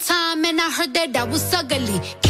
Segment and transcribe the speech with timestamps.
[0.00, 2.29] time and I heard that I was ugly.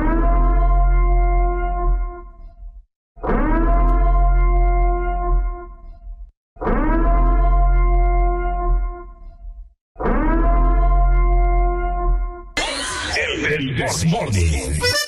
[13.81, 15.00] Desmorning.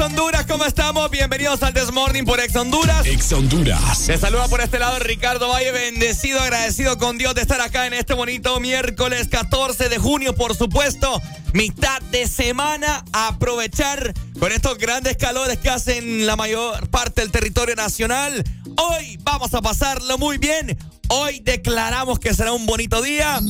[0.00, 0.46] Honduras.
[0.46, 1.10] ¿Cómo estamos?
[1.10, 3.06] Bienvenidos al Desmorning por Ex Honduras.
[3.06, 4.06] Ex Honduras.
[4.06, 7.92] Te saluda por este lado Ricardo Valle, bendecido, agradecido con Dios de estar acá en
[7.92, 11.20] este bonito miércoles 14 de junio, por supuesto,
[11.52, 17.76] mitad de semana, aprovechar con estos grandes calores que hacen la mayor parte del territorio
[17.76, 18.42] nacional.
[18.76, 20.78] Hoy vamos a pasarlo muy bien.
[21.12, 23.40] Hoy declaramos que será un bonito día.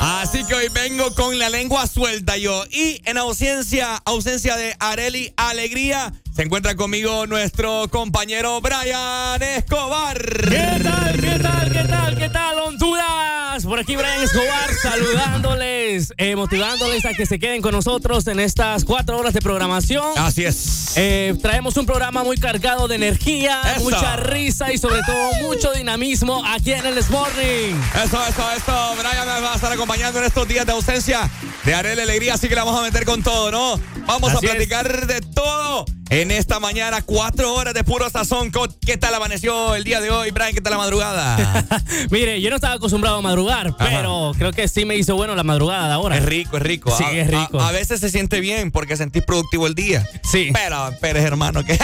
[0.00, 2.64] Así que hoy vengo con la lengua suelta yo.
[2.68, 10.20] Y en ausencia, ausencia de Areli Alegría, se encuentra conmigo nuestro compañero Brian Escobar.
[10.20, 11.20] ¿Qué tal?
[11.20, 11.72] ¿Qué tal?
[11.72, 12.18] ¿Qué tal?
[12.18, 13.41] ¿Qué tal, Honduras?
[13.72, 18.84] Por aquí Brian Escobar saludándoles, eh, motivándoles a que se queden con nosotros en estas
[18.84, 20.12] cuatro horas de programación.
[20.18, 20.92] Así es.
[20.96, 23.84] Eh, traemos un programa muy cargado de energía, Eso.
[23.84, 27.74] mucha risa y sobre todo mucho dinamismo aquí en el Morning.
[27.94, 28.94] Eso, eso, esto.
[28.98, 31.30] Brian me va a estar acompañando en estos días de ausencia
[31.64, 33.80] de Areli Alegría, así que la vamos a meter con todo, ¿no?
[34.04, 34.54] Vamos Así a es.
[34.54, 35.86] platicar de todo.
[36.10, 38.52] En esta mañana, cuatro horas de puro sazón.
[38.84, 40.52] ¿Qué tal amaneció el día de hoy, Brian?
[40.52, 41.64] ¿Qué tal la madrugada?
[42.10, 45.42] Mire, yo no estaba acostumbrado a madrugar, pero creo que sí me hizo bueno la
[45.42, 46.18] madrugada de ahora.
[46.18, 46.94] Es rico, es rico.
[46.94, 47.58] Sí, A- es rico.
[47.58, 50.06] A, a veces se siente bien porque sentís productivo el día.
[50.22, 50.50] Sí.
[50.52, 51.78] Pero, pero hermano, que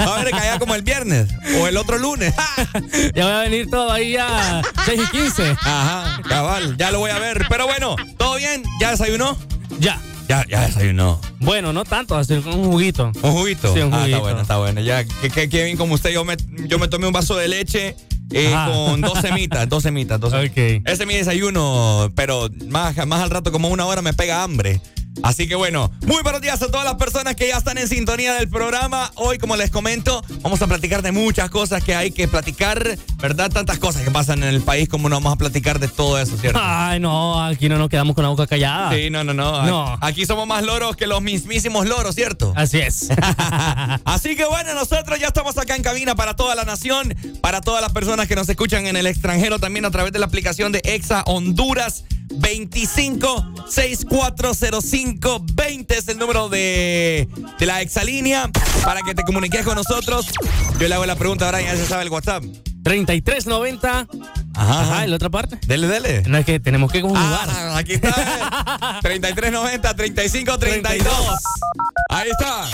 [0.00, 1.28] va a ver caía como el viernes
[1.60, 2.32] o el otro lunes.
[3.14, 5.50] Ya voy a venir todo ahí a 6 y 15.
[5.60, 7.44] Ajá, cabal, ya lo voy a ver.
[7.48, 8.62] Pero bueno, ¿todo bien?
[8.80, 9.36] ¿Ya desayunó?
[9.80, 10.00] Ya.
[10.28, 11.20] Ya, ya desayunó.
[11.40, 13.10] Bueno, no tanto, así un juguito.
[13.22, 13.72] ¿Un juguito?
[13.72, 14.20] Sí, un Ah, está juguito.
[14.20, 14.80] bueno, está bueno.
[14.82, 16.36] Ya, que, que, que bien como usted, yo me,
[16.66, 17.96] yo me tomé un vaso de leche
[18.32, 20.50] eh, con dos semitas, dos semitas, dos semitas.
[20.50, 20.82] Ok.
[20.86, 24.82] Ese es mi desayuno, pero más, más al rato, como una hora, me pega hambre.
[25.22, 28.34] Así que bueno, muy buenos días a todas las personas que ya están en sintonía
[28.34, 29.10] del programa.
[29.16, 33.50] Hoy, como les comento, vamos a platicar de muchas cosas que hay que platicar, ¿verdad?
[33.50, 36.36] Tantas cosas que pasan en el país, como no vamos a platicar de todo eso,
[36.38, 36.60] ¿cierto?
[36.62, 38.92] Ay, no, aquí no nos quedamos con la boca callada.
[38.94, 39.62] Sí, no, no, no.
[39.66, 39.98] No.
[40.00, 42.52] Aquí somos más loros que los mismísimos loros, ¿cierto?
[42.56, 43.08] Así es.
[44.04, 47.82] Así que bueno, nosotros ya estamos acá en cabina para toda la nación, para todas
[47.82, 50.80] las personas que nos escuchan en el extranjero, también a través de la aplicación de
[50.84, 52.04] Exa Honduras.
[52.30, 57.28] 25 6405 20 es el número de,
[57.58, 58.50] de la exalínea
[58.84, 60.26] para que te comuniques con nosotros.
[60.78, 62.44] Yo le hago la pregunta ahora, ya se sabe el WhatsApp.
[62.84, 64.06] 3390.
[64.54, 65.58] Ajá, Ajá, ¿y la otra parte?
[65.66, 66.22] Dele, dele.
[66.26, 67.48] No es que tenemos que conjugar.
[67.50, 68.98] Ah, aquí está.
[69.02, 71.14] 3390 3532.
[72.10, 72.64] Ahí está.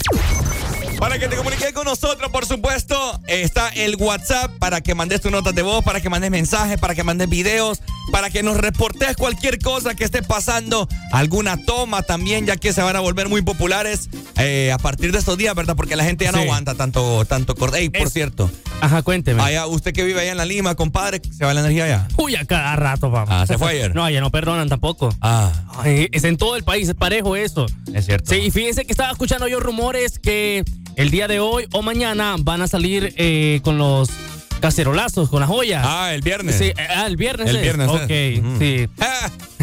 [0.98, 5.30] Para que te comuniques con nosotros, por supuesto, está el WhatsApp para que mandes tu
[5.30, 7.80] notas de voz, para que mandes mensajes, para que mandes videos,
[8.10, 12.80] para que nos reportes cualquier cosa que esté pasando, alguna toma también, ya que se
[12.82, 14.08] van a volver muy populares
[14.38, 15.76] eh, a partir de estos días, ¿verdad?
[15.76, 16.44] Porque la gente ya no Sí.
[16.44, 17.78] aguanta tanto, tanto corte.
[17.80, 18.50] Ey, por Es- cierto,
[18.80, 19.42] Ajá, cuénteme.
[19.42, 22.08] allá, usted que vive allá en la Lima, compadre, se va la energía allá.
[22.16, 23.28] Uy, a cada rato, vamos.
[23.30, 23.94] Ah, ¿se fue ayer?
[23.94, 25.14] No, allá no perdonan tampoco.
[25.20, 27.66] Ah, Ay, es en todo el país, es parejo eso.
[27.92, 28.30] es cierto.
[28.32, 30.64] Sí, y fíjense que estaba escuchando yo rumores que
[30.96, 34.08] el día de hoy o mañana van a salir eh, con los
[34.60, 35.84] cacerolazos, con las joyas.
[35.86, 36.56] Ah, el viernes.
[36.56, 37.48] Sí, eh, ah, el viernes.
[37.50, 37.62] El es.
[37.62, 38.88] viernes, Ok, sí.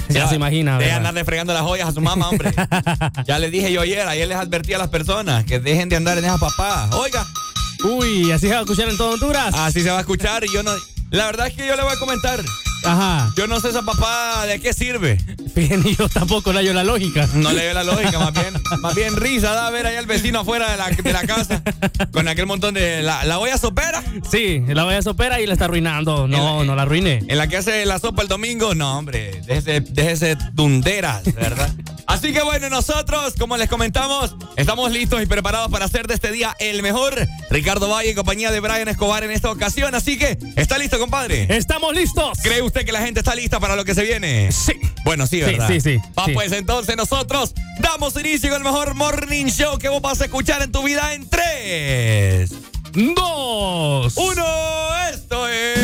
[0.09, 0.97] Ya se imagina, Deja ¿verdad?
[0.97, 2.51] andarle fregando las joyas a su mamá, hombre.
[3.25, 6.17] ya le dije yo ayer, ayer les advertí a las personas que dejen de andar
[6.17, 6.93] en esas papadas.
[6.95, 7.25] Oiga,
[7.85, 9.53] Uy, así se va a escuchar en todo Honduras.
[9.55, 10.71] así se va a escuchar y yo no.
[11.11, 12.41] La verdad es que yo le voy a comentar.
[12.83, 13.31] Ajá.
[13.37, 15.17] Yo no sé esa papada de qué sirve.
[15.55, 17.27] Fíjense, yo tampoco le hallo la lógica.
[17.33, 20.39] No le veo la lógica, más bien, más bien risa da ver allá el vecino
[20.39, 21.61] afuera de la, de la casa
[22.11, 23.01] con aquel montón de.
[23.03, 26.27] La, la olla sopera Sí, la vaya sopera y la está arruinando.
[26.27, 27.23] No, la- no la arruine.
[27.27, 28.73] en la que hace la sopa el domingo.
[28.75, 31.69] No, hombre, déjese, déjese dunderas, ¿verdad?
[32.07, 36.31] Así que bueno, nosotros, como les comentamos, estamos listos y preparados para hacer de este
[36.31, 37.13] día el mejor.
[37.49, 39.95] Ricardo Valle en compañía de Brian Escobar en esta ocasión.
[39.95, 41.47] Así que, ¿está listo, compadre?
[41.55, 42.37] ¡Estamos listos!
[42.41, 44.51] ¿Cree usted que la gente está lista para lo que se viene?
[44.51, 44.73] Sí.
[45.03, 45.67] Bueno, sí, ¿verdad?
[45.67, 46.33] sí, sí, Va, sí.
[46.33, 50.61] pues entonces nosotros damos inicio con el mejor morning show que vos vas a escuchar
[50.61, 52.51] en tu vida en 3,
[53.15, 54.13] ¡Dos!
[54.17, 54.45] 1.
[55.13, 55.81] Esto es.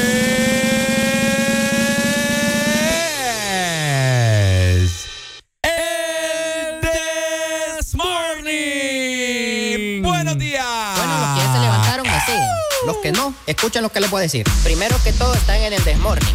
[5.64, 10.02] El This Morning.
[10.04, 10.66] Buenos días.
[10.98, 12.42] Bueno, los que ya se levantaron siguen.
[12.86, 14.46] Los que no, escuchen lo que les voy a decir.
[14.64, 16.28] Primero que todo están en el desmorning.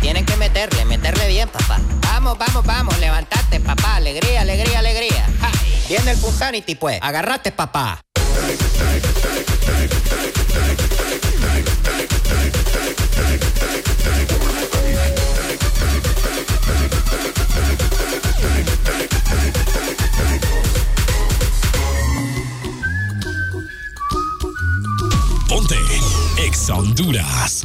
[0.00, 1.80] Tienen que meterle, meterle bien, papá.
[2.02, 3.96] Vamos, vamos, vamos, levantate, papá.
[3.96, 5.26] Alegría, alegría, alegría.
[5.40, 5.50] Ja.
[5.88, 6.98] Viene el Punsanity, pues.
[7.02, 8.00] Agarrate, papá.
[25.48, 25.76] Ponte
[26.38, 27.64] Ex Honduras.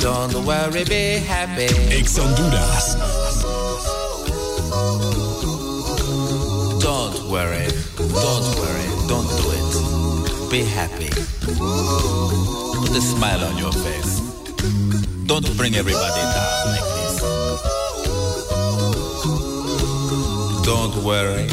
[0.00, 1.68] Don't worry, be happy.
[1.92, 2.94] Ex Honduras.
[6.80, 7.66] Don't worry.
[7.98, 8.88] Don't worry.
[9.08, 10.50] Don't do it.
[10.50, 11.10] Be happy.
[12.80, 14.20] Put a smile on your face.
[15.26, 17.20] Don't bring everybody down like this.
[20.64, 21.48] Don't worry.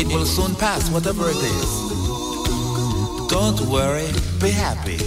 [0.00, 1.81] It will soon pass, whatever it is.
[3.32, 4.08] Don't worry,
[4.38, 4.98] be happy.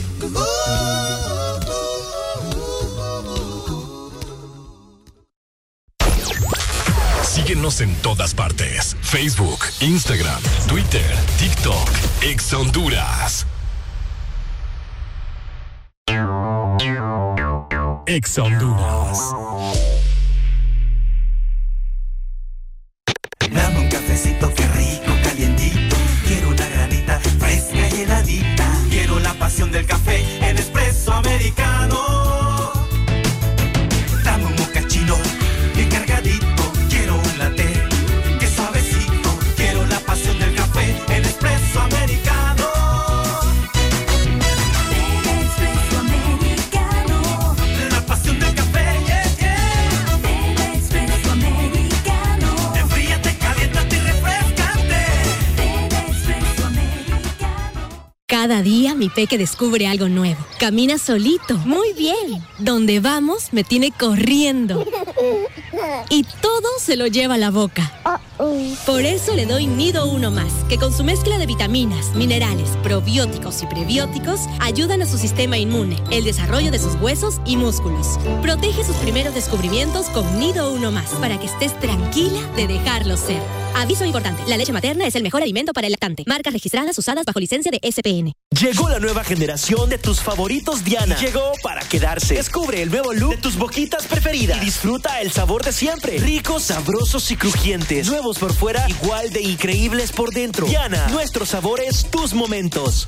[7.24, 8.98] Síguenos en todas partes.
[9.01, 11.05] Facebook, Instagram, Twitter,
[11.38, 11.88] TikTok,
[12.24, 13.46] Ex Honduras.
[18.08, 19.45] Ex Honduras.
[59.16, 60.46] Peque descubre algo nuevo.
[60.60, 61.58] Camina solito.
[61.60, 62.44] Muy bien.
[62.60, 64.86] Donde vamos me tiene corriendo.
[66.10, 67.92] Y todo se lo lleva a la boca.
[68.86, 73.63] Por eso le doy Nido Uno Más, que con su mezcla de vitaminas, minerales, probióticos
[73.63, 78.20] y prebióticos ayudan a su sistema inmune, el desarrollo de sus huesos y músculos.
[78.42, 83.42] Protege sus primeros descubrimientos con Nido Uno Más, para que estés tranquila de dejarlo ser.
[83.75, 86.24] Aviso importante, la leche materna es el mejor alimento para el lactante.
[86.27, 88.34] Marcas registradas usadas bajo licencia de SPN.
[88.58, 91.18] Llegó la nueva generación de tus favoritos Diana.
[91.18, 92.36] Llegó para quedarse.
[92.36, 96.17] Descubre el nuevo look de tus boquitas preferidas y disfruta el sabor de siempre.
[96.17, 98.08] Ricos, sabrosos y crujientes.
[98.08, 100.65] Nuevos por fuera, igual de increíbles por dentro.
[100.65, 103.08] Diana, nuestros sabores, tus momentos.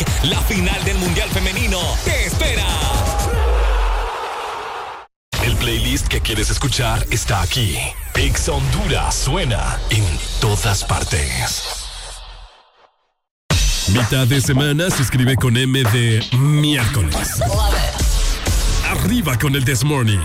[0.23, 2.65] La final del Mundial Femenino te espera.
[5.43, 7.77] El playlist que quieres escuchar está aquí.
[8.15, 10.05] Ex Honduras suena en
[10.39, 11.87] todas partes.
[13.87, 17.41] Mitad de semana se escribe con M de miércoles.
[18.87, 20.19] Arriba con el This Morning.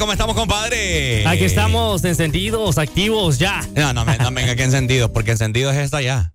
[0.00, 1.26] ¿Cómo estamos, compadre?
[1.26, 3.60] Aquí estamos encendidos, activos ya.
[3.76, 6.32] No, no, me- no venga que encendidos, porque encendidos es esta ya.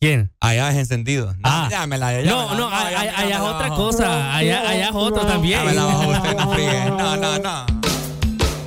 [0.00, 0.32] ¿Quién?
[0.40, 1.32] Allá es encendido.
[1.34, 1.68] No, Ah.
[1.70, 4.34] ya me la- ya No, no, allá es otra cosa.
[4.36, 5.60] Allá, allá es otro también.
[5.60, 6.84] Ya me la bajó usted, no friegue.
[6.90, 7.66] No, no, no.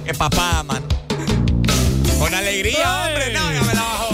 [0.05, 0.81] Qué papá, man.
[2.17, 3.33] Con alegría, hombre.
[3.33, 4.07] No, ya me la bajó.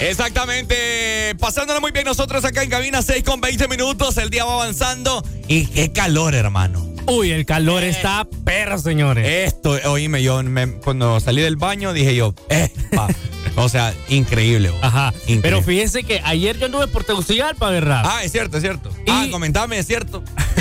[0.00, 1.34] Exactamente.
[1.40, 4.18] Pasándolo muy bien nosotros acá en cabina 6 con 20 minutos.
[4.18, 5.24] El día va avanzando.
[5.48, 6.83] Y qué calor, hermano.
[7.06, 9.26] Uy, el calor está perro, señores.
[9.52, 12.70] Esto, oíme, yo me- cuando salí del baño dije yo, eh,
[13.56, 14.70] o sea, increíble.
[14.70, 14.78] bo.
[14.80, 15.12] Ajá.
[15.22, 15.42] Increíble.
[15.42, 18.02] Pero fíjense que ayer yo anduve por Tegucigalpa, ¿verdad?
[18.06, 18.90] Ah, es cierto, es cierto.
[19.08, 20.03] Ah, comentame, es cierto.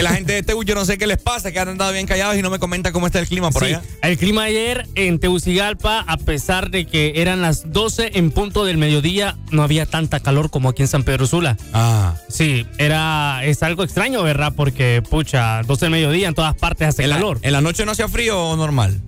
[0.04, 2.06] Que la gente de Tegu, yo no sé qué les pasa, que han andado bien
[2.06, 3.82] callados y no me comentan cómo está el clima por Sí, allá.
[4.02, 8.78] el clima ayer en Tegucigalpa, a pesar de que eran las 12 en punto del
[8.78, 11.56] mediodía, no había tanta calor como aquí en San Pedro Sula.
[11.72, 12.16] Ah.
[12.28, 14.52] Sí, era, es algo extraño, ¿verdad?
[14.56, 17.40] Porque, pucha, 12 del mediodía en todas partes hace ¿En la, calor.
[17.42, 19.00] ¿En la noche no hacía frío o normal?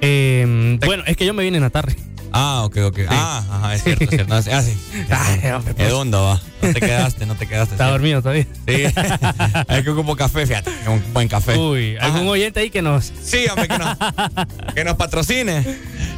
[0.00, 1.94] Eh, bueno, es que yo me vine en la tarde.
[2.32, 2.98] Ah, ok, ok.
[3.08, 4.34] Ah, ajá, es cierto, es cierto.
[4.34, 4.76] Ah, sí.
[5.10, 5.88] Ay, hombre, pues.
[5.88, 6.40] ¿De dónde va?
[6.62, 7.74] No te quedaste, no te quedaste.
[7.74, 7.90] Está sí.
[7.90, 8.46] dormido todavía.
[8.66, 8.84] Sí.
[9.68, 10.70] es que ocupo café, fíjate.
[10.88, 11.56] Un buen café.
[11.56, 13.12] Uy, algún oyente ahí que nos.
[13.22, 13.96] Sí, hombre, que nos,
[14.74, 15.64] que nos patrocine,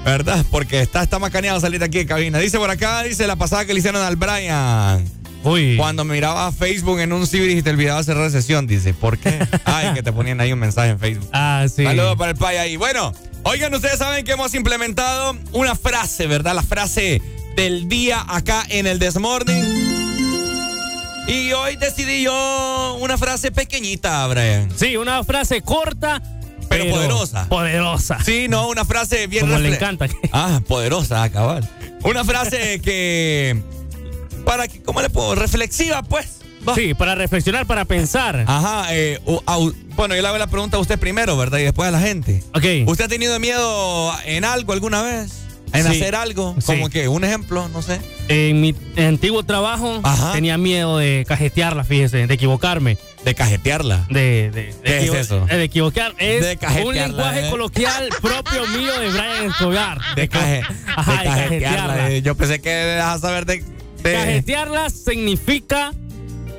[0.05, 0.45] ¿verdad?
[0.51, 2.39] Porque está, está macaneado salir de aquí de cabina.
[2.39, 5.05] Dice por acá, dice la pasada que le hicieron al Brian.
[5.45, 5.77] Uy.
[5.77, 9.47] Cuando miraba Facebook en un ciber y te olvidaba cerrar sesión, dice, ¿por qué?
[9.67, 11.29] Ay, que te ponían ahí un mensaje en Facebook.
[11.33, 11.85] Ah, sí.
[11.85, 12.77] Saludos para el pay ahí.
[12.77, 13.13] Bueno,
[13.45, 16.55] oigan, ustedes saben que hemos implementado una frase, ¿verdad?
[16.55, 17.23] La frase
[17.57, 19.95] del día acá en el Desmorning.
[21.27, 24.71] Y hoy decidí yo una frase pequeñita, Brian.
[24.77, 26.21] Sí, una frase corta,
[26.69, 27.49] Pero poderosa.
[27.49, 28.19] Poderosa.
[28.23, 30.07] Sí, no, una frase bien Como le encanta.
[30.33, 31.69] Ah, poderosa, acabar.
[32.03, 33.63] Una frase que.
[34.45, 35.35] Para que, ¿cómo le puedo?
[35.35, 36.44] Reflexiva, pues.
[36.69, 36.75] Va.
[36.75, 38.45] Sí, para reflexionar, para pensar.
[38.47, 39.21] Ajá, eh,
[39.97, 41.59] bueno, yo le hago la pregunta a usted primero, ¿verdad?
[41.59, 42.43] Y después a la gente.
[42.55, 42.65] Ok.
[42.87, 45.41] ¿Usted ha tenido miedo en algo alguna vez?
[45.73, 45.89] ¿En Sí.
[45.89, 46.55] hacer algo?
[46.61, 46.67] Sí.
[46.67, 47.99] Como que, un ejemplo, no sé.
[48.29, 50.33] En mi antiguo trabajo Ajá.
[50.33, 52.97] tenía miedo de cajetearla, fíjese, de equivocarme.
[53.25, 54.07] De cajetearla.
[54.09, 55.45] De, de, de ¿Qué es eso?
[55.47, 56.15] De equivocar.
[56.19, 57.51] Es De un lenguaje eh.
[57.51, 59.99] coloquial propio mío de Brian Escobar.
[60.15, 60.63] De, caje,
[60.95, 61.87] Ajá, de cajetearla.
[61.97, 62.19] cajetearla.
[62.19, 63.65] Yo pensé que dejas saber de.
[64.05, 65.93] de Cajetearla significa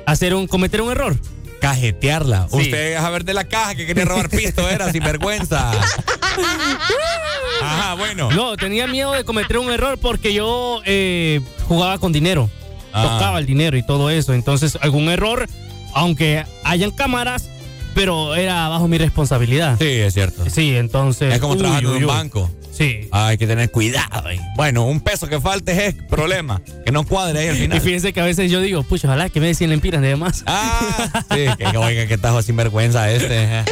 [0.06, 1.16] hacer un, cometer un error.
[1.60, 2.48] cajetearla.
[2.50, 2.56] Sí.
[2.56, 5.72] Usted deja ver de la caja que quería robar pisto, era sin vergüenza.
[7.62, 8.30] Ajá, bueno.
[8.30, 12.48] No, tenía miedo de cometer un error porque yo eh, jugaba con dinero.
[12.92, 13.02] Ah.
[13.02, 14.32] Tocaba el dinero y todo eso.
[14.34, 15.46] Entonces, algún error,
[15.94, 17.48] aunque hayan cámaras,
[17.94, 19.76] pero era bajo mi responsabilidad.
[19.78, 20.44] Sí, es cierto.
[20.48, 21.34] Sí, entonces.
[21.34, 22.04] Es como uy, trabajar en un uy.
[22.04, 22.50] banco.
[22.76, 23.08] Sí.
[23.10, 24.24] Hay que tener cuidado.
[24.56, 26.60] Bueno, un peso que falte es problema.
[26.84, 27.80] Que no cuadre ahí al Y final.
[27.80, 30.42] fíjense que a veces yo digo, pucha, ojalá que me 100 lempiras de más.
[30.46, 33.46] Ah, sí, que oiga, que tajo sinvergüenza este.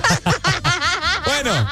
[1.27, 1.69] bueno,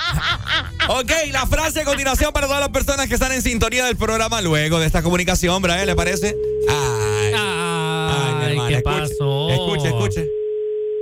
[0.88, 4.40] ok, la frase a continuación para todas las personas que están en sintonía del programa
[4.42, 6.36] luego de esta comunicación, Brian, ¿le parece?
[6.68, 9.50] Ay, Ay, hermana, ¿qué escuche, pasó?
[9.50, 10.28] Escuche, escuche.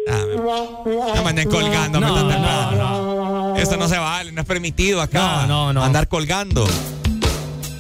[0.09, 3.10] Ah, me, no me colgando, me No, están no, no.
[3.61, 5.47] Eso no se vale, no es permitido acá.
[5.47, 5.85] No, no, no.
[5.85, 6.67] Andar colgando.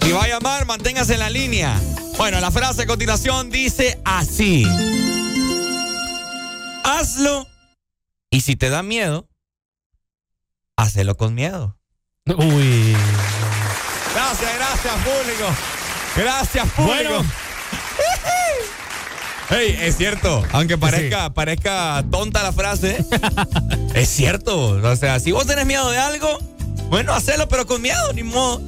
[0.03, 1.81] Si va a llamar, manténgase en la línea.
[2.19, 4.67] Bueno, la frase a continuación dice así.
[6.85, 7.47] Hazlo
[8.31, 9.29] y si te da miedo,
[10.77, 11.79] hacelo con miedo.
[12.27, 12.97] Uy.
[14.15, 15.47] Gracias, gracias, público.
[16.17, 17.09] Gracias, público.
[17.09, 17.25] Bueno.
[19.51, 23.05] Hey, es cierto, aunque parezca, parezca tonta la frase,
[23.95, 24.81] es cierto.
[24.83, 26.39] O sea, si vos tenés miedo de algo,
[26.89, 28.63] bueno, hacelo, pero con miedo, ni modo.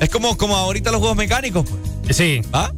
[0.00, 2.16] Es como, como ahorita los juegos mecánicos, pues.
[2.16, 2.42] Sí.
[2.52, 2.72] ¿Ah?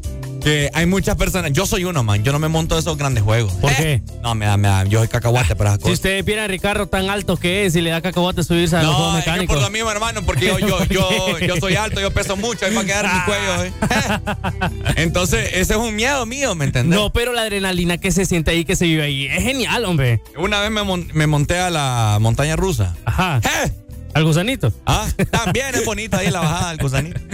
[0.47, 1.51] Que hay muchas personas.
[1.53, 2.23] Yo soy uno, man.
[2.23, 3.53] Yo no me monto esos grandes juegos.
[3.55, 4.85] ¿Por Eh, No, me da, me da.
[4.85, 5.95] Yo soy cacahuate para esas Si cosas.
[5.95, 8.95] ustedes vieran a Ricardo tan alto que es y le da cacahuate subirse a los
[8.95, 9.57] juegos No, es que mecánicos.
[9.57, 12.73] por lo mismo, hermano, porque yo, yo, yo, yo soy alto, yo peso mucho, hay
[12.73, 13.65] para quedar en mi cuello.
[13.65, 13.73] ¿eh?
[15.03, 16.97] Entonces, ese es un miedo mío, ¿me entendés?
[16.97, 20.23] No, pero la adrenalina que se siente ahí, que se vive ahí, es genial, hombre.
[20.39, 22.95] Una vez me, mon- me monté a la montaña rusa.
[23.05, 23.41] Ajá.
[23.65, 23.73] ¡Eh!
[24.15, 24.73] ¿Al gusanito?
[24.87, 27.21] Ah, también es bonita ahí la bajada del gusanito.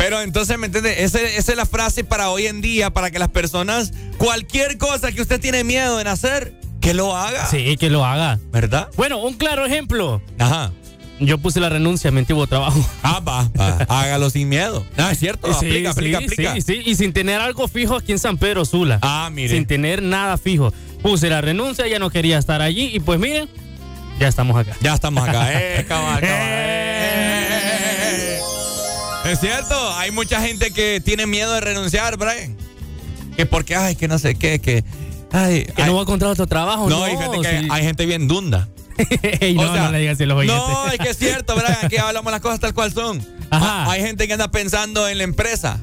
[0.00, 0.98] Pero entonces, ¿me entiendes?
[0.98, 5.20] Esa es la frase para hoy en día, para que las personas, cualquier cosa que
[5.20, 7.44] usted tiene miedo en hacer, que lo haga.
[7.50, 8.40] Sí, que lo haga.
[8.50, 8.88] ¿Verdad?
[8.96, 10.22] Bueno, un claro ejemplo.
[10.38, 10.72] Ajá.
[11.18, 12.82] Yo puse la renuncia a mi antiguo trabajo.
[13.02, 13.76] Ah, va, va.
[13.90, 14.86] Hágalo sin miedo.
[14.96, 15.52] Ah, es cierto.
[15.52, 16.54] Sí, aplica, aplica, sí, aplica.
[16.54, 19.00] Sí, sí, y sin tener algo fijo aquí en San Pedro Sula.
[19.02, 19.50] Ah, mire.
[19.50, 20.72] Sin tener nada fijo.
[21.02, 23.50] Puse la renuncia, ya no quería estar allí y pues miren,
[24.18, 24.74] ya estamos acá.
[24.80, 25.46] Ya estamos acá.
[25.52, 26.38] Eh, cabal, cabal.
[26.40, 27.39] Eh.
[29.30, 32.56] Es cierto, hay mucha gente que tiene miedo de renunciar, Brian.
[33.36, 34.84] Que porque, ay, que no sé qué, que.
[35.32, 36.88] Ay, Que no va a encontrar otro trabajo.
[36.90, 37.68] No, No, hay gente que sí.
[37.70, 38.68] hay gente bien dunda.
[39.40, 40.62] Ey, no, O sea, no le digas a los oyentes.
[40.68, 43.18] No, es que es cierto, Brian, que hablamos las cosas tal cual son.
[43.50, 43.84] Ajá.
[43.84, 45.78] Ah, Hay gente que anda pensando en la empresa.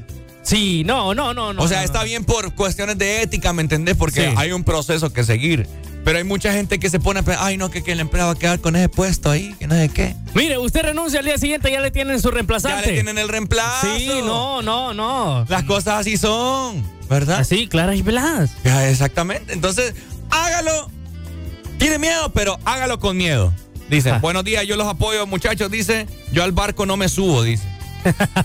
[0.48, 1.62] Sí, no, no, no, no.
[1.62, 2.04] o sea, no, está no.
[2.06, 3.96] bien por cuestiones de ética, ¿me entendés?
[3.96, 4.34] Porque Sí.
[4.36, 5.66] hay un proceso que seguir.
[6.04, 8.24] Pero hay mucha gente que se pone a pensar, ay, no, que, que la empresa
[8.26, 10.14] va a quedar con ese puesto ahí, que no sé qué.
[10.34, 12.86] Mire, usted renuncia al día siguiente, ya le tienen su Ya reemplazante.
[12.86, 13.86] le tienen el reemplazo.
[13.94, 15.44] Sí, no, no, no.
[15.48, 17.40] Las cosas así son, ¿verdad?
[17.40, 18.02] Así, claras y.
[18.64, 19.52] Ya, exactamente.
[19.52, 19.94] Entonces,
[20.30, 20.90] hágalo.
[21.78, 23.52] Tiene miedo, pero hágalo con miedo.
[23.90, 24.20] Dice, Ajá.
[24.20, 25.70] buenos días, yo los apoyo, muchachos.
[25.70, 27.64] Dice, yo al barco no me subo, dice.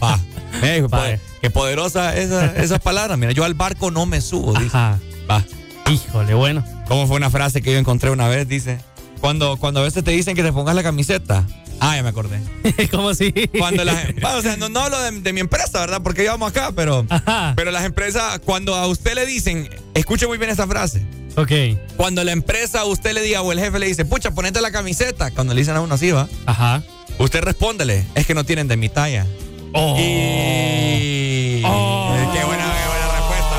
[0.03, 0.19] Va.
[0.61, 1.07] Eh, Va.
[1.43, 3.17] Qué poderosa esa, esas palabras.
[3.19, 4.67] Mira, yo al barco no me subo, dice.
[4.77, 4.97] Ajá.
[5.29, 5.43] Va.
[5.91, 6.63] Híjole, bueno.
[6.87, 8.47] ¿Cómo fue una frase que yo encontré una vez?
[8.47, 8.79] Dice,
[9.19, 11.45] cuando, cuando a veces te dicen que te pongas la camiseta.
[11.81, 12.39] Ah, ya me acordé.
[12.91, 13.33] ¿Cómo así?
[13.59, 16.01] Cuando las, bueno, o sea, no, no hablo de, de mi empresa, ¿verdad?
[16.01, 17.53] Porque íbamos acá, pero, Ajá.
[17.57, 21.05] pero las empresas, cuando a usted le dicen, escuche muy bien esta frase.
[21.35, 21.51] Ok.
[21.97, 24.71] Cuando la empresa a usted le diga o el jefe le dice, pucha, ponete la
[24.71, 26.83] camiseta, cuando le dicen a uno así, va, Ajá.
[27.17, 29.25] usted respóndele, es que no tienen de mi talla.
[29.73, 29.95] Oh.
[29.99, 31.63] Y...
[31.65, 32.15] Oh.
[32.33, 33.57] Qué buena, qué buena respuesta.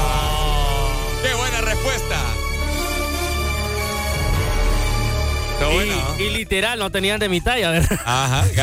[1.22, 2.16] Qué buena respuesta.
[5.61, 6.20] Y, buena, ¿no?
[6.20, 8.00] y literal, no tenían de mi talla, ¿verdad?
[8.05, 8.44] Ajá.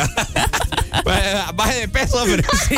[1.03, 1.19] Pues,
[1.55, 2.75] Baje de peso, pero sí.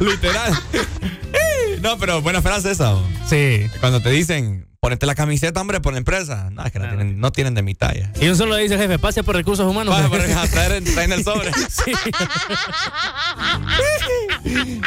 [0.00, 0.52] Literal.
[1.82, 2.96] No, pero buena frase esa.
[3.28, 3.66] Sí.
[3.80, 6.48] Cuando te dicen, ponete la camiseta, hombre, por la empresa.
[6.52, 8.12] No, es que no, tienen, no tienen de mi talla.
[8.20, 9.92] Y un solo dice el jefe, pase por recursos humanos.
[9.92, 10.20] Baja por
[10.50, 11.50] traer, traen el sobre.
[11.68, 11.90] Sí.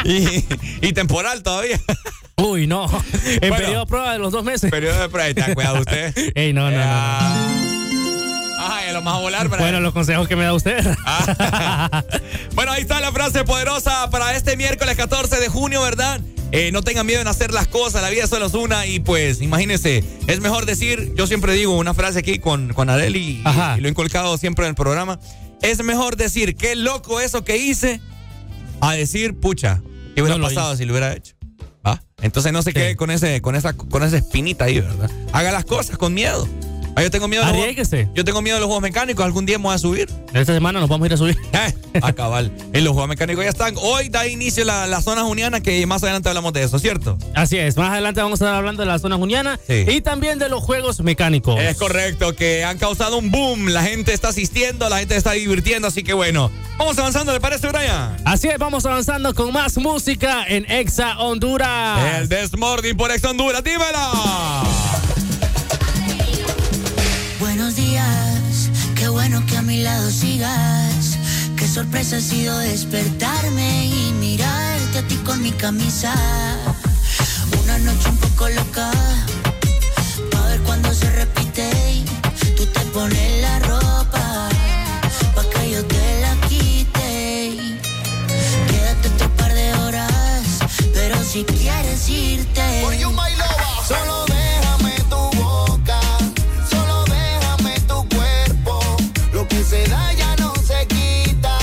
[0.05, 0.45] Y,
[0.81, 1.77] y temporal todavía.
[2.37, 2.85] Uy, no.
[3.25, 3.55] En Bueno.
[3.57, 4.71] periodo de prueba de los dos meses.
[4.71, 5.25] Periodo de prueba.
[5.25, 6.13] Ahí está, cuidado usted.
[6.33, 6.85] Ey, no, no, no.
[6.85, 7.69] no.
[8.85, 10.81] Ya lo más a volar para Bueno, los consejos que me da usted.
[11.05, 12.03] Ah.
[12.55, 16.21] bueno, ahí está la frase poderosa para este miércoles 14 de junio, ¿verdad?
[16.51, 19.39] Eh, no tengan miedo en hacer las cosas, la vida solo es una y pues
[19.41, 23.43] imagínense, es mejor decir, yo siempre digo una frase aquí con, con Adeli y,
[23.81, 25.19] lo he inculcado siempre en el programa,
[25.61, 28.01] es mejor decir, qué loco eso que hice,
[28.81, 29.81] a decir, pucha,
[30.15, 31.35] ¿qué hubiera No pasado si lo hubiera hecho?
[32.21, 32.73] Entonces no se Sí.
[32.73, 35.09] quede con, ese, con, esa, con esa espinita ahí, ¿verdad?
[35.31, 36.47] Haga las cosas con miedo.
[36.95, 39.57] Ah, yo tengo miedo de los yo tengo miedo de los juegos mecánicos, algún día
[39.57, 40.09] voy a subir.
[40.33, 41.37] Esta semana nos vamos a ir a subir.
[41.91, 42.51] Eh, a cabal.
[42.73, 43.73] En los juegos mecánicos ya están.
[43.81, 47.17] Hoy da inicio la, la zona juniana, que más adelante hablamos de eso, ¿cierto?
[47.33, 47.77] Así es.
[47.77, 49.85] Más adelante vamos a estar hablando de la zona juniana Sí.
[49.87, 51.59] y también de los juegos mecánicos.
[51.59, 53.69] Es correcto, que han causado un boom.
[53.69, 56.51] La gente está asistiendo, la gente está divirtiendo, así que bueno.
[56.77, 58.15] Vamos avanzando, ¿le parece, Brian?
[58.23, 62.19] Así es, vamos avanzando con más música en Exa Honduras.
[62.19, 65.38] El Desmorning por Ex Honduras, dímelo.
[67.39, 71.17] Buenos días, qué bueno que a mi lado sigas.
[71.55, 76.13] Qué sorpresa ha sido despertarme y mirarte a ti con mi camisa.
[77.63, 78.91] Una noche un poco loca,
[80.31, 81.69] pa' ver cuando se repite.
[81.93, 82.03] y
[82.57, 84.49] Tú te pones la ropa,
[85.33, 87.71] pa' que yo te la quite.
[88.67, 90.43] Quédate otro par de horas,
[90.93, 92.81] pero si quieres irte.
[92.83, 93.87] For you, my lover.
[93.87, 94.28] Solo
[99.63, 101.57] se da ya no se quita.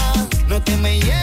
[0.48, 1.15] No te me lleves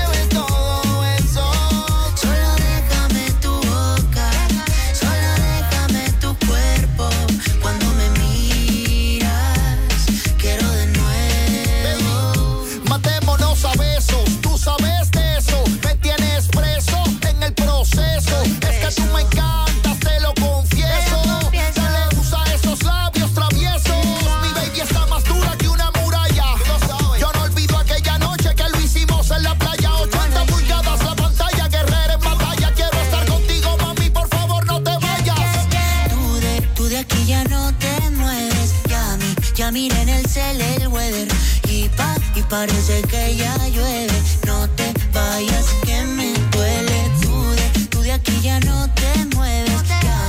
[42.68, 44.18] parece que ya llueve.
[44.46, 47.12] No te vayas que me duele.
[47.22, 49.82] Tú de, tú de aquí ya no te mueves.
[49.90, 50.20] Ya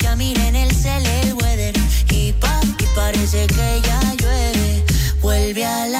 [0.00, 1.74] ya miré en el cel el weather.
[2.10, 4.84] Y pa, y parece que ya llueve.
[5.20, 5.91] Vuelve a la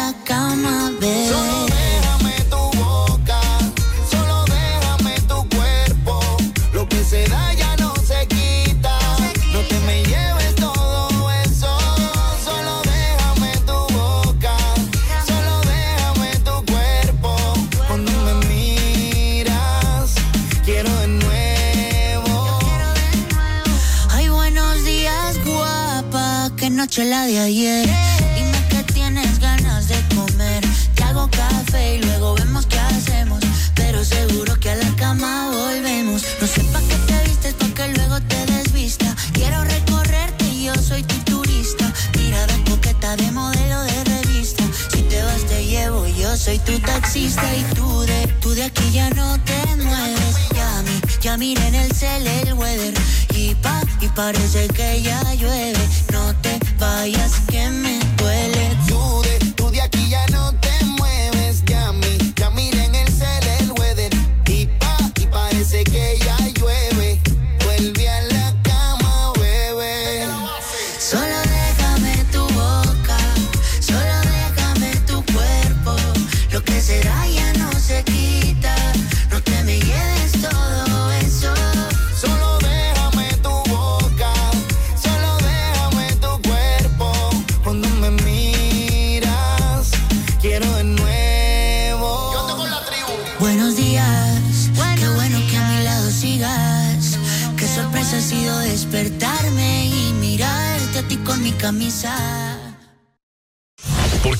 [26.72, 27.86] noche la de ayer.
[28.34, 30.64] Dime que tienes ganas de comer.
[30.94, 33.40] Te hago café y luego vemos qué hacemos.
[33.74, 36.22] Pero seguro que a la cama volvemos.
[36.40, 39.14] No sé pa' qué te vistes, pa' que luego te desvista.
[39.32, 41.92] Quiero recorrerte y yo soy tu turista.
[42.18, 44.64] Mirada coqueta de modelo de revista.
[44.92, 46.06] Si te vas, te llevo.
[46.06, 50.36] Yo soy tu taxista y tú de, tú de aquí ya no te mueves.
[50.54, 52.94] Ya mi, Ya miré en el cel el weather
[53.34, 55.78] y pa, y parece que ya llueve.
[56.12, 58.76] No te vayas que me duele.
[58.88, 62.31] Tú de, tú de aquí ya no te mueves, ya ya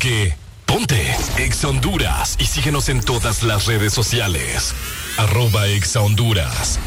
[0.02, 0.34] Porque
[0.66, 4.74] ponte Exa Honduras y síguenos en todas las redes sociales.
[5.16, 6.80] Arroba Exa Honduras.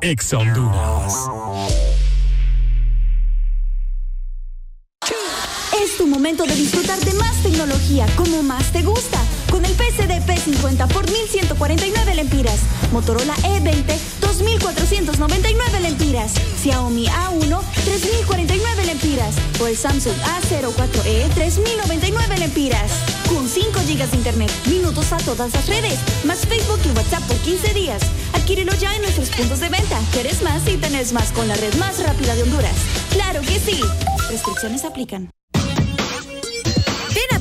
[0.00, 1.12] Exa Honduras.
[5.82, 9.20] Es tu momento de disfrutar de más tecnología como más te gusta.
[9.54, 12.58] Con el PCD P50 por 1149 lempiras,
[12.90, 22.90] Motorola E E20 2499 lempiras, Xiaomi A1 3049 lempiras o el Samsung A04e 3099 lempiras.
[23.28, 27.36] Con 5 GB de internet, minutos a todas las redes, más Facebook y WhatsApp por
[27.36, 28.02] 15 días.
[28.32, 30.00] Adquírelo ya en nuestros puntos de venta.
[30.10, 32.74] Quieres más y tenés más con la red más rápida de Honduras.
[33.12, 33.80] ¡Claro que sí!
[34.28, 35.30] Restricciones aplican.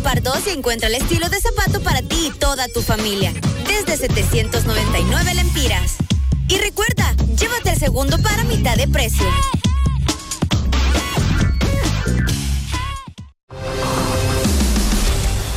[0.04, 3.32] A Pardos y encuentra el estilo de zapato para ti y toda tu familia.
[3.66, 5.96] Desde 799 lempiras.
[6.50, 9.26] Y recuerda, llévate el segundo para mitad de precio.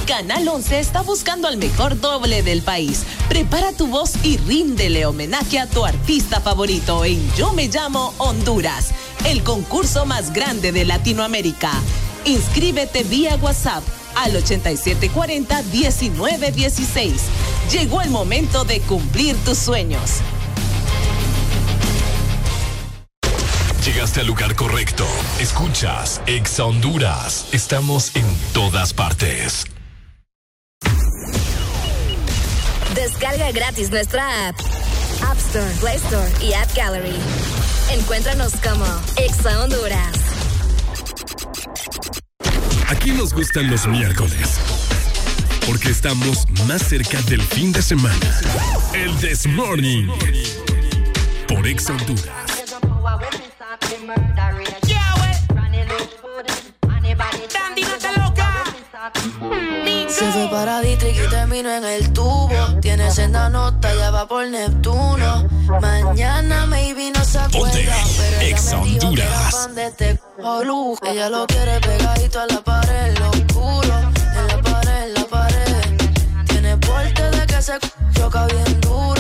[0.07, 3.05] Canal 11 está buscando al mejor doble del país.
[3.29, 8.93] Prepara tu voz y ríndele homenaje a tu artista favorito en Yo Me Llamo Honduras,
[9.25, 11.73] el concurso más grande de Latinoamérica.
[12.25, 13.83] Inscríbete vía WhatsApp
[14.17, 17.13] al 8740-1916.
[17.71, 20.15] Llegó el momento de cumplir tus sueños.
[23.85, 25.07] Llegaste al lugar correcto.
[25.39, 27.47] Escuchas Exa Honduras.
[27.53, 29.67] Estamos en todas partes.
[32.97, 34.57] Descarga gratis nuestra app.
[35.23, 37.15] App Store, Play Store y App Gallery.
[37.93, 38.85] Encuéntranos como
[39.17, 40.36] Exa Honduras.
[42.88, 44.61] Aquí nos gustan los miércoles.
[45.66, 48.40] Porque estamos más cerca del fin de semana.
[48.94, 50.09] El This Morning.
[51.49, 52.46] Por Exa Honduras.
[60.09, 62.49] Se fue para Dietrich y terminó en el tubo.
[62.81, 65.49] Tiene senda nota, ya va por Neptuno.
[65.81, 67.73] Mañana maybe no se acuerda.
[68.16, 69.69] Pero era Honduras.
[69.77, 70.21] este.
[71.03, 73.95] Ella lo quiere pegadito a la pared, lo oscuro.
[74.37, 76.45] En la pared, en la pared.
[76.49, 77.73] Tiene porte de que se
[78.14, 79.16] choca bien duro.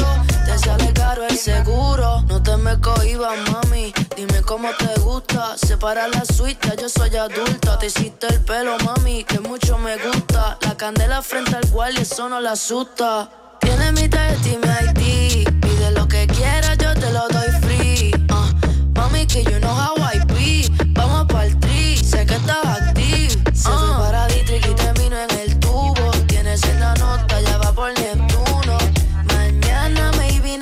[0.56, 2.22] Te sale caro el seguro.
[2.28, 3.92] No te me cohibas, mami.
[4.16, 5.54] Dime cómo te gusta.
[5.58, 7.78] Separa la suite, yo soy adulta.
[7.78, 10.56] Te hiciste el pelo, mami, que mucho me gusta.
[10.62, 13.28] La candela frente al cual y eso no la asusta.
[13.60, 15.60] Tiene mi tarjeta y mi ID.
[15.60, 18.10] Pide lo que quieras, yo te lo doy free.
[18.30, 18.50] Ah,
[18.94, 20.72] mami, que you know how I be.
[20.94, 23.28] Vamos pa'l tri, sé que estás active.
[23.52, 24.26] Se fue para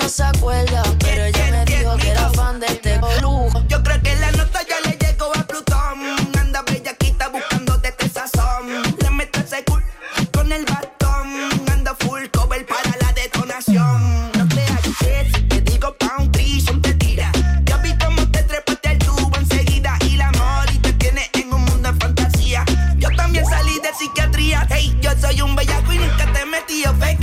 [0.05, 1.64] no se acuerda, pero ella me
[1.96, 3.62] que era fan de este lujo.
[3.68, 5.98] Yo creo que la nota ya le llegó a Plutón.
[6.38, 8.66] Anda bellaquita buscando de este sazón.
[9.00, 9.82] Le meto cool
[10.30, 11.26] con el bastón.
[11.72, 14.30] Anda full cover para la detonación.
[14.32, 17.32] No creas que si te digo pound trillón te tira.
[17.64, 19.96] Ya vi cómo te trepaste al tubo enseguida.
[20.02, 20.30] Y la
[20.70, 22.62] y te tiene en un mundo de fantasía.
[22.98, 24.66] Yo también salí de psiquiatría.
[24.68, 27.13] Hey, yo soy un bellaco y nunca te he metido feca.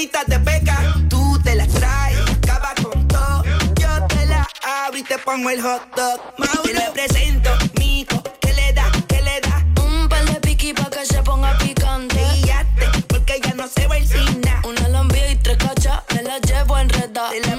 [0.00, 0.94] Llenitas de peca.
[1.10, 3.44] Tú te las traes, acaba con todo.
[3.78, 4.48] Yo te la
[4.86, 6.18] abro y te pongo el hot dog.
[6.38, 9.62] Mauro le presento, mijo, que le da, que le da.
[9.84, 12.18] Un par de piqui pa' que se ponga picante.
[12.32, 13.98] Guíate, porque ya no se va a
[14.42, 14.62] nada.
[14.66, 17.49] Una lambia y tres cachas, me la llevo enredada.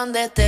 [0.00, 0.39] Que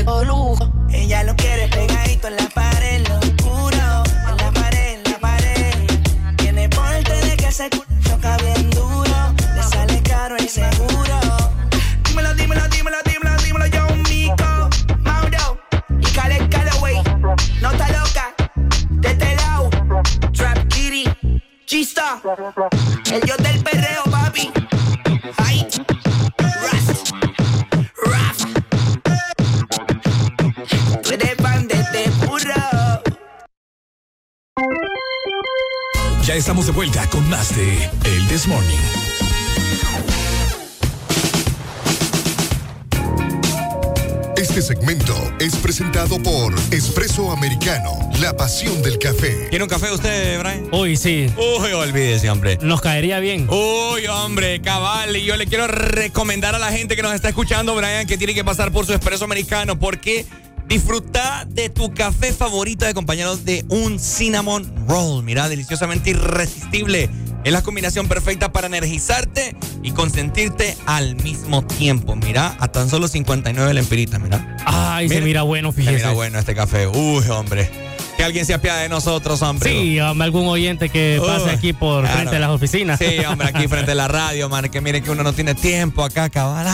[47.33, 49.49] Americano, la pasión del café.
[49.49, 50.69] ¿Quiere un café usted, Brian?
[50.73, 51.27] Uy, sí.
[51.37, 52.59] Uy, olvídese, hombre.
[52.61, 53.49] Nos caería bien.
[53.51, 55.17] Uy, hombre, cabal.
[55.17, 58.35] Y yo le quiero recomendar a la gente que nos está escuchando, Brian, que tiene
[58.35, 60.27] que pasar por su espresso americano porque
[60.67, 65.23] disfruta de tu café favorito acompañado de un cinnamon roll.
[65.23, 67.11] Mira, deliciosamente irresistible.
[67.45, 72.15] Es la combinación perfecta para energizarte y consentirte al mismo tiempo.
[72.15, 74.57] Mira, a tan solo 59 lempiritas, mira.
[74.65, 75.97] Ay, se mira bueno, Se fíjese.
[75.97, 76.87] mira bueno este café.
[76.87, 77.69] Uy, hombre.
[78.17, 79.71] Que alguien se apiade de nosotros, hombre.
[79.71, 82.15] Sí, hombre, algún oyente que pase Uy, aquí por claro.
[82.17, 82.99] frente de las oficinas.
[82.99, 86.05] Sí, hombre, aquí frente a la radio, man, que mire que uno no tiene tiempo
[86.05, 86.69] acá, cabal.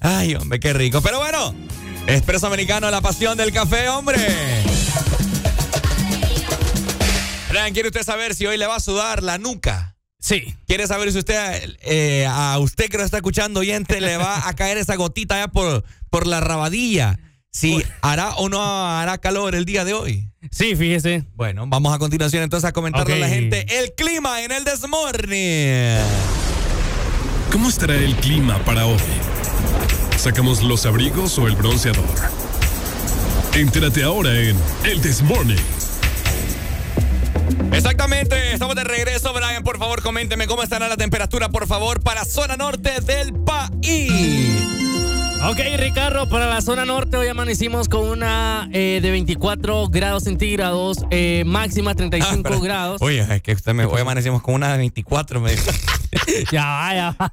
[0.00, 1.00] Ay, hombre, qué rico.
[1.02, 1.54] Pero bueno,
[2.06, 4.16] Expreso Americano, la pasión del café, hombre.
[7.52, 9.94] Brian, ¿quiere usted saber si hoy le va a sudar la nuca?
[10.18, 10.54] Sí.
[10.66, 14.54] ¿Quiere saber si usted, eh, a usted que lo está escuchando, oyente, le va a
[14.54, 17.18] caer esa gotita ya por, por la rabadilla?
[17.50, 20.30] Si hará o no hará calor el día de hoy.
[20.50, 21.26] Sí, fíjese.
[21.34, 25.98] Bueno, vamos a continuación entonces a comentarle a la gente el clima en el Desmorning.
[27.50, 28.96] ¿Cómo estará el clima para hoy?
[30.16, 32.08] ¿Sacamos los abrigos o el bronceador?
[33.52, 35.58] Entérate ahora en El This Morning.
[37.72, 39.62] Exactamente, estamos de regreso, Brian.
[39.62, 44.62] Por favor, coménteme cómo estará la temperatura, por favor, para zona norte del país.
[45.44, 50.98] Ok, Ricardo, para la zona norte hoy amanecimos con una eh, de 24 grados centígrados,
[51.10, 53.02] eh, máxima 35 Ah, grados.
[53.02, 55.70] Oye, es que usted me, hoy amanecimos con una de 24, me dijo.
[56.52, 57.32] ya va, ya va.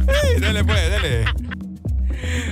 [0.40, 1.24] dele, pues, dele.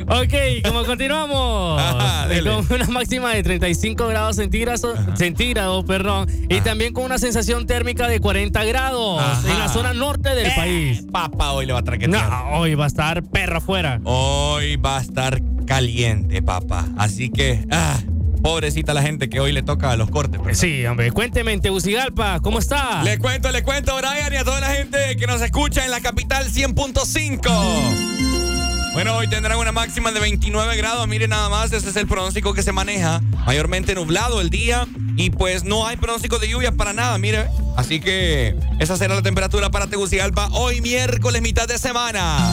[0.09, 1.81] Ok, como continuamos.
[2.03, 2.51] Ajá, dele.
[2.51, 4.83] con una máxima de 35 grados centígrados,
[5.15, 9.51] centígrados perdón, y también con una sensación térmica de 40 grados Ajá.
[9.53, 11.05] en la zona norte del Eh, país.
[11.13, 12.29] Papá, hoy le va a traquetear.
[12.31, 14.01] No, hoy va a estar perro afuera.
[14.05, 16.87] Hoy va a estar caliente, papá.
[16.99, 17.99] Así que, ah,
[18.43, 20.41] pobrecita la gente que hoy le toca los cortes.
[20.59, 23.03] Sí, hombre, cuénteme, Tegucigalpa, ¿cómo está?
[23.05, 26.01] Le cuento, le cuento, Brian, y a toda la gente que nos escucha en la
[26.01, 28.52] capital 100.5.
[28.93, 31.09] Bueno, hoy tendrán una máxima de 29 grados.
[31.09, 33.21] Miren nada más, este es el pronóstico que se maneja.
[33.47, 34.87] Mayormente nublado el día
[35.17, 37.47] y pues no hay pronóstico de lluvia para nada, mire.
[37.77, 42.53] Así que esa será la temperatura para Tegucigalpa hoy miércoles, mitad de semana.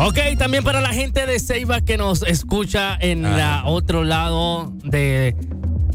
[0.00, 3.36] Ok, también para la gente de Ceiba que nos escucha en Ajá.
[3.36, 5.36] la otro lado de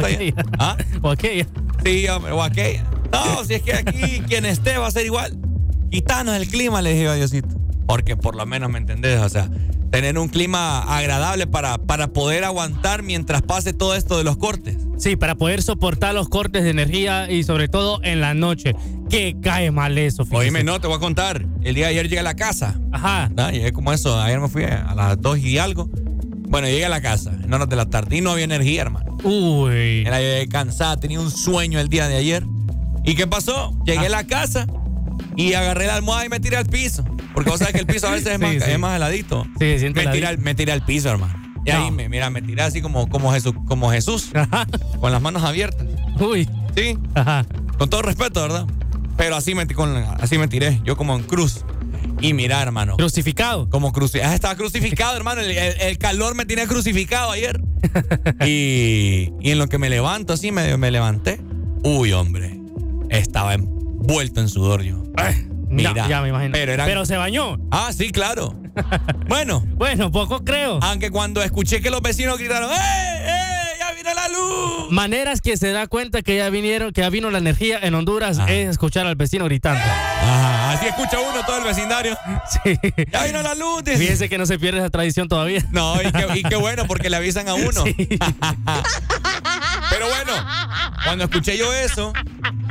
[0.59, 0.77] ¿Ah?
[1.01, 1.47] O aquella.
[1.83, 2.83] Sí, hombre, o aquella.
[3.11, 5.37] No, si es que aquí quien esté va a ser igual.
[5.89, 7.47] quitanos el clima, le dije yo a Diosito.
[7.89, 9.49] Porque por lo menos me entendés, o sea,
[9.89, 14.77] tener un clima agradable para, para poder aguantar mientras pase todo esto de los cortes.
[14.99, 18.75] Sí, para poder soportar los cortes de energía y sobre todo en la noche.
[19.09, 20.37] Que cae mal eso, fíjese.
[20.37, 21.43] Oíme, no, te voy a contar.
[21.63, 22.79] El día de ayer llegué a la casa.
[22.91, 23.31] Ajá.
[23.35, 23.49] ¿no?
[23.49, 25.89] Llegué como eso, ayer me fui a las 2 y algo.
[26.47, 29.17] Bueno, llegué a la casa, en horas de la tarde, y no había energía, hermano.
[29.23, 30.03] Uy.
[30.05, 32.45] Era cansada, tenía un sueño el día de ayer.
[33.03, 33.75] ¿Y qué pasó?
[33.83, 34.67] Llegué a la casa
[35.35, 37.03] y agarré la almohada y me tiré al piso.
[37.33, 38.71] Porque vos sabés que el piso a veces es, más, Sí, sí.
[38.71, 39.45] es más heladito.
[39.59, 41.33] Sí, me, tiré al, me tiré al piso, hermano.
[41.65, 44.29] Y ahí, me, mira, me tiré así como, como Jesús, como Jesús
[44.99, 45.85] con las manos abiertas.
[46.19, 46.47] Uy.
[46.75, 46.97] Sí.
[47.77, 48.65] Con todo respeto, ¿verdad?
[49.17, 51.65] Pero así me, con, así me tiré, yo como en cruz.
[52.21, 52.95] Y mira, hermano.
[52.97, 53.69] Crucificado.
[53.69, 54.33] Como crucificado.
[54.33, 55.41] Estaba crucificado, hermano.
[55.41, 57.61] El, el- el calor me tenía crucificado ayer.
[58.45, 61.39] y, y en lo que me levanto, así me, me levanté.
[61.83, 62.59] Uy, hombre.
[63.09, 63.55] Estaba
[64.09, 65.03] envuelto en sudor yo.
[65.69, 65.93] Mira.
[65.93, 66.51] Ya, ya me imagino.
[66.53, 67.57] Pero, Pero se bañó.
[67.69, 68.55] Ah, sí, claro.
[69.27, 69.63] bueno.
[69.75, 70.79] Bueno, poco creo.
[70.81, 73.58] Aunque cuando escuché que los vecinos gritaron, ¡eh, eh!
[73.99, 74.91] ¡Ya viene la luz!
[74.91, 78.39] Maneras que se da cuenta que ya vinieron, que ya vino la energía en Honduras
[78.47, 79.81] es escuchar al vecino gritando.
[79.81, 82.17] Ajá, así escucha uno todo el vecindario.
[82.63, 82.77] Sí.
[83.11, 83.83] Ya vino la luz.
[83.83, 83.97] dice.
[83.97, 85.63] Fíjense que no se pierde esa tradición todavía.
[85.71, 87.83] No, y qué, y qué bueno, porque le avisan a uno.
[89.89, 90.31] Pero bueno,
[91.03, 92.13] cuando escuché yo eso,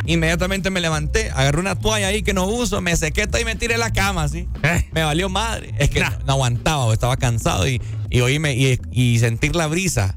[0.07, 3.79] inmediatamente me levanté, agarré una toalla ahí que no uso, me sequé y me tiré
[3.79, 4.49] la cama, así.
[4.63, 4.89] Eh.
[4.93, 5.75] Me valió madre.
[5.79, 10.17] Es que no, no aguantaba, estaba cansado y, y oírme y, y sentir la brisa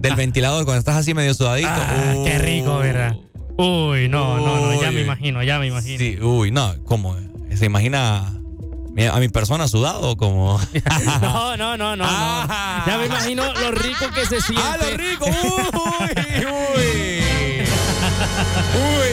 [0.00, 1.68] del ventilador cuando estás así medio sudadito.
[1.70, 3.16] Ah, qué rico, ¿verdad?
[3.56, 5.98] Uy, no, no, no, ya me imagino, ya me imagino.
[5.98, 7.16] Sí, uy, no, ¿cómo?
[7.54, 8.34] ¿Se imagina
[9.12, 10.60] a mi persona sudado o como?
[11.20, 12.46] No, no, no, no, no.
[12.86, 14.62] Ya me imagino lo rico que se siente.
[14.64, 15.26] ¡Ah, lo rico!
[15.26, 17.17] ¡Uy, uy!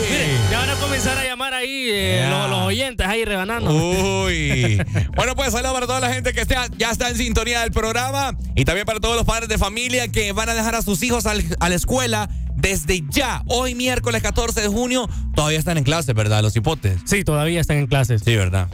[0.09, 3.71] Mire, ya van a comenzar a llamar ahí eh, los, los oyentes ahí rebanando.
[3.71, 4.81] Uy.
[5.15, 8.37] Bueno, pues saludos para toda la gente que está, ya está en sintonía del programa
[8.55, 11.25] y también para todos los padres de familia que van a dejar a sus hijos
[11.25, 13.41] al- a la escuela desde ya.
[13.47, 16.41] Hoy miércoles 14 de junio todavía están en clase, ¿verdad?
[16.41, 16.99] Los hipotes.
[17.05, 18.21] Sí, todavía están en clases.
[18.25, 18.67] Sí, ¿verdad?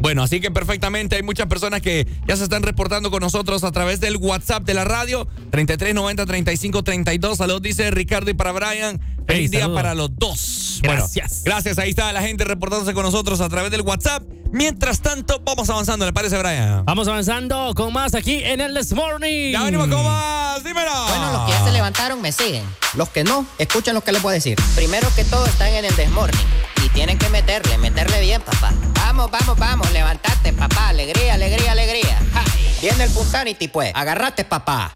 [0.00, 3.70] Bueno, así que perfectamente hay muchas personas que ya se están reportando con nosotros a
[3.72, 7.38] través del WhatsApp de la radio 3390 3532.
[7.38, 9.00] Saludos, dice Ricardo y para Brian.
[9.26, 10.80] Feliz Hey, día para los dos.
[10.82, 11.42] Bueno, Gracias.
[11.44, 14.22] gracias, ahí está la gente reportándose con nosotros a través del WhatsApp.
[14.52, 16.84] Mientras tanto, vamos avanzando, ¿le parece, Brian?
[16.84, 19.52] Vamos avanzando con más aquí en el This Morning.
[19.52, 20.90] Ya venimos con más, dímelo.
[21.08, 22.64] Bueno, los que ya se levantaron me siguen.
[22.94, 24.58] Los que no, escuchen lo que les voy a decir.
[24.74, 26.40] Primero que todo están en el desmorning.
[26.79, 28.74] Y tienen que meterle, meterle bien, papá.
[28.96, 30.90] Vamos, vamos, vamos, levantate, papá.
[30.90, 32.18] Alegría, alegría, alegría.
[32.34, 32.44] Ja,
[32.82, 33.90] Viene el Punsanity, pues.
[33.94, 34.92] Agarrate, papá.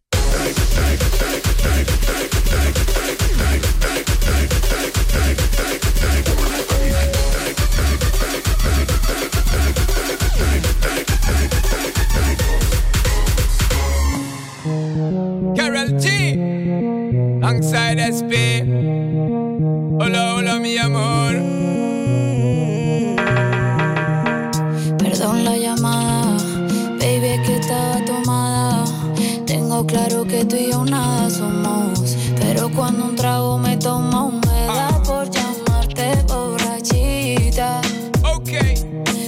[15.57, 17.43] Carol G.
[17.43, 18.61] Alongside SP.
[19.99, 21.54] Hola, hola, mi amor.
[29.95, 32.16] Claro que tú y yo nada somos.
[32.40, 37.80] Pero cuando un trago me toma, me da por llamarte borrachita.
[38.24, 38.53] Ok.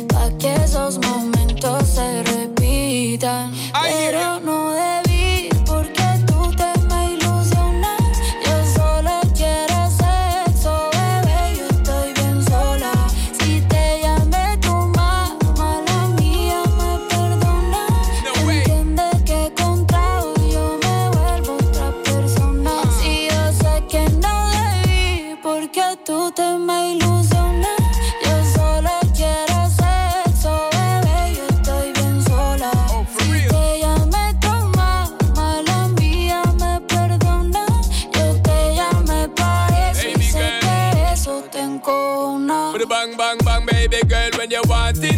[0.08, 3.52] Pa' que esos momentos se repitan.
[3.82, 4.65] Pero no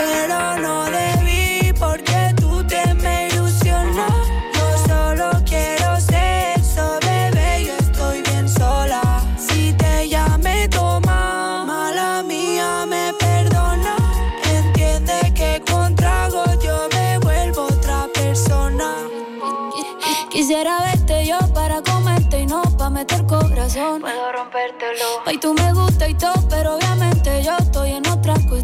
[0.00, 4.12] pero no debí porque tú te me ilusionas.
[4.56, 9.02] Yo solo quiero sexo, bebé, yo estoy bien sola.
[9.36, 13.96] Si te llamé, toma, mala mía, me perdona.
[14.56, 18.88] Entiende que con trago yo me vuelvo otra persona.
[20.30, 24.00] Quisiera verte yo para comerte y no para meter corazón.
[24.00, 25.08] Puedo rompértelo.
[25.26, 26.79] Ay, tú me gusta y todo, pero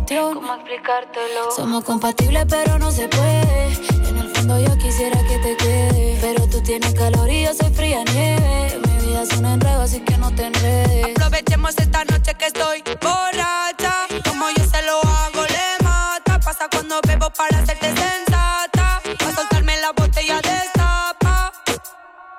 [0.07, 0.35] cuestión.
[0.35, 1.51] ¿Cómo explicártelo?
[1.55, 3.73] Somos compatibles, pero no se puede.
[4.09, 6.19] En el fondo yo quisiera que te quede.
[6.21, 8.81] Pero tú tienes calor y yo soy fría nieve.
[8.87, 11.17] Mi vida es un enredo, así que no te enredes.
[11.17, 14.07] Aprovechemos esta noche que estoy borracha.
[14.29, 16.39] Como yo se lo hago, le mata.
[16.41, 19.03] Pasa cuando bebo para hacerte sensata.
[19.19, 21.53] Pa' soltarme la botella de tapa.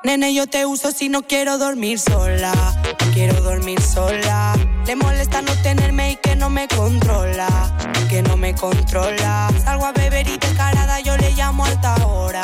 [0.04, 2.54] Nene, yo te uso si no quiero dormir sola.
[3.14, 4.54] Quiero dormir sola.
[4.86, 6.27] Le molesta no tenerme y no
[6.58, 7.48] me controla.
[8.10, 9.48] Que no me controla.
[9.64, 12.42] Salgo a beber y descarada, yo le llamo alta hora.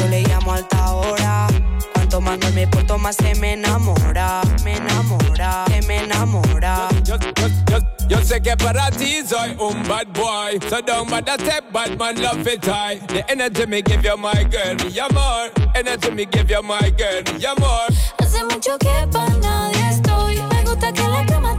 [0.00, 1.46] Yo le llamo alta hora.
[1.94, 4.40] Cuanto más no me porto, más se me enamora.
[4.64, 6.88] Me enamora, se me enamora.
[7.04, 10.58] Yo, yo, yo, yo sé que para ti soy un bad boy.
[10.68, 12.98] So don't bother step bad man love it high.
[13.06, 15.50] The energy me give you my girl, mi amor.
[15.76, 17.86] Energy me give you my girl, mi amor.
[18.18, 20.42] Hace mucho que pa' nadie estoy.
[20.50, 21.56] Me gusta que en la cama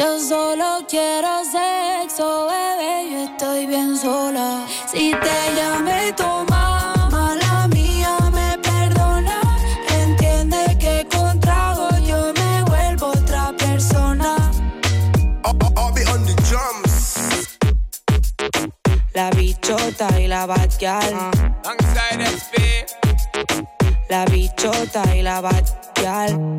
[0.00, 3.10] Yo solo quiero sexo, bebé.
[3.12, 4.66] Yo estoy bien sola.
[4.90, 9.38] Si te llamé y toma, mala mía, me perdona.
[9.90, 14.36] Entiende que con trago yo me vuelvo otra persona.
[15.44, 17.58] I'll be on the drums.
[19.12, 21.12] La bichota y la batial.
[21.62, 22.86] Alongside SP,
[24.08, 26.56] La bichota y la batial.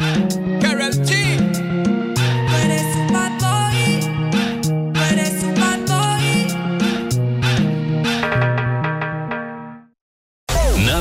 [0.62, 1.31] Carol G.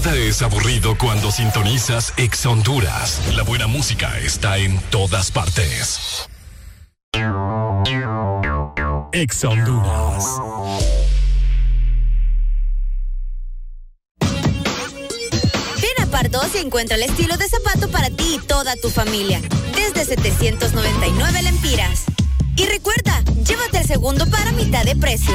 [0.02, 3.20] Nada es aburrido cuando sintonizas Ex Honduras.
[3.34, 6.26] La buena música está en todas partes.
[9.12, 10.24] Ex Honduras.
[15.82, 19.42] Ven a Pardos y encuentra el estilo de zapato para ti y toda tu familia.
[19.74, 22.04] Desde 799 lempiras.
[22.56, 25.34] Y recuerda, llévate el segundo para mitad de precio.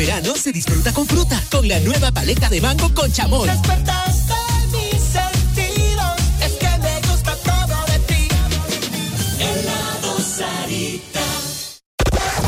[0.00, 3.46] Verano se disfruta con fruta, con la nueva paleta de mango con chamoy.
[3.46, 4.34] Despertaste
[4.72, 6.16] mis sentidos.
[6.40, 8.28] Es que me gusta todo de ti.
[9.38, 11.20] Helado Sarita.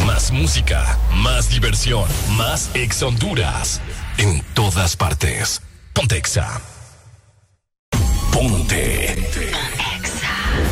[0.06, 3.82] Más música, más diversión, más Ex Honduras.
[4.16, 5.60] En todas partes.
[5.92, 6.58] Ponte Exa.
[8.32, 9.28] Ponte.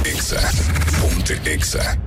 [0.04, 0.50] Exa.
[0.98, 1.98] Ponte Exa.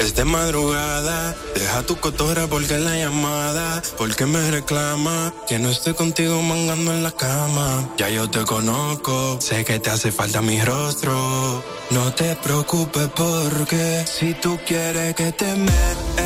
[0.00, 5.92] Es de madrugada, deja tu cotorra porque la llamada, porque me reclama que no esté
[5.92, 7.86] contigo mangando en la cama.
[7.98, 11.62] Ya yo te conozco, sé que te hace falta mi rostro.
[11.90, 16.20] No te preocupes porque si tú quieres que te meta,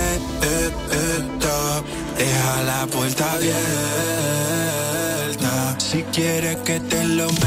[2.16, 3.64] deja la puerta abierta.
[5.80, 7.42] Si quieres que te lo meta,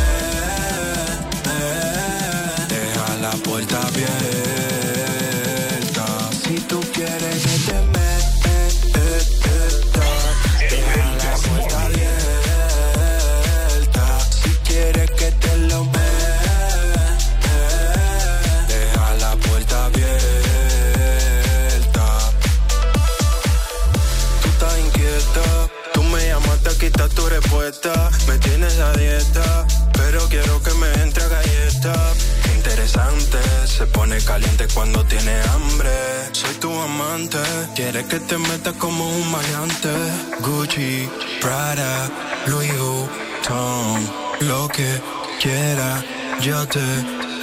[2.67, 4.46] deja la puerta abierta.
[27.29, 28.09] Respuesta.
[28.27, 31.93] Me tienes a dieta, pero quiero que me entre a galleta.
[32.55, 35.89] Interesante, se pone caliente cuando tiene hambre.
[36.31, 37.39] Soy tu amante,
[37.75, 39.93] quieres que te meta como un maleante.
[40.39, 41.09] Gucci,
[41.41, 42.09] Prada,
[42.47, 44.09] Louis Vuitton,
[44.41, 45.01] lo que
[45.41, 46.03] quiera,
[46.41, 46.85] yo te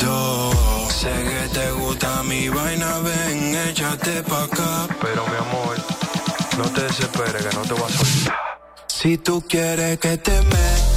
[0.05, 0.55] doy.
[0.91, 4.87] Sé que te gusta mi vaina, ven, échate pa' acá.
[5.01, 5.77] Pero mi amor,
[6.59, 8.54] no te desesperes que no te voy a soltar.
[9.05, 10.94] Si tú quieres que te meta,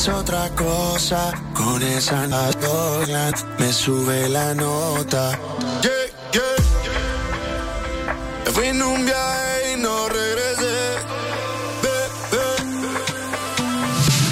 [0.00, 1.32] es otra cosa.
[1.52, 5.38] Con esa nota me sube la nota.
[8.44, 10.78] Me fui en un viaje y no regresé.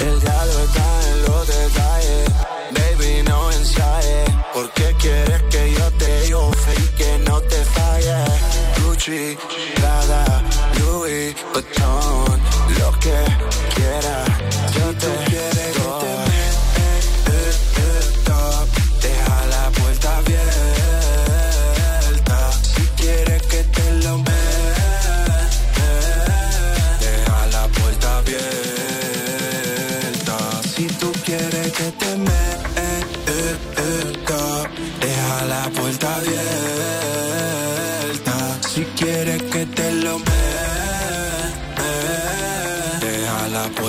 [0.07, 2.29] El diablo está en los detalles.
[2.77, 4.29] Baby, no ensayes.
[4.53, 8.17] ¿Por qué quieres que yo te digo y que no te falle?
[8.81, 9.37] Gucci,
[9.75, 10.43] Prada,
[10.79, 12.39] Louis Vuitton,
[12.79, 13.17] lo que
[13.75, 14.28] quiera.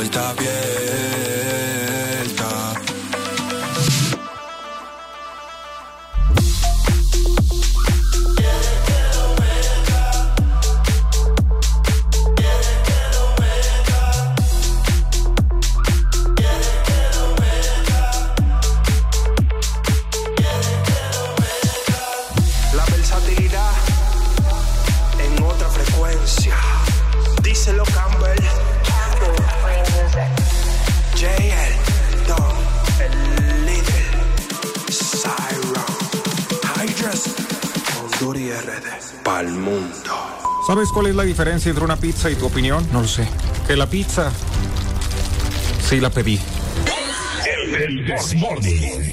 [0.01, 0.60] Deja la puerta
[41.31, 42.85] diferencia entre una pizza y tu opinión?
[42.93, 43.25] No lo sé.
[43.69, 44.33] Que la pizza
[45.89, 46.41] sí la pedí.
[47.79, 49.13] El This Morning.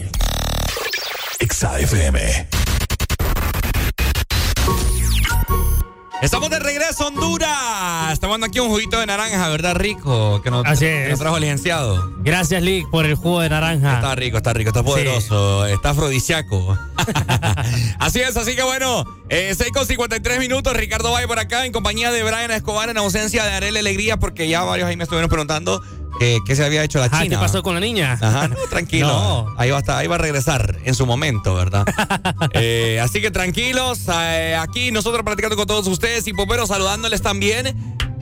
[1.40, 2.48] Exa FM.
[6.24, 8.14] Estamos de regreso a Honduras.
[8.14, 9.76] Estamos dando aquí un juguito de naranja, ¿verdad?
[9.76, 10.42] Rico.
[10.42, 11.10] Que nos, Así que es.
[11.12, 12.12] nos trajo el licenciado.
[12.18, 13.94] Gracias, Lick, por el jugo de naranja.
[13.96, 16.78] Está rico, está rico, está poderoso, está afrodisíaco.
[18.00, 21.72] así es, así que bueno, eh, 6 con 53 minutos, Ricardo Valle por acá en
[21.72, 25.30] compañía de Brian Escobar en ausencia de Arele Alegría porque ya varios ahí me estuvieron
[25.30, 25.82] preguntando
[26.20, 27.36] eh, qué se había hecho la Ajá, China.
[27.36, 28.18] ¿qué pasó con la niña?
[28.20, 29.08] Ajá, no, tranquilo.
[29.08, 29.54] No.
[29.58, 31.86] Ahí va a estar, ahí va a regresar en su momento, ¿verdad?
[32.54, 37.76] Eh, así que tranquilos, eh, aquí nosotros platicando con todos ustedes y Popero saludándoles también.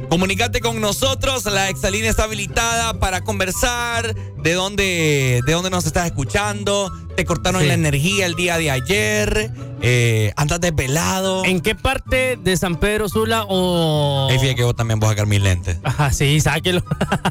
[0.10, 6.06] Comunicate con nosotros, la exalínea está habilitada para conversar, de dónde, de dónde nos estás
[6.06, 7.68] escuchando, te cortaron Sí.
[7.68, 9.52] la energía el día de ayer,
[9.82, 11.44] eh, andas desvelado.
[11.44, 14.28] ¿En qué parte de San Pedro Sula o...?
[14.30, 15.78] Ey, fíjate que vos también vas a sacar mis lentes.
[15.84, 16.84] Ajá, sí, sáquelo.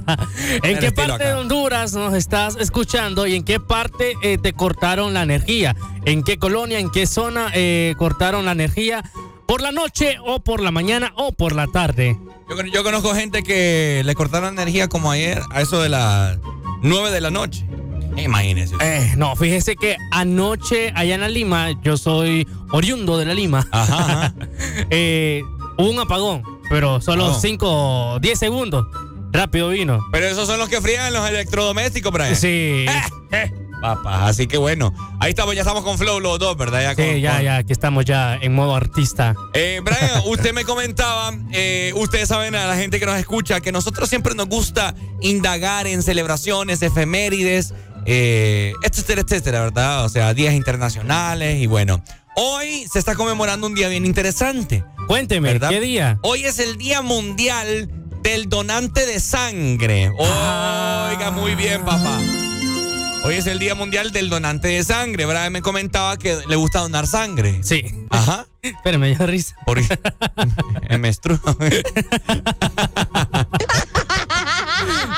[0.62, 1.24] ¿En qué parte acá.
[1.28, 5.74] de Honduras nos estás escuchando y en qué parte eh, te cortaron la energía?
[6.04, 9.02] ¿En qué colonia, en qué zona eh, cortaron la energía?
[9.46, 12.18] ¿Por la noche o por la mañana o por la tarde?
[12.48, 15.88] Yo, con- yo conozco gente que le cortaron la energía como ayer, a eso de
[15.88, 16.38] las
[16.82, 17.66] 9 de la noche.
[18.16, 18.74] Imagínense.
[18.80, 23.66] Eh, no, fíjese que anoche allá en la Lima, yo soy oriundo de la Lima,
[24.90, 25.42] eh,
[25.78, 27.34] hubo un apagón, pero solo Oh.
[27.40, 28.86] 5 10 segundos.
[29.32, 29.98] Rápido vino.
[30.12, 32.36] Pero esos son los que frían los electrodomésticos, Brian.
[32.36, 32.86] Sí.
[33.92, 34.94] Así que bueno.
[35.20, 36.82] Ahí estamos, ya estamos con Flow los dos, ¿verdad?
[36.82, 39.34] Ya con- Sí, ya, con- ya, aquí estamos ya en modo artista.
[39.52, 43.72] Eh, Brian, usted me comentaba, eh, ustedes saben a la gente que nos escucha, que
[43.72, 47.74] nosotros siempre nos gusta indagar en celebraciones, efemérides,
[48.06, 50.04] eh, etcétera, etcétera, ¿verdad?
[50.04, 52.02] O sea, días internacionales y bueno.
[52.36, 54.84] Hoy se está conmemorando un día bien interesante.
[55.06, 55.68] Cuénteme, ¿verdad?
[55.70, 56.18] ¿qué día?
[56.22, 57.90] Hoy es el Día Mundial
[58.22, 60.10] del Donante de Sangre.
[60.18, 62.18] Oiga, muy bien, papá.
[63.24, 65.24] Hoy es el Día Mundial del Donante de Sangre.
[65.24, 67.58] Brian me comentaba que le gusta donar sangre.
[67.62, 67.82] Sí.
[68.10, 68.44] Ajá.
[68.60, 69.56] Espérame, me dio risa.
[69.64, 69.86] Porque
[70.90, 71.38] me menstruo.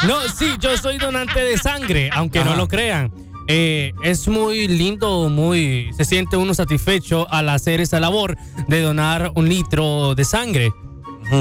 [0.06, 3.10] No, sí, yo soy donante de sangre, aunque no lo crean.
[3.48, 5.90] Eh, es muy lindo, muy.
[5.96, 8.36] Se siente uno satisfecho al hacer esa labor
[8.68, 10.72] de donar un litro de sangre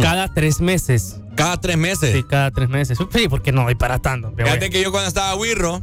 [0.02, 1.18] cada tres meses.
[1.36, 2.14] Cada tres meses.
[2.14, 2.98] Sí, cada tres meses.
[3.12, 4.30] Sí, porque no voy para tanto.
[4.30, 4.72] Fíjate bueno.
[4.72, 5.82] que yo cuando estaba wirro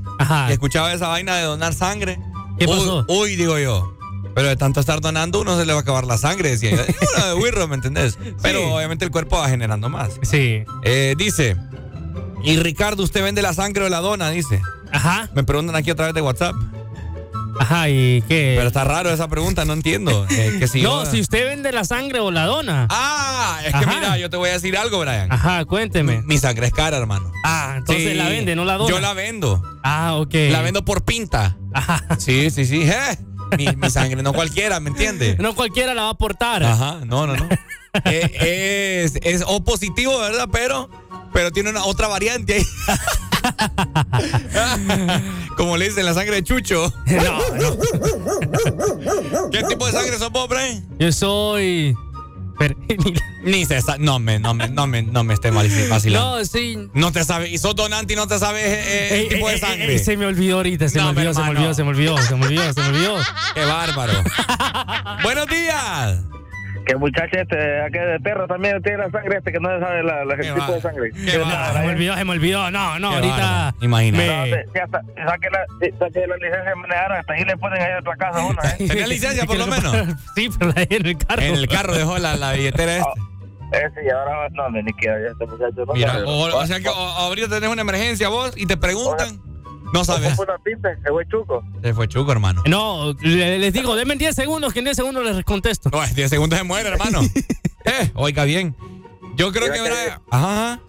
[0.49, 2.19] escuchaba esa vaina de donar sangre.
[2.59, 3.05] ¿Qué pasó?
[3.09, 3.97] Uy, digo yo.
[4.35, 6.83] Pero de tanto estar donando, uno se le va a acabar la sangre, decía yo.
[7.27, 8.19] De wirro, ¿me entendés?
[8.43, 10.19] Pero obviamente el cuerpo va generando más.
[10.23, 10.65] Sí.
[10.85, 11.57] Eh, dice,
[12.43, 14.31] y Ricardo, ¿usted vende la sangre o la dona?
[14.31, 14.61] Dice.
[14.91, 15.29] Ajá.
[15.35, 16.55] Me preguntan aquí a través de WhatsApp.
[17.59, 18.55] Ajá, ¿y qué?
[18.57, 20.27] Pero está raro esa pregunta, no entiendo.
[20.33, 22.87] Eh, que si no, si usted vende la sangre o la dona.
[22.91, 23.95] Ah, es que Ajá.
[23.95, 25.31] mira, yo te voy a decir algo, Brian.
[25.31, 26.23] Ajá, cuénteme.
[26.23, 27.31] Mi sangre es cara, hermano.
[27.45, 28.15] Ah, entonces Sí.
[28.15, 28.91] la vende, no la dona.
[28.91, 29.63] Yo la vendo.
[29.83, 30.35] Ah, ok.
[30.51, 31.57] La vendo por pinta.
[31.75, 32.03] Ajá.
[32.19, 32.83] Sí, sí, sí.
[32.83, 33.19] Eh,
[33.59, 35.39] Mi, mi sangre, no cualquiera, ¿me entiendes?
[35.43, 36.65] No cualquiera la va a aportar.
[36.65, 37.49] Ajá, no, no, no.
[38.05, 40.49] Eh, es, es O positivo, ¿verdad?
[40.51, 40.89] Pero,
[41.35, 42.65] pero tiene una otra variante ahí.
[45.59, 46.91] Como le dicen, la sangre de Chucho.
[47.07, 47.77] No, no.
[49.51, 50.83] ¿Qué tipo de sangre sos vos, Brian?
[50.99, 51.95] Yo soy.
[52.59, 52.77] Pero-
[53.45, 56.39] Ni se sa- no me, no me, no me, no me esté mal vacilando.
[56.39, 56.79] No, sí.
[56.95, 59.49] No te sabes, y sos donante y no te sabes eh, eh, Ey, el tipo
[59.51, 59.93] ey, de sangre.
[59.95, 62.17] ey, se me olvidó ahorita, se No, me olvidó, se me olvidó, se me olvidó,
[62.23, 63.17] se me olvidó, se me olvidó.
[63.55, 64.13] Qué bárbaro.
[65.25, 66.21] Buenos días.
[66.87, 70.25] Que muchacho este, aquí de perro también tiene la sangre este que no sabe la,
[70.25, 71.11] la- el tipo de sangre.
[71.13, 72.71] No, se me olvidó, se me olvidó.
[72.73, 73.75] No, no, ahorita.
[73.81, 74.67] Imagínate.
[74.75, 75.67] Me- hasta, saque, la,
[75.99, 78.59] saque la licencia de manejar, hasta ahí le ponen ahí a la casa a uno,
[78.65, 78.89] ¿eh?
[78.89, 79.93] ¿Tenía licencia por lo menos?
[80.35, 81.43] Sí, pero la en el carro.
[81.43, 83.13] En el carro dejó la, la billetera esta.
[83.73, 85.85] Ese y ahora no, ni quiera ya este muchacho.
[85.87, 89.41] No Mira, o, o sea que o- ahorita tenés una emergencia vos y te preguntan.
[89.93, 90.35] No sabes.
[90.37, 91.63] Fue una pinta, se fue chuco.
[91.83, 92.63] Se fue chuco, hermano.
[92.67, 95.91] No, le- les digo, denme 10 segundos, que en 10 segundos les contesto.
[95.91, 97.21] No, en 10 segundos se muere, hermano.
[97.85, 98.75] eh, oiga bien.
[99.37, 100.21] Yo creo que que- Brian.
[100.31, 100.81] Ajá.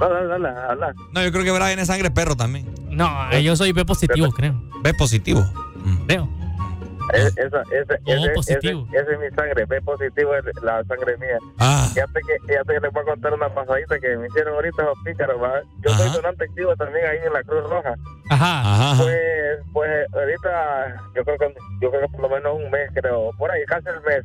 [0.00, 0.94] Dale, dale, dale.
[1.12, 2.68] No, yo creo que Brian es sangre perro también.
[2.90, 4.60] No, yo soy B positivo, creo.
[4.82, 5.44] B positivo.
[6.06, 6.28] Creo.
[7.12, 8.86] Es- Esa, ese, O ese, positivo.
[8.92, 11.38] Ese, ese es mi sangre, B positivo es la sangre mía.
[11.58, 11.88] Ah.
[11.92, 14.98] Fíjate que, fíjate que les voy a contar una pasadita que me hicieron ahorita los
[15.04, 15.60] pícaros, ¿va?
[15.82, 17.94] Yo soy donante activo también ahí en la Cruz Roja.
[18.30, 18.60] Ajá.
[18.60, 19.02] Ajá.
[19.02, 23.30] Pues, pues ahorita, yo creo que yo creo que por lo menos un mes, creo,
[23.38, 24.24] por ahí, casi el mes.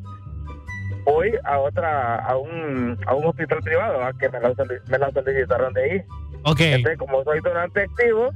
[1.06, 4.12] Voy a otra, a un, a un hospital privado, ¿va?
[4.14, 4.54] que me la,
[4.88, 6.04] me la solicitaron de ahí.
[6.44, 6.60] Ok.
[6.62, 8.30] Entonces, como soy donante activo,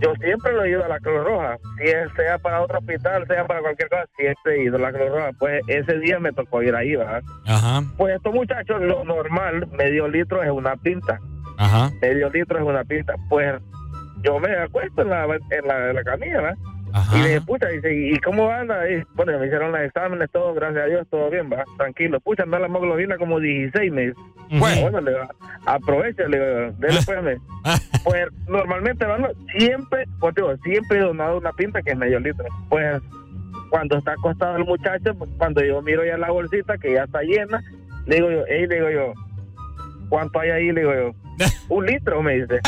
[0.00, 1.56] yo siempre lo he ido a la Cruz Roja.
[1.78, 4.92] Si es- sea para otro hospital, sea para cualquier cosa, siempre he ido a la
[4.92, 5.30] Cruz Roja.
[5.38, 7.20] Pues ese día me tocó ir ahí, ¿va?
[7.46, 7.82] Ajá.
[7.96, 11.18] Pues estos muchachos, lo normal, medio litro es una pinta.
[11.58, 11.90] Ajá.
[12.02, 13.14] Medio litro es una pinta.
[13.28, 13.54] Pues
[14.22, 16.54] yo me acuesto en la, en la, en la camilla, ¿va?
[16.92, 17.16] Ajá.
[17.16, 18.88] Y le dije, pucha, dice, ¿y cómo anda?
[18.90, 22.20] Y, bueno, me hicieron los exámenes, todo, gracias a Dios, todo bien, va, tranquilo.
[22.20, 24.16] Pucha, anda la hemoglobina como 16 meses.
[24.50, 24.82] Bueno.
[24.82, 25.24] Bueno, le digo,
[25.66, 27.36] aprovecha, le digo, dele pues, me.
[28.04, 29.28] Pues normalmente, hermano,
[29.58, 32.46] siempre, pues digo, siempre he donado una pinta que es medio litro.
[32.68, 33.02] Pues
[33.70, 37.22] cuando está acostado el muchacho, pues, cuando yo miro ya la bolsita que ya está
[37.22, 37.62] llena,
[38.06, 39.12] le digo yo, hey, le digo yo,
[40.08, 40.72] ¿cuánto hay ahí?
[40.72, 41.14] Le digo yo,
[41.68, 42.60] un litro, me dice.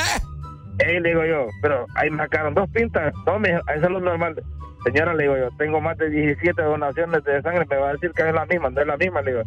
[0.78, 3.12] Ey, le digo yo, pero ahí me sacaron dos pintas.
[3.26, 4.40] No, me, eso es lo normal.
[4.84, 8.12] Señora, le digo yo, tengo más de 17 donaciones de sangre, me va a decir
[8.12, 9.42] que es la misma, no es la misma, le digo.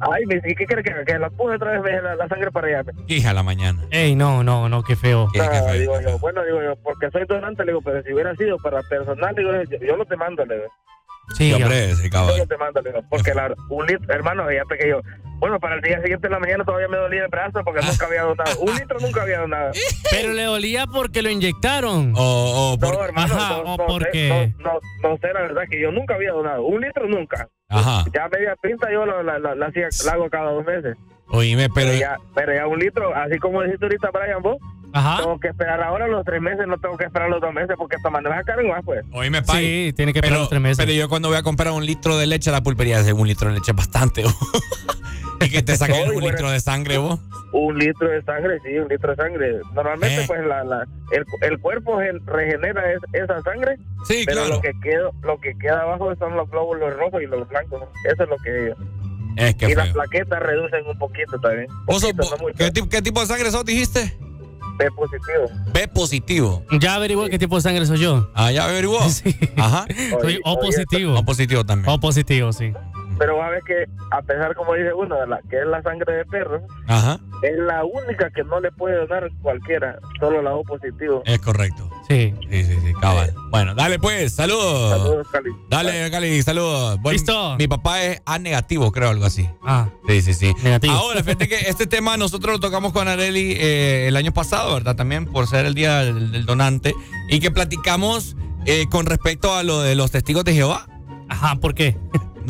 [0.00, 1.04] Ay, me dice, ¿y qué quiere que haga?
[1.04, 2.92] Que la puse otra vez la, la sangre para allá.
[3.06, 3.82] Hija la mañana.
[3.90, 5.28] Ey, no, no, no, qué feo.
[5.34, 8.56] No, digo yo, bueno, digo yo, porque soy donante, le digo, pero si hubiera sido
[8.58, 10.68] para personal, digo yo, yo lo te mando, le digo.
[11.34, 12.38] Sí, hombre, sí, cabrón.
[12.38, 15.00] lo te mando, le digo, porque la, un litro, hermano, fíjate que yo,
[15.38, 18.06] bueno, para el día siguiente en la mañana todavía me dolía el brazo porque nunca
[18.06, 18.60] había donado.
[18.60, 19.72] Un litro nunca había donado.
[20.10, 22.12] Pero le dolía porque lo inyectaron.
[22.14, 24.28] O, No, hermano, Ajá, no, o no porque.
[24.28, 26.64] sé, no, no, no sé la verdad que yo nunca había donado.
[26.64, 27.48] Un litro nunca.
[27.70, 28.04] Ajá.
[28.12, 30.96] Ya media pinta yo la, la, la, la hago cada dos meses.
[31.30, 31.88] Oíme, pero.
[31.88, 34.56] Pero ya, pero ya un litro, así como dijiste ahorita, Brian, vos,
[34.92, 35.22] Ajá.
[35.22, 37.96] tengo que esperar ahora los tres meses, no tengo que esperar los dos meses porque
[37.96, 39.04] esta manera sacaron más, pues.
[39.12, 39.64] Oíme, pai.
[39.64, 40.78] Sí, tiene que esperar pero, los tres meses.
[40.84, 43.48] Pero yo cuando voy a comprar un litro de leche a la pulpería, un litro
[43.48, 44.24] de leche es bastante.
[45.40, 46.28] y que te saquen No, un bueno.
[46.30, 47.20] litro de sangre, vos.
[47.52, 49.58] Un litro de sangre, sí, un litro de sangre.
[49.74, 50.24] Normalmente, Eh.
[50.26, 53.76] pues, la, la, el, el cuerpo gen- regenera es- esa sangre,
[54.06, 54.54] Sí, pero claro.
[54.56, 57.82] lo que queda lo que queda abajo son los glóbulos rojos y los blancos.
[58.12, 58.74] Eso es lo que...
[59.40, 61.66] Es que y las plaquetas reducen un poquito también.
[61.86, 62.54] ¿Vos sos- Poquito, no mucho.
[62.58, 64.16] ¿qué, tipo, ¿Qué tipo de sangre sos, dijiste?
[64.78, 65.70] B positivo.
[65.74, 66.64] B positivo.
[66.80, 68.30] Ya averigué qué tipo de sangre soy yo.
[68.34, 69.00] Ah, ya averiguó.
[69.10, 69.36] Sí.
[69.56, 69.86] Ajá.
[70.20, 71.18] Soy O positivo.
[71.18, 71.92] O positivo también.
[71.92, 72.72] O positivo, sí.
[73.20, 75.82] Pero va a ver que, a pesar, como dice uno, de la, que es la
[75.82, 77.20] sangre de perro, Ajá.
[77.42, 81.22] es la única que no le puede donar cualquiera, solo la O positivo.
[81.26, 81.88] Es correcto.
[82.08, 82.34] Sí.
[82.50, 83.32] Sí, sí, sí, cabal.
[83.50, 84.98] Bueno, dale pues, saludos.
[84.98, 85.50] Saludos, Cali.
[85.68, 86.98] Dale, Cali, saludos.
[87.02, 87.56] Bueno, ¿Listo?
[87.58, 89.46] Mi papá es A negativo, creo, algo así.
[89.62, 90.54] Ah, Sí, sí, sí.
[90.64, 90.94] Negativo.
[90.94, 94.96] Ahora, fíjate que este tema nosotros lo tocamos con Areli eh, el año pasado, ¿verdad?
[94.96, 96.94] También por ser el día del, del donante.
[97.28, 100.86] Y que platicamos eh, con respecto a lo de los testigos de Jehová.
[101.28, 101.96] ajá, ¿por qué?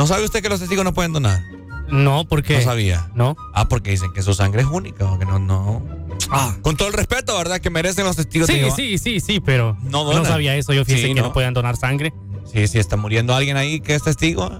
[0.00, 1.42] ¿No sabe usted que los testigos no pueden donar?
[1.90, 2.54] No, ¿por qué?
[2.56, 3.10] No sabía.
[3.14, 3.36] No.
[3.52, 5.84] Ah, porque dicen que su sangre es única, o que no, no.
[6.30, 7.60] Ah, con todo el respeto, ¿verdad?
[7.60, 8.74] Que merecen los testigos Sí, Jehová.
[8.74, 10.24] sí, sí, sí, pero No no, donan.
[10.24, 10.72] sabía eso.
[10.72, 11.26] Yo fíjese Sí, que no.
[11.26, 11.32] no.
[11.34, 12.14] podían donar sangre.
[12.50, 14.58] Sí, sí, está muriendo alguien ahí que es testigo.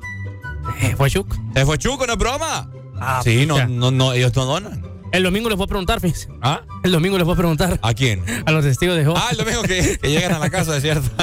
[0.82, 1.34] Eh, ¿Fue Chuck?
[1.55, 2.70] Se fue Chuco, no es broma.
[3.01, 4.84] Ah, sí, no, no, no, ellos no donan.
[5.11, 6.28] El domingo les voy a preguntar, fíjese.
[6.43, 6.61] ¿Ah?
[6.84, 8.22] El domingo les voy a preguntar ¿A quién?
[8.45, 9.22] a los testigos de Jehová.
[9.24, 11.09] Ah, el domingo que, que llegan a la casa, es cierto.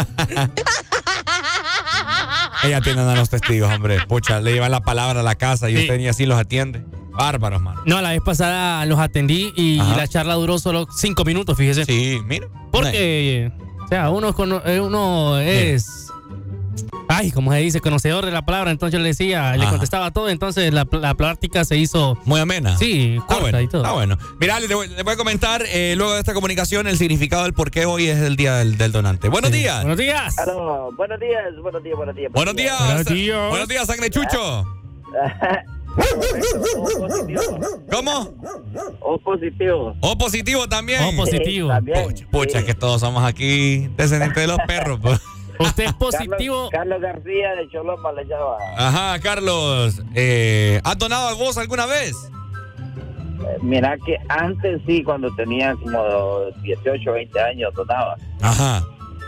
[2.64, 4.00] Ella atienden a los testigos, hombre.
[4.08, 5.82] Pucha, le llevan la palabra a la casa y Sí.
[5.84, 6.84] usted ni así los atiende.
[7.12, 7.82] Bárbaros, mano.
[7.86, 9.98] No, la vez pasada los atendí y Ajá.
[9.98, 11.86] la charla duró solo cinco minutos, fíjese.
[11.86, 12.48] Sí, mira.
[12.72, 13.52] Porque,
[13.84, 14.34] o sea, uno,
[14.66, 16.07] eh, uno es...
[17.08, 20.30] ay, como se dice, conocedor de la palabra, entonces yo le decía, le contestaba todo,
[20.30, 22.18] entonces la, la plática se hizo...
[22.26, 22.78] Muy amena.
[22.78, 23.82] Sí, corta bueno, y todo.
[23.84, 24.18] está bueno.
[24.40, 27.54] Mira, le voy, le voy a comentar eh, luego de esta comunicación el significado del
[27.54, 29.30] por qué hoy es el día del, del donante.
[29.30, 29.82] Buenos días.
[29.82, 30.36] Buenos días.
[30.98, 32.32] Buenos días, buenos días, buenos días.
[32.32, 32.86] Buenos días.
[32.86, 33.50] Buenos días.
[33.50, 34.66] Buenos días, sangre chucho.
[37.92, 38.34] ¿Cómo?
[39.02, 39.96] O positivo.
[40.02, 41.02] O positivo también.
[41.04, 41.70] O positivo.
[41.70, 42.04] Sí, también.
[42.06, 45.00] Pucha, pucha, que todos somos aquí descendientes de los perros.
[45.60, 46.70] Usted es positivo.
[46.72, 48.58] Carlos, Carlos García de Choloma le llama.
[48.78, 50.02] Ajá, Carlos.
[50.16, 52.16] Eh, ¿Has donado a vos alguna vez?
[53.40, 58.16] Eh, Mira que antes sí, cuando tenía como 18, 20 años, donaba.
[58.42, 58.84] Ajá.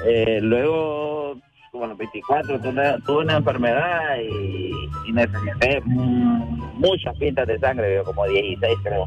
[0.05, 1.35] Eh, luego,
[1.71, 4.71] como a los 24, tuve, tuve una enfermedad y,
[5.07, 9.05] y necesité muchas pintas de sangre, como 16 creo.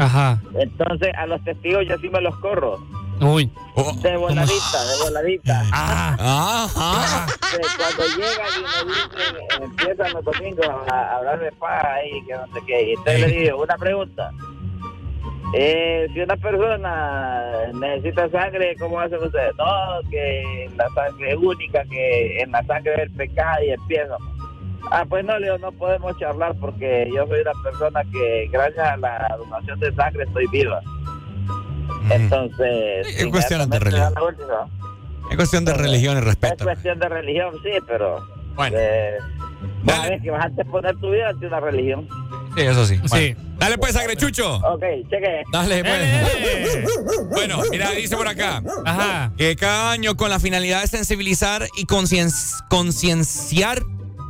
[0.00, 0.40] Ajá.
[0.58, 2.78] Entonces, a los testigos yo sí me los corro.
[3.20, 3.50] Uy.
[4.02, 5.62] De voladita, de voladita.
[5.72, 7.26] Ah,
[7.76, 12.46] cuando llegan y me dicen, empiezan los domingos a, hablar de paz y que no
[12.54, 12.82] sé qué.
[12.82, 14.30] Y entonces le digo, una pregunta.
[15.54, 19.54] Eh, si una persona necesita sangre, ¿cómo hacen ustedes?
[19.56, 24.16] No, que la sangre es única, que en la sangre es el pecado y empieza.
[24.90, 28.96] Ah, pues no, Leo, no podemos charlar porque yo soy una persona que gracias a
[28.96, 30.80] la donación de sangre estoy viva.
[32.10, 33.06] Entonces...
[33.16, 34.14] Es cuestión de religión.
[34.26, 34.68] última.
[35.30, 36.64] Es cuestión de religión y Es respeto.
[36.64, 38.26] cuestión de religión, sí, pero...
[38.54, 38.76] Bueno.
[38.78, 39.18] Eh,
[39.86, 42.08] sabes que vas a poner tu vida ante una religión.
[42.56, 42.98] Sí, eso sí.
[43.06, 43.36] Sí.
[43.58, 44.56] Dale pues, sangre chucho.
[44.56, 45.42] Ok, cheque.
[45.52, 46.00] Dale, pues.
[46.02, 46.84] Eh.
[47.30, 48.62] Bueno, mira, dice por acá.
[48.84, 49.32] Ajá.
[49.36, 52.32] Que cada año con la finalidad de sensibilizar y concien-
[52.68, 53.82] concienciar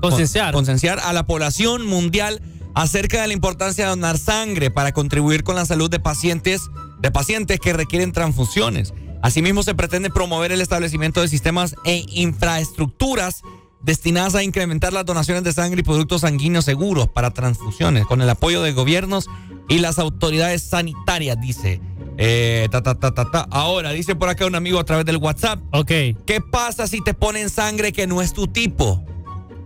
[0.02, 0.52] Concienciar.
[0.52, 2.40] concienciar a la población mundial
[2.74, 6.68] acerca de la importancia de donar sangre para contribuir con la salud de pacientes
[7.00, 8.94] de pacientes que requieren transfusiones.
[9.22, 13.42] Asimismo, se pretende promover el establecimiento de sistemas e infraestructuras
[13.82, 18.28] destinadas a incrementar las donaciones de sangre y productos sanguíneos seguros para transfusiones, con el
[18.28, 19.28] apoyo de gobiernos
[19.68, 21.80] y las autoridades sanitarias, dice.
[22.16, 23.46] Eh, ta, ta, ta, ta, ta.
[23.50, 25.60] Ahora, dice por acá un amigo a través del WhatsApp.
[25.72, 25.92] Ok.
[26.26, 29.04] ¿Qué pasa si te ponen sangre que no es tu tipo?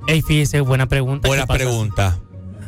[0.07, 1.29] Ey, fíjese, buena pregunta.
[1.29, 2.21] Buena pregunta.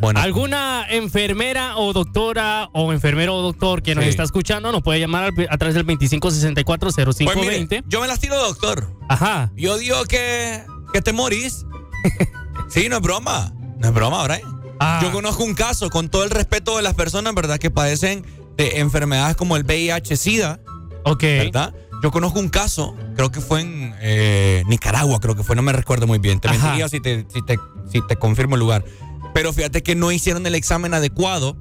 [0.05, 0.23] Buena.
[0.23, 4.11] ¿Alguna enfermera o doctora o enfermero o doctor que nos Sí.
[4.11, 7.69] está escuchando nos puede llamar a través del Pues 25640520?
[7.69, 8.87] mire, yo me las tiro, doctor.
[9.09, 9.51] Ajá.
[9.57, 11.65] Yo digo que, que te morís.
[12.69, 13.53] sí, no es broma.
[13.79, 14.43] No es broma, Brian.
[14.81, 15.01] Ah.
[15.03, 17.59] Yo conozco un caso, con todo el respeto de las personas, ¿verdad?
[17.59, 18.25] Que padecen
[18.57, 20.61] de enfermedades como el VIH-Sida.
[21.05, 21.23] Ok.
[21.23, 21.75] ¿Verdad?
[22.03, 25.73] Yo conozco un caso, creo que fue en eh, Nicaragua, creo que fue, no me
[25.73, 26.39] recuerdo muy bien.
[26.39, 26.59] Te Ajá.
[26.59, 27.59] mentiría si te, si, te,
[27.91, 28.85] si te confirmo el lugar.
[29.35, 31.57] Pero fíjate que no hicieron el examen adecuado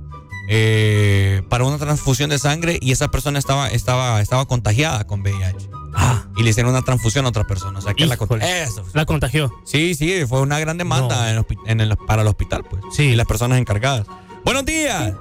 [0.49, 5.69] eh, para una transfusión de sangre y esa persona estaba, estaba, estaba contagiada con VIH.
[5.95, 6.26] Ah.
[6.36, 7.80] Y le hicieron una transfusión a otra persona.
[7.80, 8.63] O sea, que la, con- Híjole.
[8.63, 8.84] Eso.
[8.93, 9.51] La contagió.
[9.65, 11.28] Sí, sí, fue una gran demanda No.
[11.28, 12.82] en el hospi- en el- para el hospital, pues.
[12.91, 13.03] Sí.
[13.09, 14.05] Y las personas encargadas.
[14.43, 15.13] Buenos días.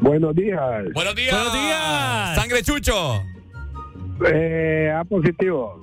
[0.00, 0.60] Buenos días.
[0.94, 1.34] Buenos días.
[1.34, 2.34] Buenos días.
[2.36, 3.22] Sangre Chucho.
[4.30, 5.80] Eh, A positivo.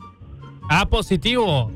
[0.69, 1.71] A positivo.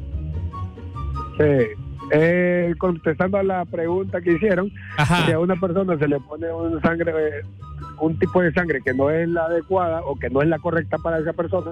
[1.38, 1.84] Sí.
[2.12, 4.72] Eh, contestando a la pregunta que hicieron,
[5.26, 7.42] si a una persona se le pone un sangre, eh,
[8.00, 10.98] un tipo de sangre que no es la adecuada o que no es la correcta
[10.98, 11.72] para esa persona,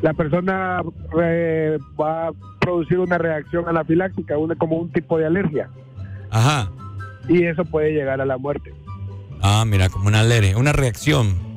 [0.00, 0.82] la persona
[1.20, 5.68] eh, va a producir una reacción anafiláctica, una, como un tipo de alergia,
[6.30, 6.70] Ajá.
[7.28, 8.72] y eso puede llegar a la muerte.
[9.42, 11.47] Ah, mira, como una alergia, una reacción.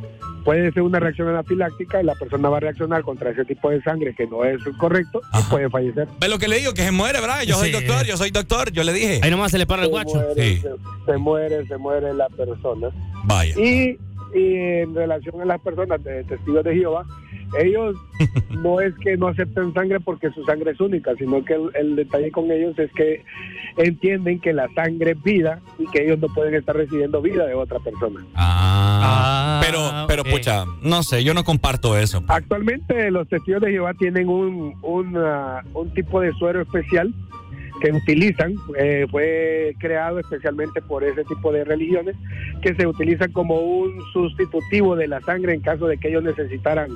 [0.43, 3.81] Puede ser una reacción anafiláctica y la persona va a reaccionar contra ese tipo de
[3.83, 6.07] sangre que no es correcto y puede fallecer.
[6.19, 6.73] ¿Ves lo que le digo?
[6.73, 7.43] Que se muere, ¿verdad?
[7.43, 7.73] Yo soy Sí.
[7.73, 9.19] doctor, yo soy doctor, yo le dije.
[9.21, 10.15] Ahí nomás se le para el guacho.
[10.15, 10.61] Muere, Sí.
[10.61, 10.69] se,
[11.11, 12.89] se muere, se muere la persona.
[13.25, 13.53] Vaya.
[13.59, 13.97] Y,
[14.33, 17.05] y en relación a las personas de testigos de Jehová,
[17.59, 17.95] ellos
[18.49, 21.95] no es que no acepten sangre porque su sangre es única, sino que el, el
[21.95, 23.23] detalle con ellos es que
[23.77, 27.53] entienden que la sangre es vida y que ellos no pueden estar recibiendo vida de
[27.55, 28.25] otra persona.
[28.35, 29.61] Ah.
[29.63, 32.23] pero, pero pucha, no sé, yo no comparto eso.
[32.27, 37.13] Actualmente los testigos de Jehová tienen un, una- un tipo de suero especial
[37.81, 42.15] que utilizan, eh, fue creado especialmente por ese tipo de religiones,
[42.61, 46.89] que se utilizan como un sustitutivo de la sangre en caso de que ellos necesitaran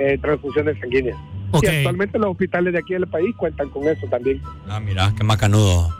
[0.00, 1.16] eh, transfusiones sanguíneas.
[1.52, 1.64] Ok.
[1.64, 4.42] Y actualmente los hospitales de aquí del país cuentan con eso también.
[4.68, 5.94] Ah, mira, qué macanudo.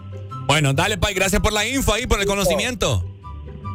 [0.47, 3.05] Bueno, dale, Pai, gracias por la info ahí, por el conocimiento.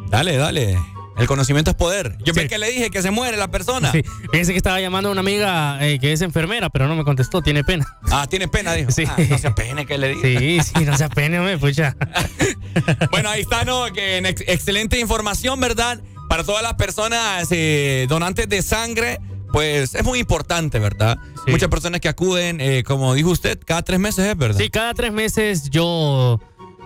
[0.08, 0.78] Dale, dale.
[1.18, 2.16] El conocimiento es poder.
[2.24, 3.92] Yo ve que le dije que se muere la persona.
[3.92, 4.02] Sí.
[4.30, 7.42] Fíjense que estaba llamando a una amiga eh, que es enfermera, pero no me contestó,
[7.42, 7.86] tiene pena.
[8.10, 8.90] Ah, tiene pena, dijo.
[8.90, 9.04] Sí.
[9.06, 10.38] Ah, no se apene que le dije.
[10.38, 11.94] Sí, sí, no se apene, hombre, pucha.
[13.10, 13.84] Bueno, ahí está, ¿no?
[13.92, 16.00] Que en ex- excelente información, ¿verdad?
[16.28, 19.18] Para todas las personas eh, donantes de sangre,
[19.52, 21.18] pues es muy importante, ¿verdad?
[21.46, 24.58] Muchas personas que acuden, eh, como dijo usted, cada tres meses, ¿es verdad?
[24.60, 26.40] Sí, cada tres meses yo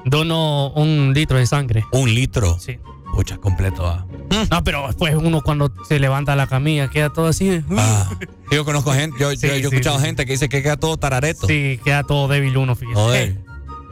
[0.04, 1.84] dono un litro de sangre.
[1.92, 2.58] ¿Un litro?
[2.58, 2.78] Sí.
[3.14, 3.86] Pucha, completo.
[3.86, 4.04] ah.
[4.50, 7.62] No, pero después uno cuando se levanta la camilla queda todo así.
[7.76, 8.10] Ah,
[8.50, 10.76] yo conozco gente, yo, yo- Sí, yo he sí, escuchado gente que dice que queda
[10.76, 11.46] todo tarareto.
[11.46, 12.94] Sí, queda todo débil uno, fíjate.
[12.94, 13.45] Joder.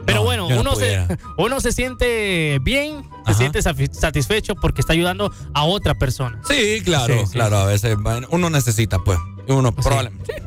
[0.05, 1.05] Pero No, bueno, no uno, se,
[1.37, 6.39] uno se siente bien, se siente satisfecho porque está ayudando a otra persona.
[6.47, 7.31] Sí, claro, Sí, sí.
[7.33, 7.97] claro, a veces
[8.29, 9.17] uno necesita, pues.
[9.47, 10.41] Uno probablemente.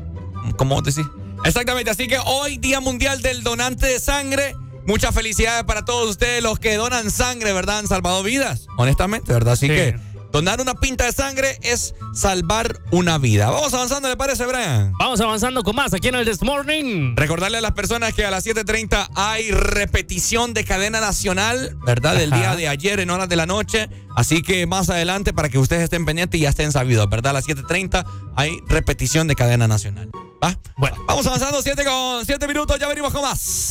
[0.59, 1.07] Vos decís.
[1.45, 4.55] Exactamente, así que hoy, Día Mundial del Donante de Sangre.
[4.87, 7.81] Muchas felicidades para todos ustedes los que donan sangre, ¿verdad?
[7.81, 9.53] Han salvado vidas, honestamente, ¿verdad?
[9.53, 9.75] Así Sí.
[9.75, 9.97] que
[10.33, 13.51] donar una pinta de sangre es salvar una vida.
[13.51, 14.93] Vamos avanzando, ¿le parece, Brian?
[14.99, 17.15] Vamos avanzando con más aquí en el This Morning.
[17.17, 22.17] Recordarle a las personas que a las 7.30 hay repetición de cadena nacional, ¿verdad?
[22.17, 22.41] Del Ajá.
[22.41, 23.89] día de ayer en horas de la noche.
[24.17, 27.31] Así que más adelante, para que ustedes estén pendientes y ya estén sabidos, ¿verdad?
[27.31, 28.05] A las 7.30
[28.37, 30.11] hay repetición de cadena nacional.
[30.43, 30.59] ¿Va?
[30.77, 30.97] Bueno.
[31.07, 33.69] Vamos avanzando, 7 con 7 minutos, ya venimos con más.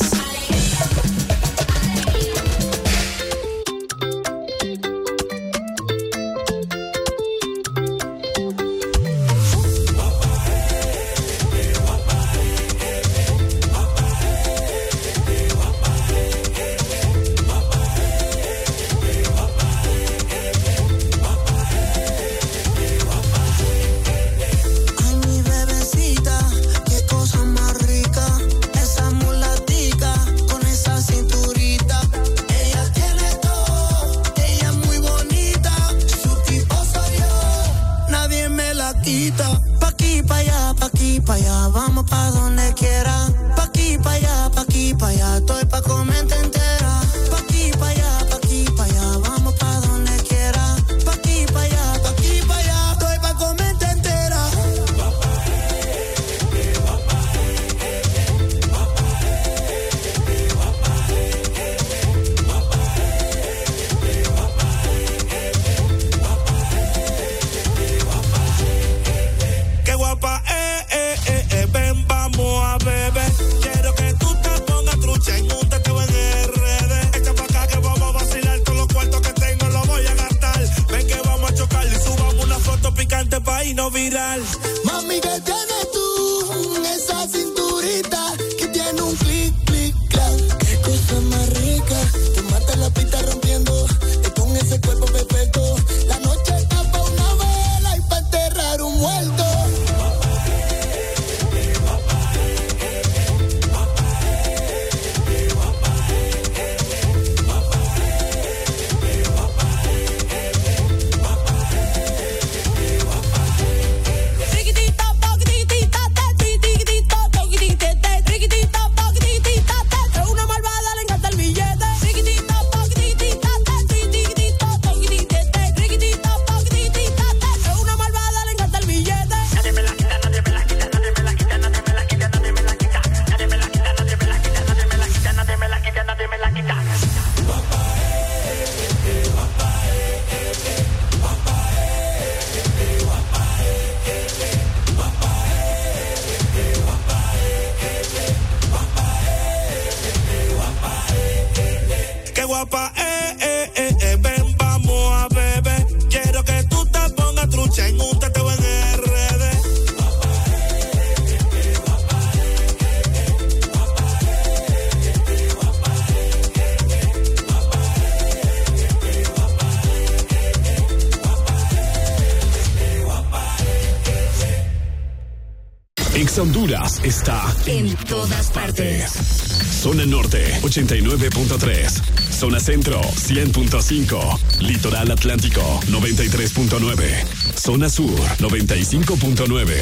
[180.88, 182.32] 89.3.
[182.32, 184.60] Zona Centro 100.5.
[184.60, 187.26] Litoral Atlántico 93.9.
[187.62, 189.74] Zona Sur 95.9.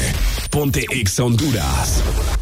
[0.49, 2.36] Ponte Ex Honduras.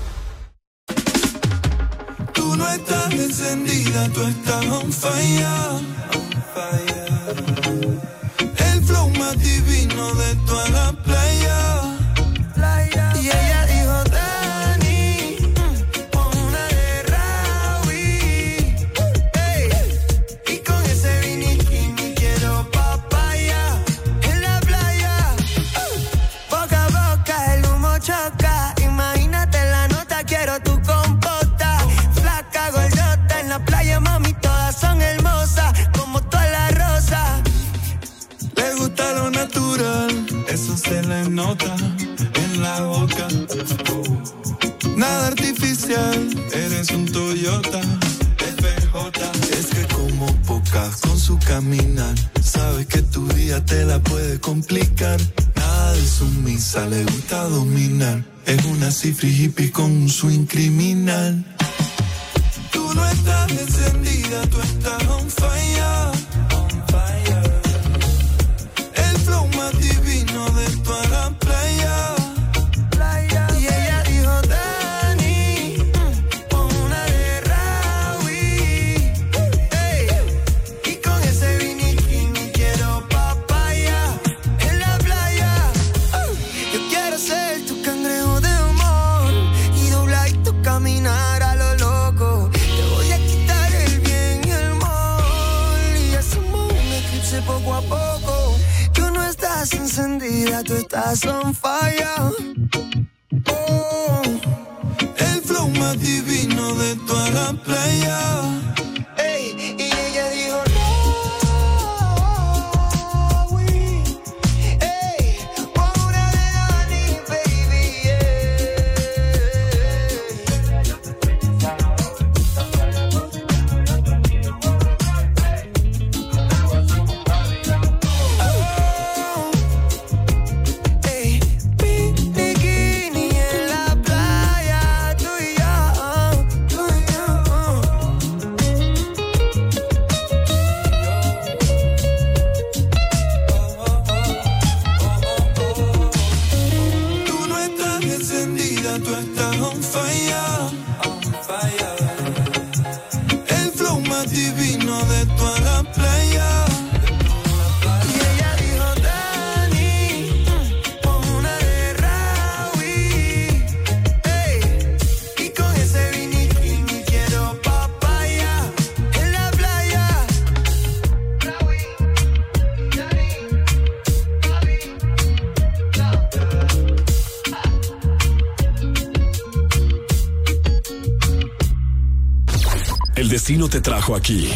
[184.16, 184.52] Aquí.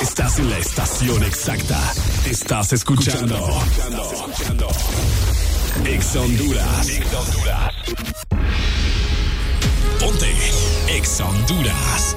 [0.00, 1.78] Estás en la estación exacta.
[2.26, 3.36] Estás escuchando.
[5.84, 6.88] Ex Honduras.
[10.00, 10.34] Ponte.
[10.88, 12.16] Ex Honduras.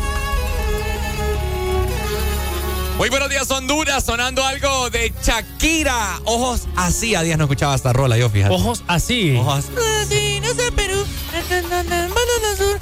[2.98, 4.04] Muy buenos días, Honduras.
[4.06, 6.20] Sonando algo de Shakira.
[6.26, 7.14] Ojos así.
[7.16, 8.54] A días no escuchaba esta rola, yo fíjate.
[8.54, 9.36] Ojos así.
[9.36, 10.40] Ojos así.
[10.42, 11.06] no sé, Perú.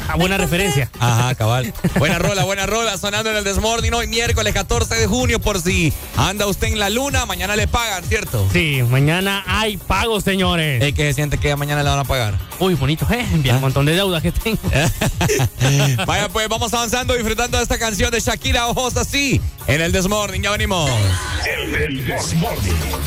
[0.07, 0.89] Ah, buena referencia.
[1.03, 1.73] Ajá, cabal.
[1.99, 2.97] Buena rola, buena rola.
[2.97, 5.39] Sonando en el Desmorning hoy, miércoles 14 de junio.
[5.39, 8.47] Por si anda usted en la luna, mañana le pagan, ¿cierto?
[8.51, 10.81] Sí, mañana hay pago, señores.
[10.81, 12.37] Es que se siente que mañana le van a pagar.
[12.59, 13.25] Uy, bonito, ¿eh?
[13.33, 14.59] Envía un montón de deudas que tengo.
[16.05, 20.43] Vaya, pues vamos avanzando, disfrutando de esta canción de Shakira, ojos así, en el Desmorning.
[20.43, 20.89] Ya venimos.
[21.45, 23.02] El Desmorning.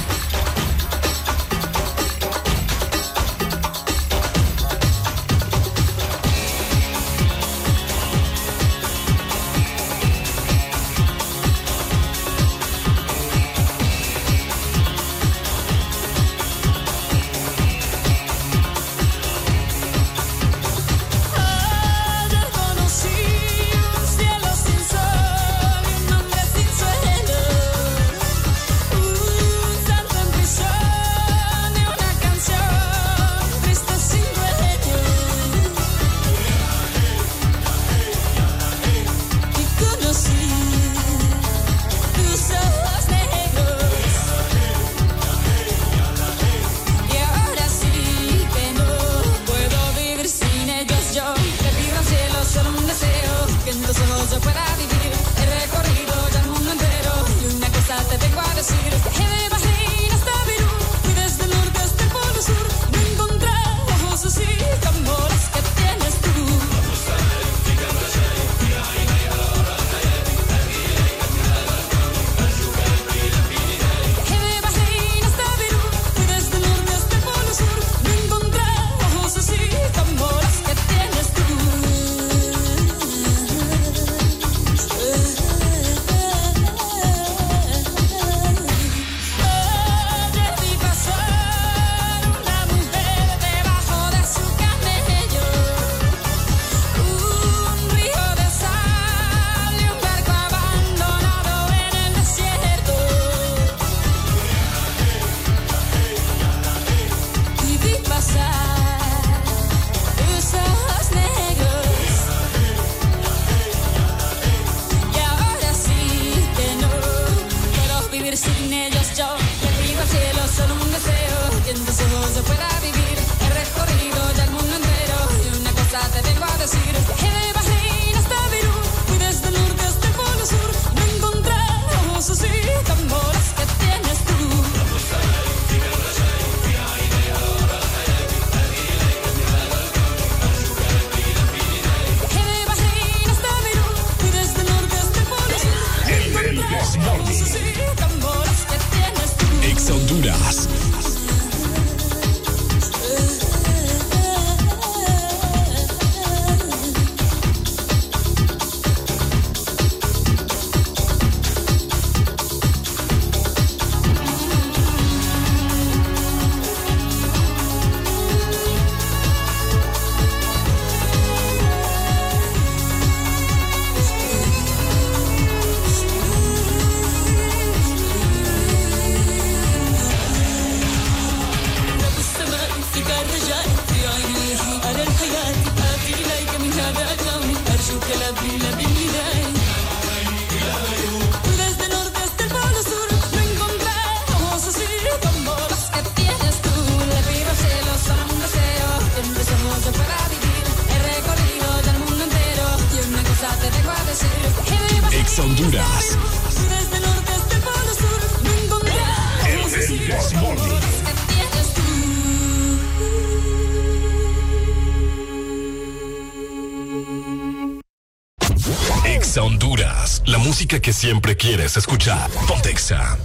[220.67, 222.29] Que siempre quieres escuchar.
[222.49, 223.17] Pontexa.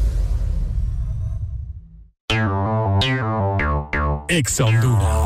[4.29, 5.20] Ex Honduras.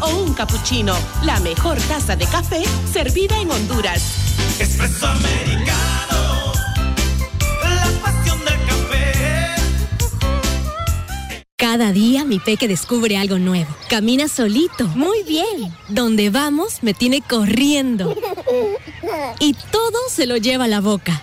[0.00, 0.94] O un cappuccino.
[1.22, 2.62] La mejor taza de café
[2.92, 4.02] servida en Honduras.
[4.58, 6.52] Espresso americano,
[7.62, 9.56] la pasión del café.
[11.56, 13.74] Cada día mi peque descubre algo nuevo.
[13.88, 14.86] Camina solito.
[14.88, 15.74] Muy bien.
[15.88, 18.14] Donde vamos me tiene corriendo.
[19.40, 21.22] Y todo se lo lleva a la boca.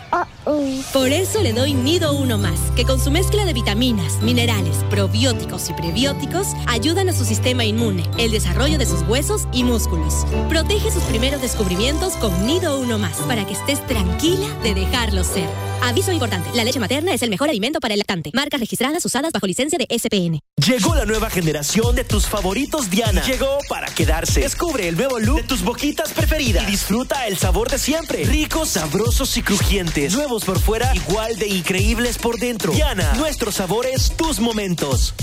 [0.92, 5.70] Por eso le doy Nido Uno Más, que con su mezcla de vitaminas, minerales, probióticos
[5.70, 10.26] y prebióticos ayudan a su sistema inmune, el desarrollo de sus huesos y músculos.
[10.50, 15.48] Protege sus primeros descubrimientos con Nido Uno Más, para que estés tranquila de dejarlo ser.
[15.84, 18.32] Aviso importante, la leche materna es el mejor alimento para el lactante.
[18.34, 20.40] Marcas registradas usadas bajo licencia de SPN.
[20.66, 23.22] Llegó la nueva generación de tus favoritos Diana.
[23.24, 24.42] Llegó para quedarse.
[24.42, 28.24] Descubre el nuevo look de tus boquitas preferidas y disfruta el sabor de siempre.
[28.24, 30.14] Ricos, sabrosos y crujientes.
[30.14, 32.72] Nuevos por fuera, igual de increíbles por dentro.
[32.72, 35.14] Diana, nuestros sabores, tus momentos.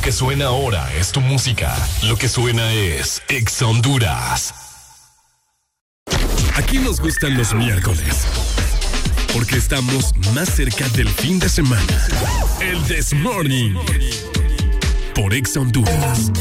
[0.00, 1.76] Lo que suena ahora es tu música.
[2.04, 4.54] Lo que suena es Exa Honduras.
[6.54, 8.24] Aquí nos gustan los miércoles.
[9.34, 11.84] Porque estamos más cerca del fin de semana.
[12.62, 13.74] El This Morning.
[15.14, 16.32] Por Ex Honduras.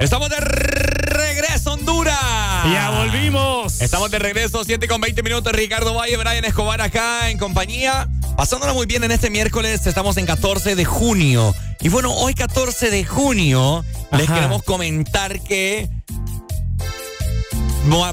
[0.00, 2.16] Estamos de regreso, Honduras.
[2.64, 3.82] Ya volvimos.
[3.82, 5.52] Estamos de regreso, 7 con 20 minutos.
[5.52, 8.08] Ricardo Valle, Brian Escobar acá en compañía.
[8.36, 9.86] Pasándola muy bien en este miércoles.
[9.86, 11.54] Estamos en 14 de junio.
[11.80, 15.88] Y bueno, hoy 14 de junio les queremos comentar que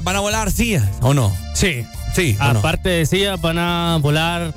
[0.02, 1.34] van a volar sillas, ¿o no?
[1.54, 1.84] Sí.
[2.14, 2.36] Sí.
[2.40, 4.52] Aparte de sillas, van a volar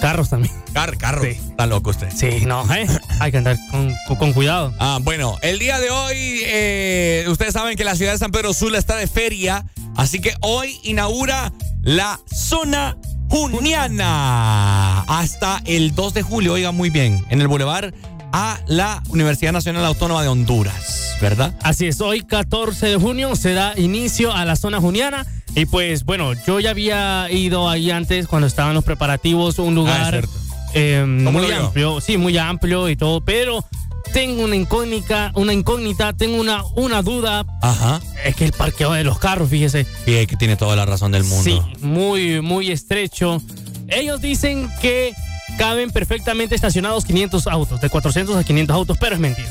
[0.00, 0.52] carros también.
[0.74, 1.24] Car carros.
[1.24, 2.08] Está loco usted.
[2.14, 2.86] Sí, no, ¿eh?
[3.18, 4.74] Hay que andar con, con- con cuidado.
[4.78, 8.52] Ah, bueno, el día de hoy, eh, ustedes saben que la ciudad de San Pedro
[8.52, 9.64] Sula está de feria,
[9.96, 11.50] así que hoy inaugura
[11.80, 12.98] la zona
[13.28, 17.92] juniana hasta el 2 de julio, oiga muy bien, en el Boulevard
[18.32, 21.54] a la Universidad Nacional Autónoma de Honduras, ¿verdad?
[21.62, 25.26] Así es, hoy 14 de junio se da inicio a la zona juniana.
[25.54, 30.10] Y pues bueno, yo ya había ido ahí antes cuando estaban los preparativos, un lugar
[30.10, 30.30] cierto.
[30.74, 33.64] eh, ¿Cómo muy amplio, sí, muy amplio y todo, pero
[34.12, 37.44] tengo una incógnita, una incógnita, tengo una, una duda.
[37.62, 38.00] Ajá.
[38.24, 39.86] Es que el parqueo de los carros, fíjese.
[40.06, 41.44] Y es que tiene toda la razón del mundo.
[41.44, 43.42] Sí, muy, muy estrecho.
[43.88, 45.12] Ellos dicen que
[45.58, 49.48] caben perfectamente estacionados 500 autos, de 400 a 500 autos, pero es mentira.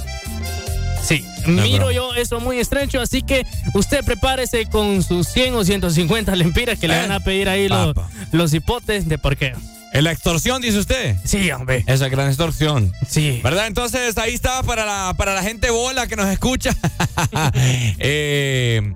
[1.02, 3.46] Sí, No, miro yo eso muy estrecho, así que
[3.76, 7.96] usted prepárese con sus 100 o 150 lempiras que le van a pedir ahí los,
[8.32, 9.56] los hipotes de parqueo.
[9.96, 11.16] ¿En la extorsión, dice usted?
[11.24, 11.84] Sí, hombre.
[11.88, 12.92] Esa gran extorsión.
[13.08, 13.40] Sí.
[13.44, 13.68] ¿Verdad?
[13.68, 16.76] Entonces, ahí está para la, para la gente bola que nos escucha.
[18.00, 18.94] Eh,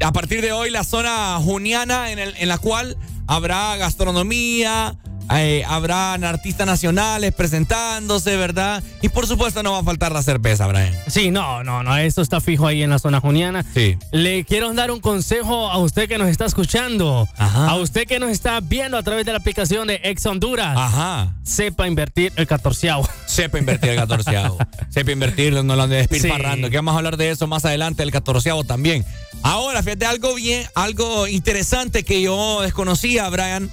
[0.00, 2.96] a partir de hoy, la zona juniana en, el- en la cual
[3.26, 4.96] habrá gastronomía,
[5.32, 8.82] eh, habrán artistas nacionales presentándose, ¿verdad?
[9.02, 10.94] Y por supuesto no va a faltar la cerveza, Brian.
[11.08, 13.64] Sí, no, no, no, esto está fijo ahí en la zona juniana.
[13.74, 13.96] Sí.
[14.12, 17.70] Le quiero dar un consejo a usted que nos está escuchando, Ajá.
[17.70, 20.76] a usted que nos está viendo a través de la aplicación de Ex Honduras.
[20.76, 21.34] Ajá.
[21.42, 23.08] Sepa invertir el catorceavo.
[23.26, 24.58] Sepa invertir el catorceavo.
[24.90, 26.68] Sepa invertir, no lo ande despilfarrando.
[26.68, 26.70] Sí.
[26.70, 29.04] Que vamos a hablar de eso más adelante, el catorceavo también.
[29.42, 33.70] Ahora, fíjate, algo bien, algo interesante que yo desconocía, Brian,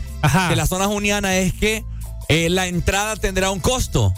[0.49, 1.84] de la zona juniana es que
[2.30, 4.14] eh, la entrada tendrá un costo.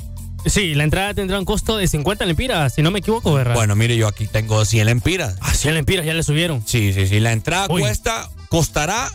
[0.45, 3.55] Sí, la entrada tendrá un costo de 50 lempiras, si no me equivoco, ¿verdad?
[3.55, 5.35] Bueno, mire, yo aquí tengo 100 lempiras.
[5.39, 6.61] Ah, 100 lempiras ya le subieron.
[6.65, 7.19] Sí, sí, sí.
[7.21, 7.81] La entrada Uy.
[7.81, 9.09] cuesta, costará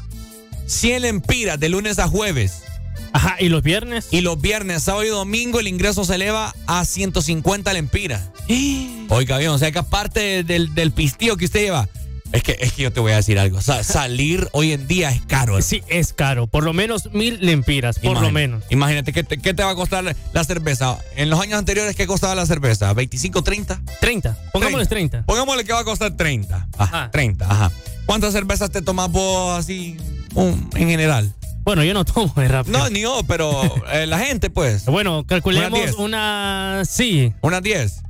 [0.67, 2.63] 100 lempiras de lunes a jueves.
[3.13, 4.09] Ajá, ¿y los viernes?
[4.11, 8.31] Y los viernes, sábado y domingo, el ingreso se eleva a 150 lempiras.
[9.11, 11.89] Oiga, bien, o sea que aparte del, del pistillo que usted lleva,
[12.33, 13.61] es que, es que yo te voy a decir algo.
[13.61, 15.53] sa- salir hoy en día es caro.
[15.55, 15.63] hermano.
[15.63, 16.47] Sí, es caro.
[16.47, 18.63] Por lo menos mil lempiras, por lo menos.
[18.71, 20.99] Imagínate, ¿qué te, qué te va a costar la cerveza?
[21.17, 22.93] En los años anteriores, ¿qué costaba la cerveza?
[22.95, 23.81] ¿25, 30?
[24.01, 24.37] 30.
[24.53, 25.25] Pongámosle 30.
[25.25, 26.69] Pongámosle que va a costar 30.
[26.77, 27.73] Ajá, 30, ajá.
[28.07, 29.97] ¿Cuántas cervezas te tomas vos así
[30.37, 31.33] en general?
[31.65, 32.79] Bueno, yo no tomo de rápido.
[32.79, 33.61] No, ni yo, pero
[33.93, 34.85] eh, la gente, pues.
[34.87, 35.95] Bueno, calculemos Unas 10.
[35.99, 36.83] una.
[36.89, 37.35] Sí.
[37.43, 38.01] Unas 10.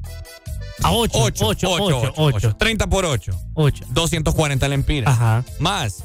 [0.83, 1.13] A 8.
[1.19, 2.57] 8, 8, 8, 8.
[2.57, 3.33] 30 por 8.
[3.55, 3.85] 8.
[3.91, 5.13] 240 lempiras.
[5.13, 5.45] Ajá.
[5.59, 6.05] Más.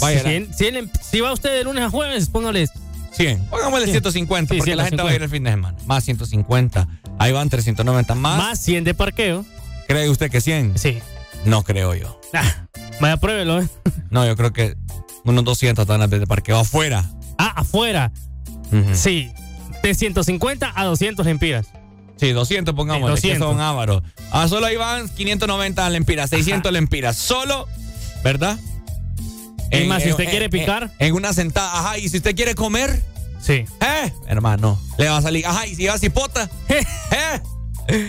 [0.00, 0.22] Vaya.
[0.22, 2.66] 100, 100 lem- si va usted de lunes a jueves, póngale
[3.12, 3.46] 100.
[3.46, 3.94] Pongámosle 100.
[4.02, 5.24] 150 Sí, porque la gente va a ir 150.
[5.24, 5.78] el fin de semana.
[5.86, 6.88] Más 150.
[7.18, 8.38] Ahí van 390 más.
[8.38, 9.44] Más 100 de parqueo.
[9.86, 10.78] ¿Cree usted que 100?
[10.78, 10.98] Sí.
[11.44, 12.20] No creo yo.
[12.34, 12.66] Ah,
[13.00, 13.62] vaya, pruébelo.
[13.62, 13.68] ¿eh?
[14.10, 14.76] No, yo creo que
[15.24, 17.04] unos 200 están de parqueo afuera.
[17.38, 18.12] Ah, afuera.
[18.72, 18.94] Ujú.
[18.94, 19.32] Sí.
[19.82, 21.68] De 150 a 200 lempiras.
[22.18, 23.48] Sí, 200 pongámosle, Sí, 200.
[23.48, 24.02] que son ávaros.
[24.30, 27.16] Ah, solo ahí van 590 lempiras, 600 lempiras.
[27.16, 27.68] Solo,
[28.24, 28.58] ¿verdad?
[29.70, 30.90] Y más, si usted quiere picar.
[30.98, 31.78] En, una sentada.
[31.78, 33.02] Ajá, y si usted quiere comer,
[33.40, 33.64] Sí.
[33.80, 34.12] ¿eh?
[34.26, 35.46] Hermano, le va a salir.
[35.46, 37.40] Ajá, y si va a cipota, ¿eh?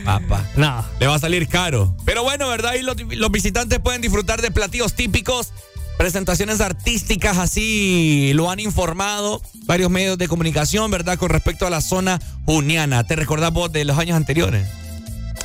[0.03, 0.43] Papá.
[0.55, 0.83] No.
[0.99, 1.95] Le va a salir caro.
[2.05, 2.73] Pero bueno, ¿verdad?
[2.73, 5.53] Y los, los visitantes pueden disfrutar de platillos típicos,
[5.99, 11.17] presentaciones artísticas, así lo han informado varios medios de comunicación, ¿verdad?
[11.17, 13.03] Con respecto a la zona juniana.
[13.03, 14.65] ¿Te recordás vos de los años anteriores?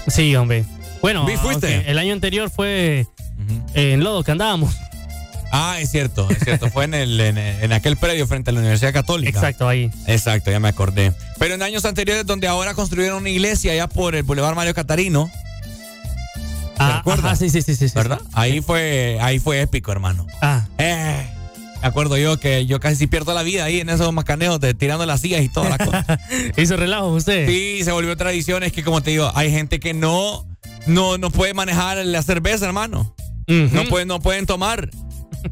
[0.06, 0.64] Sí, hombre.
[1.02, 1.90] Bueno, ¿Vi fuiste?
[1.90, 3.04] el año anterior fue
[3.74, 4.76] eh, en Lodo que andábamos.
[5.50, 6.70] Ah, es cierto, es cierto.
[6.70, 9.36] Fue en, el, en, en aquel predio frente a la Universidad Católica.
[9.36, 9.90] Exacto, ahí.
[10.06, 11.12] Exacto, ya me acordé.
[11.40, 15.28] Pero en años anteriores, donde ahora construyeron una iglesia allá por el Boulevard Mario Catarino.
[16.78, 17.02] Ah,
[17.36, 17.88] sí, sí, sí, sí.
[17.88, 17.94] sí.
[17.94, 18.20] ¿Verdad?
[18.32, 20.26] Ahí fue, ahí fue épico, hermano.
[20.42, 20.66] Ah.
[20.78, 21.26] Eh,
[21.80, 25.04] me acuerdo yo que yo casi pierdo la vida ahí en esos macaneos de tirando
[25.04, 26.18] las sillas y toda la cosa.
[26.56, 27.46] ¿Hizo relajo usted?
[27.46, 28.62] Sí, se volvió tradición.
[28.62, 30.46] Es que, como te digo, hay gente que no,
[30.86, 33.14] no, no puede manejar la cerveza, hermano.
[33.46, 34.88] No, pueden, no pueden tomar.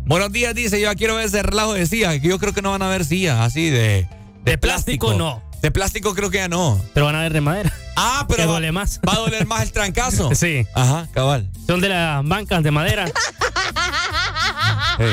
[0.06, 0.80] Buenos días, dice.
[0.80, 2.20] Yo quiero ver ese relajo de sillas.
[2.22, 4.08] Yo creo que no van a ver sillas así de,
[4.44, 5.42] De plástico, no.
[5.62, 6.80] De plástico creo que ya no.
[6.92, 7.72] Pero van a ver de madera.
[7.96, 9.00] Ah, pero Que va, duele más.
[9.08, 10.30] va a doler más el trancazo.
[10.34, 10.66] Sí.
[10.74, 11.48] Ajá, cabal.
[11.66, 13.06] Son de las bancas de madera.
[13.06, 15.04] Sí,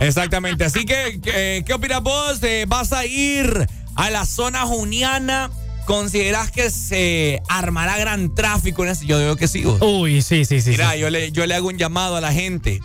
[0.00, 0.64] Exactamente.
[0.64, 2.42] Así que, ¿qué, qué opinas vos?
[2.42, 5.50] Eh, ¿Vas a ir a la zona juniana?
[5.86, 9.06] ¿Consideras que se armará gran tráfico en ese?
[9.06, 9.62] Yo digo que sí.
[9.64, 9.80] vos.
[9.82, 10.70] Uy, sí, sí, sí.
[10.70, 11.00] Mira, sí.
[11.00, 12.80] yo le, yo le hago un llamado a la gente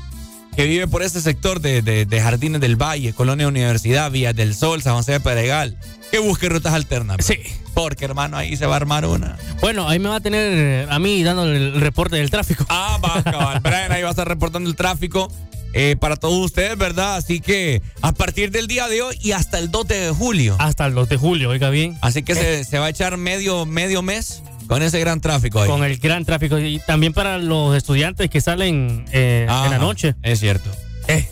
[0.56, 4.56] que vive por ese sector de, de- de Jardines del Valle, Colonia Universidad, Villas del
[4.56, 5.78] Sol, San José de Pedregal,
[6.16, 7.18] que busque rutas alternas.
[7.20, 7.40] Sí.
[7.74, 9.36] Porque, hermano, ahí se va a armar una.
[9.60, 12.66] Bueno, ahí me va a tener eh, a mí dándole el reporte del tráfico.
[12.70, 13.60] Ah, va, cabal.
[13.60, 15.30] Brian ahí va a estar reportando el tráfico
[15.74, 17.18] eh, para todos ustedes, ¿verdad?
[17.18, 20.56] Así que a partir del día de hoy y hasta el 2 de julio.
[20.58, 21.98] Hasta el 2 de julio, oiga bien.
[22.02, 25.68] Así que se, se va a echar medio, medio mes con ese gran tráfico ahí.
[25.68, 26.58] Con el gran tráfico.
[26.60, 30.16] Y también para los estudiantes que salen eh, en la noche.
[30.24, 30.70] Es cierto.
[31.10, 31.28] Eh,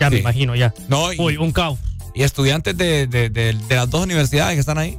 [0.00, 0.74] ya me imagino, ya.
[0.88, 1.78] No, y, Uy, un caos.
[2.16, 4.98] Y estudiantes de, de- de- de las dos universidades que están ahí.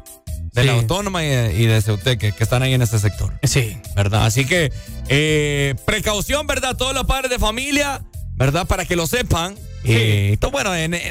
[0.53, 0.79] De la Sí.
[0.79, 3.33] Autónoma y de, y de Ceutec, que, que están ahí en ese sector.
[3.43, 3.77] Sí.
[3.95, 4.25] ¿Verdad?
[4.25, 4.71] Así que
[5.09, 6.75] eh, precaución, ¿verdad?
[6.77, 8.01] Todos los padres de familia,
[8.35, 8.65] ¿verdad?
[8.65, 9.55] Para que lo sepan.
[9.83, 11.01] Eh, to- bueno, en, en-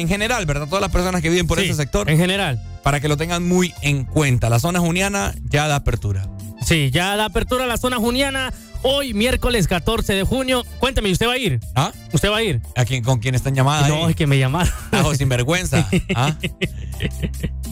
[0.00, 0.66] en general, ¿verdad?
[0.66, 2.10] Todas las personas que viven por Sí, ese sector.
[2.10, 2.60] En general.
[2.82, 4.48] Para que lo tengan muy en cuenta.
[4.50, 6.28] La zona juniana ya da apertura.
[6.64, 8.52] Sí, ya da apertura a la zona juniana.
[8.88, 10.64] Hoy, miércoles 14 de junio.
[10.78, 11.58] Cuéntame, ¿usted va a ir?
[11.74, 11.90] ¿Ah?
[12.12, 12.60] ¿Usted va a ir?
[12.76, 13.88] ¿A quién, ¿Con quién están llamadas?
[13.88, 14.10] No, ahí?
[14.10, 14.72] es que me llamaron.
[14.92, 15.88] Ajo sinvergüenza.
[16.14, 16.36] ¿Ah?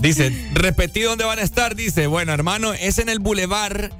[0.00, 1.76] Dice, repetí dónde van a estar.
[1.76, 3.90] Dice, bueno, hermano, es en el bulevar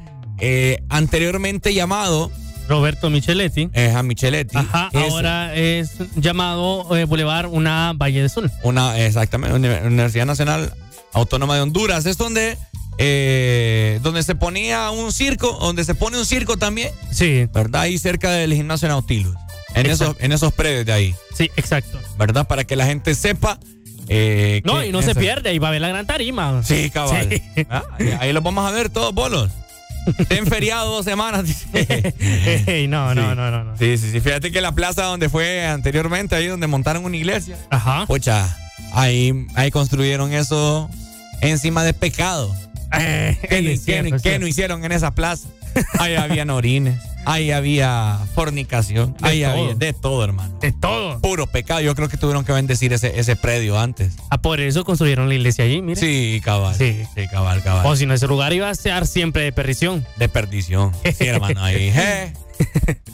[0.40, 2.32] eh, anteriormente llamado
[2.68, 3.68] Roberto Micheletti.
[3.74, 4.56] eh, a Micheletti.
[4.56, 8.50] Ajá, ahora es llamado eh, Boulevard una Valle de Sol.
[8.64, 10.72] Una, exactamente, Uni- Universidad Nacional
[11.12, 12.06] Autónoma de Honduras.
[12.06, 12.58] Es donde,
[12.98, 16.90] eh, donde se ponía un circo, donde se pone un circo también.
[17.10, 17.46] Sí.
[17.52, 17.82] ¿Verdad?
[17.82, 19.34] Ahí cerca del gimnasio Nautilus.
[19.74, 21.14] En esos, en esos predios de ahí.
[21.36, 21.98] Sí, exacto.
[22.16, 22.46] ¿Verdad?
[22.46, 23.58] Para que la gente sepa.
[24.08, 26.62] eh, No, que y no se pierde, y va a ver la gran tarima.
[26.62, 27.28] Sí, cabal.
[27.28, 27.42] Sí.
[27.70, 27.82] Ah,
[28.20, 29.50] ahí- los vamos a ver todos bolos.
[30.28, 31.44] Ten feriado dos semanas.
[31.44, 31.66] dice.
[32.66, 33.16] Ey, no, Sí.
[33.16, 33.76] no, no, no, no.
[33.78, 34.20] Sí, sí, sí.
[34.20, 37.56] Fíjate que la plaza donde fue anteriormente, ahí donde montaron una iglesia.
[37.70, 38.04] Ajá.
[38.06, 38.46] Pucha,
[38.92, 40.88] ahí, ahí construyeron eso
[41.40, 42.54] encima de pecado.
[43.00, 45.48] Eh, ¿Qué, no- es qué no- qué no hicieron en esa plaza?
[45.98, 49.50] Ahí habían orines, ahí había fornicación, De ahí todo.
[49.52, 50.56] había de todo, hermano.
[50.60, 51.18] De todo.
[51.20, 51.80] Puro pecado.
[51.80, 54.14] Yo creo que tuvieron que bendecir ese, ese predio antes.
[54.30, 55.98] Ah, por eso construyeron la iglesia allí, mire.
[56.00, 56.76] Sí, cabal.
[56.76, 57.02] Sí.
[57.16, 57.84] Sí, cabal, cabal.
[57.86, 60.06] O si no, ese lugar iba a ser siempre de perdición.
[60.16, 60.92] De perdición.
[61.18, 61.90] Sí, hermano, ahí.
[61.96, 62.32] eh.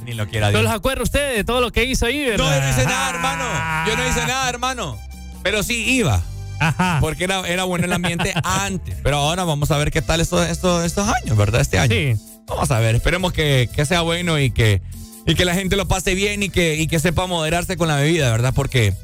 [0.05, 0.65] Ni lo quiera ¿No Dios.
[0.65, 2.45] los acuerda usted de todo lo que hizo ahí, verdad?
[2.45, 3.45] No, yo no hice nada, hermano.
[3.89, 4.99] Yo no hice nada, hermano.
[5.43, 6.23] Pero sí iba.
[6.61, 6.99] Ajá.
[7.01, 8.97] Porque era, era bueno el ambiente antes.
[9.03, 11.61] Pero ahora vamos a ver qué tal estos, estos, estos años, ¿verdad?
[11.61, 11.93] Este año.
[11.95, 12.15] Sí.
[12.47, 12.95] Vamos a ver.
[12.95, 14.83] Esperemos que, que sea bueno y que,
[15.27, 17.97] y que la gente lo pase bien y que, y que sepa moderarse con la
[17.97, 18.53] bebida, ¿verdad?
[18.55, 18.95] Porque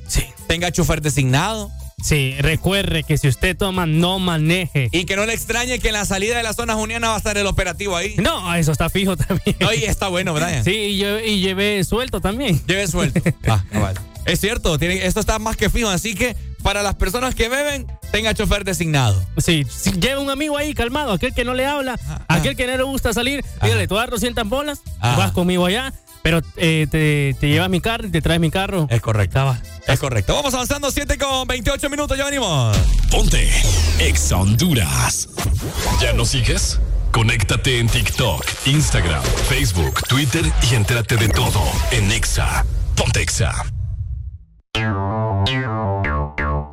[0.47, 1.71] tenga chofer designado.
[2.03, 4.89] Sí, recuerde que si usted toma, no maneje.
[4.93, 7.19] Y que no le extrañe que en la salida de la zona juniana va a
[7.19, 8.15] estar el operativo ahí.
[8.19, 9.57] No, eso está fijo también.
[9.67, 10.63] Oye, está bueno, Brian.
[10.63, 12.61] Sí, y, lle- y llevé suelto también.
[12.67, 13.21] Lleve suelto.
[13.49, 13.95] Ah, cabal.
[14.27, 15.89] Es cierto, tiene, esto está más que fijo.
[15.89, 19.25] Así que para las personas que beben, tenga chofer designado.
[19.37, 22.77] Sí, si lleva un amigo ahí calmado, aquel que no le habla, aquel que no
[22.77, 27.49] le gusta salir, dígale, tú das 200 bolas, vas conmigo allá, pero eh, te, te
[27.49, 28.89] llevas mi carro y te traes mi carro.
[28.91, 29.35] Es correcto.
[29.35, 29.63] Cabal.
[29.87, 30.35] Es correcto.
[30.35, 32.77] Vamos avanzando 7 con 28 minutos, ya venimos.
[33.13, 33.49] Ponte
[34.01, 35.29] Exa Honduras.
[36.01, 36.81] ¿Ya nos sigues?
[37.13, 41.63] Conéctate en TikTok, Instagram, Facebook, Twitter y entérate de todo
[41.93, 42.67] en Exa.
[42.97, 43.55] Ponte Exa.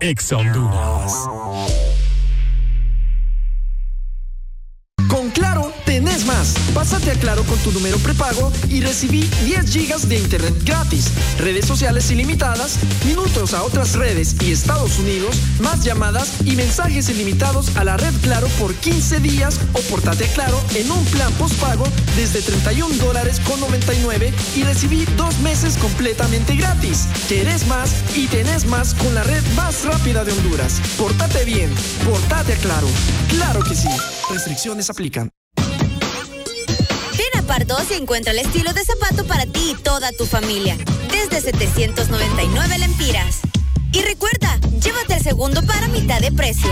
[0.03, 1.92] Exa Honduras.
[6.73, 11.65] Pásate a Claro con tu número prepago y recibí 10 gigas de internet gratis, redes
[11.65, 17.83] sociales ilimitadas, minutos a otras redes y Estados Unidos, más llamadas y mensajes ilimitados a
[17.83, 22.41] la red Claro por 15 días o portate a Claro en un plan postpago desde
[22.41, 27.07] 31 dólares con 99 y recibí dos meses completamente gratis.
[27.27, 30.81] Querés más y tenés más con la red más rápida de Honduras.
[30.97, 31.69] Portate bien,
[32.05, 32.87] portate a Claro.
[33.29, 33.89] Claro que sí.
[34.29, 35.29] Restricciones aplican.
[37.53, 40.75] Pardos y encuentra el estilo de zapato para ti y toda tu familia.
[41.11, 43.41] Desde 799 lempiras.
[43.91, 46.71] Y recuerda, llévate el segundo para mitad de precio.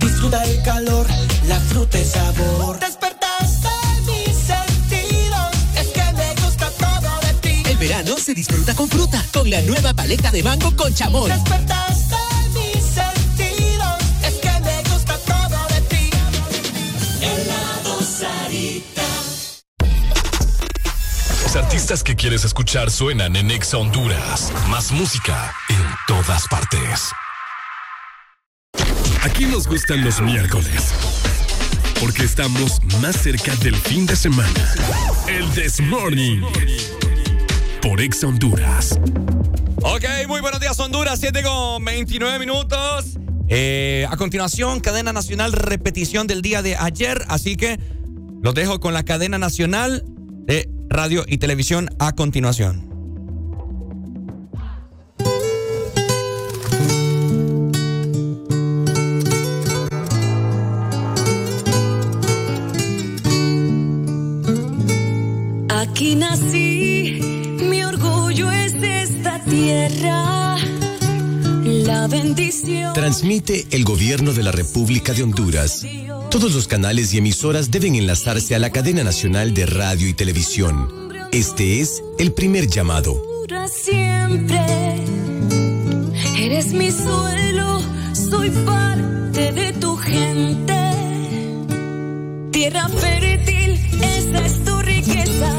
[0.00, 1.06] Disfruta el calor,
[1.46, 2.80] la fruta y sabor.
[2.80, 3.68] Despertaste
[4.06, 7.62] mis sentidos, es que me gusta todo de ti.
[7.70, 11.30] El verano se disfruta con fruta, con la nueva paleta de mango con chamoy.
[11.30, 12.29] Despertaste
[21.44, 24.52] Los artistas que quieres escuchar suenan en Exa Honduras.
[24.68, 25.76] Más música en
[26.08, 27.10] todas partes.
[29.22, 30.92] Aquí nos gustan los miércoles.
[32.00, 34.74] Porque estamos más cerca del fin de semana.
[35.28, 36.42] El This Morning.
[37.80, 38.98] Por Exa Honduras.
[39.82, 43.16] Ok, muy buenos días, Honduras, 7 con 29 minutos.
[43.48, 47.24] Eh, a continuación, cadena nacional, repetición del día de ayer.
[47.28, 47.78] Así que
[48.42, 50.04] los dejo con la cadena nacional
[50.46, 52.88] de radio y televisión a continuación.
[65.68, 67.20] Aquí nací,
[67.68, 70.29] mi orgullo es de esta tierra.
[72.00, 72.94] La bendición.
[72.94, 75.84] Transmite el gobierno de la República de Honduras.
[76.30, 80.88] Todos los canales y emisoras deben enlazarse a la cadena nacional de radio y televisión.
[81.30, 83.22] Este es el primer llamado.
[83.70, 84.64] Siempre.
[86.38, 87.82] Eres mi suelo,
[88.14, 90.80] soy parte de tu gente.
[92.50, 95.52] Tierra fértil, esa es tu riqueza.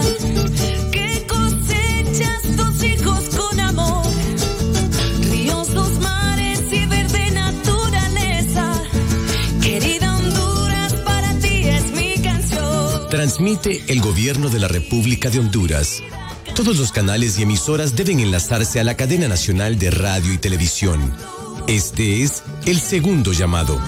[13.11, 16.01] Transmite el gobierno de la República de Honduras.
[16.55, 21.13] Todos los canales y emisoras deben enlazarse a la cadena nacional de radio y televisión.
[21.67, 23.81] Este es el segundo llamado.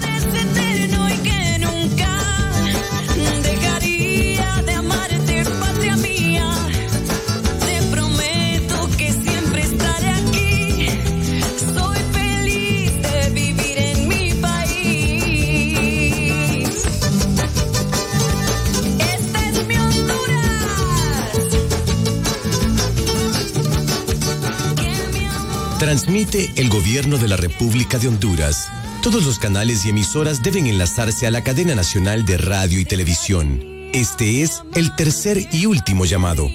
[25.94, 28.72] Transmite el gobierno de la República de Honduras.
[29.04, 33.62] Todos los canales y emisoras deben enlazarse a la cadena nacional de radio y televisión.
[33.94, 36.50] Este es el tercer y último llamado.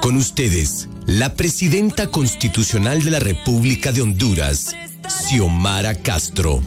[0.00, 4.76] Con ustedes, la presidenta constitucional de la República de Honduras,
[5.08, 6.62] Xiomara Castro.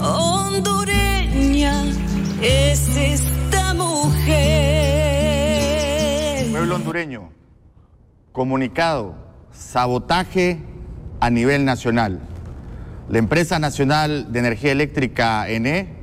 [0.00, 1.84] Hondureña
[2.40, 4.40] es esta mujer.
[6.50, 7.28] Pueblo hondureño,
[8.32, 9.14] comunicado,
[9.52, 10.75] sabotaje
[11.20, 12.20] a nivel nacional.
[13.08, 15.94] La empresa nacional de energía eléctrica ENE,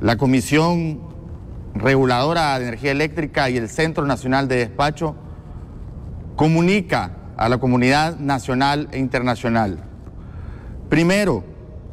[0.00, 1.00] la Comisión
[1.74, 5.16] Reguladora de Energía Eléctrica y el Centro Nacional de Despacho
[6.36, 9.78] comunica a la comunidad nacional e internacional.
[10.88, 11.44] Primero,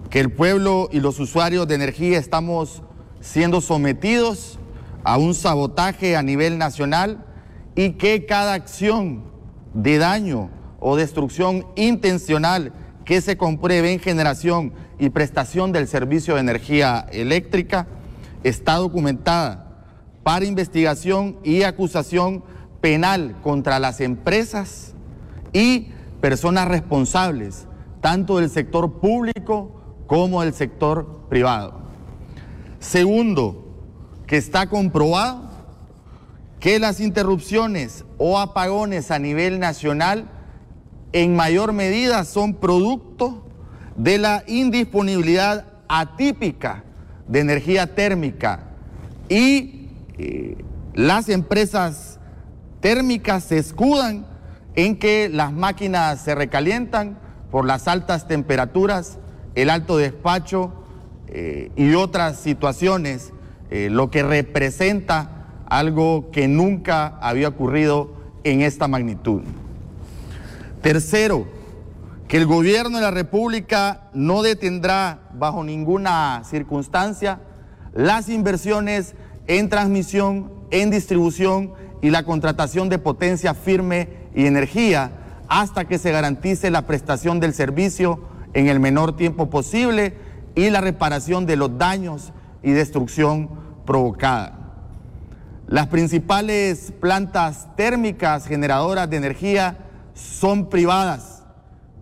[0.10, 2.84] que el pueblo y los usuarios de energía estamos
[3.22, 4.60] siendo sometidos
[5.04, 7.26] a un sabotaje a nivel nacional
[7.76, 9.24] y que cada acción
[9.74, 10.50] de daño
[10.82, 12.74] o destrucción intencional
[13.06, 17.88] que se compruebe en generación y prestación del servicio de energía eléctrica
[18.44, 19.86] está documentada
[20.24, 22.44] para investigación y acusación
[22.82, 24.94] penal contra las empresas
[25.54, 25.90] y
[26.20, 27.68] personas responsables,
[28.02, 29.72] tanto del sector público
[30.08, 31.82] como del sector privado.
[32.80, 33.68] Segundo,
[34.26, 35.50] que está comprobado
[36.60, 40.30] que las interrupciones o apagones a nivel nacional
[41.14, 43.44] en mayor medida son producto
[43.96, 46.84] de la indisponibilidad atípica
[47.28, 48.72] de energía térmica
[49.30, 50.58] y eh,
[50.94, 52.20] las empresas
[52.80, 54.26] térmicas se escudan
[54.76, 57.18] en que las máquinas se recalientan
[57.52, 59.20] por las altas temperaturas,
[59.56, 60.74] el alto despacho
[61.28, 63.34] eh, y otras situaciones,
[63.70, 68.14] eh, lo que representa algo que nunca había ocurrido
[68.44, 69.42] en esta magnitud.
[70.82, 71.48] Tercero,
[72.28, 77.40] que el gobierno de la República no detendrá bajo ninguna circunstancia
[77.94, 79.16] las inversiones
[79.48, 85.12] en transmisión, en distribución y la contratación de potencia firme y energía
[85.50, 88.20] hasta que se garantice la prestación del servicio
[88.54, 90.16] en el menor tiempo posible
[90.56, 92.32] y la reparación de los daños
[92.64, 93.50] y destrucción
[93.86, 94.58] provocada.
[95.68, 99.78] Las principales plantas térmicas generadoras de energía
[100.14, 101.44] son privadas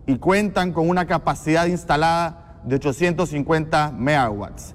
[0.06, 4.74] y cuentan con una capacidad instalada de 850 megawatts.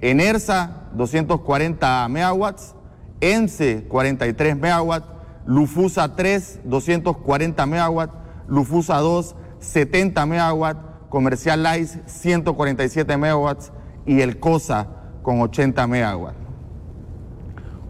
[0.00, 2.74] Enersa, 240 megawatts.
[3.20, 5.06] ENSE, 43 megawatts.
[5.46, 8.14] Lufusa 3, 240 megawatts.
[8.46, 10.80] Lufusa 2, 70 megawatts.
[11.08, 13.72] Comercial Lice, 147 megawatts.
[14.06, 14.86] Y el COSA,
[15.22, 16.38] con 80 megawatts.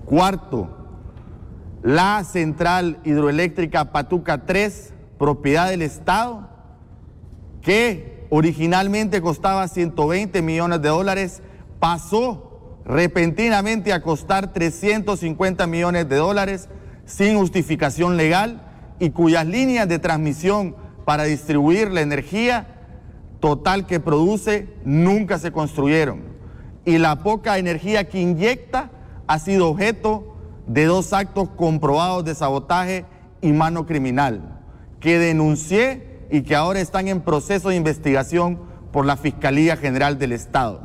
[0.04, 0.77] Cuarto,
[1.82, 6.48] la central hidroeléctrica Patuca 3, propiedad del Estado,
[7.62, 11.42] que originalmente costaba 120 millones de dólares,
[11.78, 16.68] pasó repentinamente a costar 350 millones de dólares
[17.04, 18.62] sin justificación legal
[18.98, 20.74] y cuyas líneas de transmisión
[21.04, 22.66] para distribuir la energía
[23.40, 26.22] total que produce nunca se construyeron.
[26.84, 28.90] Y la poca energía que inyecta
[29.26, 30.37] ha sido objeto
[30.68, 33.04] de dos actos comprobados de sabotaje
[33.40, 34.60] y mano criminal,
[35.00, 38.60] que denuncié y que ahora están en proceso de investigación
[38.92, 40.80] por la Fiscalía General del Estado.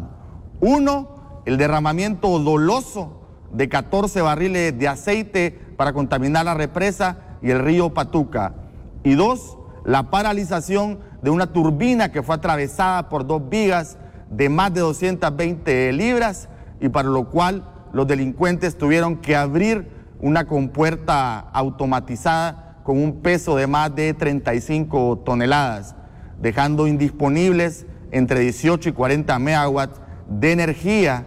[0.62, 7.60] Uno, el derramamiento doloso de 14 barriles de aceite para contaminar la represa y el
[7.60, 8.54] río Patuca.
[9.04, 13.98] Y dos, la paralización de una turbina que fue atravesada por dos vigas
[14.30, 16.48] de más de 220 libras
[16.80, 19.88] y para lo cual los delincuentes tuvieron que abrir
[20.20, 25.95] una compuerta automatizada con un peso de más de 35 toneladas,
[26.41, 31.26] dejando indisponibles entre 18 y 40 megawatts de energía,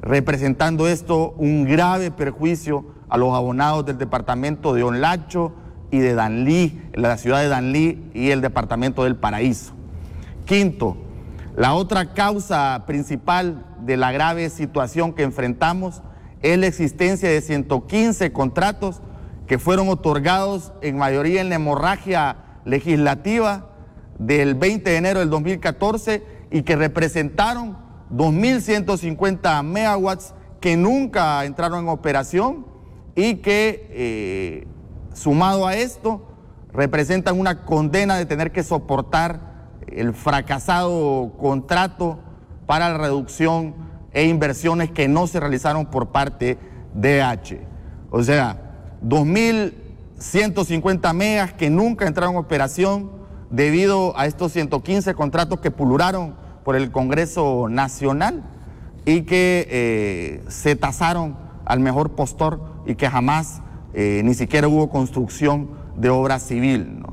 [0.00, 5.52] representando esto un grave perjuicio a los abonados del departamento de Onlacho
[5.90, 9.72] y de Danlí, la ciudad de Danlí y el departamento del Paraíso.
[10.44, 10.96] Quinto,
[11.56, 16.02] la otra causa principal de la grave situación que enfrentamos
[16.42, 19.00] es la existencia de 115 contratos
[19.46, 23.70] que fueron otorgados en mayoría en la hemorragia legislativa
[24.18, 27.78] del 20 de enero del 2014 y que representaron
[28.12, 32.66] 2.150 megawatts que nunca entraron en operación
[33.14, 34.66] y que, eh,
[35.14, 36.26] sumado a esto,
[36.72, 42.18] representan una condena de tener que soportar el fracasado contrato
[42.66, 43.74] para la reducción
[44.12, 46.58] e inversiones que no se realizaron por parte
[46.94, 47.60] de H.
[48.10, 48.58] O sea,
[49.04, 53.16] 2.150 megas que nunca entraron en operación,
[53.50, 56.34] debido a estos 115 contratos que pulularon
[56.64, 58.42] por el Congreso Nacional
[59.04, 63.62] y que eh, se tasaron al mejor postor y que jamás
[63.94, 67.04] eh, ni siquiera hubo construcción de obra civil.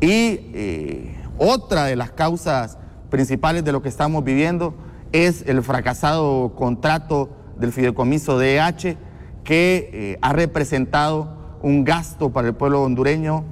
[0.00, 2.78] Y eh, otra de las causas
[3.10, 4.74] principales de lo que estamos viviendo
[5.14, 8.96] es el fracasado contrato del fideicomiso DH
[9.44, 13.44] que eh, ha representado un gasto para el pueblo hondureño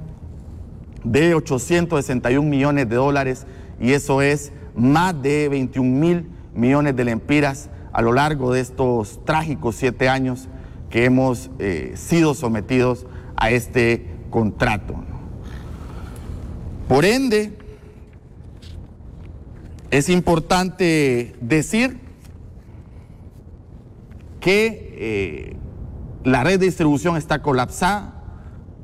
[1.05, 3.47] de 861 millones de dólares
[3.79, 9.23] y eso es más de 21 mil millones de lempiras a lo largo de estos
[9.23, 10.49] trágicos siete años
[10.89, 13.05] que hemos eh, sido sometidos
[13.37, 14.95] a este contrato.
[16.89, 17.57] Por ende,
[19.93, 21.99] es importante decir
[24.39, 25.55] que eh,
[26.23, 28.15] la red de distribución está colapsada,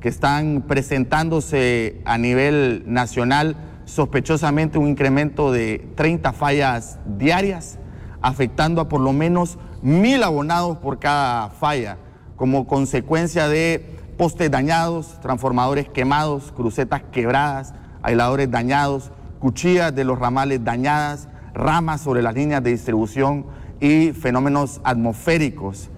[0.02, 7.80] que están presentándose a nivel nacional sospechosamente un incremento de 30 fallas diarias,
[8.22, 11.98] afectando a por lo menos mil abonados por cada falla,
[12.36, 17.74] como consecuencia de postes dañados, transformadores quemados, crucetas quebradas,
[18.04, 23.46] aisladores dañados, cuchillas de los ramales dañadas, ramas sobre las líneas de distribución
[23.80, 25.90] y fenómenos atmosféricos.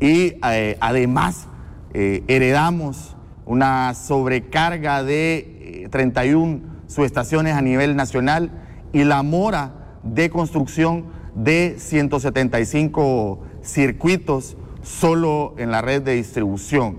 [0.00, 1.46] Y eh, además
[1.94, 8.50] eh, heredamos una sobrecarga de eh, 31 subestaciones a nivel nacional
[8.92, 9.72] y la mora
[10.02, 16.98] de construcción de 175 circuitos solo en la red de distribución.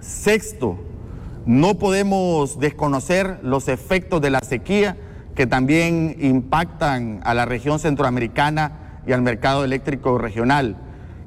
[0.00, 0.78] Sexto,
[1.48, 4.98] no podemos desconocer los efectos de la sequía
[5.34, 10.76] que también impactan a la región centroamericana y al mercado eléctrico regional,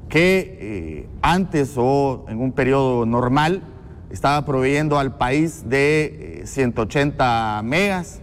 [0.08, 3.64] que eh, antes o en un periodo normal
[4.12, 8.20] estaba proveyendo al país de eh, 180 megas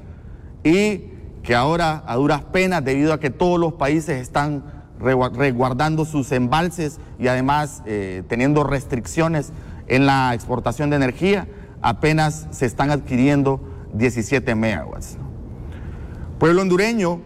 [0.64, 1.04] y
[1.44, 4.64] que ahora a duras penas, debido a que todos los países están
[5.02, 9.52] resguardando sus embalses y además eh, teniendo restricciones
[9.88, 11.46] en la exportación de energía,
[11.81, 13.60] apenas se están adquiriendo
[13.93, 15.18] 17 megawatts.
[16.38, 17.22] Pueblo hondureño,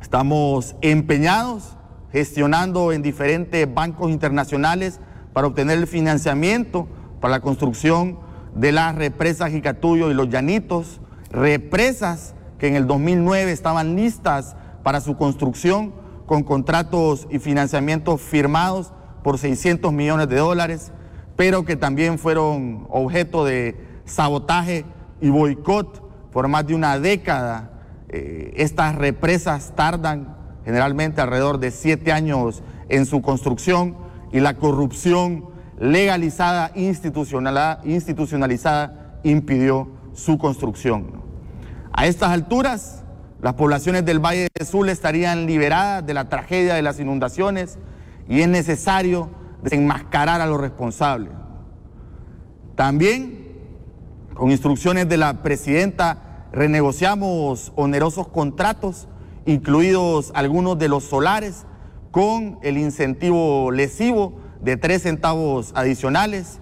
[0.00, 1.76] estamos empeñados
[2.12, 5.00] gestionando en diferentes bancos internacionales
[5.32, 6.86] para obtener el financiamiento
[7.20, 8.18] para la construcción
[8.54, 15.00] de las represas Jicatuyo y Los Llanitos, represas que en el 2009 estaban listas para
[15.00, 15.94] su construcción
[16.26, 18.92] con contratos y financiamientos firmados
[19.24, 20.92] por 600 millones de dólares,
[21.36, 24.84] pero que también fueron objeto de sabotaje
[25.20, 27.70] y boicot por más de una década.
[28.08, 33.96] Eh, estas represas tardan generalmente alrededor de siete años en su construcción
[34.32, 35.46] y la corrupción
[35.78, 41.22] legalizada, institucional- institucionalizada, impidió su construcción.
[41.92, 43.02] A estas alturas,
[43.40, 47.78] las poblaciones del Valle del Sur estarían liberadas de la tragedia de las inundaciones
[48.28, 49.30] y es necesario
[49.62, 51.32] desenmascarar a los responsables.
[52.74, 53.58] También,
[54.34, 59.08] con instrucciones de la presidenta, renegociamos onerosos contratos,
[59.46, 61.66] incluidos algunos de los solares,
[62.10, 66.60] con el incentivo lesivo de tres centavos adicionales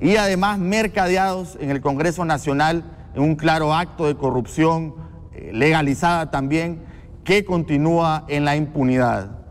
[0.00, 2.84] y además mercadeados en el Congreso Nacional
[3.14, 4.94] en un claro acto de corrupción
[5.32, 6.82] eh, legalizada también
[7.24, 9.43] que continúa en la impunidad.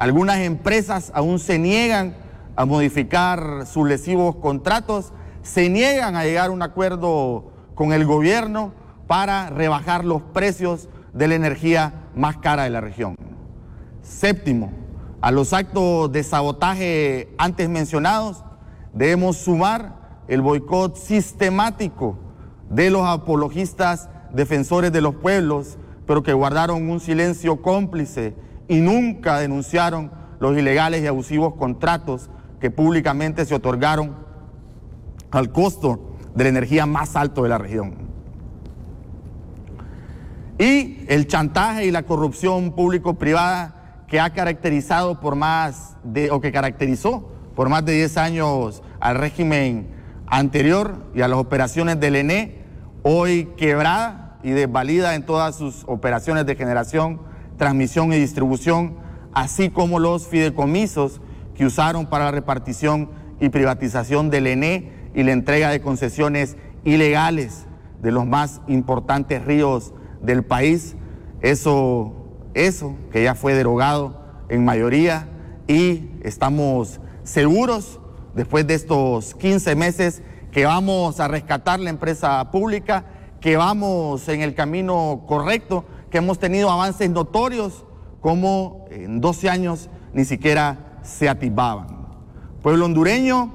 [0.00, 2.16] Algunas empresas aún se niegan
[2.56, 5.12] a modificar sus lesivos contratos,
[5.42, 8.72] se niegan a llegar a un acuerdo con el gobierno
[9.06, 13.14] para rebajar los precios de la energía más cara de la región.
[14.00, 14.72] Séptimo,
[15.20, 18.42] a los actos de sabotaje antes mencionados
[18.94, 22.16] debemos sumar el boicot sistemático
[22.70, 28.34] de los apologistas defensores de los pueblos, pero que guardaron un silencio cómplice
[28.70, 32.30] y nunca denunciaron los ilegales y abusivos contratos
[32.60, 34.14] que públicamente se otorgaron
[35.32, 37.94] al costo de la energía más alto de la región.
[40.56, 46.52] Y el chantaje y la corrupción público-privada que ha caracterizado por más de, o que
[46.52, 49.88] caracterizó por más de 10 años al régimen
[50.28, 52.62] anterior y a las operaciones del ENE,
[53.02, 57.29] hoy quebrada y desvalida en todas sus operaciones de generación,
[57.60, 58.96] transmisión y distribución,
[59.34, 61.20] así como los fideicomisos
[61.54, 67.66] que usaron para la repartición y privatización del ENE y la entrega de concesiones ilegales
[68.00, 69.92] de los más importantes ríos
[70.22, 70.96] del país.
[71.42, 72.14] Eso,
[72.54, 74.18] eso que ya fue derogado
[74.48, 75.28] en mayoría
[75.68, 78.00] y estamos seguros
[78.34, 83.04] después de estos 15 meses que vamos a rescatar la empresa pública,
[83.38, 87.84] que vamos en el camino correcto, que hemos tenido avances notorios,
[88.20, 92.08] como en 12 años ni siquiera se atisbaban.
[92.62, 93.52] Pueblo hondureño,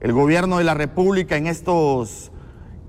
[0.00, 2.32] el gobierno de la República en estos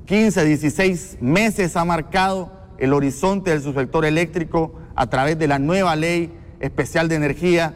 [0.05, 5.95] 15, 16 meses ha marcado el horizonte del subsector eléctrico a través de la nueva
[5.95, 7.75] ley especial de energía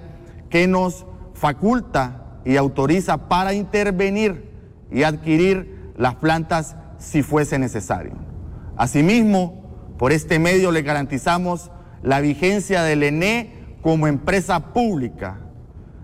[0.50, 4.52] que nos faculta y autoriza para intervenir
[4.92, 8.14] y adquirir las plantas si fuese necesario.
[8.78, 9.65] Asimismo,
[9.98, 15.40] por este medio le garantizamos la vigencia del ENE como empresa pública.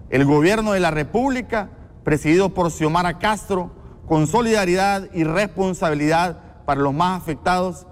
[0.09, 1.69] El gobierno de la República,
[2.03, 3.71] presidido por Xiomara Castro,
[4.07, 7.87] con solidaridad y responsabilidad para los más afectados,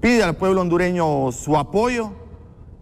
[0.00, 2.12] pide al pueblo hondureño su apoyo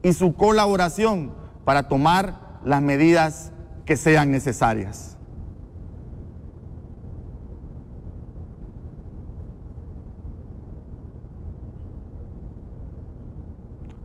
[0.02, 1.32] y su colaboración
[1.64, 3.52] para tomar las medidas
[3.84, 5.17] que sean necesarias.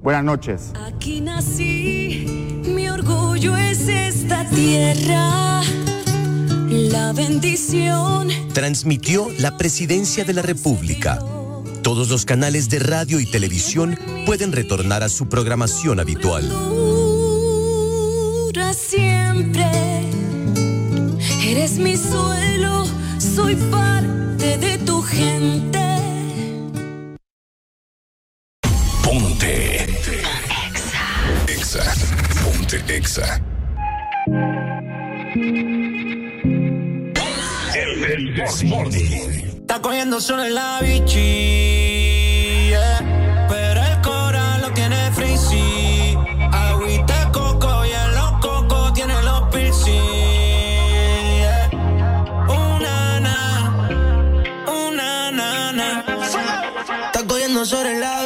[0.03, 0.73] Buenas noches.
[0.85, 2.25] Aquí nací,
[2.65, 5.61] mi orgullo es esta tierra,
[6.67, 8.27] la bendición.
[8.53, 11.19] Transmitió la Presidencia de la República.
[11.83, 16.49] Todos los canales de radio y televisión pueden retornar a su programación habitual.
[18.49, 19.65] Dura siempre,
[21.47, 22.85] eres mi suelo,
[23.19, 25.79] soy parte de tu gente.
[29.01, 29.82] Ponte.
[31.73, 31.91] Exa.
[32.43, 33.41] Ponte Exa.
[37.73, 38.39] El, el.
[38.39, 41.07] Está cogiendo sol en la yeah.
[43.49, 46.15] pero el coral lo tiene frizzy.
[46.51, 49.93] Agüita coco y en los cocos tiene los piercing.
[52.49, 53.87] Una na,
[54.67, 56.05] una na na.
[57.07, 58.22] Está cogiendo en la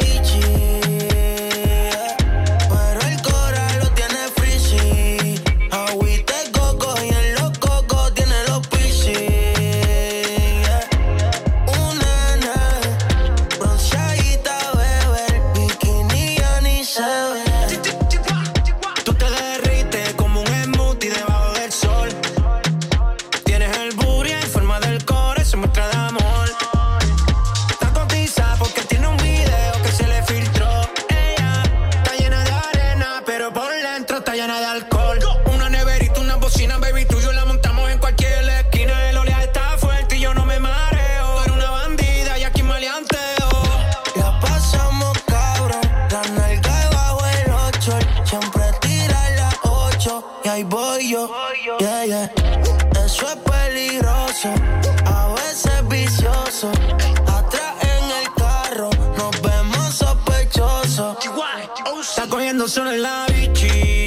[62.76, 63.98] Lucky.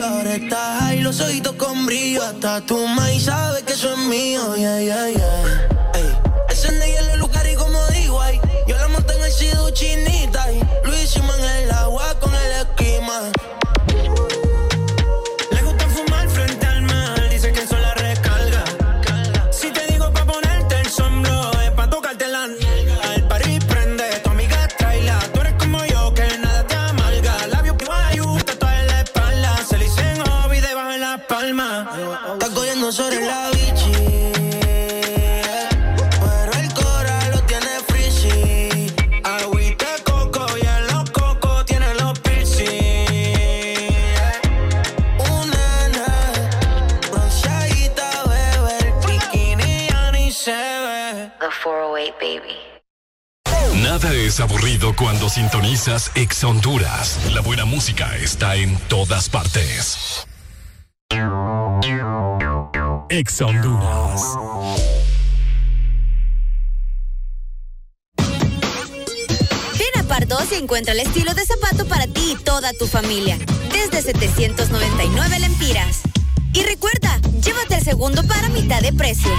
[0.00, 2.22] Ahora estás ahí, los ojitos con brillo.
[2.22, 5.47] Hasta tu maíz sabe que eso es mío, yeah, yeah, yeah.
[54.40, 57.18] Aburrido cuando sintonizas Exa Honduras.
[57.32, 60.26] La buena música está en todas partes.
[63.08, 64.22] Exa Honduras.
[69.78, 73.38] Ven a Pardos y encuentra el estilo de zapato para ti y toda tu familia.
[73.72, 76.02] Desde 799 lempiras.
[76.52, 79.32] Y recuerda, llévate el segundo para mitad de precio.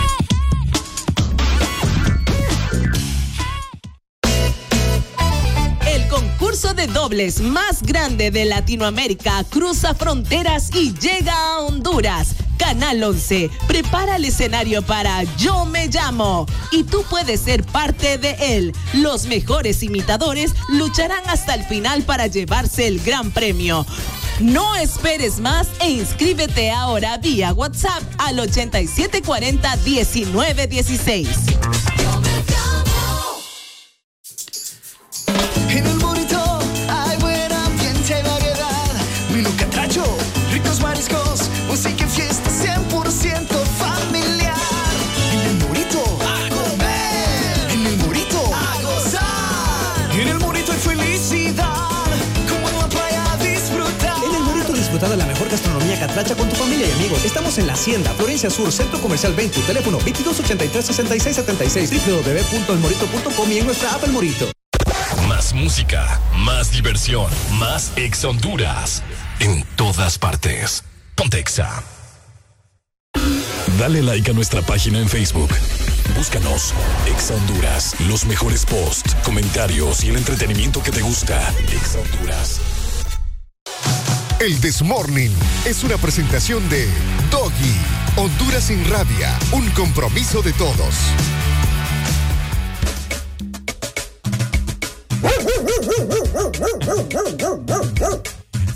[6.73, 12.35] de dobles más grande de Latinoamérica cruza fronteras y llega a Honduras.
[12.57, 18.57] Canal 11 prepara el escenario para Yo me llamo y tú puedes ser parte de
[18.57, 18.75] él.
[18.93, 23.85] Los mejores imitadores lucharán hasta el final para llevarse el gran premio.
[24.39, 31.27] No esperes más e inscríbete ahora vía WhatsApp al 8740 1916.
[56.91, 57.26] Amigos.
[57.26, 63.94] Estamos en la Hacienda, Florencia Sur, Centro Comercial 20, teléfono 2283-6676, www.elmorito.com y en nuestra
[63.94, 64.52] app El Morito.
[65.28, 67.28] Más música, más diversión,
[67.60, 69.03] más ex Honduras.
[69.40, 70.84] En todas partes.
[71.16, 71.84] Pontexa.
[73.78, 75.49] Dale like a nuestra página en Facebook.
[76.16, 76.74] Búscanos.
[77.07, 77.95] Ex Honduras.
[78.07, 81.53] Los mejores posts, comentarios y el entretenimiento que te gusta.
[81.72, 82.60] Ex Honduras.
[84.40, 85.34] El Desmorning
[85.66, 86.88] es una presentación de
[87.30, 87.76] Doggy,
[88.16, 90.95] Honduras sin rabia, un compromiso de todos.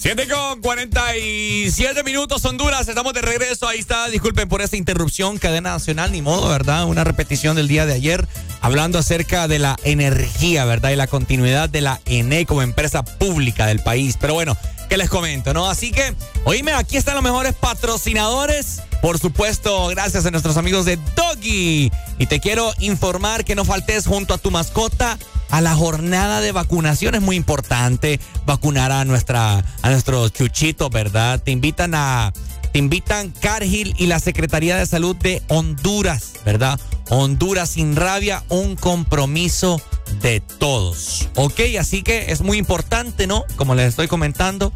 [0.04, 5.72] Siete con 47 minutos Honduras, estamos de regreso, ahí está, disculpen por esta interrupción, cadena
[5.72, 6.84] nacional, ni modo, ¿verdad?
[6.88, 8.28] Una repetición del día de ayer,
[8.60, 10.90] hablando acerca de la energía, ¿verdad?
[10.90, 14.18] Y la continuidad de la ENE como empresa pública del país.
[14.20, 14.58] Pero bueno,
[14.90, 15.70] ¿qué les comento, no?
[15.70, 16.14] Así que,
[16.44, 21.94] oíme, aquí están los mejores patrocinadores, por supuesto, gracias a nuestros amigos de Doggy.
[22.20, 25.18] Y te quiero informar que no faltes junto a tu mascota
[25.54, 27.14] a la jornada de vacunación.
[27.14, 31.44] Es muy importante vacunar a nuestra a nuestros chuchitos, ¿verdad?
[31.44, 32.34] Te invitan a
[32.72, 36.80] te invitan Cargill y la Secretaría de Salud de Honduras, ¿verdad?
[37.10, 39.80] Honduras sin rabia, un compromiso
[40.24, 41.30] de todos.
[41.36, 43.46] Ok, así que es muy importante, ¿no?
[43.56, 44.74] Como les estoy comentando,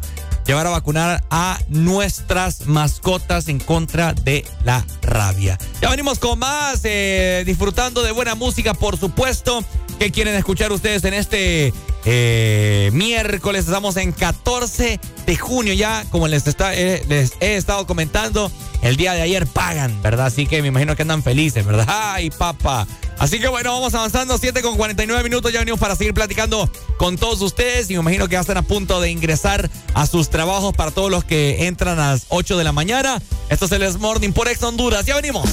[0.48, 5.58] llevar a vacunar a nuestras mascotas en contra de la rabia.
[5.82, 9.62] Ya venimos con más, eh, disfrutando de buena música, por supuesto.
[9.98, 11.74] ¿Qué quieren escuchar ustedes en este
[12.10, 13.66] eh, miércoles?
[13.66, 18.50] Estamos en 14 de junio ya, como les, está, eh, les he estado comentando.
[18.80, 20.26] El día de ayer pagan, ¿verdad?
[20.26, 21.84] Así que me imagino que andan felices, ¿verdad?
[21.88, 22.86] ¡Ay, papá!
[23.18, 24.38] Así que bueno, vamos avanzando.
[24.38, 25.52] 7 con 49 minutos.
[25.52, 27.90] Ya venimos para seguir platicando con todos ustedes.
[27.90, 31.10] Y me imagino que ya están a punto de ingresar a sus trabajos para todos
[31.10, 33.20] los que entran a las 8 de la mañana.
[33.50, 35.04] Esto es el Morning por Ex Honduras.
[35.04, 35.50] Ya venimos.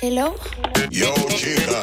[0.00, 0.34] Hello.
[0.90, 1.80] Yo, chica,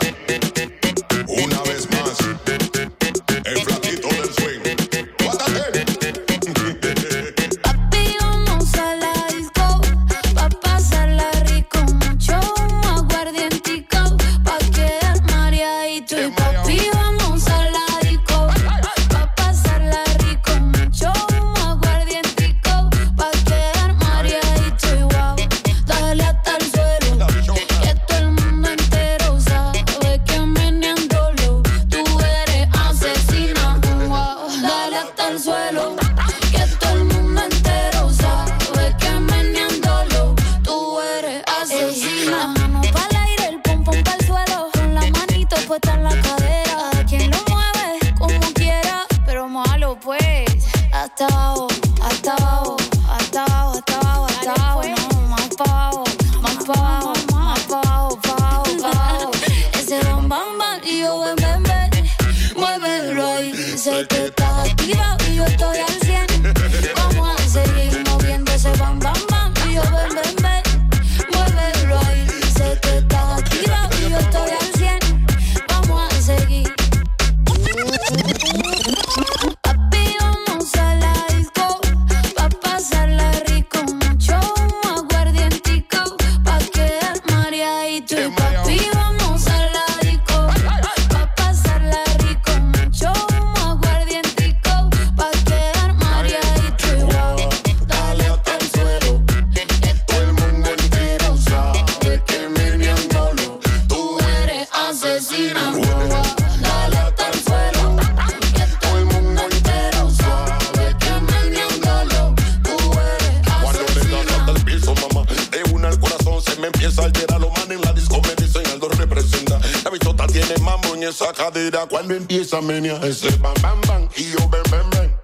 [122.09, 122.15] cadera.
[122.15, 125.19] Cuando empieza a menear ese bam bam bam y yo ven ven ven.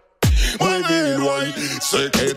[0.59, 1.53] Muévelo contigo ahí.
[1.81, 2.35] Sé que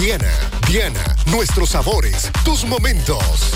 [0.00, 0.32] Diana.
[0.66, 3.52] Diana, nuestros sabores, tus momentos.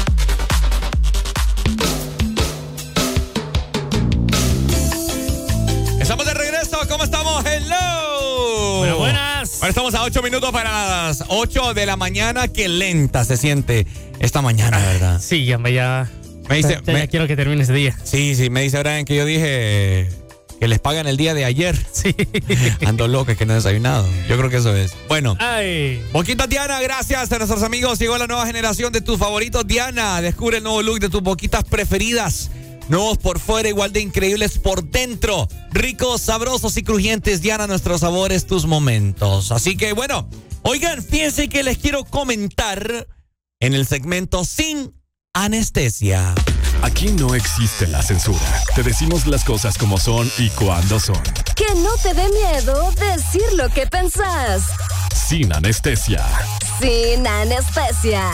[6.00, 7.44] Estamos de regreso, ¿cómo estamos?
[7.46, 8.78] Hello.
[8.78, 9.54] Bueno, buenas.
[9.56, 10.70] Ahora estamos a 8 minutos para
[11.06, 12.48] las 8 de la mañana.
[12.48, 13.86] Qué lenta se siente
[14.20, 15.20] esta mañana, ¿verdad?
[15.22, 16.10] Sí, ya me ya.
[16.48, 17.96] Me dice, ya, me- quiero que termine ese día.
[18.04, 20.08] Sí, sí, me dice Brian que yo dije
[20.65, 21.77] que les pagan el día de ayer.
[21.93, 22.15] Sí.
[22.86, 24.07] Ando loco, es que no he desayunado.
[24.28, 24.93] Yo creo que eso es.
[25.09, 25.36] Bueno.
[25.39, 26.03] Ay.
[26.12, 27.99] Boquita Diana, gracias a nuestros amigos.
[27.99, 30.20] Llegó la nueva generación de tus favoritos, Diana.
[30.23, 32.51] Descubre el nuevo look de tus boquitas preferidas.
[32.89, 35.49] Nuevos por fuera, igual de increíbles por dentro.
[35.70, 39.53] Ricos, sabrosos y crujientes, Diana, nuestros sabores, tus momentos.
[39.53, 40.28] Así que bueno,
[40.62, 43.07] oigan, fíjense que les quiero comentar
[43.61, 44.95] en el segmento sin
[45.35, 46.35] anestesia.
[46.85, 48.39] Aquí no existe la censura.
[48.74, 51.16] Te decimos las cosas como son y cuando son.
[51.56, 54.66] Que no te dé miedo decir lo que pensás.
[55.15, 56.23] Sin anestesia.
[56.78, 58.31] Sin anestesia.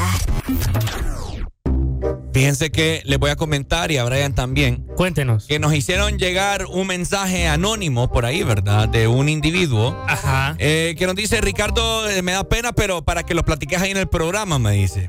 [2.35, 4.85] Fíjense que les voy a comentar y a Brian también.
[4.97, 5.47] Cuéntenos.
[5.47, 8.89] Que nos hicieron llegar un mensaje anónimo por ahí, ¿verdad?
[8.89, 9.97] De un individuo.
[10.09, 10.56] Ajá.
[10.59, 13.93] Eh, que nos dice, Ricardo, eh, me da pena, pero para que lo platiques ahí
[13.93, 15.09] en el programa, me dice.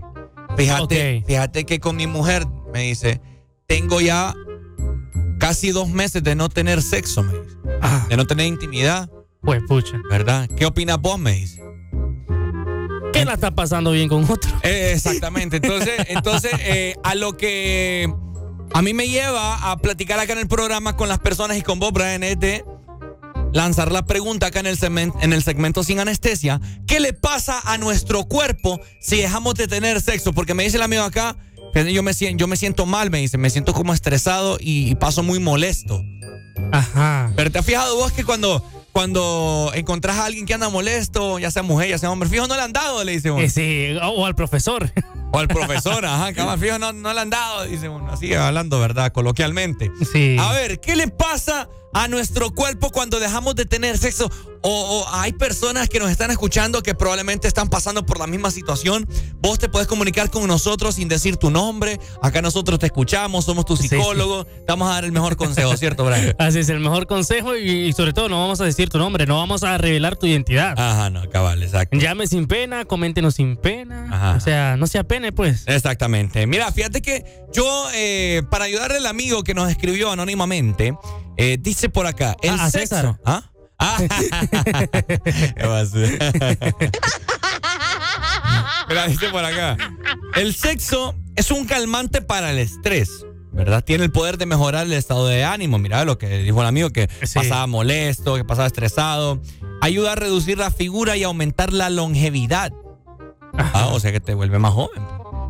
[0.55, 3.19] Fíjate, fíjate que con mi mujer, me dice,
[3.71, 4.35] tengo ya
[5.39, 7.55] casi dos meses de no tener sexo, me dice.
[8.09, 9.09] De no tener intimidad.
[9.39, 9.97] Pues pucha.
[10.09, 10.49] ¿Verdad?
[10.57, 11.63] ¿Qué opinas vos, me dice?
[13.13, 14.51] ¿Qué la está pasando bien con otro?
[14.63, 15.55] Eh, exactamente.
[15.55, 18.13] Entonces, entonces eh, a lo que
[18.73, 21.79] a mí me lleva a platicar acá en el programa con las personas y con
[21.79, 22.65] vos, Brian, es de
[23.53, 26.59] lanzar la pregunta acá en el, segmento, en el segmento sin anestesia.
[26.87, 30.33] ¿Qué le pasa a nuestro cuerpo si dejamos de tener sexo?
[30.33, 33.19] Porque me dice el amigo acá, que yo me, sien- yo me siento mal, me
[33.19, 36.03] dice, me siento como estresado y, y paso muy molesto.
[36.71, 37.31] Ajá.
[37.35, 41.49] Pero te has fijado vos que cuando, cuando encontrás a alguien que anda molesto, ya
[41.51, 43.41] sea mujer, ya sea hombre, fijo, no le han dado, le dice uno.
[43.41, 44.91] Eh, sí, o, al profesor.
[45.33, 48.79] O al profesor, ajá, cabal, fijo, no, no le han dado, dice uno, así hablando,
[48.79, 49.11] ¿verdad?
[49.13, 49.89] Coloquialmente.
[50.11, 50.35] Sí.
[50.39, 54.29] A ver, ¿qué le pasa a nuestro cuerpo cuando dejamos de tener sexo?
[54.63, 58.51] O, o hay personas que nos están escuchando que probablemente están pasando por la misma
[58.51, 59.07] situación.
[59.41, 61.99] Vos te podés comunicar con nosotros sin decir tu nombre.
[62.21, 63.89] Acá nosotros te escuchamos, somos tu Sí, sí.
[63.97, 64.45] psicólogo.
[64.45, 66.35] Te vamos a dar el mejor consejo, ¿cierto, Brian?
[66.39, 69.25] Así es, el mejor consejo y, y sobre todo no vamos a decir tu nombre,
[69.25, 70.79] no vamos a revelar tu identidad.
[70.79, 71.97] Ajá, no, cabal, exacto.
[71.97, 74.09] Llame sin pena, coméntenos sin pena.
[74.11, 74.35] Ajá.
[74.37, 75.63] O sea, no se apene, pues.
[75.65, 76.45] Exactamente.
[76.45, 80.93] Mira, fíjate que yo, eh, para ayudarle al amigo que nos escribió anónimamente,
[81.37, 82.95] eh, dice por acá, el Ah, sexo.
[82.95, 83.19] César.
[83.25, 83.43] ¿Ah?
[83.83, 83.97] Ah.
[88.89, 89.77] Mira, dice por acá,
[90.35, 93.25] el sexo es un calmante para el estrés.
[93.53, 93.83] ¿Verdad?
[93.83, 95.77] Tiene el poder de mejorar el estado de ánimo.
[95.77, 99.41] Mira lo que dijo el amigo que pasaba molesto, que pasaba estresado.
[99.81, 102.71] Ayuda a reducir la figura y aumentar la longevidad.
[103.57, 105.03] Ah, o sea que te vuelve más joven.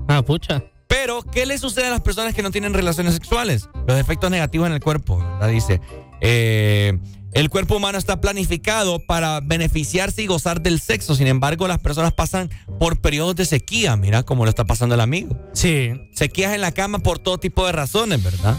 [0.07, 0.63] Ah, pucha.
[1.11, 3.67] Pero, ¿qué le sucede a las personas que no tienen relaciones sexuales?
[3.85, 5.49] Los efectos negativos en el cuerpo, ¿verdad?
[5.49, 5.81] Dice,
[6.21, 6.97] eh,
[7.33, 11.13] el cuerpo humano está planificado para beneficiarse y gozar del sexo.
[11.13, 15.01] Sin embargo, las personas pasan por periodos de sequía, mira cómo lo está pasando el
[15.01, 15.35] amigo.
[15.51, 15.91] Sí.
[16.13, 18.55] Sequías en la cama por todo tipo de razones, ¿verdad?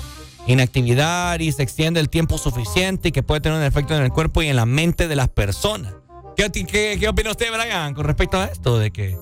[0.46, 4.10] Inactividad y se extiende el tiempo suficiente y que puede tener un efecto en el
[4.10, 5.94] cuerpo y en la mente de las personas.
[6.36, 8.78] ¿Qué, qué, qué opina usted, Brian, con respecto a esto?
[8.78, 9.16] De que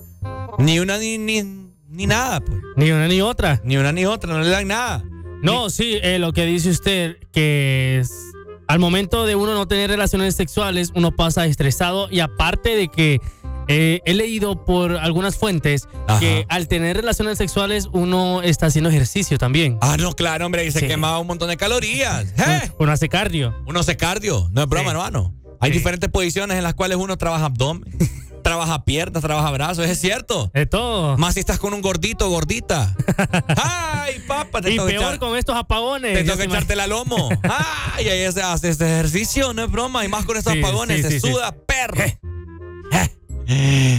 [0.58, 2.58] ni una ni, ni, ni nada, pues.
[2.76, 3.60] Ni una ni otra.
[3.64, 5.04] Ni una ni otra, no le dan nada.
[5.42, 8.12] No, sí, eh, lo que dice usted, que es,
[8.68, 13.20] al momento de uno no tener relaciones sexuales, uno pasa estresado y aparte de que
[13.68, 15.88] eh, he leído por algunas fuentes
[16.18, 19.78] que al tener relaciones sexuales uno está haciendo ejercicio también.
[19.80, 20.86] Ah, no, claro, hombre, y se Sí.
[20.88, 22.26] quema un montón de calorías.
[22.36, 22.70] ¿Eh?
[22.78, 23.54] Uno hace cardio.
[23.66, 25.34] Uno hace cardio, no es broma, hermano.
[25.60, 27.84] Hay diferentes posiciones en las cuales uno trabaja abdomen,
[28.42, 30.50] trabaja piernas, trabaja brazos, es cierto.
[30.54, 31.16] De todo.
[31.18, 32.94] Más si estás con un gordito, gordita.
[33.62, 34.60] ¡Ay, papá!
[34.60, 36.14] Te Y peor echar- con estos apagones.
[36.14, 37.28] Te toca se echarte la lomo.
[37.96, 38.08] ¡Ay!
[38.08, 40.04] Ahí se hace este ejercicio, no es broma.
[40.04, 42.02] Y más con estos Sí, apagones, sí, se sí, suda, perro.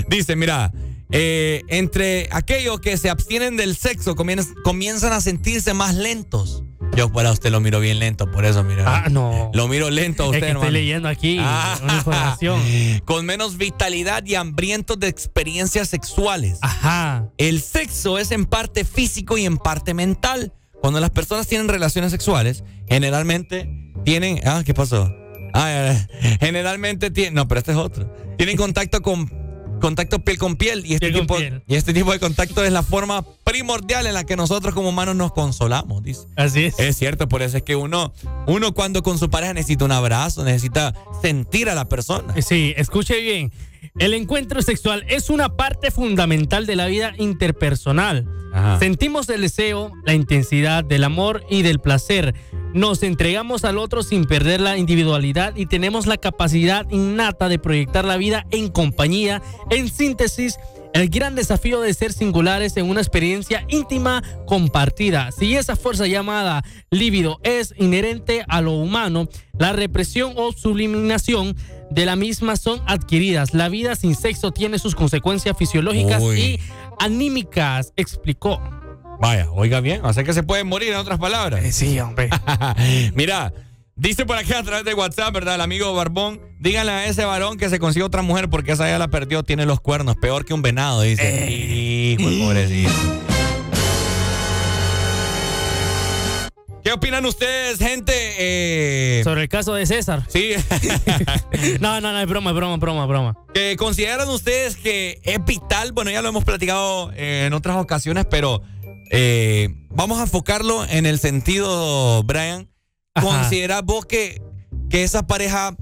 [0.08, 0.72] Dice, mira,
[1.12, 6.64] eh, entre aquellos que se abstienen del sexo comien- comienzan a sentirse más lentos.
[6.96, 8.84] Yo para usted lo miro bien lento, por eso mira.
[8.86, 9.50] Ah, no.
[9.54, 11.80] Lo miro lento a Es usted, que estoy leyendo aquí Ah.
[11.82, 12.62] una información.
[13.06, 16.60] Con menos vitalidad y hambrientos de experiencias sexuales.
[16.62, 17.30] Ajá.
[17.38, 20.54] El sexo es en parte físico y en parte mental.
[20.82, 23.70] Cuando las personas tienen relaciones sexuales, generalmente
[24.04, 24.40] tienen.
[24.46, 25.14] Ah, ¿qué pasó?
[25.54, 25.94] Ah,
[26.40, 27.36] generalmente tienen.
[27.36, 28.14] No, pero este es otro.
[28.38, 29.32] Tienen contacto con.
[29.82, 31.64] Contacto piel con piel y este, Piel tipo, piel.
[31.68, 35.16] y este tipo de contacto es la forma primordial en la que nosotros como humanos
[35.16, 36.22] nos consolamos, dice.
[36.38, 36.80] Así es.
[36.80, 38.14] Es cierto, por eso es que uno,
[38.48, 42.34] uno cuando con su pareja necesita un abrazo, necesita sentir a la persona.
[42.41, 43.52] Sí, escuche bien.
[44.00, 48.28] El encuentro sexual es una parte fundamental de la vida interpersonal.
[48.54, 48.80] Ajá.
[48.80, 52.34] Sentimos el deseo, la intensidad del amor y del placer.
[52.74, 58.06] Nos entregamos al otro sin perder la individualidad y tenemos la capacidad innata de proyectar
[58.06, 59.42] la vida en compañía.
[59.70, 60.58] En síntesis,
[60.94, 65.32] el gran desafío de ser singulares en una experiencia íntima compartida.
[65.32, 69.28] Si esa fuerza llamada líbido es inherente a lo humano,
[69.58, 71.56] la represión o subliminación
[71.92, 73.54] de la misma son adquiridas.
[73.54, 76.40] La vida sin sexo tiene sus consecuencias fisiológicas Uy.
[76.40, 76.60] y
[77.00, 78.62] anímicas, explicó.
[79.20, 81.64] Vaya, oiga bien, o sea que se puede morir en otras palabras.
[81.76, 82.30] sí, hombre.
[83.14, 83.54] Mira,
[83.96, 85.56] dice por acá a través de WhatsApp, ¿verdad?
[85.56, 88.98] El amigo Barbón, díganle a ese varón que se consiga otra mujer porque esa ya
[88.98, 91.52] la perdió, tiene los cuernos, peor que un venado, dice.
[91.52, 93.31] Hijo de pobrecito.
[96.84, 98.12] ¿Qué opinan ustedes, gente?
[98.40, 100.26] Eh, Sobre el caso de César.
[100.28, 100.53] Sí.
[101.80, 103.38] no, no, no, es broma, es broma, broma, broma.
[103.53, 105.91] que ¿Consideran ustedes que es vital?
[105.91, 108.62] Bueno, ya lo hemos platicado eh, en otras ocasiones, pero
[109.12, 112.68] eh, vamos a enfocarlo en el sentido, Brian.
[113.22, 114.41] ¿Consideras vos que,
[114.90, 115.76] que esa pareja...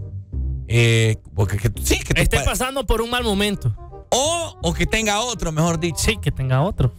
[0.67, 3.73] eh, porque, que- sí, que Esté pa- pasando por un mal momento.
[4.11, 5.99] O, o que tenga otro, mejor dicho.
[5.99, 6.91] Sí, que tenga otro.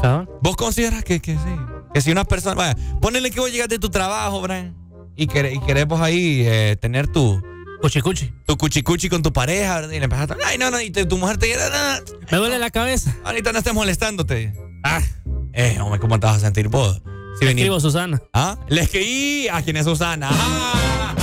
[0.00, 0.28] Cabrón.
[0.42, 1.56] ¿Vos consideras que, que sí?
[1.94, 2.54] Que si una persona...
[2.54, 4.74] Vaya, ponele que vos llegas de tu trabajo, Brian,
[5.16, 7.42] y, quere- y queremos ahí eh, tener tu...
[7.80, 8.32] Cuchicuchi.
[8.46, 9.90] Tu cuchicuchi con tu pareja, ¿verdad?
[9.92, 10.36] Y le empiezas a...
[10.46, 11.52] Ay, no, no, y te- tu mujer te.
[11.54, 11.60] "No,
[12.30, 13.12] Me duele la cabeza.
[13.24, 14.54] Ahorita no estés molestándote.
[14.84, 15.00] Ah,
[15.52, 17.02] eh, hombre, ¿cómo te vas a sentir vos?
[17.40, 18.22] Si Le escribo a Susana.
[18.32, 18.56] ¿Ah?
[18.68, 20.28] Le escribí a quién es Susana.
[20.30, 21.14] Ah.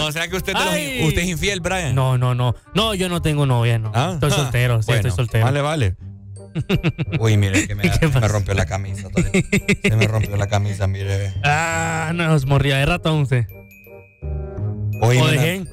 [0.00, 1.94] o sea que usted, te los- usted es infiel, Brian.
[1.94, 2.54] No, no, no.
[2.74, 3.92] No, yo no tengo novia, no.
[3.94, 5.44] Ah, Estoy ah, soltero, sí, bueno, estoy soltero.
[5.44, 5.96] Vale, vale.
[7.20, 7.82] Uy, mire, que me,
[8.28, 9.08] rompió la camisa.
[9.08, 9.42] todavía.
[9.82, 11.32] Se me rompió la camisa, mire.
[11.44, 13.46] Ah, no, es morría de ratón usted.
[15.00, 15.66] Oye, O de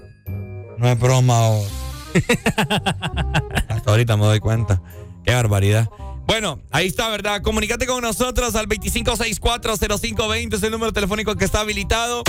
[0.78, 1.50] no, es broma.
[1.50, 1.66] o-
[3.68, 4.82] Hasta ahorita me doy cuenta.
[5.26, 5.88] Qué barbaridad.
[6.26, 7.42] Bueno, ahí está, ¿verdad?
[7.42, 12.24] Comunícate con nosotros al 25640520, es el número telefónico que está habilitado.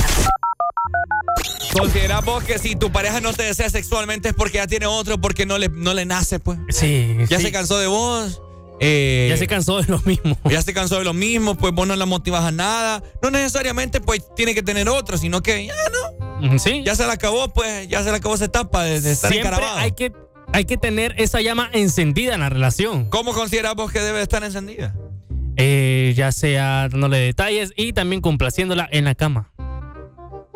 [1.73, 5.21] ¿Considerás vos que si tu pareja no te desea sexualmente es porque ya tiene otro,
[5.21, 6.59] porque no le, no le nace, pues?
[6.71, 7.45] Sí, Ya sí.
[7.45, 8.43] se cansó de vos.
[8.81, 10.37] eh, Ya se cansó de lo mismo.
[10.51, 13.03] ya se cansó de lo mismo, pues vos no la motivas a nada.
[13.23, 15.75] No necesariamente pues tiene que tener otro, sino que ya
[16.43, 16.59] no.
[16.59, 16.83] Sí.
[16.85, 19.55] Ya se la acabó, pues, ya se la acabó esa etapa de, de estar Siempre
[19.77, 20.13] hay que,
[20.53, 23.09] hay que tener esa llama encendida en la relación.
[23.11, 24.95] ¿Cómo consideras vos que debe estar encendida?
[25.57, 29.53] Eh, ya sea dándole detalles y también complaciéndola en la cama.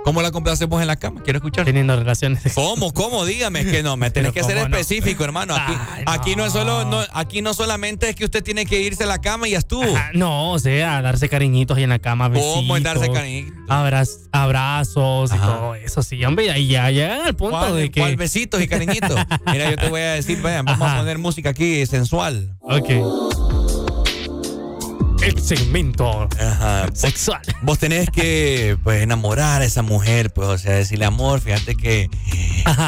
[0.04, 1.22] ¿Cómo la complaces vos en la cama?
[1.24, 1.64] Quiero escuchar.
[1.64, 2.52] Teniendo relaciones.
[2.54, 2.92] ¿Cómo?
[2.92, 3.24] ¿Cómo?
[3.24, 4.76] Dígame, es que no, me tenés que ser cómo no.
[4.76, 5.56] específico, hermano.
[5.56, 8.80] Aquí, Ay, aquí no es solo, no, aquí no solamente es que usted tiene que
[8.82, 9.82] irse a la cama y ya estuvo.
[9.96, 12.54] Ah, no, o sea, darse cariñitos ahí en la cama, besitos.
[12.54, 13.52] ¿Cómo es darse cariño?
[13.68, 15.46] abraz- abrazos y Ajá.
[15.46, 18.00] todo eso, sí, hombre, y ya llegan al punto ¿Cuál, de que...
[18.00, 19.18] cuál besitos y cariñitos?
[19.50, 20.98] Mira, yo te voy a decir, vean, vamos a Ajá.
[20.98, 22.58] poner música aquí sensual.
[22.60, 22.90] Ok.
[25.24, 26.86] El segmento Ajá.
[26.92, 27.40] sexual.
[27.62, 32.10] Vos tenés que, pues, enamorar a esa mujer, pues, o sea, decirle, amor, fíjate que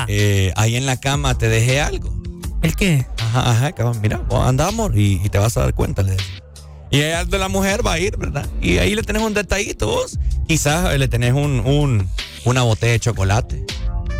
[0.08, 2.14] eh, ahí en la cama te dejé algo.
[2.62, 3.06] ¿El qué?
[3.18, 6.12] Ajá, ajá, cabrón, mira, vos anda, amor, y, y te vas a dar cuenta, le
[6.12, 6.42] decís.
[6.90, 8.46] Y ella de la mujer va a ir, ¿verdad?
[8.60, 10.18] Y ahí le tenés un detallito vos.
[10.46, 12.08] Quizás eh, le tenés un, un-
[12.44, 13.64] una botella de chocolate.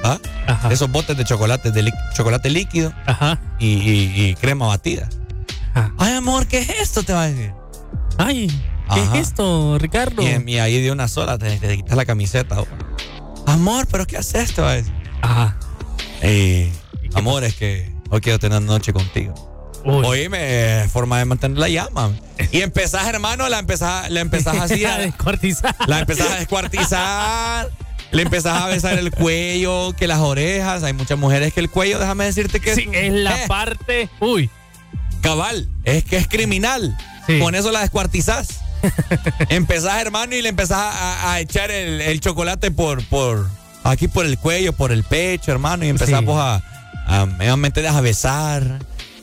[0.02, 0.18] ¿Ah?
[0.46, 0.72] Ajá.
[0.72, 3.40] Esos botes de chocolate, de chocolate líquido Ajá.
[3.58, 5.08] y, y- y crema batida.
[5.74, 5.92] Ajá.
[5.98, 7.02] Ay, amor, ¿qué es esto?
[7.02, 7.52] Te va a decir.
[8.18, 9.18] Ay, ¿qué Ajá.
[9.18, 10.22] es esto, Ricardo?
[10.22, 12.56] Y, y ahí de una sola te, te quitas la camiseta.
[13.46, 14.54] Amor, ¿pero qué haces?
[14.54, 14.92] Decir.
[15.22, 15.56] Ajá.
[16.22, 16.72] Eh,
[17.14, 19.34] amor, es que hoy quiero tener noche contigo.
[19.84, 20.04] Uy.
[20.04, 22.10] Oíme, forma de mantener la llama.
[22.50, 25.76] Y empezás, hermano, la empezás, la empezás así a a, descuartizar.
[25.86, 27.70] la empezás a descuartizar.
[28.10, 30.82] Le empezás a besar el cuello, que las orejas.
[30.82, 34.08] Hay muchas mujeres que el cuello, déjame decirte que Sí, es la eh, parte...
[34.20, 34.50] Uy.
[35.26, 36.96] Cabal, es que es criminal.
[37.26, 37.38] Sí.
[37.40, 38.48] Con eso la descuartizás.
[39.48, 43.48] empezás, hermano, y le empezás a, a echar el, el chocolate por, por
[43.84, 45.88] aquí por el cuello, por el pecho, hermano, y
[46.20, 46.24] Sí.
[46.24, 46.62] vos a,
[47.06, 47.26] a,
[47.96, 48.78] a besar,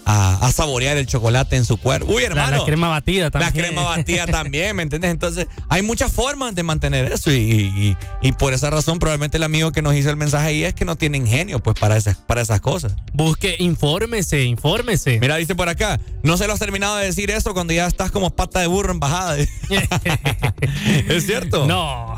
[0.06, 2.12] a, a saborear el chocolate en su cuerpo.
[2.12, 2.58] Uy, La, hermano.
[2.58, 3.66] la crema batida La también.
[3.68, 5.12] crema batida también, ¿me entiendes?
[5.12, 9.44] Entonces, hay muchas formas de mantener eso y, y- y por esa razón probablemente el
[9.44, 12.18] amigo que nos hizo el mensaje ahí es que no tiene ingenio pues para esas,
[12.18, 12.94] para esas cosas.
[13.14, 15.20] Busque, infórmese, infórmese.
[15.20, 18.12] Mira, dice por acá, no se lo has terminado de decir eso cuando ya estás
[18.12, 19.38] como pata de burro en bajada.
[21.10, 21.66] ¿Es cierto?
[21.68, 22.16] No.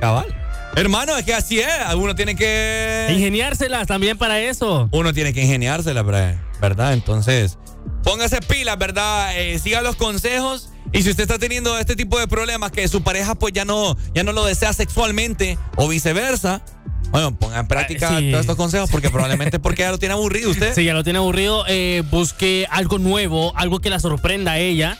[0.00, 0.26] Cabal.
[0.76, 1.66] Hermano, es que así es.
[1.96, 3.08] Uno tiene que.
[3.10, 4.88] Ingeniárselas también para eso.
[4.92, 6.92] Uno tiene que ingeniársela, bre- ¿verdad?
[6.94, 7.58] Entonces,
[8.04, 9.30] póngase pilas, ¿verdad?
[9.36, 10.70] Eh, siga los consejos.
[10.92, 13.94] Y si usted está teniendo este tipo de problemas que su pareja pues ya no,
[14.14, 16.62] ya no lo desea sexualmente o viceversa,
[17.10, 18.30] bueno, ponga en práctica Ah, sí.
[18.30, 20.74] todos estos consejos porque probablemente porque ya lo tiene aburrido usted.
[20.74, 24.96] Si ya lo tiene aburrido, eh, busque algo nuevo, algo que la sorprenda a ella.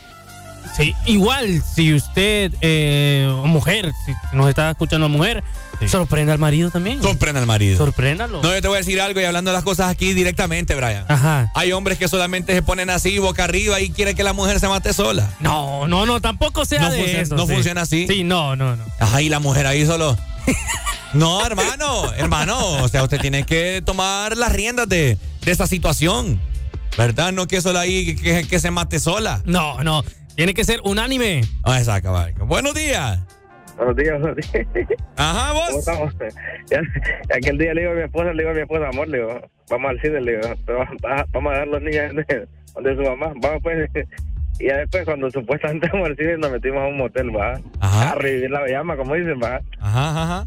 [0.76, 5.42] Sí, igual, si usted, eh, mujer, si nos está escuchando mujer,
[5.86, 7.00] sorprenda al marido también.
[7.02, 7.76] Sorprenda al marido.
[7.78, 8.42] Sorpréndalo.
[8.42, 11.04] No, yo te voy a decir algo y hablando de las cosas aquí directamente, Brian.
[11.08, 11.52] Ajá.
[11.54, 14.66] Hay hombres que solamente se ponen así, boca arriba, y quieren que la mujer se
[14.68, 15.30] mate sola.
[15.40, 17.36] No, no, no, tampoco sea No de funciona- eso.
[17.36, 17.52] no sí.
[17.54, 18.06] funciona así.
[18.08, 18.84] Sí, no, no, no.
[18.98, 20.16] Ajá, y la mujer ahí solo.
[21.14, 22.82] No, hermano, hermano.
[22.82, 26.38] O sea, usted tiene que tomar las riendas de, de esa situación.
[26.98, 27.32] ¿Verdad?
[27.32, 29.40] No que solo ahí que, que se mate sola.
[29.46, 30.04] No, no.
[30.36, 31.40] Tiene que ser unánime.
[31.62, 32.14] Ah, exacto.
[32.44, 33.20] Buenos días.
[33.78, 34.66] Buenos días, buenos días.
[35.16, 35.68] Ajá, vos.
[35.68, 36.14] ¿Cómo estamos?
[36.68, 36.80] Ya,
[37.34, 39.40] aquel día le digo a mi esposa, le digo a mi esposa, amor, le digo,
[39.70, 40.48] vamos al cine, le digo,
[41.32, 42.48] vamos a dar los niños de,
[42.82, 43.88] de su mamá, vamos pues.
[44.58, 47.60] Y ya después, cuando supuestamente vamos al cine, nos metimos a un motel, va.
[47.80, 49.60] A revivir la llama, como dicen, va.
[49.80, 50.46] Ajá, ajá.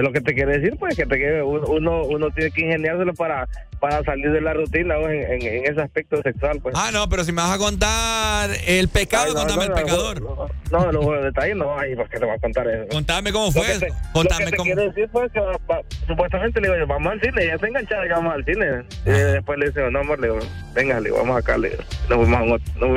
[0.00, 3.48] Lo que te quiere decir, pues, que te uno, uno tiene que ingeniárselo para,
[3.80, 6.74] para salir de la rutina en, en, en ese aspecto sexual, pues.
[6.76, 9.82] Ah, no, pero si me vas a contar el pecado, Ay, no, contame no, el
[9.84, 10.22] pecador.
[10.72, 12.88] No, los detalles no, ay, ¿por qué te voy a contar eso?
[12.88, 13.86] Contame cómo fue que eso.
[14.12, 14.66] Contame lo que te cómo.
[14.74, 17.66] quiero decir fue que va- va- supuestamente le digo yo, vamos al cine, ella se
[17.66, 18.66] enganchada que vamos al cine.
[19.06, 20.40] Y después le dice, no amor, le digo,
[20.74, 21.82] venga, le digo, vamos acá, le digo.
[22.10, 22.40] Nos fuimos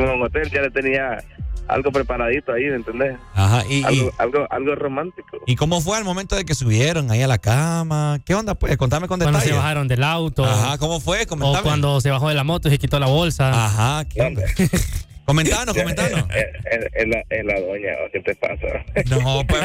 [0.09, 1.23] a un hotel, ya le tenía
[1.69, 3.17] algo preparadito ahí, ¿me entendés?
[3.33, 5.37] Ajá, y, algo, y, algo, algo romántico.
[5.45, 8.19] ¿y cómo fue al momento de que subieron ahí a la cama?
[8.25, 8.75] ¿Qué onda, pues?
[8.77, 9.49] Contame con Cuando detalles.
[9.55, 10.45] se bajaron del auto.
[10.45, 11.23] Ajá, ¿cómo fue?
[11.23, 11.63] O Comentame.
[11.63, 13.51] cuando se bajó de la moto y se quitó la bolsa.
[13.65, 14.43] Ajá, ¿qué onda?
[15.29, 16.25] comentanos, comentanos.
[16.29, 18.67] Es, la, es la doña, ¿qué te pasa?
[19.09, 19.61] No, pues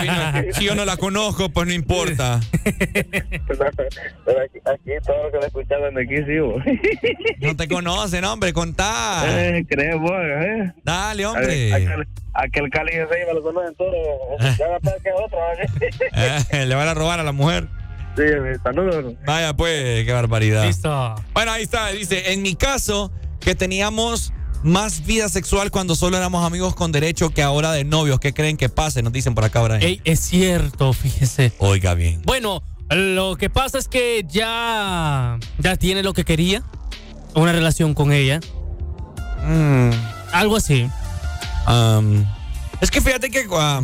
[0.57, 2.41] si yo no la conozco, pues no importa.
[3.47, 6.63] Pero aquí, aquí todo lo que me escuchaban de aquí, sí, vos.
[7.41, 9.25] No te conocen, hombre, contá.
[9.27, 10.73] Eh, crees vos, ¿eh?
[10.85, 11.73] Dale, hombre.
[11.73, 14.59] Aquel, aquel Cali de Ceiba lo conocen todos.
[14.59, 15.39] Ya va a que otro.
[15.59, 16.39] ¿eh?
[16.51, 17.69] Eh, le van a robar a la mujer.
[18.17, 18.23] Sí,
[18.63, 19.15] saludos.
[19.25, 20.65] Vaya, pues, qué barbaridad.
[20.67, 21.15] Listo.
[21.33, 21.89] Bueno, ahí está.
[21.89, 23.11] Dice, en mi caso,
[23.41, 24.33] que teníamos
[24.65, 28.19] más vida sexual cuando solo éramos amigos con derecho que ahora de novios.
[28.19, 29.03] ¿Qué creen que pase?
[29.03, 29.83] Nos dicen por acá, Brian.
[29.83, 31.53] Ey, es cierto, fíjese.
[31.59, 32.23] Oiga bien.
[32.25, 36.63] Bueno, lo que pasa es que ya, ya tiene lo que quería.
[37.35, 38.41] Una relación con ella.
[39.47, 39.91] Mm,
[40.33, 40.89] Algo así.
[41.69, 42.25] um,
[42.81, 43.47] es que fíjate que...
[43.53, 43.83] ah,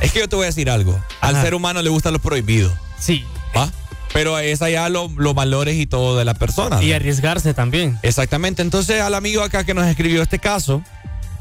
[0.00, 0.98] es que yo te voy a decir algo.
[1.20, 2.72] Al ser humano le gusta lo prohibido.
[2.98, 3.24] Sí.
[3.56, 3.70] ¿Va?
[4.12, 6.82] Pero es allá lo- los valores y todo de la persona.
[6.82, 6.96] Y ¿no?
[6.96, 7.98] arriesgarse también.
[8.02, 8.60] Exactamente.
[8.62, 10.82] Entonces, al amigo acá que nos escribió este caso,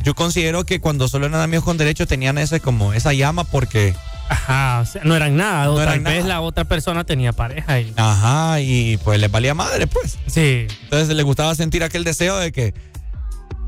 [0.04, 3.94] yo considero que cuando solo eran amigos con derecho tenían ese como esa llama porque.
[4.30, 5.70] Ajá, o sea, no eran nada.
[5.70, 7.94] O tal vez la otra persona tenía pareja y.
[7.98, 10.18] Ajá, y pues les valía madre, pues.
[10.28, 10.68] Sí.
[10.84, 12.74] Entonces le gustaba sentir aquel deseo de que.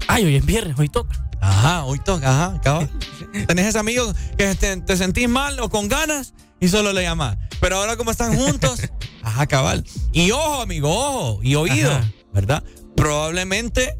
[0.07, 1.19] Ay, hoy es viernes, hoy toca.
[1.41, 2.89] Ajá, hoy toca, ajá, cabal.
[3.47, 7.37] Tenés ese amigo que te, te sentís mal o con ganas y solo le llamás.
[7.59, 8.79] Pero ahora como están juntos,
[9.21, 9.83] ajá, cabal.
[10.13, 12.09] Y ojo, amigo, ojo, y oído, Ajá.
[12.33, 12.63] ¿verdad?
[12.95, 13.97] Probablemente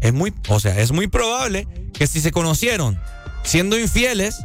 [0.00, 2.96] es muy, o sea, es muy probable que si se conocieron
[3.42, 4.36] siendo infieles,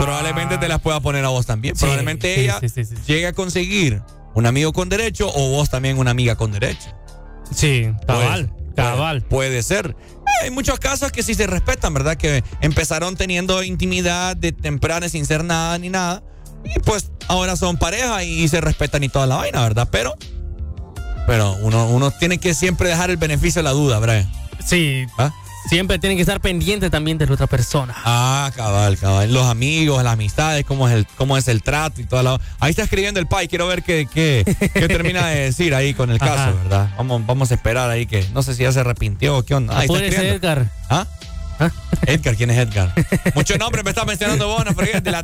[0.00, 1.74] probablemente te las pueda poner a vos también.
[1.76, 2.82] Sí, probablemente sí, ella sí.
[3.06, 4.02] llegue a conseguir
[4.34, 6.88] un amigo con derecho o vos también una amiga con derecho.
[7.54, 9.22] Sí, cabal, Puede- cabal.
[9.22, 9.96] Puede, puede ser.
[10.42, 12.16] Hay muchos casos que sí se respetan, ¿verdad?
[12.16, 16.22] Que empezaron teniendo intimidad de temprana sin ser nada ni nada.
[16.64, 19.88] Y pues ahora son pareja y, se respetan y toda la vaina, ¿verdad?
[19.90, 20.14] Pero,
[21.26, 24.30] pero uno, uno tiene que siempre dejar el beneficio de la duda, Brian.
[24.64, 25.06] Sí.
[25.18, 25.32] ¿Ah?
[25.68, 27.94] Siempre tienen que estar pendientes también de la otra persona.
[28.04, 29.32] Ah, cabal, cabal.
[29.32, 32.40] Los amigos, las amistades, cómo es el, cómo es el trato y toda la.
[32.60, 33.48] Ahí está escribiendo el pai.
[33.48, 34.44] Quiero ver qué, qué,
[34.74, 36.50] qué termina de decir ahí con el caso, Ajá.
[36.52, 36.90] ¿verdad?
[36.98, 38.26] Vamos, vamos a esperar ahí que.
[38.34, 39.74] No sé si ya se arrepintió o qué onda.
[39.74, 40.36] Está Apúrese, escribiendo.
[40.46, 40.70] Edgar.
[40.90, 41.06] ¿Ah?
[42.06, 42.92] Edgar, ¿quién es Edgar?
[43.36, 44.72] Muchos nombres me está mencionando vos, no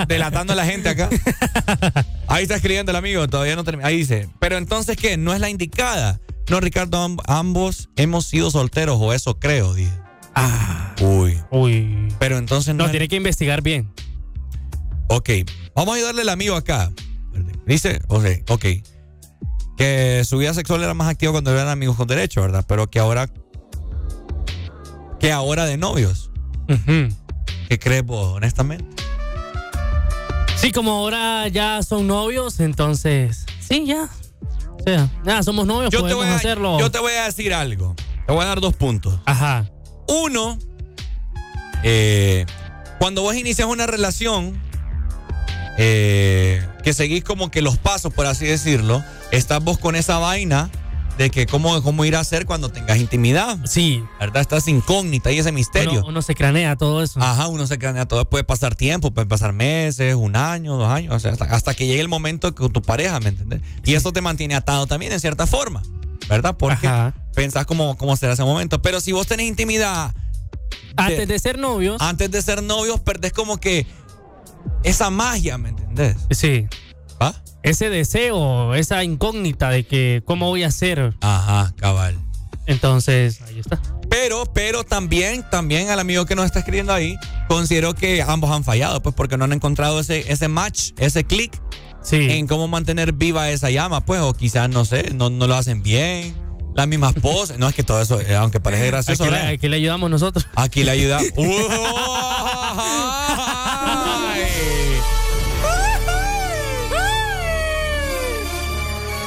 [0.07, 1.09] delatando a la gente acá.
[2.29, 3.89] Ahí está escribiendo el amigo, todavía no termina.
[3.89, 5.17] Ahí dice, pero entonces, ¿qué?
[5.17, 6.21] ¿No es la indicada?
[6.49, 9.91] No, Ricardo, amb- ambos hemos sido solteros, o eso creo, dije.
[10.41, 10.95] Ah.
[11.01, 11.41] Uy.
[11.51, 12.09] Uy.
[12.19, 12.85] Pero entonces no.
[12.85, 13.93] No, tiene que investigar bien.
[15.09, 15.31] Ok,
[15.75, 16.93] vamos a ayudarle al amigo acá.
[17.67, 18.65] Dice, ok, ok.
[19.77, 22.65] que su vida sexual era más activa cuando eran amigos con derecho, ¿verdad?
[22.69, 23.29] Pero que ahora.
[25.19, 26.31] Que ahora de novios.
[27.69, 28.87] ¿Qué crees vos, honestamente?
[30.57, 33.47] Sí, como ahora ya son novios, entonces.
[33.61, 34.09] Sí, ya.
[34.79, 36.79] O sea, ya somos novios, Yo te, voy a, hacerlo.
[36.79, 37.95] yo te voy a decir algo.
[38.27, 39.19] Te voy a dar dos puntos.
[39.25, 39.69] Ajá.
[40.09, 40.59] Uno,
[41.83, 42.47] eh,
[42.99, 44.61] cuando vos inicias una relación,
[45.79, 50.71] eh, que seguís como que los pasos, por así decirlo, estás vos con esa vaina
[51.19, 53.59] de que cómo, cómo ir a hacer cuando tengas intimidad.
[53.67, 54.03] Sí.
[54.21, 54.41] ¿Verdad?
[54.41, 56.01] Estás incógnita y ese misterio.
[56.01, 57.21] Uno, uno se cranea todo eso.
[57.21, 58.25] Ajá, uno se cranea todo.
[58.25, 61.87] Puede pasar tiempo, puede pasar meses, un año, dos años, o sea, hasta, hasta que
[61.87, 63.61] llegue el momento con tu pareja, ¿me entiendes?
[63.85, 65.83] Y eso te mantiene atado también en cierta forma,
[66.29, 66.57] ¿verdad?
[66.57, 66.89] Porque
[67.35, 68.81] pensás cómo, cómo será ese momento.
[68.83, 70.15] Pero si vos tenés intimidad.
[70.97, 72.01] Antes de ser novios.
[72.01, 73.87] Antes de ser novios, perdés como que
[74.83, 76.17] esa magia, ¿me entendés?
[76.31, 76.67] Sí.
[77.21, 77.35] ¿Ah?
[77.63, 81.15] Ese deseo, esa incógnita de que cómo voy a hacer.
[81.21, 82.19] Ajá, cabal.
[82.67, 83.81] Entonces, ahí está.
[84.11, 87.17] Pero, pero también, también al amigo que nos está escribiendo ahí,
[87.49, 91.61] considero que ambos han fallado, pues porque no han encontrado ese, ese match, ese click
[92.13, 95.83] en cómo mantener viva esa llama, pues, o quizás, no sé, no, no lo hacen
[95.83, 96.35] bien,
[96.75, 97.59] las mismas poses.
[97.59, 99.53] No, es que todo eso, eh, aunque parece gracioso, Aquí le, ¿verdad?
[99.55, 100.47] aquí le ayudamos nosotros.
[100.55, 101.21] aquí le ayuda.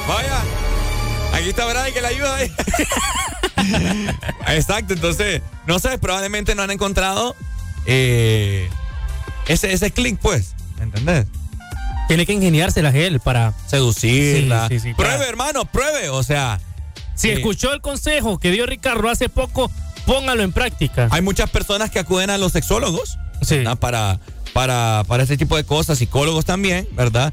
[0.08, 0.42] Vaya,
[1.32, 2.38] aquí está Brian que le ayuda.
[4.48, 7.36] Exacto, entonces, no sé, probablemente no han encontrado
[7.86, 8.68] eh,
[9.46, 11.26] ese, ese click, pues, ¿entendés?
[12.08, 14.68] Tiene que ingeniárselas él para seducirla.
[14.68, 16.60] Sí, sí, sí, pruebe, para- hermano, pruebe, o sea.
[17.14, 19.70] Si eh, escuchó el consejo que dio Ricardo hace poco,
[20.06, 21.08] póngalo en práctica.
[21.10, 23.18] Hay muchas personas que acuden a los sexólogos
[23.80, 24.18] para,
[24.52, 27.32] para, para este tipo de cosas, psicólogos también, ¿verdad?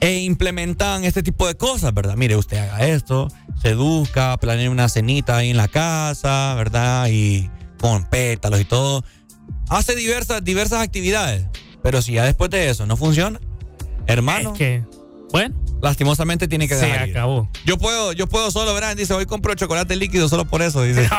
[0.00, 2.16] E implementan este tipo de cosas, ¿verdad?
[2.16, 3.28] Mire, usted haga esto,
[3.60, 7.08] seduzca, planee una cenita ahí en la casa, ¿verdad?
[7.10, 9.04] Y con pétalos y todo.
[9.68, 11.46] Hace diversas, diversas actividades.
[11.82, 13.40] Pero si ya después de eso no funciona,
[14.12, 14.52] hermano.
[14.52, 14.82] Es que,
[15.30, 15.54] bueno.
[15.82, 17.16] Lastimosamente tiene que Se dejar ir.
[17.16, 17.48] acabó.
[17.64, 21.08] Yo puedo, yo puedo solo, verán, dice, hoy compro chocolate líquido solo por eso, dice.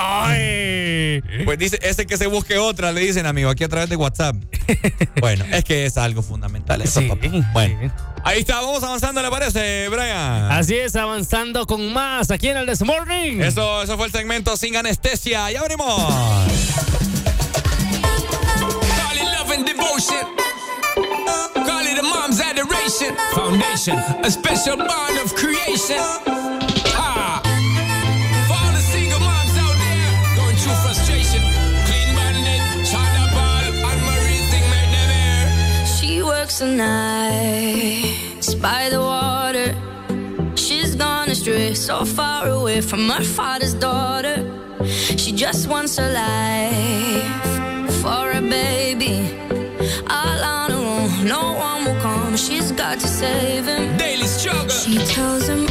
[1.46, 4.36] Pues dice, ese que se busque otra, le dicen, amigo, aquí a través de WhatsApp.
[5.20, 7.28] bueno, es que es algo fundamental eso, papá.
[7.54, 7.92] Bueno,
[8.24, 10.52] ahí está, vamos avanzando, ¿le parece, Brian?
[10.52, 13.42] Así es, avanzando con más aquí en el This Morning.
[13.42, 15.52] Eso, eso fue el segmento sin anestesia.
[15.52, 15.78] ¡Ya love
[19.52, 20.28] and devotion.
[22.02, 23.16] A mom's adoration.
[23.36, 26.02] Foundation, a special bond of creation.
[26.98, 27.42] Ha!
[28.48, 31.42] For all the single moms out there going through frustration.
[31.86, 35.86] Clean bandit, China ball, and Marie thing made them air.
[35.86, 39.76] She works the nights by the water.
[40.56, 44.38] She's gone astray, so far away from her father's daughter.
[45.22, 49.38] She just wants a life for a baby.
[50.10, 50.44] All
[53.98, 54.70] Daily struggle.
[54.70, 55.71] She tells him,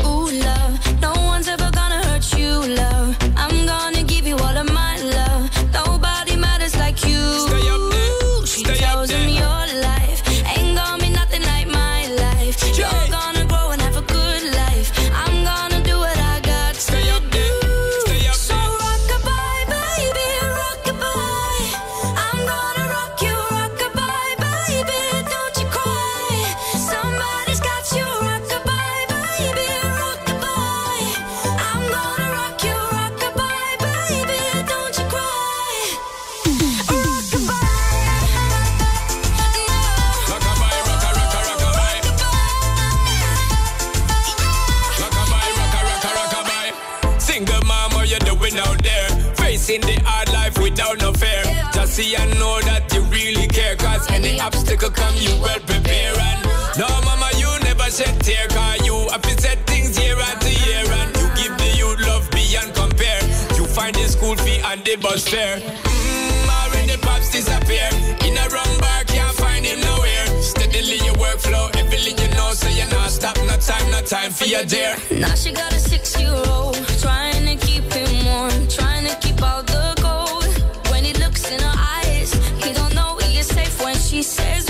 [54.82, 56.14] any come, you well prepare.
[56.18, 56.44] And
[56.78, 58.48] no, mama, you never shed tear.
[58.48, 60.84] Cause you have set things year after year.
[60.86, 63.22] And you give the youth love beyond compare.
[63.56, 65.58] You find the school fee and the bus fare.
[65.58, 67.88] Mmm, already pops disappear.
[68.24, 70.26] In a wrong bar, can't find him nowhere.
[70.42, 73.36] Steadily your workflow, everything you know, so you're not stop.
[73.38, 74.96] No time, no time for your dear.
[75.10, 79.94] Now she got a six-year-old trying to keep him warm, trying to keep all the
[80.00, 80.44] cold.
[80.90, 82.32] When he looks in her eyes,
[82.64, 84.69] he don't know he is safe when she says,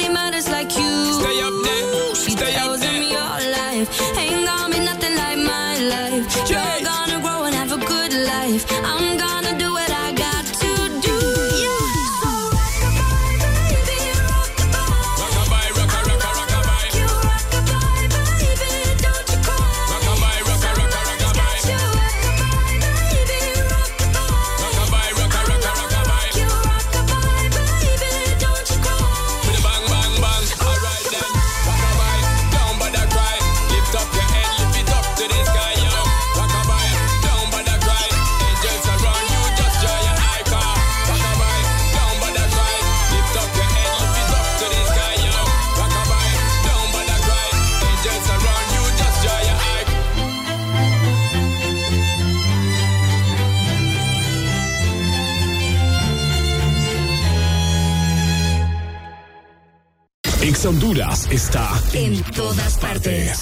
[60.81, 63.37] Honduras está en todas partes.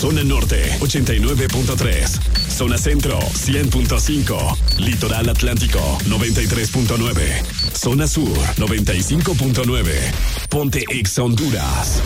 [0.00, 2.08] Zona Norte 89.3,
[2.48, 7.44] Zona Centro 100.5, Litoral Atlántico 93.9,
[7.74, 9.92] Zona Sur 95.9,
[10.48, 12.00] Ponte Ex Honduras.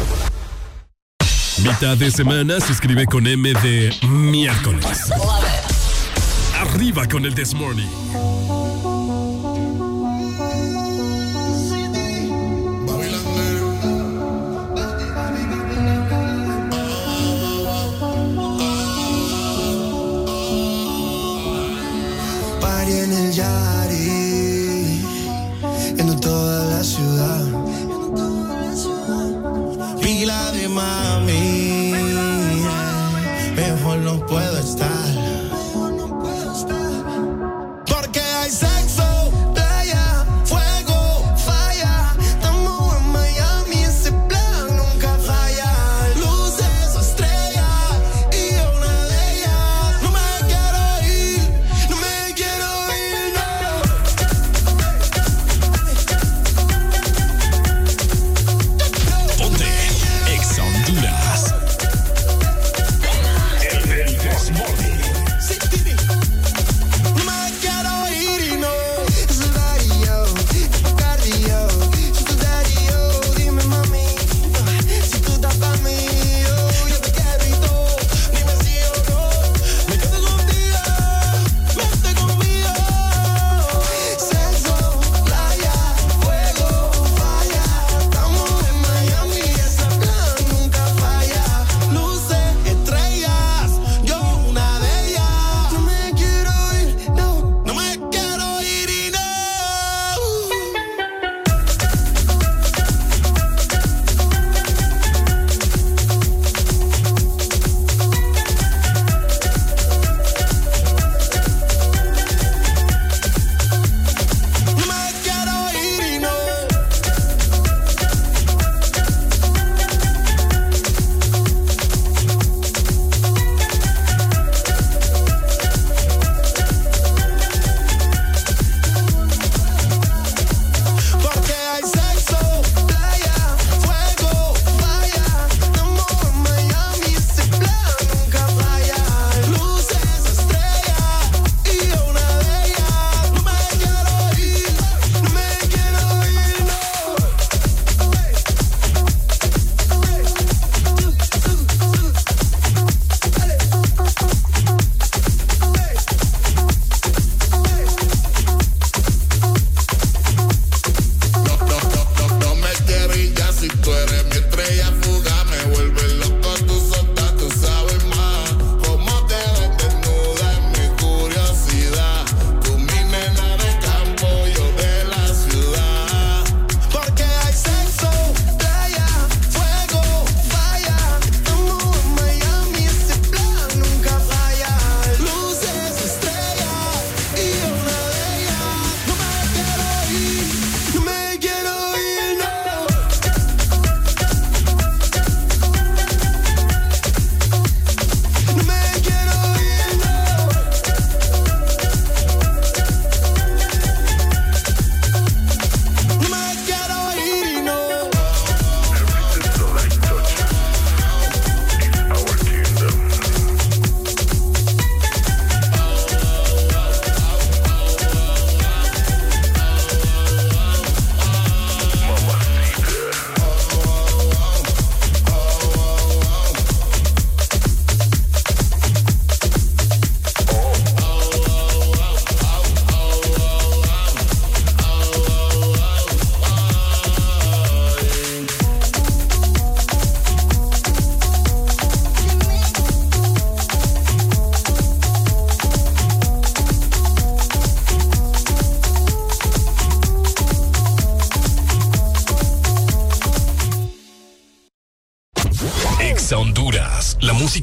[1.62, 5.12] Mitad de semana se escribe con M de miércoles.
[6.58, 8.55] Arriba con el This Morning.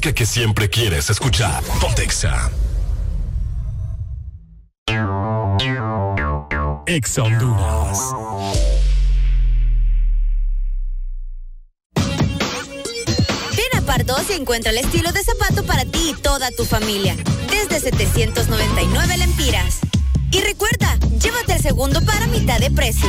[0.04, 1.62] Música que siempre quieres escuchar.
[1.80, 2.50] Pontexa.
[6.86, 7.98] Exa Honduras.
[13.56, 17.16] Ven a Pardos y encuentra el estilo de zapato para ti y toda tu familia.
[17.48, 19.78] Desde 799 lempiras.
[20.30, 23.08] Y recuerda, llévate el segundo para mitad de precio.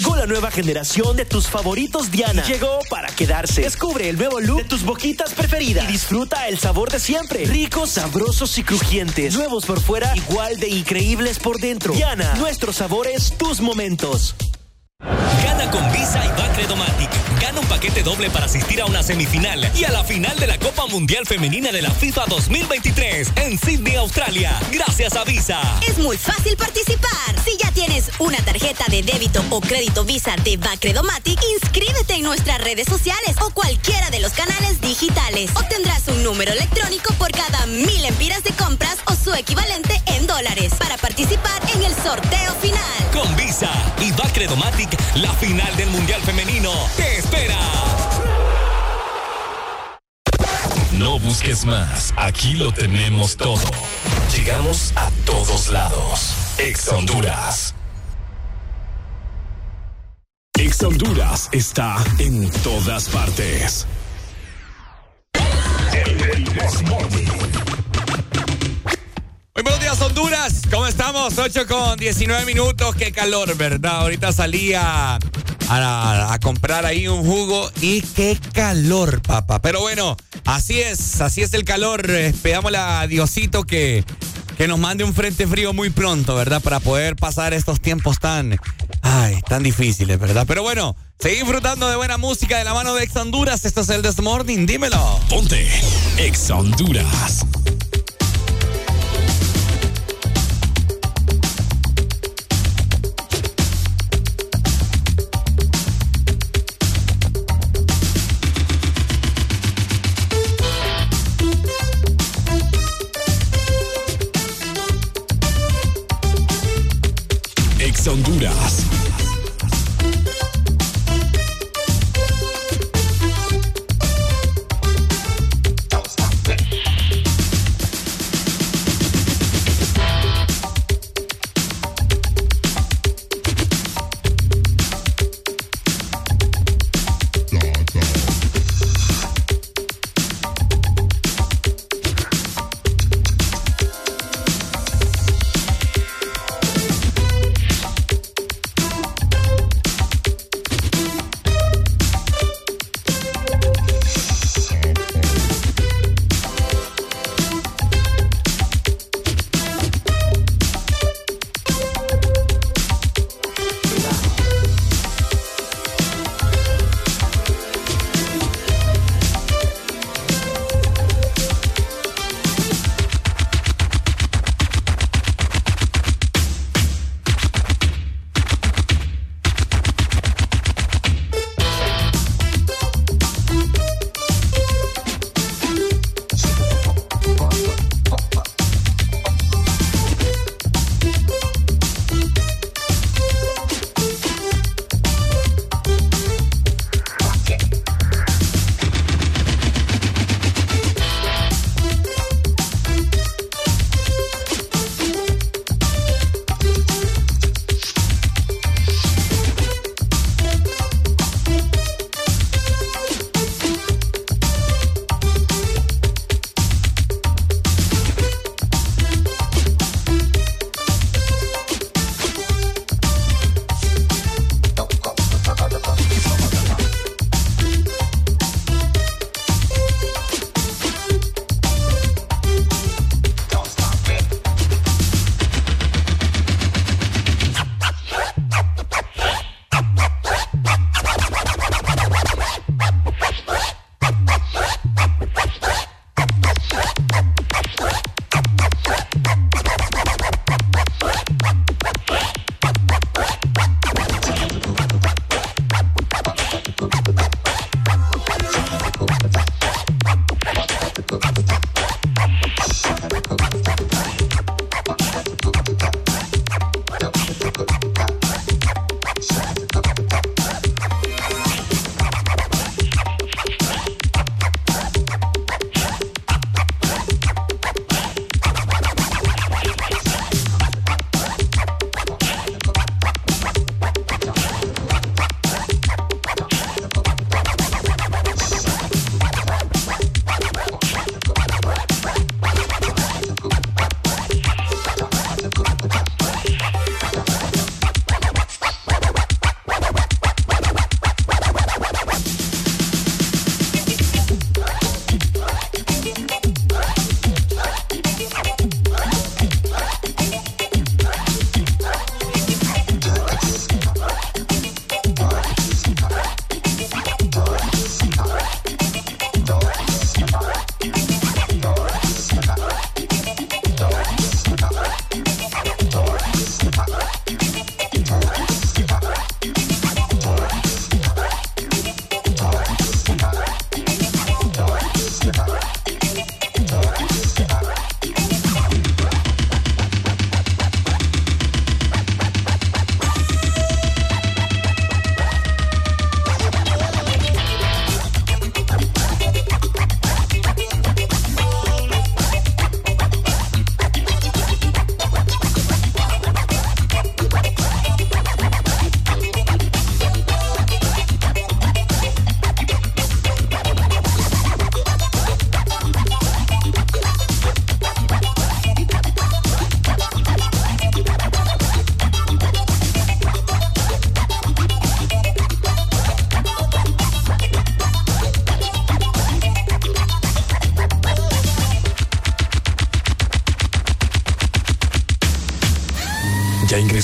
[0.00, 2.42] Llegó la nueva generación de tus favoritos Diana.
[2.44, 3.60] Llegó para quedarse.
[3.60, 7.44] Descubre el nuevo look de tus boquitas preferidas y disfruta el sabor de siempre.
[7.44, 9.34] Ricos, sabrosos y crujientes.
[9.34, 11.92] Nuevos por fuera, igual de increíbles por dentro.
[11.92, 14.34] Diana, nuestros sabores, tus momentos.
[15.44, 17.10] Gana con Visa y Bacredomatic.
[17.38, 20.58] Gana un paquete doble para asistir a una semifinal y a la final de la
[20.58, 24.58] Copa Mundial Femenina de la FIFA 2023 en Sydney, Australia.
[24.72, 25.60] Gracias a Visa.
[25.86, 27.39] Es muy fácil participar.
[27.90, 33.34] Tienes una tarjeta de débito o crédito Visa de Bacredomatic, inscríbete en nuestras redes sociales
[33.40, 35.50] o cualquiera de los canales digitales.
[35.56, 40.72] Obtendrás un número electrónico por cada mil empiras de compras o su equivalente en dólares
[40.78, 43.10] para participar en el sorteo final.
[43.12, 47.58] Con Visa y Bacredomatic, la final del Mundial Femenino te espera.
[50.92, 53.64] No busques más, aquí lo tenemos todo.
[54.36, 56.34] Llegamos a todos lados.
[56.58, 57.59] Exa Honduras.
[60.82, 63.86] Honduras está en todas partes.
[69.54, 70.62] Muy buenos días, Honduras.
[70.70, 71.36] ¿Cómo estamos?
[71.36, 72.94] 8 con 19 minutos.
[72.94, 73.96] Qué calor, ¿verdad?
[74.00, 75.18] Ahorita salí a,
[76.40, 79.60] comprar ahí un jugo y qué calor, papá.
[79.60, 82.08] Pero bueno, así es, así es el calor.
[82.08, 84.02] Esperámosle a Diosito que,
[84.56, 86.62] que nos mande un frente frío muy pronto, ¿verdad?
[86.62, 88.58] Para poder pasar estos tiempos tan,
[89.50, 90.44] tan difíciles, ¿verdad?
[90.46, 93.64] Pero bueno, seguí disfrutando de buena música de la mano de Ex Honduras.
[93.64, 95.18] Esto es el This Morning, dímelo.
[95.28, 95.68] Ponte
[96.18, 97.44] Exa Honduras.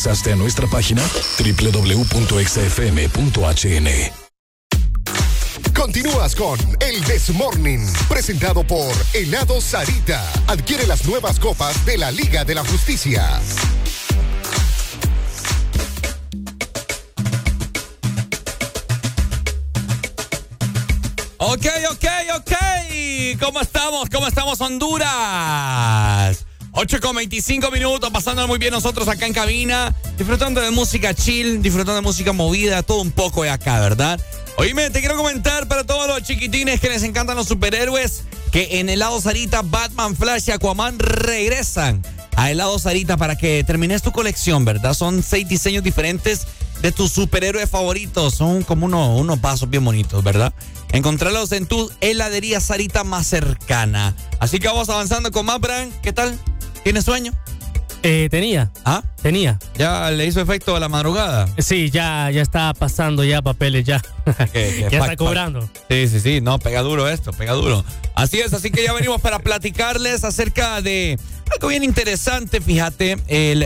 [0.07, 1.03] Ingresaste a nuestra página?
[1.39, 2.13] www.exafm.hn
[5.75, 10.23] Continúas con El Desmorning, presentado por Helado Sarita.
[10.47, 13.41] Adquiere las nuevas copas de la Liga de la Justicia.
[21.39, 22.53] Ok, ok, ok.
[23.41, 24.09] ¿Cómo estamos?
[24.09, 26.46] ¿Cómo estamos, Honduras?
[26.79, 31.63] 8 con 25 minutos, pasando muy bien nosotros acá en cabina, disfrutando de música chill,
[31.63, 34.21] disfrutando de música movida, todo un poco de acá, ¿verdad?
[34.59, 38.91] Oíme, te quiero comentar para todos los chiquitines que les encantan los superhéroes, que en
[38.91, 42.03] helado Sarita, Batman, Flash y Aquaman regresan
[42.37, 44.93] a helado Sarita para que termines tu colección, ¿verdad?
[44.93, 46.47] Son seis diseños diferentes
[46.83, 48.35] de tus superhéroes favoritos.
[48.35, 50.53] Son como unos, unos vasos bien bonitos, ¿verdad?
[50.93, 54.15] Encontrarlos en tu heladería Sarita más cercana.
[54.41, 55.91] Así que vamos avanzando con más, Bran.
[56.03, 56.39] ¿Qué tal?
[56.87, 57.33] ¿Tienes sueño?
[58.05, 58.71] Eh, tenía.
[58.85, 59.03] ¿Ah?
[59.21, 59.59] Tenía.
[59.77, 61.49] ¿Ya le hizo efecto a la madrugada?
[61.59, 64.01] Sí, ya, ya está pasando ya papeles, ya.
[64.55, 65.69] Ya está cobrando.
[65.91, 67.85] Sí, sí, sí, no, pega duro esto, pega duro.
[68.15, 71.19] Así es, así que ya venimos para platicarles acerca de
[71.53, 73.17] algo bien interesante, fíjate,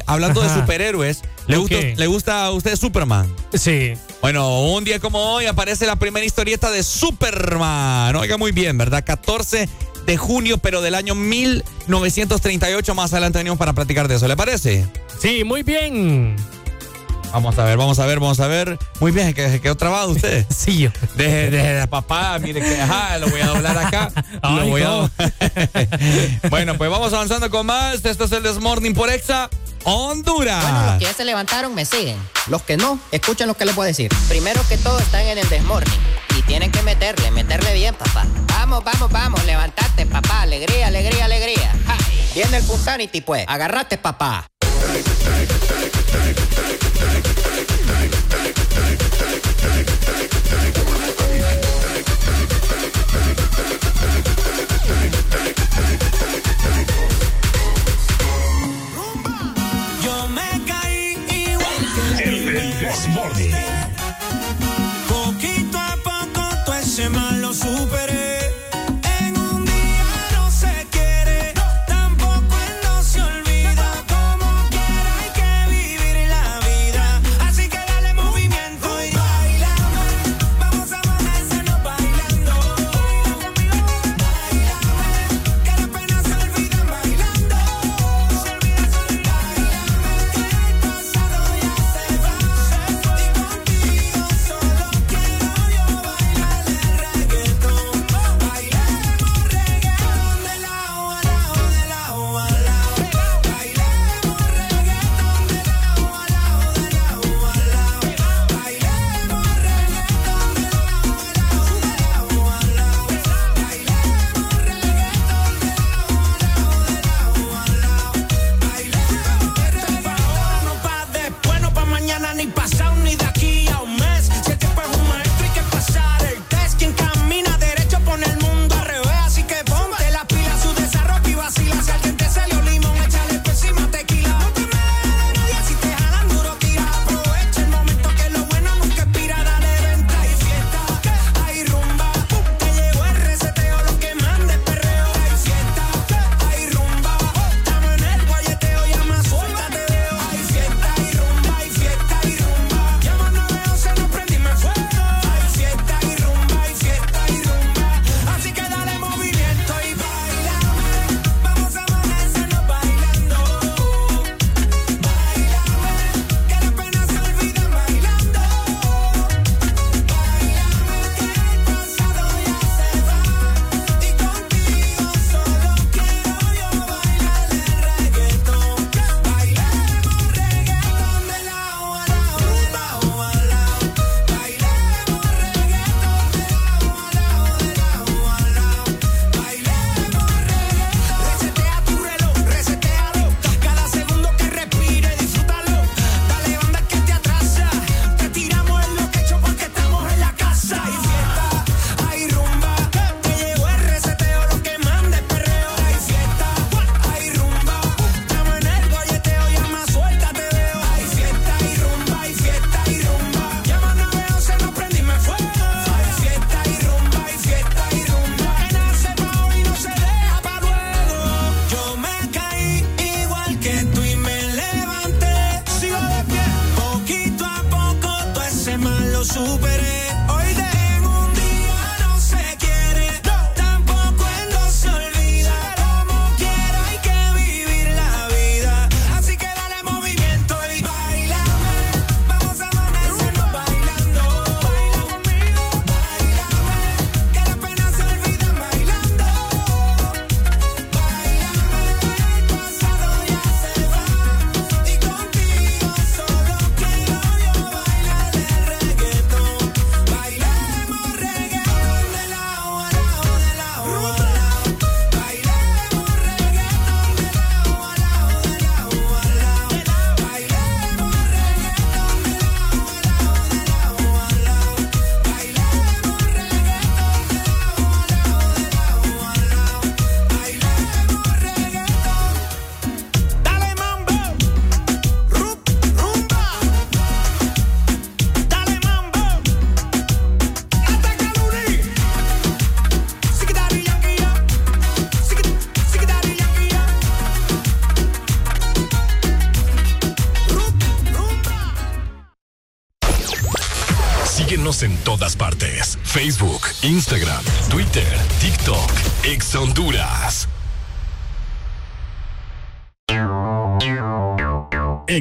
[0.07, 1.21] hablando de superhéroes.
[1.47, 3.31] ¿Le, gusta, ¿Le gusta a usted Superman?
[3.53, 3.93] Sí.
[4.23, 8.17] Bueno, un día como hoy aparece la primera historieta de Superman.
[8.17, 9.05] Oiga muy bien, ¿verdad?
[9.05, 9.69] 14
[10.07, 12.95] de junio, pero del año 1938.
[12.95, 14.87] Más adelante venimos para platicar de eso, ¿le parece?
[15.21, 16.37] Sí, muy bien.
[17.33, 18.79] Vamos a ver, vamos a ver, vamos a ver.
[18.99, 20.45] Muy bien, que se quedó trabado usted.
[20.55, 20.91] sí, yo.
[21.15, 24.13] Deje, deje de papá, mire que, ajá, lo voy a doblar acá.
[24.43, 25.11] lo Ay, voy a no.
[26.51, 28.05] bueno, pues vamos avanzando con más.
[28.05, 29.49] Esto es el Desmorning por Exa
[29.85, 30.63] Honduras.
[30.63, 32.17] Bueno, los que ya se levantaron me siguen.
[32.49, 34.11] Los que no, escuchen lo que les voy a decir.
[34.29, 35.99] Primero que todo están en el desmorning.
[36.51, 38.27] Tienen que meterle, meterle bien, papá.
[38.49, 40.43] Vamos, vamos, vamos, levantate, papá.
[40.43, 41.73] Alegría, alegría, alegría.
[42.35, 43.45] Viene el Puntanity, pues.
[43.47, 44.49] Agarrate, papá.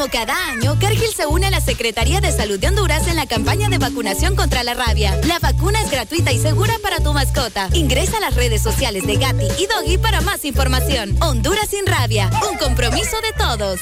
[0.00, 3.26] Como cada año, Cargill se une a la Secretaría de Salud de Honduras en la
[3.26, 5.14] campaña de vacunación contra la rabia.
[5.26, 7.68] La vacuna es gratuita y segura para tu mascota.
[7.74, 11.14] Ingresa a las redes sociales de Gatti y Doggy para más información.
[11.20, 13.80] Honduras sin rabia, un compromiso de todos.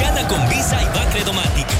[0.00, 1.79] Gana con Visa y Bacredomatic.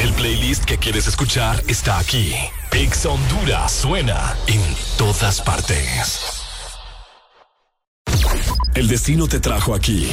[0.00, 2.34] El playlist que quieres escuchar está aquí.
[2.72, 4.62] Ex Honduras suena en
[4.96, 6.20] todas partes.
[8.74, 10.08] El destino te trajo aquí.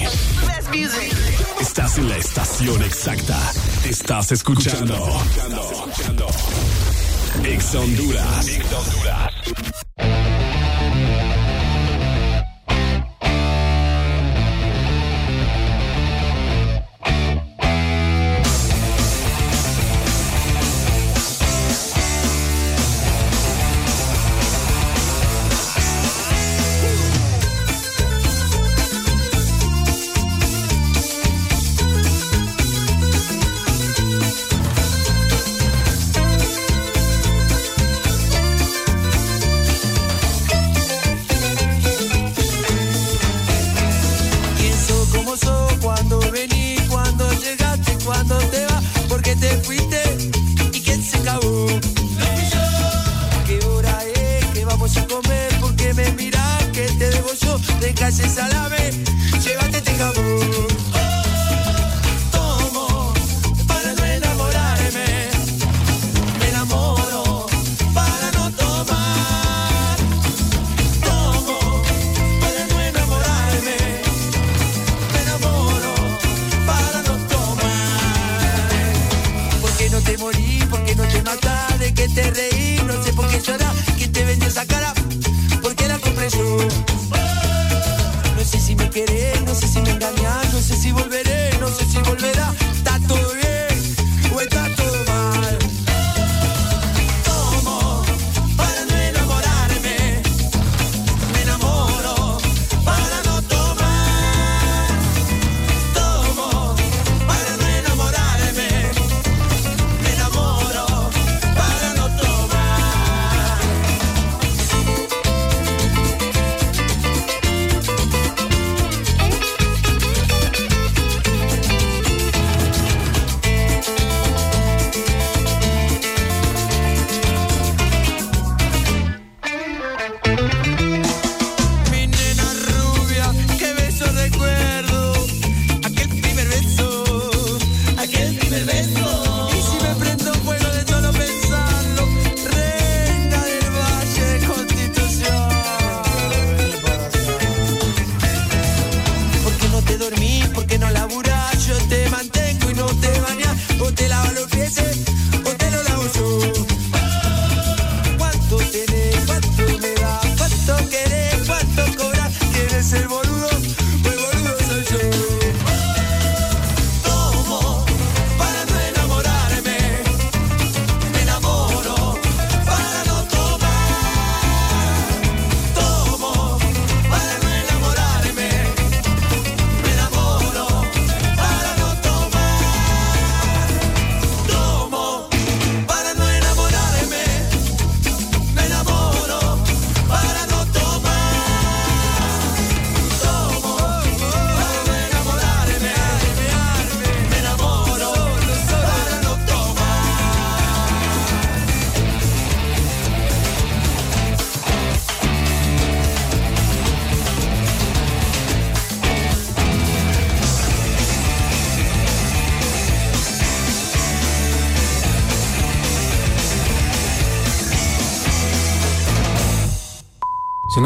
[1.61, 3.39] Estás en la estación exacta.
[3.87, 5.21] Estás escuchando.
[7.43, 8.47] Ex Honduras.
[9.97, 10.34] Bailame
[58.05, 58.84] calles a la.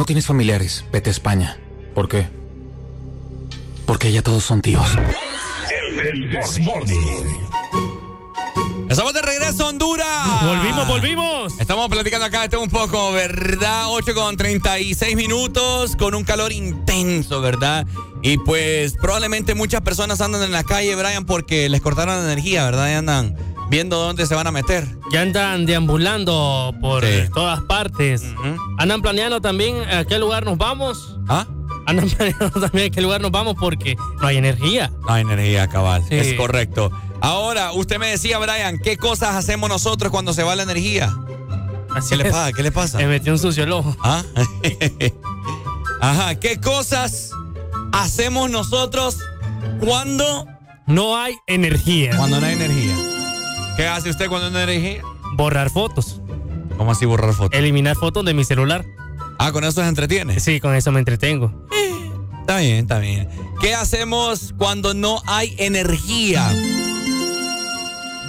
[0.10, 1.60] Tienes familiares, vete a España.
[1.94, 2.28] ¿Por qué?
[3.86, 4.88] Porque ya todos son tíos.
[5.70, 6.36] El.
[8.90, 10.44] Estamos de regreso a Honduras.
[10.44, 11.60] Volvimos, volvimos.
[11.60, 13.84] Estamos platicando acá este un poco, ¿verdad?
[13.90, 17.86] 8 con 36 minutos, con un calor intenso, ¿verdad?
[18.24, 22.66] Y pues probablemente muchas personas andan en la calle, Brian, porque les cortaron la energía,
[22.66, 22.90] ¿verdad?
[22.90, 23.36] Y andan
[23.70, 24.88] viendo dónde se van a meter.
[25.12, 28.24] Ya andan deambulando por todas partes.
[28.80, 31.18] Andan planeando también a qué lugar nos vamos.
[31.28, 31.46] ¿Ah?
[31.86, 34.90] Andan planeando también a qué lugar nos vamos porque no hay energía.
[35.02, 36.02] No hay energía, cabal.
[36.08, 36.16] Sí.
[36.16, 36.90] Es correcto.
[37.20, 41.14] Ahora, usted me decía, Brian, ¿qué cosas hacemos nosotros cuando se va la energía?
[42.08, 42.54] ¿Qué le pasa?
[42.54, 42.98] ¿Qué le pasa?
[43.00, 43.98] Me metió un sucio el ojo.
[44.02, 44.24] ¿Ah?
[46.02, 47.32] Ajá, ¿qué cosas
[47.92, 49.18] hacemos nosotros
[49.82, 50.48] cuando
[50.88, 52.16] no hay energía?
[52.16, 52.96] Cuando no hay energía.
[53.76, 55.02] ¿Qué hace usted cuando no hay energía?
[55.36, 56.19] Borrar fotos.
[56.90, 57.60] ¿Cómo así borrar fotos?
[57.60, 58.84] Eliminar fotos de mi celular.
[59.38, 60.40] Ah, ¿con eso se entretiene?
[60.40, 61.54] Sí, con eso me entretengo.
[62.40, 63.30] Está bien, está bien.
[63.62, 66.52] ¿Qué hacemos cuando no hay energía?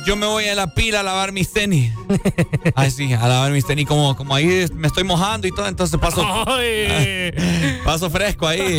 [0.04, 1.90] Yo me voy a la pila a lavar mis tenis.
[2.74, 3.86] Ay, sí, a lavar mis tenis.
[3.86, 6.22] Como, como ahí me estoy mojando y todo, entonces paso.
[6.46, 7.32] Ay.
[7.86, 8.78] paso fresco ahí.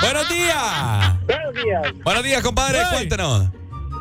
[0.00, 1.20] Buenos días.
[1.26, 1.92] Buenos días.
[2.04, 2.78] Buenos días, compadre.
[2.90, 3.50] Cuéntanos.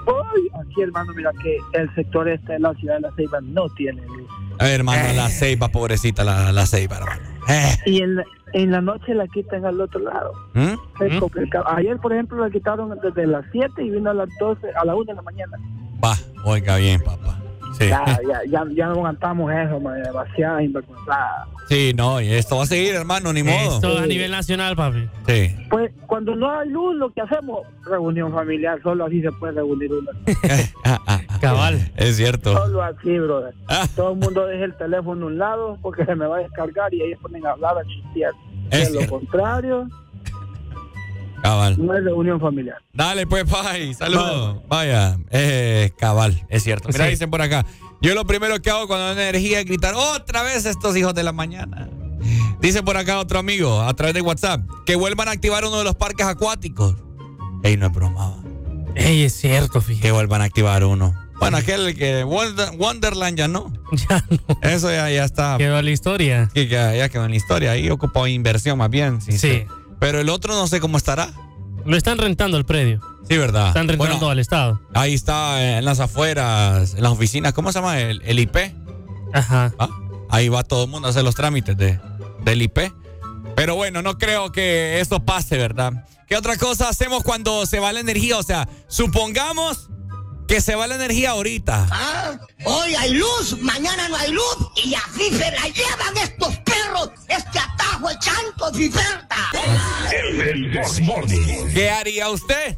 [0.06, 3.69] Hoy, aquí hermano, mira que el sector este de la ciudad de La Ceiba no
[3.69, 4.30] tiene luz.
[4.59, 7.22] A ver, hermano, la ceiba, pobrecita, la, la ceiba, hermano.
[7.49, 7.75] Eh.
[7.85, 8.23] Y en la,
[8.53, 10.32] en la noche la quitan al otro lado.
[10.53, 11.03] ¿Mm?
[11.03, 11.65] Es complicado.
[11.67, 14.95] Ayer, por ejemplo, la quitaron desde las 7 y vino a las 12, a la
[14.95, 15.57] 1 de la mañana.
[16.03, 16.15] Va,
[16.45, 17.43] oiga bien, papá.
[17.77, 17.88] Sí.
[17.90, 21.48] Ya, ya, ya, ya no aguantamos eso, man, demasiada invergüenzada.
[21.69, 23.76] Sí, no, y esto va a seguir, hermano, ni modo.
[23.76, 25.08] Esto a nivel nacional, papi.
[25.27, 25.56] Sí.
[25.69, 29.92] Pues cuando no hay luz, lo que hacemos, reunión familiar, solo así se puede reunir
[29.92, 30.11] una.
[31.42, 31.92] Cabal.
[31.95, 32.53] Es cierto.
[32.53, 33.53] Solo así, brother.
[33.95, 36.93] Todo el mundo deja el teléfono a un lado porque se me va a descargar
[36.93, 38.34] y ahí ponen a hablar a chistear.
[38.69, 39.88] De lo contrario,
[41.44, 41.76] Cabal.
[41.86, 42.78] no es reunión familiar.
[42.94, 43.94] Dale, pues, Pai.
[43.94, 44.62] Saludos.
[44.68, 45.18] Vaya.
[45.30, 46.88] Eh, cabal, es cierto.
[46.92, 47.12] Mira, Sí.
[47.12, 47.66] dicen por acá.
[48.02, 51.24] Yo lo primero que hago cuando hay energía es gritar otra vez estos hijos de
[51.24, 51.90] la mañana.
[52.62, 55.84] Dice por acá otro amigo a través de WhatsApp que vuelvan a activar uno de
[55.84, 56.96] los parques acuáticos.
[57.64, 58.38] Ey, no es broma.
[58.96, 60.08] Ey, es cierto, fíjate.
[60.08, 61.14] Que vuelvan a activar uno.
[61.40, 63.74] Bueno, aquel que Wonder- Wonderland ya no.
[64.10, 64.38] Ya no.
[64.62, 65.58] Eso ya, ya está.
[65.58, 66.50] Quedó la historia.
[66.54, 67.72] Sí, ya, ya quedó en la historia.
[67.72, 69.20] Ahí ocupó inversión más bien.
[69.22, 69.34] Sí.
[69.34, 69.38] Sí.
[69.38, 69.66] sí.
[70.03, 71.32] Pero el otro no sé cómo estará.
[71.85, 72.99] Lo están rentando el predio.
[73.25, 73.69] Sí, ¿verdad?
[73.69, 74.82] Están rentando Bueno, al Estado.
[74.93, 77.53] Ahí está eh, en las afueras, en las oficinas.
[77.53, 77.98] ¿Cómo se llama?
[78.01, 78.57] El, el IP.
[79.33, 79.73] Ajá.
[79.80, 79.88] Ah,
[80.30, 82.01] Ahí va todo el mundo a hacer los trámites de,
[82.43, 82.80] del IP.
[83.56, 86.06] Pero bueno, no creo que eso pase, ¿verdad?
[86.27, 88.38] ¿Qué otra cosa hacemos cuando se va la energía?
[88.38, 89.90] O sea, supongamos
[90.48, 91.88] que se va la energía ahorita.
[91.92, 97.10] Ah, hoy hay luz, mañana no hay luz y así se la llevan estos perros,
[97.28, 99.36] este atajo de chanto fiferta.
[100.12, 101.74] El Desmorning.
[101.74, 102.78] ¿Qué haría usted?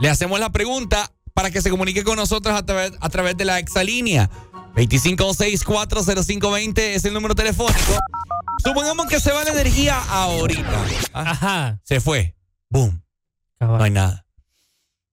[0.00, 3.44] Le hacemos la pregunta para que se comunique con nosotros a través, a través de
[3.44, 4.30] la exalínea.
[4.74, 7.98] 25640520 es el número telefónico.
[8.62, 10.84] Supongamos que se va la energía ahorita.
[11.12, 11.30] ¿ah?
[11.30, 11.80] Ajá.
[11.84, 12.36] Se fue.
[12.70, 13.02] Boom.
[13.60, 14.26] No hay nada.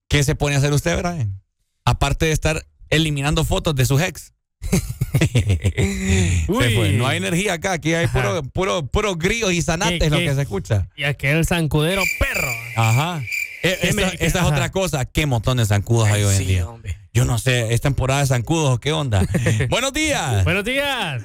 [0.08, 1.41] ¿Qué se pone a hacer usted, Brian?
[1.86, 4.34] Aparte de estar eliminando fotos de sus ex.
[5.20, 6.76] se Uy.
[6.76, 6.94] fue.
[6.94, 7.74] No hay energía acá.
[7.74, 10.88] Aquí hay puro, puro, puro grillos y zanates ¿Qué- lo que se escucha.
[10.96, 12.52] Y aquel zancudero perro.
[12.76, 13.22] Ajá.
[13.64, 14.48] Eh, ¿Qué esa, me- esa es ajá.
[14.48, 15.06] otra cosa.
[15.06, 16.66] ¿Qué montón de zancudos hay hoy en sí, día?
[17.14, 19.24] Yo no sé, ¿es temporada de zancudos o qué onda?
[19.70, 20.44] Buenos días.
[20.44, 21.24] Buenos días.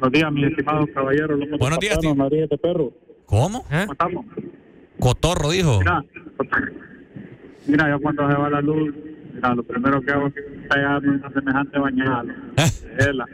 [0.00, 1.38] Buenos días, mi estimado caballero.
[1.58, 2.14] Buenos días, tío.
[2.14, 2.92] María de perro.
[3.26, 3.62] ¿Cómo?
[3.62, 4.26] ¿Cómo estamos?
[4.98, 5.78] Cotorro, dijo.
[5.78, 6.04] Mira,
[7.66, 8.92] mira, yo cuando se va la luz,
[9.54, 10.34] lo primero que hago es
[10.68, 12.24] pegarme una semejante bañada.
[12.98, 13.24] Vela.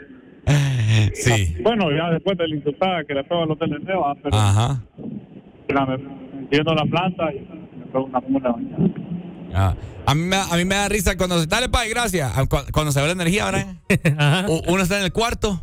[1.14, 1.56] Sí.
[1.62, 4.80] Bueno, ya después de la insultada que le pego a los teleneo, ah, pero Ajá.
[5.68, 5.98] mira, me
[6.50, 7.40] la planta y
[7.78, 8.84] me pego una mula bañada.
[9.54, 9.74] Ah.
[10.06, 11.46] A, mí me, a mí me da risa cuando se...
[11.46, 12.32] Dale, pai, gracias.
[12.36, 13.50] Ah, cu- Cuando se va la energía.
[14.48, 15.60] U- Uno está en el cuarto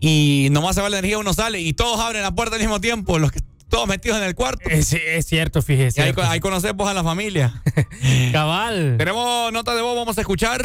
[0.00, 2.80] y nomás se va la energía, uno sale y todos abren la puerta al mismo
[2.80, 3.40] tiempo, los que
[3.72, 4.68] todos metidos en el cuarto.
[4.68, 6.02] Es, es cierto, fíjese.
[6.02, 7.62] Y ahí, ahí conocemos a la familia.
[8.32, 8.96] Cabal.
[8.98, 10.62] Tenemos nota de voz, vamos a escuchar.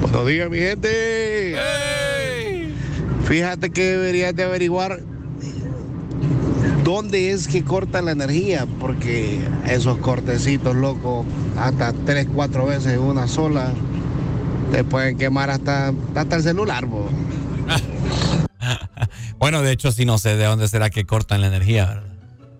[0.00, 1.54] Buenos días, mi gente.
[3.26, 5.00] Fíjate que deberías de averiguar
[6.82, 11.26] dónde es que cortan la energía, porque esos cortecitos, loco,
[11.58, 13.70] hasta tres, cuatro veces en una sola,
[14.72, 17.06] te pueden quemar hasta, hasta el celular, bo.
[19.36, 22.13] Bueno, de hecho, sí no sé de dónde será que cortan la energía, ¿verdad?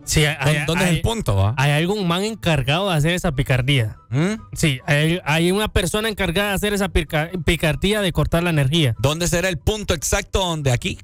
[0.04, 1.54] Sí, hay, ¿Dó- ¿Dónde es el punto, va?
[1.56, 3.96] Hay algún man encargado de hacer esa picardía.
[4.10, 4.34] ¿Mm?
[4.52, 8.94] Sí, hay, hay una persona encargada de hacer esa pica- picardía de cortar la energía.
[8.98, 10.98] ¿Dónde será el punto exacto donde aquí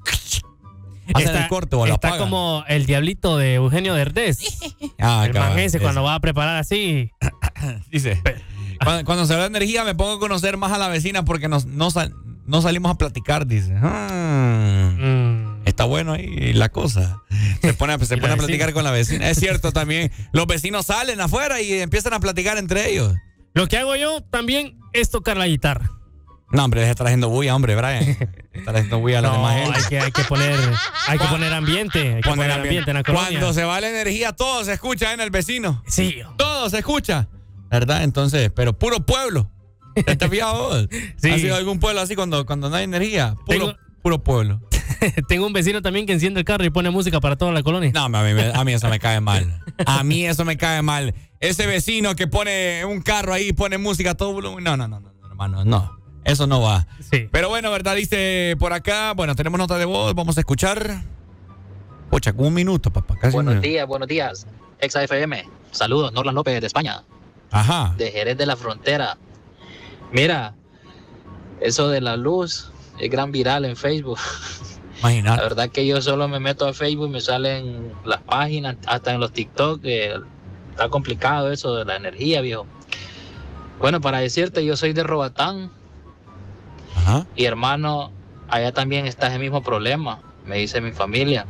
[1.13, 2.25] hacen Está, el corte o la está apagan.
[2.25, 4.39] como el diablito de Eugenio Derbez.
[4.99, 7.11] Ah, el man ese cuando va a preparar así.
[7.91, 8.21] Dice,
[8.83, 11.65] cuando, cuando se de energía me pongo a conocer más a la vecina porque nos,
[11.65, 12.13] no, sal-
[12.45, 13.75] no salimos a platicar, dice.
[13.81, 15.30] Ah, Mm.
[15.71, 17.21] Está bueno ahí la cosa.
[17.61, 19.29] Se pone, a- se pone a platicar con la vecina.
[19.29, 20.11] Es cierto también.
[20.31, 23.15] Los vecinos salen afuera y empiezan a platicar entre ellos.
[23.53, 25.91] Lo que hago yo también es tocar la guitarra.
[26.51, 28.03] No, hombre, deja de estar haciendo bulla, hombre, Brian.
[28.53, 29.77] Está haciendo bulla a la No, demás gente.
[29.79, 30.59] hay que, hay que poner,
[31.07, 32.67] hay que poner ambiente, hay que Poner poner ambiente.
[32.67, 33.29] ambiente en la colonia.
[33.39, 35.81] Cuando se va la energía, todo se escucha en el vecino.
[35.87, 36.17] Sí.
[36.37, 37.29] Todo se escucha.
[37.69, 38.03] ¿Verdad?
[38.03, 39.49] Entonces, pero puro pueblo.
[39.95, 40.87] ¿Ya ¿Te has fijado vos?
[41.21, 41.29] Sí.
[41.31, 43.35] ¿Ha sido algún pueblo así cuando, cuando no hay energía?
[43.45, 44.61] Puro, Tengo- puro pueblo.
[45.27, 47.91] Tengo un vecino también que enciende el carro y pone música para toda la colonia.
[47.93, 49.63] No, a mí, me- a mí eso me cae mal.
[49.85, 51.13] A mí eso me cae mal.
[51.39, 54.63] Ese vecino que pone un carro ahí y pone música a todo volumen.
[54.63, 55.97] No, no, no, no, no, hermano, no.
[56.23, 56.87] Eso no va.
[57.11, 57.27] Sí.
[57.31, 57.95] Pero bueno, ¿verdad?
[57.95, 59.13] Dice por acá.
[59.13, 60.13] Bueno, tenemos nota de voz.
[60.13, 61.01] Vamos a escuchar.
[62.11, 63.15] Pocha, un minuto, papá.
[63.19, 64.45] Casi Buenos días, buenos días.
[64.79, 65.47] Exa FM.
[65.71, 67.03] Saludos, Norlan López de España,
[67.49, 67.95] Ajá.
[67.97, 69.17] de Jerez de la Frontera.
[70.11, 70.53] Mira,
[71.61, 74.19] eso de la luz es gran viral en Facebook.
[75.35, 79.13] La verdad que yo solo me meto a Facebook y me salen las páginas, hasta
[79.13, 79.83] en los TikTok.
[79.83, 82.67] está complicado eso de la energía, viejo.
[83.79, 85.71] Bueno, para decirte, yo soy de Robatán.
[86.95, 87.25] Ajá.
[87.35, 88.11] Y hermano,
[88.47, 91.45] allá también está ese mismo problema, me dice mi familia.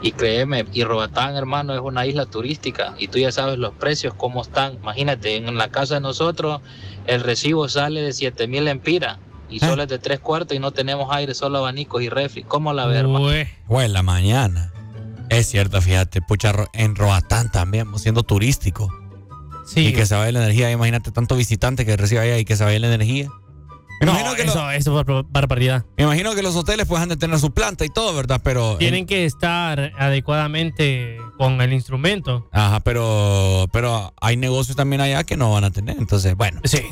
[0.00, 4.14] Y créeme, y Robatán, hermano, es una isla turística y tú ya sabes los precios,
[4.14, 4.74] cómo están.
[4.74, 6.60] Imagínate, en la casa de nosotros
[7.06, 9.18] el recibo sale de 7 mil empiras
[9.56, 12.42] y solo es de tres cuartos y no tenemos aire, solo abanicos y refri.
[12.42, 12.86] ¿Cómo la?
[13.68, 14.72] O en la mañana.
[15.30, 18.92] Es cierto, fíjate, pucha, en Roatán también, siendo turístico.
[19.66, 19.86] Sí.
[19.88, 22.64] Y que se vaya la energía, imagínate tanto visitante que recibe allá y que se
[22.64, 23.28] vaya la energía.
[24.00, 25.84] Me No, imagino, que eso, lo- eso es bar- barbaridad.
[25.96, 28.40] me imagino que los hoteles pues han de tener su planta y todo, ¿verdad?
[28.44, 28.76] Pero.
[28.76, 32.46] Tienen que estar adecuadamente con el instrumento.
[32.52, 35.96] Ajá, pero, pero hay negocios también allá que no van a tener.
[35.96, 36.60] Entonces, bueno.
[36.64, 36.82] Sí.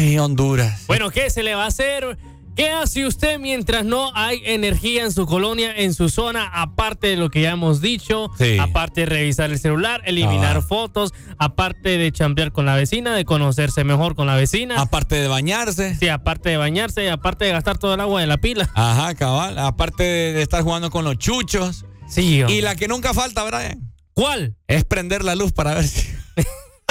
[0.00, 0.84] Ay, Honduras.
[0.86, 2.16] Bueno, ¿qué se le va a hacer?
[2.56, 7.16] ¿Qué hace usted mientras no hay energía en su colonia, en su zona, aparte de
[7.16, 8.30] lo que ya hemos dicho?
[8.38, 8.56] Sí.
[8.58, 10.62] Aparte de revisar el celular, eliminar Ah.
[10.62, 14.80] fotos, aparte de chambear con la vecina, de conocerse mejor con la vecina.
[14.80, 15.94] Aparte de bañarse.
[15.96, 18.70] Sí, aparte de bañarse y aparte de gastar todo el agua de la pila.
[18.74, 19.58] Ajá, cabal.
[19.58, 21.84] Aparte de, estar jugando con los chuchos.
[22.08, 23.92] Sí, Y la que nunca falta, Brian.
[24.14, 24.56] ¿Cuál?
[24.66, 26.08] Es prender la luz para ver si.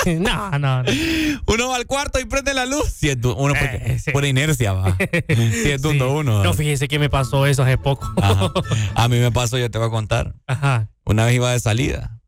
[0.20, 0.92] no, no, no.
[1.48, 2.86] Uno va al cuarto y prende la luz.
[2.90, 4.12] Si es uno porque, Eh, sí.
[4.12, 4.96] por inercia va.
[5.28, 6.44] Si es dundo uno.
[6.44, 8.12] No, fíjese que me pasó eso hace poco.
[8.22, 8.52] Ajá.
[8.96, 10.36] A mí me pasó, yo te voy a contar.
[10.48, 10.90] Ajá.
[11.06, 12.20] Una vez iba de salida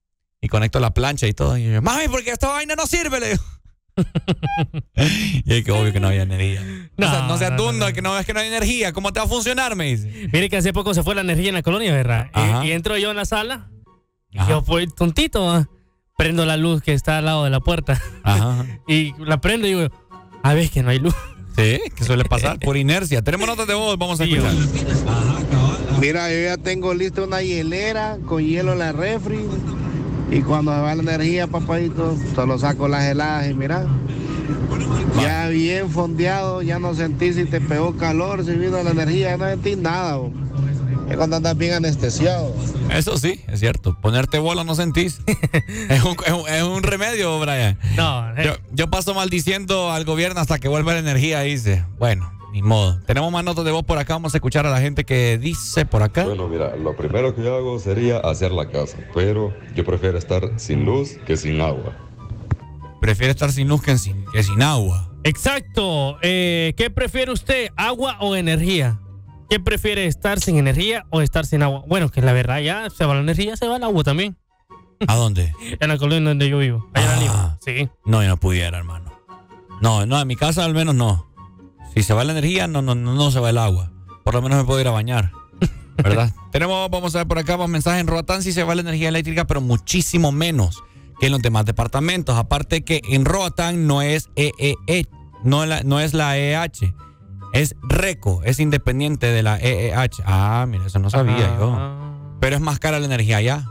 [0.41, 1.58] y conecto la plancha y todo.
[1.58, 3.43] Y yo, mami, porque esta vaina no sirve, le digo.
[4.95, 6.61] y es que obvio que no había energía.
[6.98, 8.93] No, No, seas- no seas no, no, que no ves que no hay energía.
[8.93, 9.75] ¿Cómo te va a funcionar?
[9.75, 10.30] Me dice.
[10.32, 12.30] Mire que hace poco se fue la energía en la colonia, ¿verdad?
[12.64, 12.67] Y-.
[12.67, 13.69] Y, entro yo en la sala.
[14.32, 15.67] Y yo, pues, tontito, ¿va?
[16.22, 18.00] Prendo la luz que está al lado de la puerta.
[18.22, 18.64] Ajá.
[18.88, 19.90] y la prendo y digo,
[20.43, 21.16] a ver, que no hay luz.
[21.58, 23.24] Sí, que suele pasar por inercia.
[23.24, 24.53] Tenemos notas de voz, vamos a Sí, escuchar.
[26.00, 29.40] Mira, yo ya tengo lista una hielera con hielo en la refri.
[30.30, 33.88] Y cuando se va la energía, papadito, solo saco las heladas y mira.
[35.19, 39.38] Ya bien fondeado, ya no sentí si te pegó calor, si vino la energía, ya
[39.38, 40.19] no sentí nada.
[41.11, 42.56] Es cuando andas bien anestesiado.
[42.90, 43.98] Eso sí, es cierto.
[43.99, 45.19] Ponerte bola no sentís.
[45.90, 47.77] es, un, es un- es un remedio, Brian.
[47.95, 51.83] No, Yo, yo paso maldiciendo al gobierno hasta que vuelva la energía, dice.
[51.99, 52.99] Bueno, ni modo.
[53.06, 54.14] Tenemos más notas de voz por acá.
[54.14, 56.23] Vamos a escuchar a la gente que dice por acá.
[56.23, 60.49] Bueno, mira, lo primero que yo hago sería hacer la casa, pero yo prefiero estar
[60.57, 61.93] sin luz que sin agua.
[63.01, 65.09] Prefiere estar sin luz que sin, que sin agua.
[65.23, 66.17] Exacto.
[66.22, 68.99] Eh, ¿Qué prefiere usted, agua o energía?
[69.52, 71.84] ¿Qué prefiere, estar sin energía o estar sin agua?
[71.86, 74.38] Bueno, que la verdad ya se va la energía, se va el agua también.
[75.06, 75.54] ¿A dónde?
[75.82, 76.90] En la colonia donde yo vivo.
[76.94, 77.58] Allá en la Lima.
[77.60, 77.90] Sí.
[78.06, 79.12] No, yo no pudiera, hermano.
[79.82, 81.30] No, no, en mi casa al menos no.
[81.94, 83.92] Si se va la energía, no, no, no, no se va el agua.
[84.24, 85.34] Por lo menos me puedo ir a bañar.
[85.98, 86.32] ¿Verdad?
[86.54, 89.10] Tenemos, vamos a ver por acá, más mensajes en Roatán si se va la energía
[89.10, 90.82] eléctrica, pero muchísimo menos
[91.20, 92.38] que en los demás departamentos.
[92.38, 95.08] Aparte que en Roatán no es EEE,
[95.44, 96.94] no, la, no es la EH,
[97.54, 100.24] es RECO, es independiente de la EEH.
[100.26, 102.38] Ah, mira, eso no sabía yo.
[102.40, 103.66] Pero es más cara la energía allá.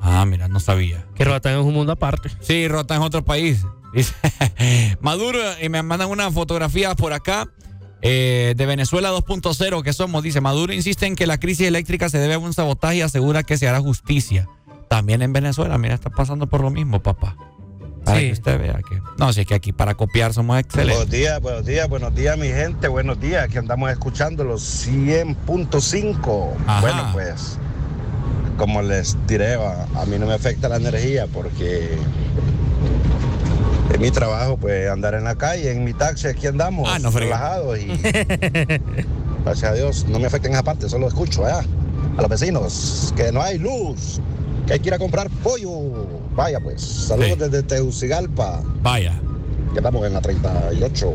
[0.00, 1.06] Ah, mira, no sabía.
[1.14, 2.30] Que Roatán es un mundo aparte.
[2.40, 3.64] Sí, Roatán es otro país.
[3.92, 4.14] Dice,
[5.00, 7.48] Maduro, y me mandan una fotografía por acá
[8.02, 10.22] eh, de Venezuela 2.0 que somos.
[10.22, 13.42] Dice, Maduro insiste en que la crisis eléctrica se debe a un sabotaje y asegura
[13.42, 14.48] que se hará justicia.
[14.88, 17.36] También en Venezuela, mira, está pasando por lo mismo, papá.
[18.04, 19.00] Para que usted vea que.
[19.18, 20.96] No, si es que aquí para copiar somos excelentes.
[20.96, 22.88] Buenos días, buenos días, buenos días, mi gente.
[22.88, 26.52] Buenos días, que andamos escuchando los 100.5.
[26.66, 26.80] Ajá.
[26.80, 27.58] Bueno, pues,
[28.56, 31.96] como les diré, a, mí no me afecta la energía porque
[33.92, 37.10] en mi trabajo, pues, andar en la calle, en mi taxi, aquí andamos, Ah, no
[37.10, 37.86] relajados y
[39.44, 41.64] gracias a Dios no me afecta en esa parte, solo escucho allá
[42.16, 44.20] a los vecinos que no hay luz,
[44.66, 45.70] que hay que ir a comprar pollo.
[46.34, 48.62] Vaya, pues, saludos desde Tegucigalpa.
[48.82, 49.18] Vaya.
[49.72, 51.12] Que estamos en la 38.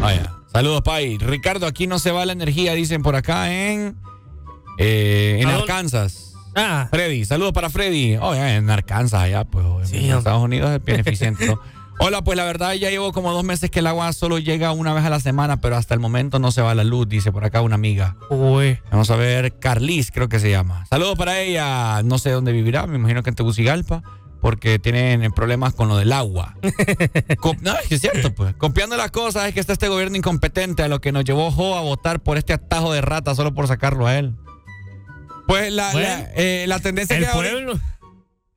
[0.00, 0.32] Vaya.
[0.52, 1.18] Saludos, Pai.
[1.18, 3.96] Ricardo, aquí no se va la energía, dicen por acá en.
[4.78, 5.48] eh, en.
[5.48, 6.34] Arkansas.
[6.54, 6.88] Ah.
[6.90, 8.18] Freddy, saludos para Freddy.
[8.20, 11.46] Oh, ya, en Arkansas, allá, pues, obviamente, en Estados Unidos es bien eficiente.
[11.46, 11.58] ¿no?
[11.98, 14.92] Hola, pues la verdad ya llevo como dos meses que el agua solo llega una
[14.92, 17.44] vez a la semana, pero hasta el momento no se va la luz, dice por
[17.44, 18.16] acá una amiga.
[18.28, 18.78] Uy.
[18.90, 20.84] Vamos a ver, Carlis creo que se llama.
[20.86, 24.02] Saludos para ella, no sé dónde vivirá, me imagino que en Tegucigalpa,
[24.40, 26.56] porque tienen problemas con lo del agua.
[27.60, 28.54] No, es cierto, pues.
[28.56, 31.76] Copiando las cosas es que está este gobierno incompetente a lo que nos llevó Jo
[31.76, 34.34] a votar por este atajo de rata solo por sacarlo a él.
[35.46, 37.80] Pues la, Bueno, la, eh, la tendencia el que.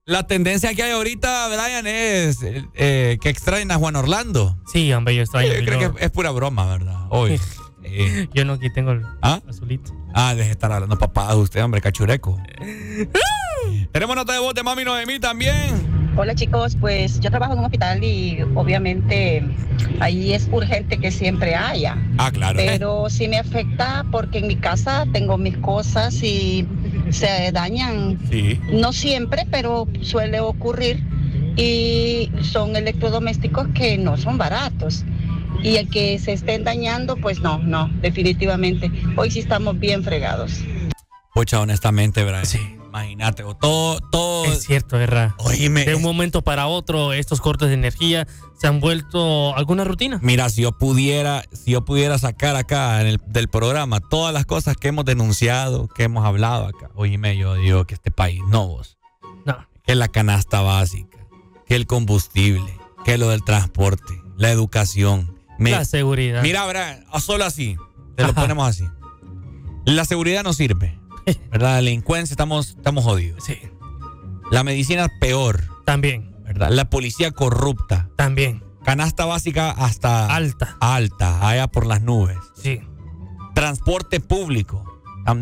[0.06, 4.58] La tendencia que hay ahorita, Brian, es eh, que extraen a Juan Orlando.
[4.72, 5.52] Sí, hombre, yo extraño.
[5.52, 7.08] Yo creo que es pura broma, ¿verdad?
[7.10, 7.40] Hoy.
[7.84, 9.42] Eh, Yo no, aquí tengo el ¿Ah?
[9.48, 9.94] azulito.
[10.14, 12.40] Ah, deje de estar hablando papá de usted, hombre, cachureco.
[13.92, 16.05] Tenemos nota de voz de Mami Noemí también.
[16.18, 19.44] Hola chicos, pues yo trabajo en un hospital y obviamente
[20.00, 21.98] ahí es urgente que siempre haya.
[22.18, 22.58] Ah, claro.
[22.58, 26.66] Pero sí me afecta porque en mi casa tengo mis cosas y
[27.10, 28.18] se dañan.
[28.30, 28.62] Sí.
[28.72, 31.04] No siempre, pero suele ocurrir.
[31.58, 35.04] Y son electrodomésticos que no son baratos.
[35.64, 38.90] Y el que se estén dañando, pues no, no, definitivamente.
[39.18, 40.62] Hoy sí estamos bien fregados.
[41.34, 42.46] Pucha, honestamente, Brian.
[42.46, 42.60] Sí.
[43.02, 44.46] Imagínate, o todo, todo.
[44.46, 45.36] Es cierto, Erra.
[45.40, 45.84] Oíme.
[45.86, 48.26] De un momento para otro, estos cortes de energía
[48.58, 50.18] se han vuelto alguna rutina.
[50.22, 54.46] Mira, si yo pudiera, si yo pudiera sacar acá en el, del programa todas las
[54.46, 58.68] cosas que hemos denunciado, que hemos hablado acá, oíme, yo digo que este país, no
[58.68, 58.98] vos.
[59.46, 59.58] No.
[59.86, 61.18] Que la canasta básica,
[61.68, 65.38] que el combustible, que lo del transporte, la educación.
[65.60, 66.42] me- La seguridad.
[66.44, 67.76] Mira, Brian, a solo así,
[68.16, 68.86] te lo ponemos así.
[69.86, 70.98] La seguridad no sirve,
[71.52, 71.70] ¿verdad?
[71.70, 73.44] La delincuencia estamos, estamos jodidos.
[73.44, 73.58] Sí.
[74.52, 75.64] La medicina peor.
[75.86, 76.36] También.
[76.44, 76.70] ¿Verdad?
[76.72, 78.10] La policía corrupta.
[78.16, 78.64] También.
[78.84, 80.78] Canasta básica hasta alta.
[80.80, 82.38] Alta, allá por las nubes.
[82.56, 82.82] Sí.
[83.56, 84.84] Transporte público.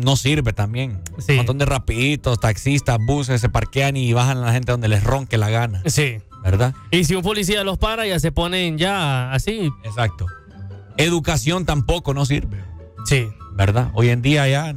[0.02, 1.02] No sirve también.
[1.18, 1.32] Sí.
[1.32, 5.04] Un montón de rapiditos, taxistas, buses se parquean y bajan a la gente donde les
[5.04, 5.82] ronque la gana.
[5.84, 6.20] Sí.
[6.42, 6.74] ¿Verdad?
[6.90, 9.70] Y si un policía los para, ya se ponen ya así.
[9.82, 10.26] Exacto.
[10.96, 12.64] Educación tampoco no sirve.
[13.04, 13.28] Sí.
[13.52, 13.90] ¿Verdad?
[13.94, 14.74] Hoy en día ya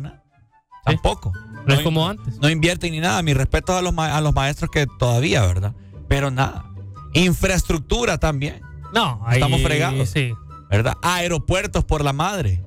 [0.88, 1.34] tampoco.
[1.66, 2.38] No es como antes.
[2.40, 3.22] No invierten ni nada.
[3.22, 5.74] Mi respeto a los, a los maestros que todavía, ¿verdad?
[6.08, 6.66] Pero nada.
[7.14, 8.62] Infraestructura también.
[8.94, 10.10] No, ahí Estamos fregados.
[10.10, 10.34] Sí.
[10.70, 10.96] ¿Verdad?
[11.02, 12.64] Aeropuertos por la madre.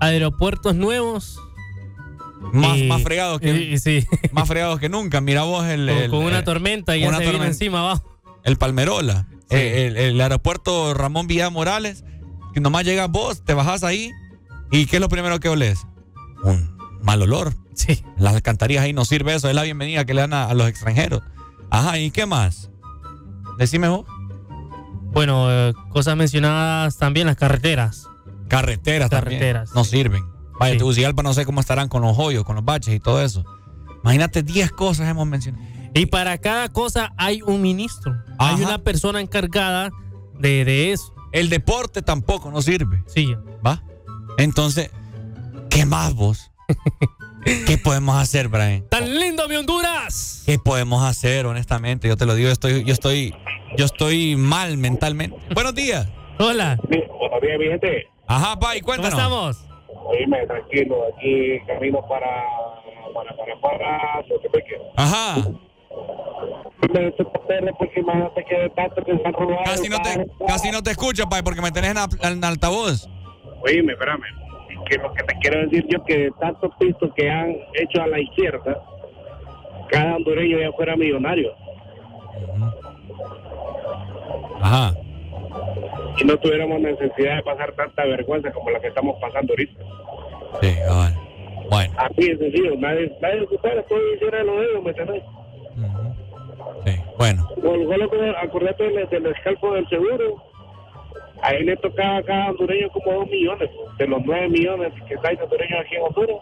[0.00, 1.40] Aeropuertos nuevos.
[2.52, 4.06] Más, Y- más fregados que, y- sí.
[4.32, 5.20] más fregados que nunca.
[5.20, 8.18] Mira vos el, Con, el- con una eh, tormenta y ya una se encima abajo.
[8.44, 9.26] el Palmerola.
[9.50, 9.56] Sí.
[9.56, 12.04] Eh, el, el aeropuerto Ramón Villa Morales.
[12.52, 14.12] Que nomás llegas vos, te bajas ahí.
[14.70, 15.86] ¿Y qué es lo primero que olés?
[16.42, 16.75] Un
[17.06, 17.54] mal olor.
[17.74, 18.04] Sí.
[18.18, 19.48] Las alcantarillas ahí no sirve eso.
[19.48, 21.22] Es la bienvenida que le dan a, a los extranjeros.
[21.70, 22.70] Ajá, ¿y qué más?
[23.58, 24.04] Decime vos.
[25.12, 28.08] Bueno, eh, cosas mencionadas también, las carreteras.
[28.48, 29.74] Carreteras, Carreteras, también.
[29.74, 30.24] No sirven.
[30.58, 30.78] Vaya, Sí.
[30.78, 33.44] Tegucigalpa no sé cómo estarán con los hoyos, con los baches y todo eso.
[34.02, 35.64] Imagínate 10 cosas hemos mencionado.
[35.94, 38.14] Y para cada cosa hay un ministro.
[38.38, 39.90] Hay una persona encargada
[40.38, 41.14] de, de eso.
[41.32, 43.02] El deporte tampoco no sirve.
[43.06, 43.34] Sí.
[43.66, 43.82] ¿Va?
[44.38, 44.90] Entonces,
[45.70, 46.50] ¿qué más vos?
[47.66, 48.84] ¿Qué podemos hacer, Brian?
[48.88, 50.42] ¡Tan lindo, mi Honduras!
[50.46, 52.08] ¿Qué podemos hacer, honestamente?
[52.08, 53.34] Yo te lo digo, yo estoy, yo estoy,
[53.76, 55.36] yo estoy mal mentalmente.
[55.54, 56.08] Buenos días.
[56.38, 56.78] Hola.
[56.88, 58.08] Buenos días, mi gente.
[58.26, 59.14] Ajá, Pai, cuéntanos.
[59.14, 59.66] ¿Cómo estamos?
[60.06, 62.44] Oíme, tranquilo, aquí camino para
[63.14, 64.24] para para para.
[64.96, 65.36] Ajá.
[66.92, 69.64] Me sorprende porque imagínate que de tanto que se han robado.
[69.64, 71.98] Casi no te, casi no te escucho, Pai, porque me tenés en,
[72.32, 73.08] en altavoz.
[73.62, 74.45] Oíme, espérame.
[74.88, 78.06] Que lo que te quiero decir yo que de tantos pistos que han hecho a
[78.06, 78.82] la izquierda,
[79.90, 81.54] cada hondureño ya fuera millonario.
[84.60, 84.94] Ajá.
[86.18, 89.84] Y no tuviéramos necesidad de pasar tanta vergüenza como la que estamos pasando ahorita.
[90.62, 91.16] Sí, vale.
[91.68, 91.94] Bueno.
[91.98, 95.22] Así de sencillo, nadie, nadie de ustedes todo hiciera lo de ellos, ¿me entendés?
[97.18, 97.48] Bueno.
[97.60, 100.42] Solo que acordate del, del escalpo del seguro.
[101.42, 103.70] Ahí le tocaba a cada hondureño como dos millones.
[103.98, 106.36] De los nueve millones que hay de hondureños aquí en Honduras,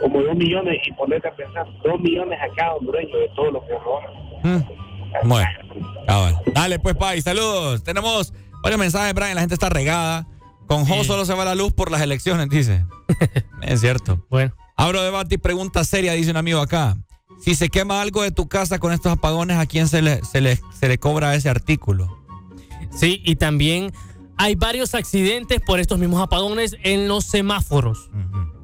[0.00, 0.78] como dos millones.
[0.86, 4.12] Y ponete a pensar, dos millones a cada hondureño de todo lo que roban.
[4.42, 5.28] Mm.
[5.28, 5.48] Bueno,
[6.06, 6.38] cabal.
[6.52, 7.84] Dale, pues, Pai, saludos.
[7.84, 8.32] Tenemos
[8.62, 9.34] varios mensajes, Brian.
[9.34, 10.26] La gente está regada.
[10.66, 12.84] Con Jo solo se va la luz por las elecciones, dice.
[13.62, 14.24] es cierto.
[14.30, 14.54] Bueno.
[14.76, 16.96] Abro debate y pregunta seria, dice un amigo acá.
[17.40, 20.40] Si se quema algo de tu casa con estos apagones, ¿a quién se le, se
[20.40, 22.23] le, se le cobra ese artículo?
[22.96, 23.92] Sí, y también
[24.36, 28.10] hay varios accidentes por estos mismos apagones en los semáforos.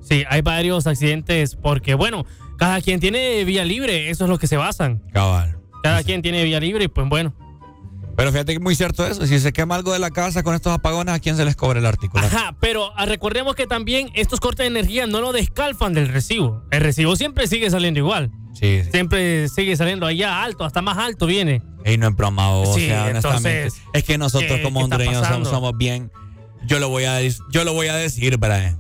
[0.01, 2.27] Sí, hay varios accidentes porque, bueno,
[2.57, 5.03] cada quien tiene vía libre, eso es lo que se basan.
[5.13, 5.59] Cabal.
[5.83, 7.35] Cada quien tiene vía libre y pues bueno.
[8.21, 9.27] Pero fíjate que es muy cierto eso.
[9.27, 11.79] Si se quema algo de la casa con estos apagones, ¿a quién se les cobra
[11.79, 12.23] el artículo?
[12.23, 16.63] Ajá, pero ah, recordemos que también estos cortes de energía no lo descalfan del recibo.
[16.71, 18.31] El recibo siempre sigue saliendo igual.
[18.53, 18.91] Sí, sí.
[18.91, 21.63] Siempre sigue saliendo allá alto, hasta más alto viene.
[21.87, 23.63] Y no es broma, o Sí, sea, honestamente.
[23.63, 26.13] entonces, es que nosotros ¿qué- como hondureños somos, bien.
[26.67, 28.79] Yo lo voy a yo lo voy a decir, Brian.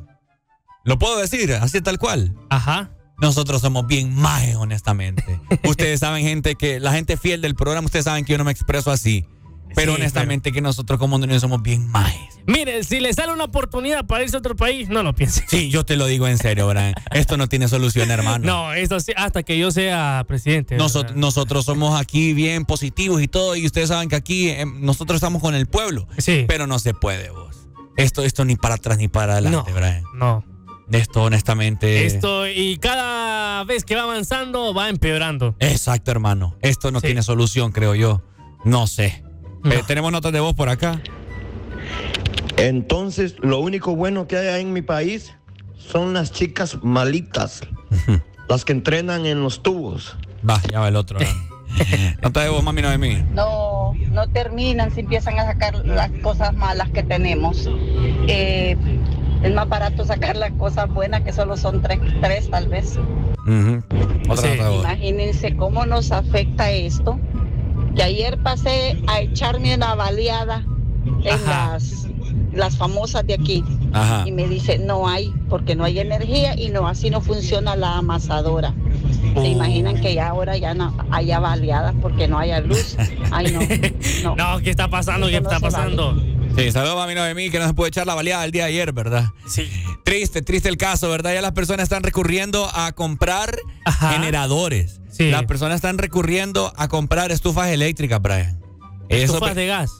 [0.85, 2.35] Lo puedo decir, así tal cual.
[2.51, 2.91] Ajá.
[3.20, 5.40] Nosotros somos bien majes, honestamente.
[5.65, 8.52] ustedes saben, gente, que la gente fiel del programa, ustedes saben que yo no me
[8.52, 9.26] expreso así.
[9.74, 12.40] Pero Sí, honestamente que nosotros como hondureños somos bien majes.
[12.47, 15.44] Mire, si le sale una oportunidad para irse a otro país, no lo piense.
[15.47, 16.94] Sí, yo te lo digo en serio, Brian.
[17.12, 18.44] Esto no tiene solución, hermano.
[18.44, 20.76] No, eso sí, hasta que yo sea presidente.
[20.76, 25.16] Nosotros, nosotros somos aquí bien positivos y todo, y ustedes saben que aquí eh, nosotros
[25.16, 26.08] estamos con el pueblo.
[26.18, 26.47] Sí.
[26.49, 27.68] Pero no se puede, vos.
[27.97, 30.05] Esto, esto ni para atrás ni para adelante, No, Brian.
[30.15, 30.44] No.
[30.93, 32.05] Esto, honestamente.
[32.07, 35.55] Esto, y cada vez que va avanzando, va empeorando.
[35.60, 36.57] Exacto, hermano.
[36.62, 37.07] Esto no Sí.
[37.07, 38.23] tiene solución, creo yo.
[38.65, 39.23] No sé.
[39.62, 39.73] No.
[39.73, 41.01] Eh, tenemos notas de voz por acá.
[42.57, 45.33] Entonces, lo único bueno que hay ahí en mi país
[45.78, 47.62] son las chicas malitas,
[48.49, 50.17] las que entrenan en los tubos.
[50.49, 51.19] Va, ya va el otro.
[52.23, 53.25] Nota de voz, mami, no de mí.
[53.33, 57.69] no, no terminan si empiezan a sacar las cosas malas que tenemos.
[58.28, 58.77] Eh,
[59.43, 62.99] es más barato sacar las cosas buenas que solo son tres, tres tal vez.
[64.28, 64.59] Otra Sí.
[64.59, 64.81] de voz.
[64.85, 67.19] Imagínense cómo nos afecta esto.
[67.97, 70.65] Que ayer pasé a echarme una baleada
[71.25, 71.73] en Ajá.
[71.73, 72.07] las,
[72.52, 73.65] las famosas de aquí.
[73.93, 74.23] Ajá.
[74.27, 77.99] Y me dice, no hay, porque no hay energía y no, así no funciona la
[77.99, 78.75] amasadora.
[79.35, 79.43] Oh.
[79.43, 82.97] ¿Se imaginan que ya ahora ya no haya baleadas porque no haya luz?
[83.33, 83.60] Ay, no.
[84.23, 85.27] No, No, ¿qué está pasando?
[85.28, 85.97] ¿Qué no está vale.
[86.65, 88.65] Sí, saludos mami no de mí, que no se puede echar la baleada el día
[88.65, 89.27] de ayer, ¿verdad?
[89.49, 89.69] Sí.
[90.05, 91.33] Triste, triste el caso, ¿verdad?
[91.35, 94.13] Ya las personas están recurriendo a comprar Ajá.
[94.13, 95.01] generadores.
[95.11, 95.31] Sí.
[95.31, 98.61] Las personas están recurriendo a comprar estufas eléctricas, Brian.
[99.09, 99.91] Eso, Estufas de gas.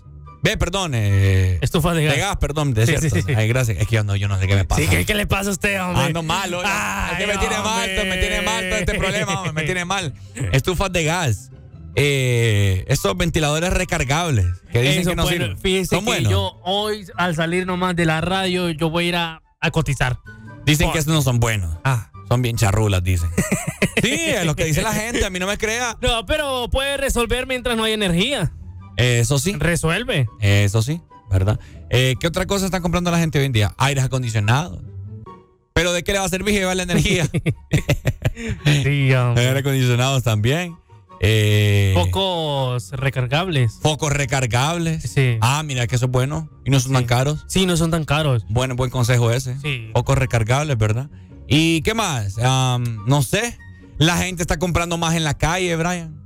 [0.43, 0.93] Ve, perdón.
[0.95, 2.15] Eh, Estufas de gas.
[2.15, 3.17] de gas, perdón, de Sí, cierto.
[3.17, 3.35] sí, sí.
[3.37, 3.77] Ay, gracias.
[3.79, 4.81] Es que yo no, yo no sé qué me pasa.
[4.81, 6.05] Sí, ¿qué, qué le pasa a usted, hombre?
[6.05, 6.67] Ando mal, oye.
[6.67, 9.85] Ay, es que me tiene mal, me tiene mal todo este problema, hombre, me tiene
[9.85, 10.15] mal.
[10.53, 11.51] Estufas de gas.
[11.97, 15.59] Eh, estos ventiladores recargables que dicen Eso, que no bueno, sirven.
[15.59, 16.31] Fíjese que buenos.
[16.31, 20.19] yo hoy, al salir nomás de la radio, yo voy a ir a, a cotizar.
[20.65, 21.77] Dicen Por- que estos no son buenos.
[21.85, 22.11] Ah.
[22.29, 23.29] Son bien charrulas, dicen.
[24.03, 25.97] sí, es lo que dice la gente, a mí no me crea.
[26.01, 28.53] No, pero puede resolver mientras no hay energía.
[28.97, 29.55] Eso sí.
[29.59, 30.29] Resuelve.
[30.41, 31.59] Eso sí, ¿verdad?
[31.91, 33.75] Eh, ¿Qué otra cosa están comprando la gente hoy en día?
[33.79, 34.81] Aires acondicionados.
[35.73, 37.27] ¿Pero de qué le va a servir llevar la energía?
[38.65, 39.13] Sí.
[39.15, 40.77] Aires acondicionados también.
[41.23, 43.79] Eh, Focos recargables.
[43.83, 45.03] Focos recargables.
[45.03, 45.37] Sí.
[45.43, 46.49] Ah, mira que eso es bueno.
[46.65, 47.45] Y no son tan caros.
[47.47, 48.45] Sí, no son tan caros.
[48.49, 49.59] Buen, buen consejo ese.
[49.61, 49.91] Sí.
[49.95, 51.11] Focos recargables, ¿verdad?
[51.47, 52.37] ¿Y qué más?
[52.39, 53.59] No sé.
[53.99, 56.17] La gente está comprando más en la calle, Brian.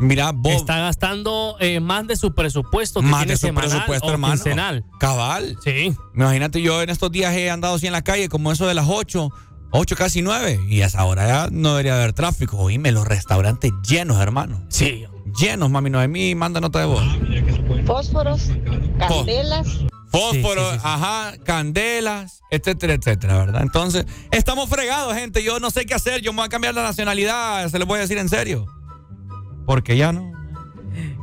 [0.00, 0.52] Mira, vos.
[0.54, 4.10] Está gastando eh, más de su presupuesto que más tiene de su semanal presupuesto, o
[4.10, 4.34] hermano.
[4.34, 4.84] quincenal.
[4.98, 5.56] Cabal.
[5.62, 5.94] Sí.
[6.14, 8.86] Imagínate, yo en estos días he andado así en la calle, como eso de las
[8.88, 9.30] 8,
[9.72, 10.60] 8 casi 9.
[10.68, 12.56] Y a esa hora ya no debería haber tráfico.
[12.58, 14.64] Oíme, los restaurantes llenos, hermano.
[14.68, 15.04] Sí.
[15.38, 17.04] Llenos, mami Noemí, manda nota de voz.
[17.86, 18.50] Fósforos,
[18.98, 19.68] candelas.
[20.08, 20.80] Fósforo, Sí, sí, sí, sí.
[20.82, 23.62] ajá, candelas, etcétera, etcétera, ¿verdad?
[23.62, 25.44] Entonces, estamos fregados, gente.
[25.44, 26.20] Yo no sé qué hacer.
[26.20, 28.66] Yo me voy a cambiar la nacionalidad, se lo voy a decir en serio.
[29.66, 30.32] Porque ya no.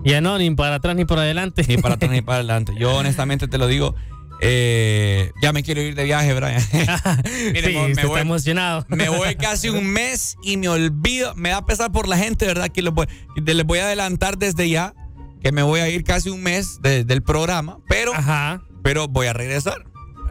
[0.06, 1.66] Ya no, ni para atrás ni para adelante.
[1.67, 2.74] Ni para atrás ni para adelante.
[2.80, 3.93] Yo honestamente te lo digo.
[4.42, 6.62] Eh, ya me quiero ir de viaje, Brian.
[7.54, 8.86] Mire, sí, me, voy, emocionado.
[8.90, 11.34] me voy casi un mes y me olvido.
[11.36, 12.70] Me da pesar por la gente, ¿verdad?
[12.70, 13.08] Que les voy,
[13.44, 14.94] les voy a adelantar desde ya
[15.42, 18.62] que me voy a ir casi un mes de- del programa, pero, Ajá.
[18.84, 19.86] pero voy a regresar.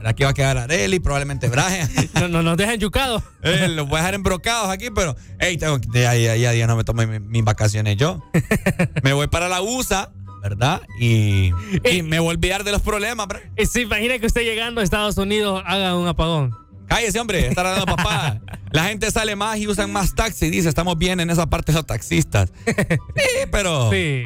[0.04, 1.88] Aquí va a quedar Areli, probablemente Brian.
[2.14, 3.22] No, no nos dejan yucados.
[3.42, 6.76] Eh, los voy a dejar embrocados aquí, pero hey, tengo ya, ya, ya, ya no
[6.76, 8.22] me tomo mi- mis vacaciones yo.
[9.02, 10.12] me voy para la USA,
[10.48, 10.82] ¿verdad?
[11.00, 11.50] Y,
[11.90, 13.50] y me voy a olvidar de los problemas, Brian.
[13.56, 16.54] Eh, Se imagina que usted llegando a Estados Unidos haga un apagón.
[16.86, 18.40] Cállese, hombre, está dando papá.
[18.70, 20.50] La gente sale más y usan más taxi.
[20.50, 22.52] Dice, estamos bien en esa parte de los taxistas.
[22.66, 23.90] Sí, pero.
[23.90, 24.22] Sí.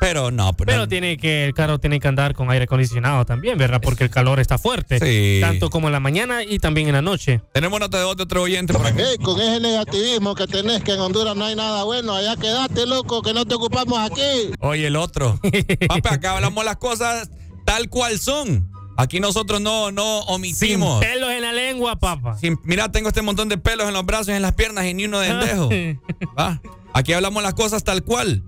[0.00, 3.58] Pero no, pero, Pero tiene que, el carro tiene que andar con aire acondicionado también,
[3.58, 3.80] ¿verdad?
[3.82, 4.98] Porque el calor está fuerte.
[4.98, 5.40] Sí.
[5.42, 7.42] Tanto como en la mañana y también en la noche.
[7.52, 9.00] Tenemos nota de otro oyente por aquí.
[9.00, 12.86] Ey, con ese negativismo que tenés que en Honduras no hay nada bueno, allá quedaste,
[12.86, 14.50] loco, que no te ocupamos aquí.
[14.60, 15.38] Oye, el otro.
[15.88, 17.28] Papi, acá hablamos las cosas
[17.66, 18.70] tal cual son.
[18.96, 21.00] Aquí nosotros no, no omitimos.
[21.00, 22.36] Sin pelos en la lengua, papá.
[22.38, 24.94] Sin- mira, tengo este montón de pelos en los brazos y en las piernas y
[24.94, 25.68] ni uno de endejo.
[26.38, 26.60] ¿Va?
[26.94, 28.42] Aquí hablamos las cosas tal cual.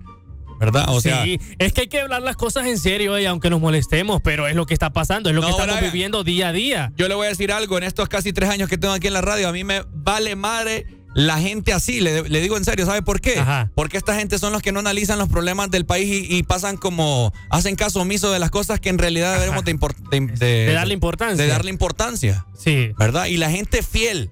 [0.63, 0.85] ¿Verdad?
[0.89, 3.59] O sea, sí, es que hay que hablar las cosas en serio, eh, aunque nos
[3.59, 6.53] molestemos, pero es lo que está pasando, es lo No, que estamos viviendo día a
[6.53, 6.91] día.
[6.95, 7.77] yo le voy a decir algo.
[7.77, 10.35] En estos casi tres años que tengo aquí en la radio, a mí me vale
[10.35, 10.85] madre
[11.15, 11.99] la gente así.
[11.99, 13.43] Le, le digo en serio, ¿sabe por qué?
[13.75, 16.77] Porque esta gente son los que no analizan los problemas del país y, y pasan
[16.77, 17.33] como.
[17.49, 21.35] hacen caso omiso de las cosas que en realidad debemos De darle importancia.
[21.43, 22.45] De darle importancia.
[22.57, 22.91] Sí.
[22.97, 23.25] ¿Verdad?
[23.25, 24.31] Y la gente fiel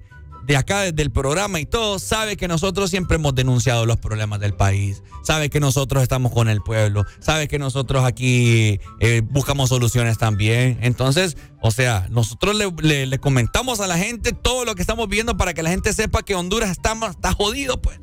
[0.51, 4.41] de acá, desde el programa y todo, sabe que nosotros siempre hemos denunciado los problemas
[4.41, 9.69] del país, sabe que nosotros estamos con el pueblo, sabe que nosotros aquí eh, buscamos
[9.69, 10.77] soluciones también.
[10.81, 15.07] Entonces, o sea, nosotros le, le- le comentamos a la gente todo lo que estamos
[15.07, 18.01] viendo para que la gente sepa que Honduras está, está jodido, pues.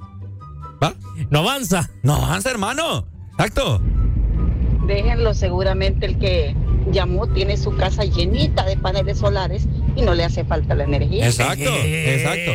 [0.82, 0.94] ¿Va?
[1.28, 1.90] No avanza.
[2.02, 3.06] No avanza, hermano.
[3.32, 3.82] Exacto.
[4.86, 6.56] Déjenlo, seguramente el que
[6.92, 9.64] llamó tiene su casa llenita de paneles solares
[9.96, 11.26] y no le hace falta la energía.
[11.26, 12.52] Exacto, exacto.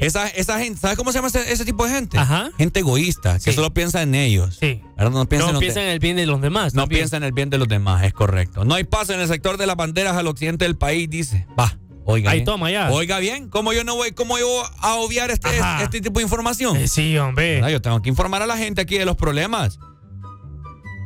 [0.00, 2.18] Esa, esa gente, ¿sabes cómo se llama ese, ese tipo de gente?
[2.58, 4.56] Gente egoísta, que solo piensa en ellos.
[4.60, 4.82] Sí.
[4.96, 5.10] ¿Verdad?
[5.12, 6.74] No piensa, en, No piensa de- en el bien de los demás.
[6.74, 7.00] no también.
[7.00, 8.64] piensa en el bien de los demás, es correcto.
[8.64, 11.46] No hay paz en el sector de las banderas al occidente del país, dice.
[11.58, 12.44] Va, oiga Ahí bien.
[12.46, 12.90] toma ya.
[12.90, 15.82] Oiga bien, ¿cómo yo no voy, cómo yo a obviar este, Ajá.
[15.84, 16.76] este tipo de información?
[16.76, 17.56] Eh, sí, hombre.
[17.56, 17.68] ¿Verdad?
[17.70, 19.78] Yo tengo que informar a la gente aquí de los problemas.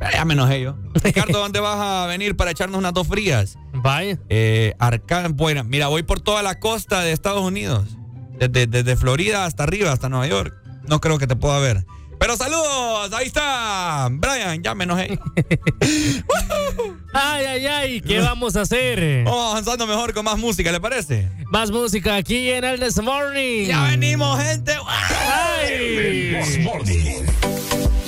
[0.01, 0.77] Pero Ya me enojé yo.
[0.95, 3.59] Ricardo, ¿dónde vas a venir para echarnos unas dos frías?
[3.75, 4.19] Vaya.
[4.31, 7.99] Eh, Arcán, bueno, mira, voy por toda la costa de Estados Unidos.
[8.39, 10.55] Desde, desde Florida hasta arriba, hasta Nueva York.
[10.89, 11.85] No creo que te pueda ver.
[12.21, 14.09] Pero saludos, ahí está.
[14.11, 15.19] Brian, ya me enojé.
[17.13, 19.25] Ay, ay, ay, ¿qué vamos a hacer?
[19.25, 21.29] Vamos avanzando mejor con más música, ¿le parece?
[21.51, 23.67] Más música aquí en el This Morning.
[23.67, 24.77] Ya venimos, gente.
[24.87, 26.31] Ay.
[26.31, 26.45] Yeah,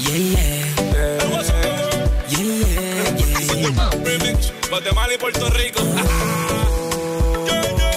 [0.06, 0.68] yeah.
[2.28, 3.90] Yeah, yeah, yeah.
[4.04, 5.82] Remix, Guatemala y Puerto Rico.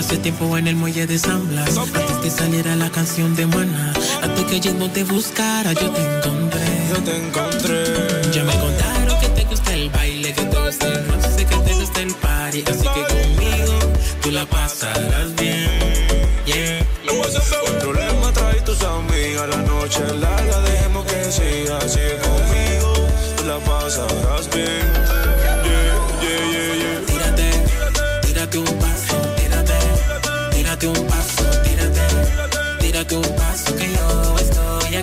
[0.00, 1.76] hace tiempo en el muelle de San Blas.
[1.76, 3.92] Antes de salir a la canción de Maná.
[4.22, 6.66] Antes que yo no te buscara, yo te encontré.
[6.90, 8.32] Yo te encontré.
[8.32, 11.74] Ya me contaron que te gusta el baile, que te gusta el roce, que te
[11.74, 12.64] gusta el party.
[12.66, 13.78] Así que conmigo
[14.22, 15.63] tú la pasarás bien.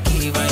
[0.05, 0.50] Estoy aquí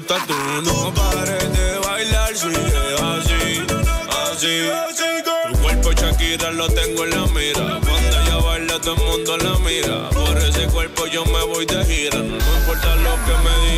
[0.00, 2.56] tú, no pares de bailar, sigue
[3.00, 3.60] así,
[4.36, 5.22] así.
[5.50, 9.58] Tu cuerpo Shakira lo tengo en la mira, cuando ella baila todo el mundo la
[9.58, 13.77] mira, por ese cuerpo yo me voy de gira, no importa lo que me digan.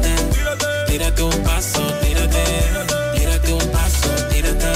[0.91, 2.43] tírate un paso, tírate,
[3.15, 4.67] tírate un paso, tírate,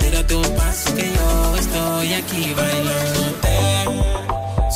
[0.00, 3.56] tírate un paso que yo estoy aquí bailándote.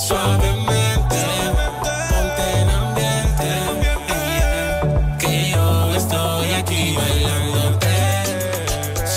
[0.07, 1.23] Suavemente,
[2.11, 3.51] ponte en ambiente,
[5.19, 7.97] que yo estoy aquí bailándote.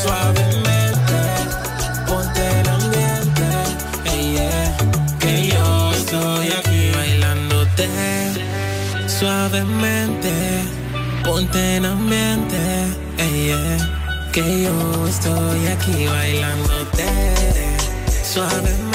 [0.02, 1.20] Suavemente,
[2.08, 3.48] ponte en ambiente,
[5.20, 7.88] que yo estoy aquí bailándote.
[9.08, 10.34] Suavemente,
[11.34, 12.58] ponte en ambiente,
[13.18, 17.06] eh, yeah, que yo estoy aquí bailándote.
[18.24, 18.93] Suavemente,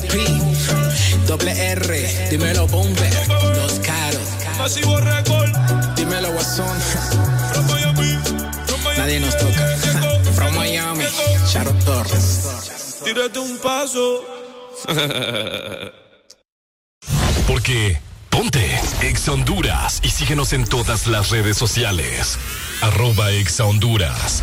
[0.00, 1.26] OP.
[1.26, 2.28] Doble R.
[2.30, 3.12] Dímelo Bomber.
[3.56, 4.22] Los caros.
[4.58, 5.50] Masivo Record.
[5.94, 6.78] Dímelo Guasón.
[8.96, 9.76] Nadie nos toca.
[10.34, 11.04] From Miami.
[11.50, 13.00] Charo Torres.
[13.04, 14.24] Tírate un paso.
[17.46, 22.38] Porque ponte Ex Honduras y síguenos en todas las redes sociales.
[22.80, 24.42] Arroba Exa Honduras.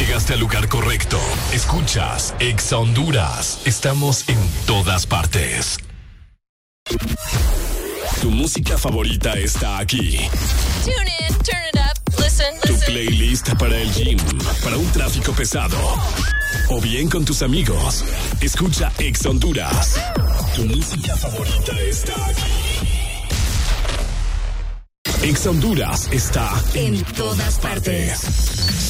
[0.00, 1.20] Llegaste al lugar correcto.
[1.52, 3.60] Escuchas Exa Honduras.
[3.66, 5.76] Estamos en todas partes.
[8.22, 10.16] Tu música favorita está aquí.
[10.86, 10.94] Tune
[11.28, 14.16] in, turn it up, listen, Tu playlist para el gym,
[14.64, 15.76] para un tráfico pesado.
[16.70, 18.02] O bien con tus amigos.
[18.40, 20.00] Escucha Ex Honduras.
[20.56, 22.99] Tu música favorita está aquí.
[25.22, 28.20] Ex Honduras está en todas partes.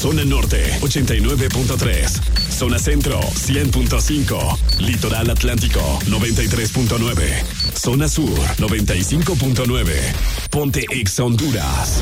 [0.01, 2.09] Zona Norte 89.3.
[2.49, 4.79] Zona Centro 100.5.
[4.79, 7.77] Litoral Atlántico 93.9.
[7.77, 9.93] Zona Sur 95.9.
[10.49, 12.01] Ponte Ex Honduras.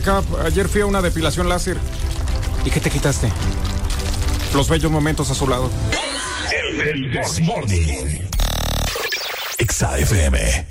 [0.00, 1.76] Cap, ayer fui a una depilación láser.
[2.64, 3.30] ¿Y qué te quitaste?
[4.54, 5.70] Los bellos momentos a su lado.
[6.50, 8.20] El, el Morning.
[9.58, 10.66] Exa FM.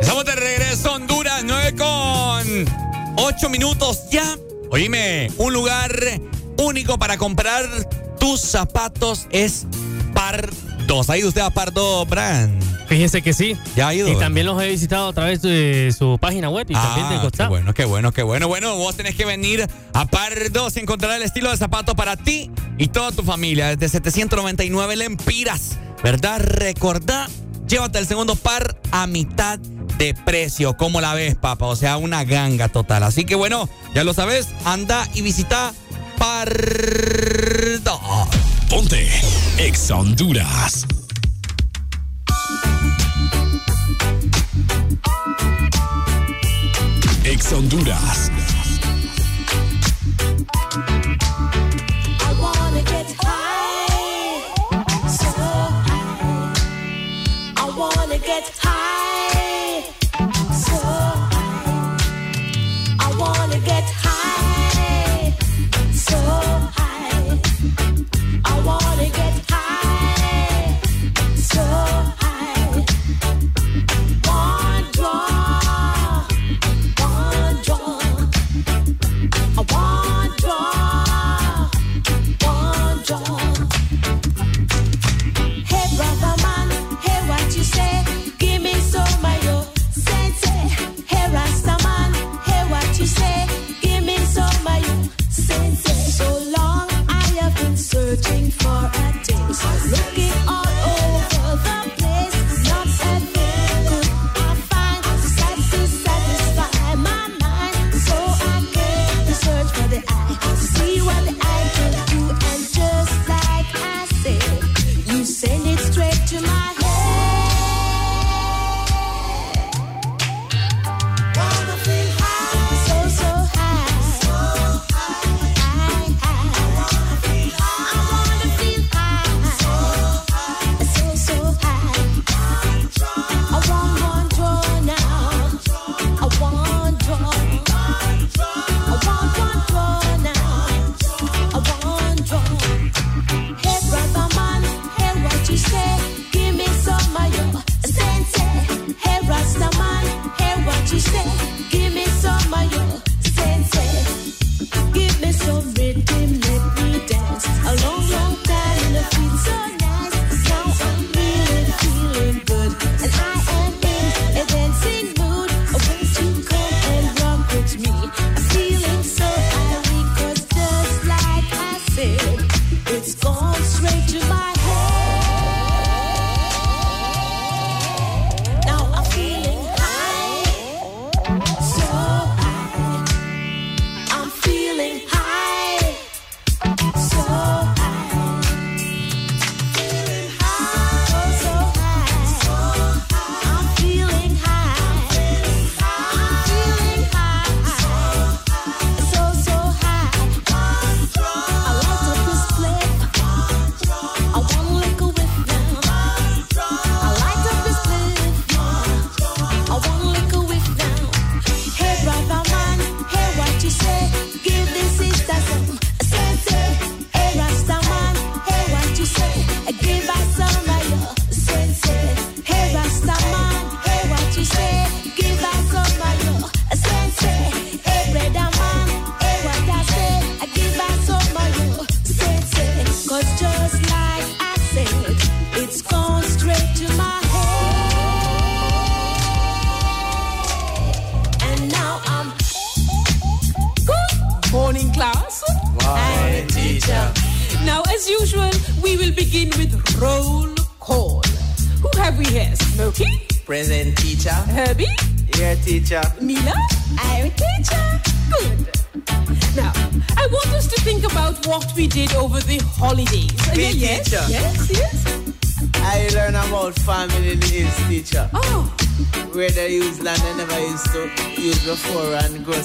[0.00, 2.64] Estamos de regreso a Honduras, 9 con
[3.16, 4.36] 8 minutos ya.
[4.70, 5.92] Oíme, un lugar
[6.58, 7.66] único para comprar
[8.20, 9.66] tus zapatos es
[10.14, 11.10] Pardos.
[11.10, 13.56] Ahí usted va a Pardo Brand Fíjese que sí.
[13.76, 14.08] Ya ha ido.
[14.08, 17.20] Y también los he visitado a través de su página web y ah, también de
[17.20, 17.50] costado.
[17.50, 18.48] Qué bueno, qué bueno, qué bueno.
[18.48, 22.50] Bueno, vos tenés que venir a Pardos y encontrar el estilo de zapato para ti
[22.78, 23.76] y toda tu familia.
[23.76, 26.40] Desde 799 Lempiras, ¿verdad?
[26.40, 27.28] Recordá,
[27.66, 29.58] llévate el segundo par a mitad
[29.98, 30.76] de precio.
[30.76, 31.66] ¿Cómo la ves, papá?
[31.66, 33.02] O sea, una ganga total.
[33.02, 35.74] Así que bueno, ya lo sabes, anda y visita
[36.18, 38.00] Pardos.
[38.70, 39.08] Ponte,
[39.58, 40.86] Ex Honduras.
[47.30, 48.37] Ex Honduras.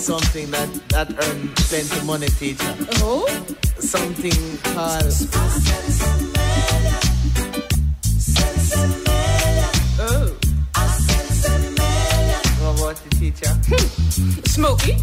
[0.04, 2.76] something that that earned plenty money, teacher.
[3.00, 3.24] Oh,
[3.80, 4.36] Something
[4.76, 5.16] called.
[10.04, 10.28] Oh.
[12.60, 13.48] What about the teacher?
[13.48, 14.44] Hmm.
[14.44, 14.98] Smokey.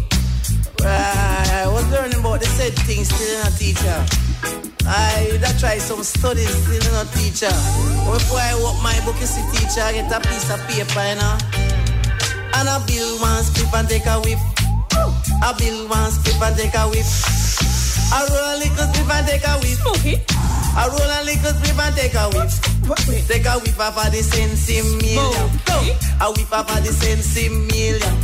[0.79, 4.05] Well, I was learning about the said thing, still a teacher.
[4.85, 7.49] I that try some studies, still a teacher.
[8.05, 11.17] Before I walk my book, you see teacher, I get a piece of paper, you
[11.17, 11.37] know.
[12.53, 14.50] And I build one script and take a whiff
[15.43, 17.09] a bill one split and take a whiff.
[18.13, 19.85] I roll a little split and take a whiff.
[19.87, 20.21] Okay.
[20.77, 23.27] I roll a little split and take a whiff.
[23.27, 25.49] Take a whiff off of the sensi million.
[25.65, 25.77] Go.
[26.21, 28.20] A whiff off of the sensi million.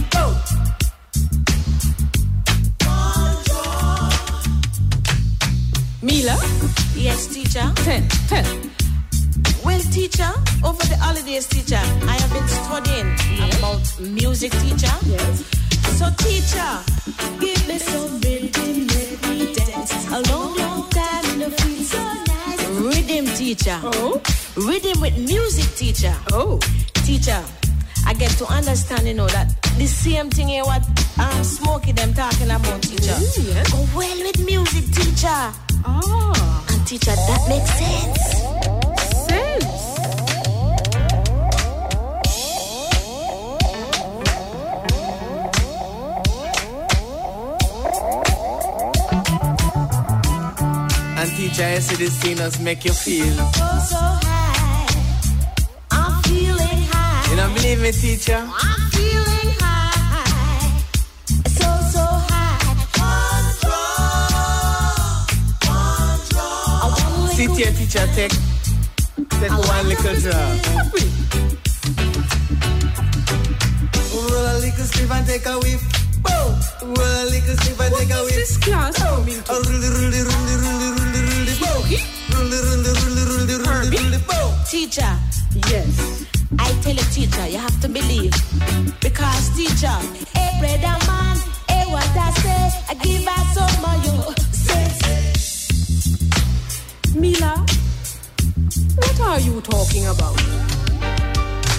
[99.70, 100.40] Talking about?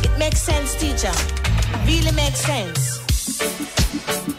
[0.05, 1.13] It makes sense, teacher.
[1.87, 4.38] Really makes sense.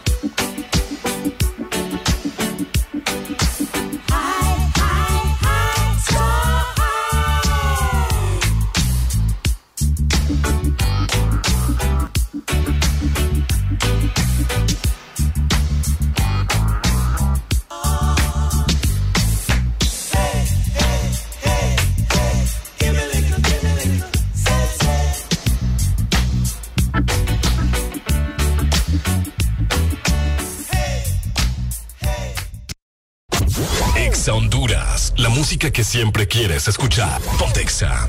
[35.68, 37.20] Que siempre quieres escuchar.
[37.38, 38.08] Pontexa.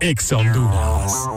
[0.00, 1.35] Exa Honduras.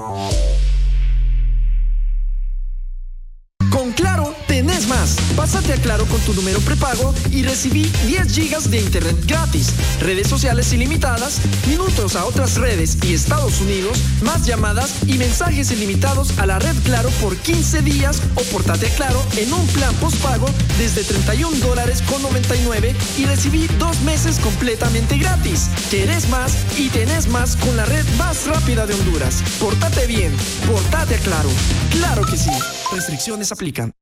[6.29, 12.25] Tu número prepago y recibí 10 gigas de internet gratis, redes sociales ilimitadas, minutos a
[12.25, 17.35] otras redes y Estados Unidos, más llamadas y mensajes ilimitados a la red Claro por
[17.35, 22.95] 15 días o portate a Claro en un plan postpago desde 31 dólares con 99
[23.17, 25.67] y recibí dos meses completamente gratis.
[25.89, 29.41] Querés más y tenés más con la red más rápida de Honduras.
[29.59, 30.31] Portate bien,
[30.67, 31.49] portate a Claro.
[31.91, 32.51] Claro que sí.
[32.91, 33.98] Restricciones aplican.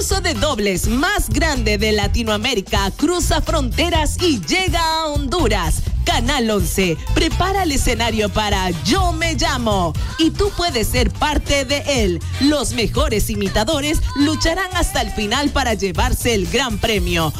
[0.00, 5.82] Concurso de dobles más grande de Latinoamérica cruza fronteras y llega a Honduras.
[6.06, 11.82] Canal 11 prepara el escenario para Yo me llamo y tú puedes ser parte de
[11.86, 12.18] él.
[12.40, 17.30] Los mejores imitadores lucharán hasta el final para llevarse el gran premio.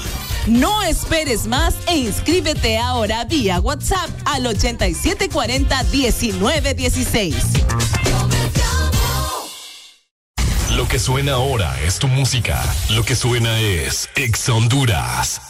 [0.47, 7.35] No esperes más e inscríbete ahora vía WhatsApp al 8740-1916.
[7.65, 8.00] Lo
[10.91, 12.61] que suena ahora es tu música.
[12.91, 15.41] Lo que suena es Exa Honduras.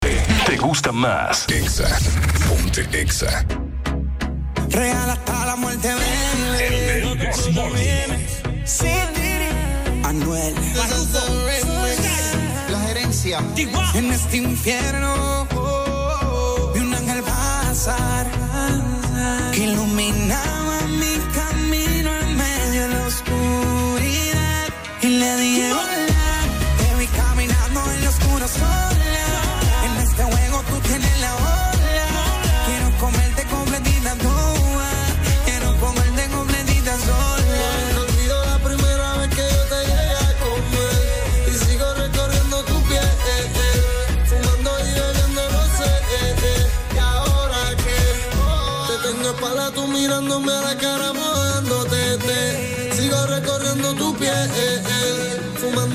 [0.00, 1.48] ¿Te gusta más?
[1.48, 1.88] Exa.
[2.46, 3.46] Ponte Exa.
[4.68, 7.18] Real hasta la muerte, baby.
[10.04, 10.54] Anuel.
[12.70, 13.38] La gerencia.
[13.94, 15.48] En este infierno
[16.74, 18.43] vi un ángel pasar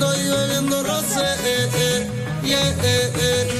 [0.00, 2.06] bebiendo y bebiendo rosé, eh, eh,
[2.42, 3.59] yeah, eh, eh.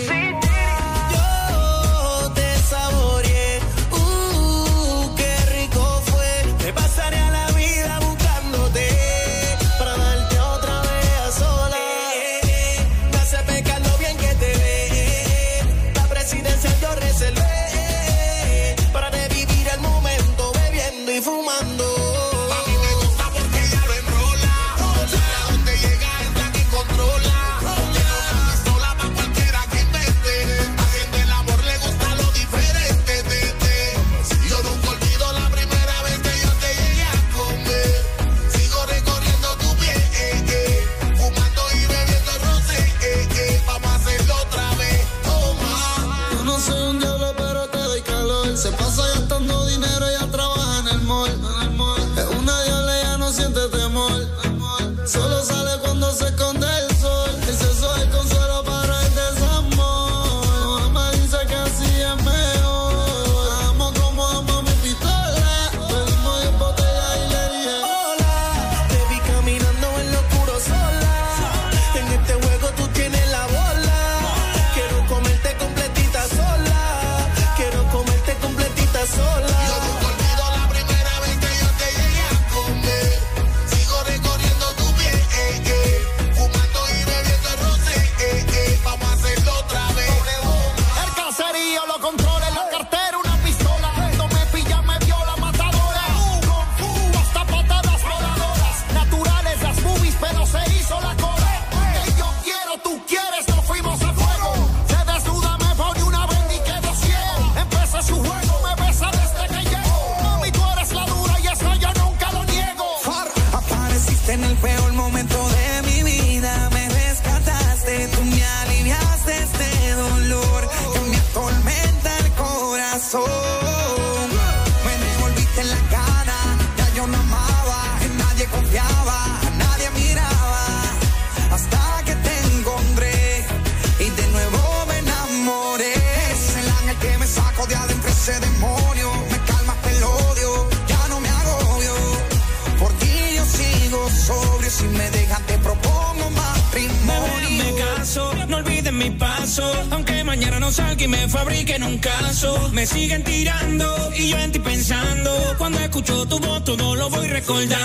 [157.50, 157.79] recordar.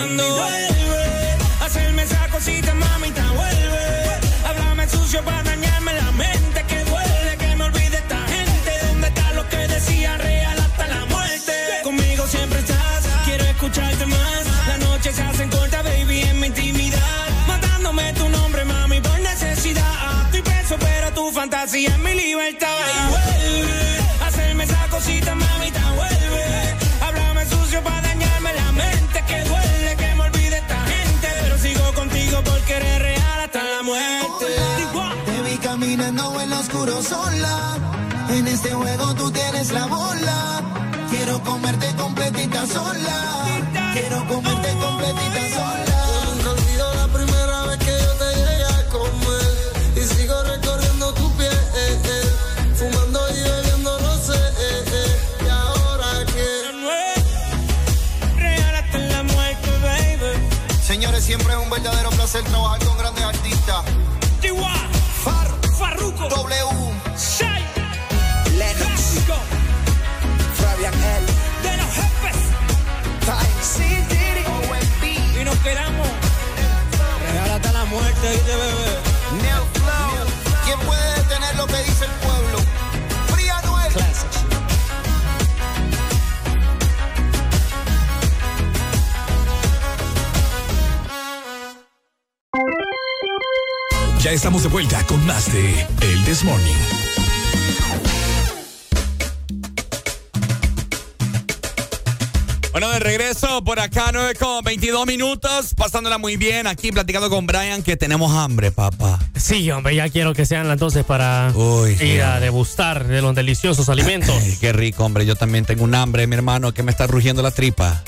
[103.80, 105.74] acá, 9 con 22 minutos.
[105.76, 109.20] Pasándola muy bien aquí, platicando con Brian, que tenemos hambre, papá.
[109.36, 113.22] Sí, hombre, ya quiero que sean las 12 para Uy, ir sí, a degustar de
[113.22, 114.36] los deliciosos alimentos.
[114.42, 115.26] Ay, qué rico, hombre.
[115.26, 118.04] Yo también tengo un hambre, mi hermano, que me está rugiendo la tripa.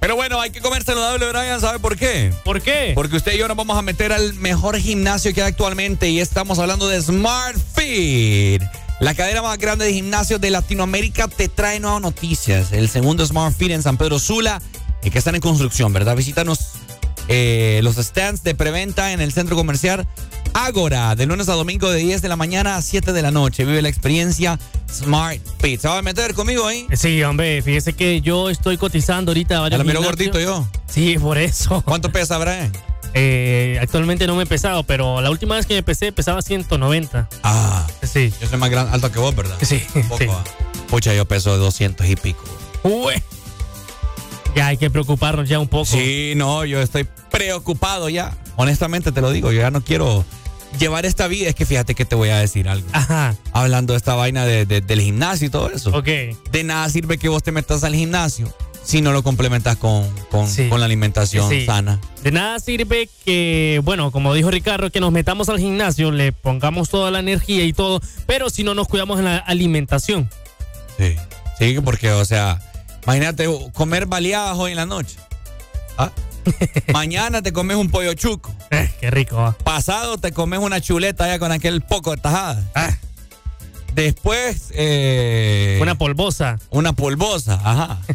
[0.00, 1.60] Pero bueno, hay que comer saludable, Brian.
[1.60, 2.32] ¿Sabe por qué?
[2.44, 2.92] ¿Por qué?
[2.94, 6.20] Porque usted y yo nos vamos a meter al mejor gimnasio que hay actualmente y
[6.20, 8.62] estamos hablando de Smart Feed.
[9.00, 12.70] La cadena más grande de gimnasios de Latinoamérica te trae nuevas noticias.
[12.72, 14.60] El segundo Smart Fit en San Pedro Sula
[15.02, 16.16] y que están en construcción, ¿verdad?
[16.16, 16.58] Visítanos
[17.28, 20.06] eh, los stands de preventa en el centro comercial
[20.52, 23.64] Ágora, de lunes a domingo de 10 de la mañana a 7 de la noche.
[23.64, 24.58] Vive la experiencia
[24.92, 25.90] Smart Pizza.
[25.90, 26.86] va a meter conmigo ahí?
[26.90, 29.78] Eh, sí, hombre, fíjese que yo estoy cotizando ahorita varios.
[29.78, 30.66] ¿Te lo miro gordito yo?
[30.88, 31.82] Sí, por eso.
[31.82, 32.72] ¿Cuánto pesa, Brian?
[33.14, 37.28] Eh, actualmente no me he pesado, pero la última vez que me pesé pesaba 190.
[37.42, 38.32] Ah, sí.
[38.40, 39.56] Yo soy más gran, alto que vos, ¿verdad?
[39.62, 39.82] Sí.
[39.94, 40.26] Un sí.
[40.30, 40.44] Ah.
[40.88, 42.44] Pucha, yo peso 200 y pico.
[42.82, 43.14] Uy.
[44.54, 45.84] Ya hay que preocuparnos ya un poco.
[45.86, 48.36] Sí, no, yo estoy preocupado ya.
[48.56, 50.24] Honestamente te lo digo, yo ya no quiero
[50.78, 51.48] llevar esta vida.
[51.48, 52.86] Es que fíjate que te voy a decir algo.
[52.92, 53.36] Ajá.
[53.52, 55.90] Hablando de esta vaina de- de- del gimnasio y todo eso.
[55.90, 56.06] Ok.
[56.50, 60.48] De nada sirve que vos te metas al gimnasio si no lo complementas con, con,
[60.68, 61.64] con la alimentación Sí.
[61.66, 62.00] sana.
[62.22, 66.88] De nada sirve que, bueno, como dijo Ricardo, que nos metamos al gimnasio, le pongamos
[66.88, 70.28] toda la energía y todo, pero si no nos cuidamos en la alimentación.
[70.98, 71.14] Sí.
[71.58, 72.58] Sí, porque, o sea,
[73.04, 75.16] imagínate comer baleadas hoy en la noche.
[75.98, 76.10] ¿Ah?
[76.92, 78.54] Mañana te comes un pollo chuco.
[79.00, 79.54] qué rico.
[79.64, 82.62] Pasado te comes una chuleta ya con aquel poco de tajada.
[82.74, 82.90] Ah.
[83.94, 84.70] Después.
[84.74, 86.58] eh, Una polvosa.
[86.70, 87.98] Una polvosa, ajá.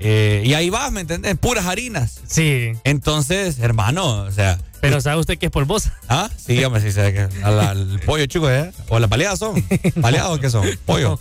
[0.00, 1.36] Eh, y ahí vas, ¿me entendés?
[1.36, 2.20] Puras harinas.
[2.26, 2.72] Sí.
[2.84, 4.58] Entonces, hermano, o sea.
[4.80, 5.92] Pero ¿sabe usted qué es polvosa?
[6.08, 6.30] ¿Ah?
[6.36, 8.70] Sí, hombre, sí, sé que al, al pollo chuco, ¿eh?
[8.88, 9.62] ¿O las baleadas son?
[9.96, 10.64] ¿Baleados qué son?
[10.86, 11.18] ¿Pollo?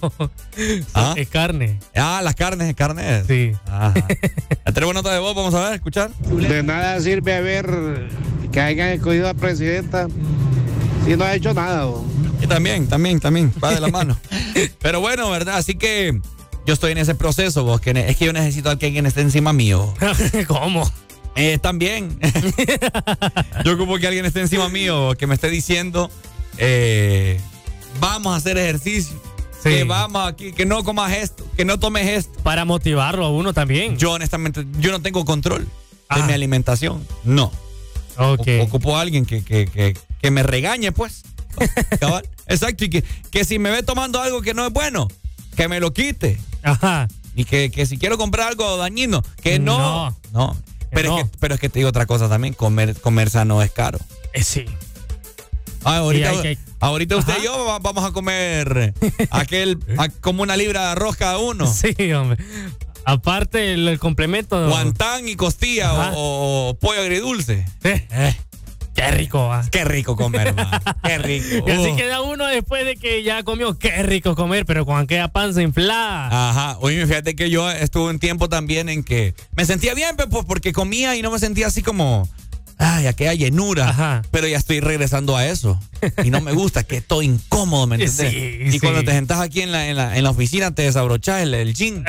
[0.93, 1.15] ¿Ah?
[1.17, 1.79] Es carne.
[1.95, 3.25] Ah, las carnes, carnes.
[3.27, 3.53] Sí.
[3.65, 3.95] Ajá.
[4.73, 6.11] Tenemos nota de voz, vamos a ver, escuchar.
[6.19, 8.09] De nada sirve haber
[8.51, 10.07] que hayan escogido a presidenta
[11.05, 11.87] si no ha hecho nada.
[12.47, 14.17] También, también, también, va de la mano.
[14.81, 15.55] Pero bueno, ¿verdad?
[15.57, 16.19] Así que
[16.65, 19.53] yo estoy en ese proceso, vos, que es que yo necesito que alguien esté encima
[19.53, 19.93] mío.
[20.47, 20.89] ¿Cómo?
[21.35, 22.19] Eh, también.
[23.65, 26.09] yo ocupo que alguien esté encima mío, que me esté diciendo,
[26.57, 27.39] eh,
[27.99, 29.15] vamos a hacer ejercicio.
[29.63, 32.39] Que vamos aquí, que no comas esto, que no tomes esto.
[32.41, 33.97] Para motivarlo a uno también.
[33.97, 35.67] Yo honestamente, yo no tengo control
[36.15, 37.05] de mi alimentación.
[37.25, 37.51] No.
[38.17, 41.23] O- Ocupo a alguien que, que, que, que me regañe, pues.
[41.99, 42.27] Cabal.
[42.47, 45.07] Exacto, y que, que si me ve tomando algo que no es bueno,
[45.55, 46.39] que me lo quite.
[46.63, 47.07] Ajá.
[47.35, 50.15] Y que, que si quiero comprar algo dañino, que no.
[50.33, 50.55] No.
[50.91, 51.17] Pero, no.
[51.19, 53.99] Es que, pero es que te digo otra cosa también, comer, comer sano es caro.
[54.33, 54.65] Eh, sí.
[55.83, 57.41] Ah, ahorita, que- ahorita usted Ajá.
[57.41, 58.93] y yo va- vamos a comer
[59.29, 61.71] aquel, a- como una libra de arroz cada uno.
[61.71, 62.43] Sí, hombre.
[63.05, 64.67] Aparte el, el complemento.
[64.67, 67.65] Guantán y costilla o, o pollo agridulce.
[67.83, 68.35] Eh,
[68.97, 69.63] Qué rico, va.
[69.71, 70.81] Qué rico comer, man.
[71.03, 71.65] Qué rico.
[71.67, 71.95] Y así Uh.
[71.95, 73.77] queda uno después de que ya comió.
[73.77, 76.49] Qué rico comer, pero con aquella panza inflada.
[76.49, 76.77] Ajá.
[76.81, 80.73] Oye, fíjate que yo estuve un tiempo también en que me sentía bien, pues porque
[80.73, 82.27] comía y no me sentía así como.
[82.79, 83.89] Ay, aquella llenura.
[83.89, 84.21] Ajá.
[84.31, 85.79] Pero ya estoy regresando a eso.
[86.23, 88.31] Y no me gusta, que estoy incómodo, ¿me entiendes?
[88.33, 88.79] Sí, y sí.
[88.79, 91.73] cuando te sentás aquí en la, en la, en la oficina, te desabrochás el, el
[91.73, 92.03] jean.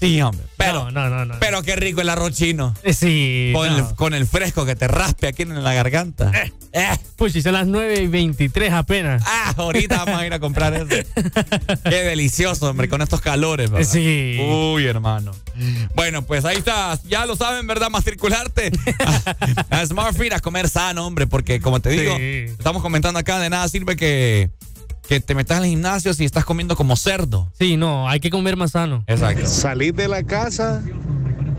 [0.00, 0.44] Sí, hombre.
[0.56, 0.92] Pero, Eh.
[0.92, 2.74] no, no, no, pero qué rico el arroz chino.
[2.82, 3.52] Eh, Sí.
[3.54, 6.32] Con, el, con el fresco que te raspe aquí en la garganta.
[6.72, 6.96] Eh.
[7.16, 9.22] Pues si son las 9 y 23 apenas.
[9.26, 10.86] Ah, ahorita vamos a ir a comprar eso.
[11.84, 13.86] Qué delicioso, hombre, con estos calores, ¿verdad?
[13.90, 14.38] Sí.
[14.40, 15.32] Uy, hermano.
[15.94, 16.98] Bueno, pues ahí está.
[17.08, 17.90] Ya lo saben, ¿verdad?
[17.90, 18.70] Matricularte
[19.70, 22.52] a, a Smart a comer sano, hombre, porque como te digo, Sí.
[22.58, 24.50] estamos comentando acá, de nada sirve que,
[25.10, 27.50] que te metas en el gimnasio si estás comiendo como cerdo.
[27.58, 29.02] Sí, no, hay que comer más sano.
[29.08, 29.44] Exacto.
[29.44, 30.82] Salir de la casa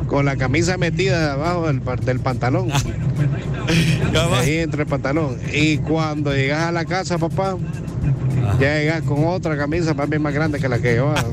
[0.08, 2.72] con la camisa metida abajo del, del pantalón.
[4.40, 5.38] Ahí entre el pantalón.
[5.52, 7.58] Y cuando llegas a la casa, papá,
[8.58, 11.26] ya llegas con otra camisa para mí más grande que la que llevaba.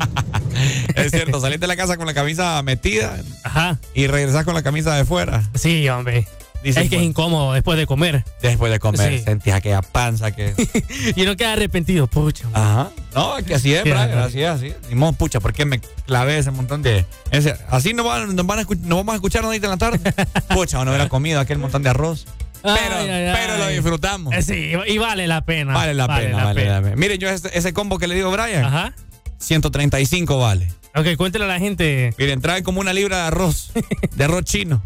[0.96, 3.78] Es cierto, salís de la casa con la camisa metida Ajá.
[3.94, 5.48] y regresás con la camisa de fuera.
[5.54, 6.26] Sí, hombre.
[6.68, 8.24] Dicen, es que es incómodo después de comer.
[8.42, 9.24] Después de comer, Sí.
[9.24, 10.54] sentís aquella panza que...
[11.16, 12.46] y no queda arrepentido, pucha.
[12.52, 12.90] Ajá.
[13.14, 14.94] No, es que así es, Sí, Brian, así es, así es.
[14.94, 17.04] Modo, pucha, ¿por qué me clavé ese montón de...
[17.30, 20.00] ese- así nos van, van a escu- nos vamos a escuchar ahorita en la tarde.
[20.54, 22.26] Pucha, no hubiera comido aquel montón de arroz.
[22.62, 24.34] Pero, Ay, ay, pero lo disfrutamos.
[24.44, 25.72] Sí, y vale la pena.
[25.74, 26.96] Vale la pena, vale la pena.
[26.96, 28.94] Miren, yo ese, ese combo que le digo a Brian, Ajá.
[29.38, 30.68] 135 vale.
[30.94, 32.12] Ok, cuéntele a la gente.
[32.18, 33.70] Miren, trae como una libra de arroz,
[34.16, 34.82] de arroz chino.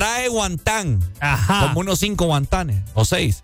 [0.00, 1.60] Trae guantán, Ajá.
[1.60, 3.42] como unos 5 guantanes o 6.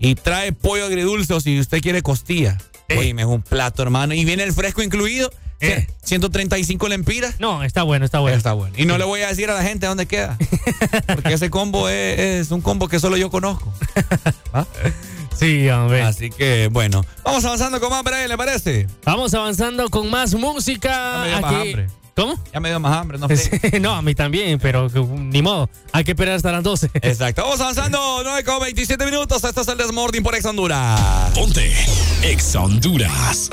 [0.00, 2.58] Y trae pollo agridulce o si usted quiere costilla.
[2.98, 4.12] Oye, es un plato, hermano.
[4.12, 5.30] Y viene el fresco incluido.
[5.60, 5.86] Eh.
[6.02, 7.38] 135 lempiras.
[7.38, 8.36] No, está bueno, está bueno.
[8.36, 8.74] Está bueno.
[8.76, 10.36] Y no le voy a decir a la gente dónde queda.
[11.06, 13.72] Porque ese combo es, es un combo que solo yo conozco.
[14.52, 14.66] ¿Ah?
[15.38, 16.02] Sí, hombre.
[16.02, 17.06] Así que, bueno.
[17.22, 18.88] Vamos avanzando con más, Brian, ¿le parece?
[19.04, 21.26] Vamos avanzando con más música.
[21.26, 21.70] Dio más aquí.
[21.70, 22.01] hambre.
[22.14, 22.38] ¿Cómo?
[22.52, 23.78] Ya me dio más hambre, no sé.
[23.80, 25.68] no, a mí también, pero ni modo.
[25.92, 26.90] Hay que esperar hasta las 12.
[26.94, 27.42] Exacto.
[27.42, 28.20] Vamos avanzando.
[28.22, 29.42] 9 con 27 minutos.
[29.42, 31.32] Esto es el Desmording por Ex Honduras.
[31.34, 31.72] Ponte
[32.22, 33.50] Ex Honduras.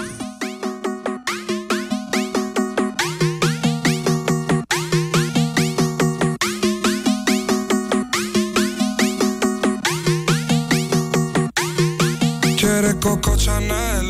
[13.02, 14.09] Coco Chanel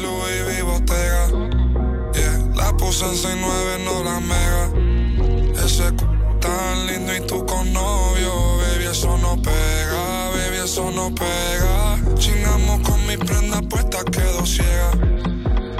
[2.90, 5.64] en 6'9, no la mega.
[5.64, 6.06] Ese c
[6.42, 12.00] tan lindo y tú con novio, baby, eso no pega, baby, eso no pega.
[12.16, 14.90] Chingamos con mi prenda puesta, quedo ciega.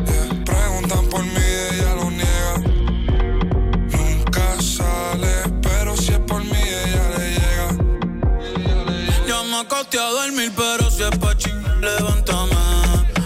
[0.06, 2.56] Yeah, preguntan por mí, ella lo niega.
[3.98, 7.70] Nunca sale, pero si es por mí, ella le llega.
[9.28, 12.56] Ya me acosté a dormir, pero si es pa' chingar, levántame.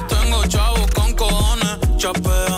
[0.08, 2.52] Tengo chavos con cojones, chapéame.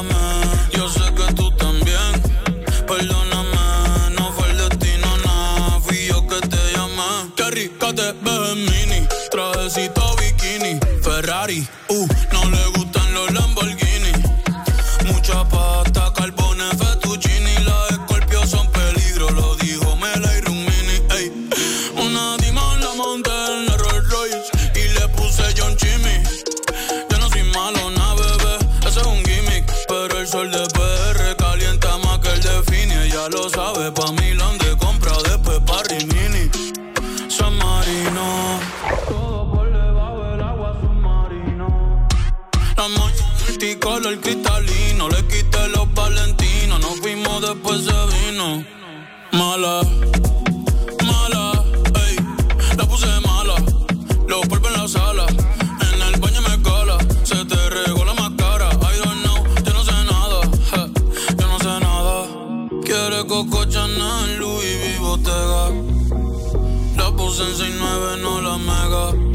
[9.65, 14.11] Trajecito bikini, Ferrari, uh, no le gustan los Lamborghini.
[15.05, 21.49] Mucha pasta, carbones, fettuccini, las escorpios son peligro, lo dijo Mela y Rumini, ey.
[21.97, 26.21] Una dima la monté en la Rolls Royce y le puse John Chimmy.
[27.09, 29.65] Yo no soy malo, na bebé, ese es un gimmick.
[29.87, 32.93] Pero el sol de PR calienta más que el de Fini.
[32.93, 33.91] Ella lo sabe,
[49.37, 49.81] Mala,
[51.03, 51.63] mala,
[52.07, 52.15] ey.
[52.77, 53.55] La puse mala.
[54.29, 55.25] Los polvos en la sala.
[55.27, 56.97] En el baño me cala.
[57.23, 58.69] Se te regó la máscara.
[58.69, 60.39] I don't know, yo no sé nada.
[60.71, 62.27] je, yo no sé nada.
[62.85, 65.29] Quiere Coco Chanel, Louis V.
[66.95, 69.34] La puse en 6'9, no la mega.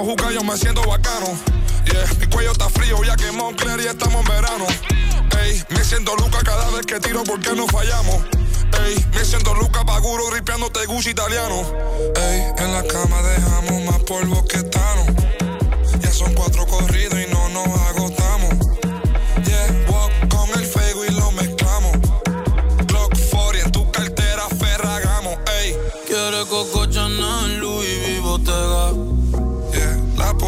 [0.00, 1.26] O juca, yo me siento bacano.
[1.84, 4.66] Yeah, mi cuello está frío, ya que Moncler y estamos en verano.
[5.42, 8.16] Ey, me siento Luca cada vez que tiro porque no fallamos.
[8.84, 11.62] Ey, me siento Luca Paguro ripiándote Gucci italiano.
[12.16, 15.04] Ey, en la cama dejamos más polvo que Tano.
[16.00, 17.19] Ya son cuatro corridos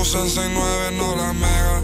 [0.02, 1.80] en 6'9, no la mega.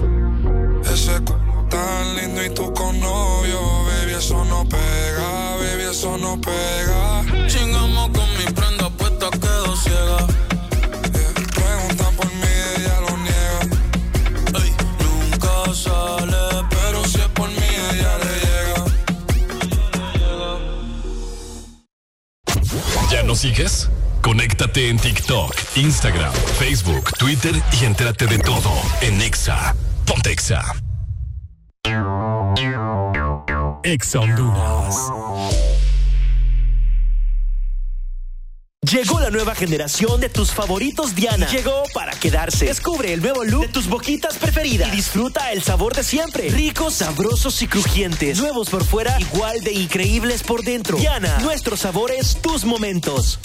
[0.93, 1.23] Ese c
[1.71, 7.25] tan lindo y tú con novio, baby, eso no pega, baby, eso no pega.
[7.47, 10.27] Chingamos con mis prendas puestas, quedo ciega.
[11.55, 13.61] Preguntan por mí, ella lo niega.
[14.65, 14.73] Ey,
[15.05, 18.85] nunca sale, pero si es por mí, ella le llega.
[23.13, 23.89] ¿Ya nos sigues?
[24.59, 28.73] Conéctate en TikTok, Instagram, Facebook, Twitter y entérate de todo
[29.03, 29.77] en Exa.
[30.05, 30.75] Ponte Exa.
[33.85, 34.97] Exa Honduras.
[38.83, 41.47] Llegó la nueva generación de tus favoritos Diana.
[41.47, 42.67] Llegó para quedarse.
[42.67, 46.49] Descubre el nuevo look de tus boquitas preferidas y disfruta el sabor de siempre.
[46.49, 48.41] Ricos, sabrosos y crujientes.
[48.41, 50.99] Nuevos por fuera, igual de increíbles por dentro.
[50.99, 53.39] Diana, nuestros sabores, tus momentos.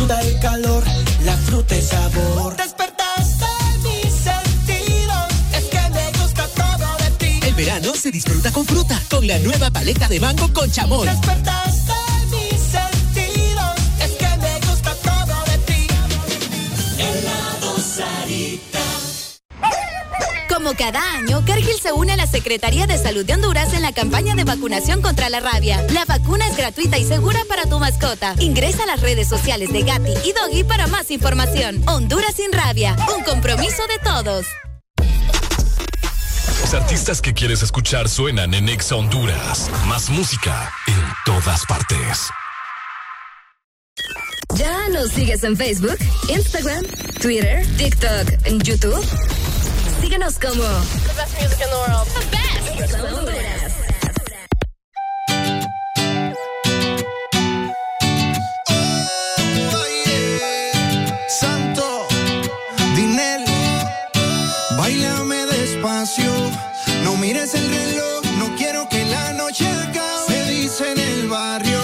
[0.00, 0.84] El calor,
[1.24, 2.56] la fruta y sabor.
[2.56, 3.44] Despertaste
[3.82, 7.46] mis sentidos, es que me gusta todo de ti.
[7.46, 11.06] El verano se disfruta con fruta, con la nueva paleta de mango con chamón.
[11.06, 11.97] Despertaste
[20.58, 23.92] Como cada año, Cargill se une a la Secretaría de Salud de Honduras en la
[23.92, 25.80] campaña de vacunación contra la rabia.
[25.90, 28.34] La vacuna es gratuita y segura para tu mascota.
[28.40, 31.80] Ingresa a las redes sociales de Gatti y Doggy para más información.
[31.86, 34.46] Honduras sin rabia, un compromiso de todos.
[36.60, 39.70] Los artistas que quieres escuchar suenan en Exa Honduras.
[39.86, 42.30] Más música en todas partes.
[44.56, 46.84] ¿Ya nos sigues en Facebook, Instagram,
[47.22, 49.06] Twitter, TikTok, en YouTube?
[50.00, 52.06] Síguenos como The best music in the world.
[52.08, 52.48] The best.
[61.28, 62.06] Santo,
[62.96, 63.44] Dinel,
[64.76, 66.32] bailame despacio,
[67.04, 70.26] no mires el reloj, no quiero que la noche acabe.
[70.26, 71.80] Se dice en el barrio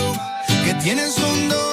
[0.65, 1.64] que tienes un don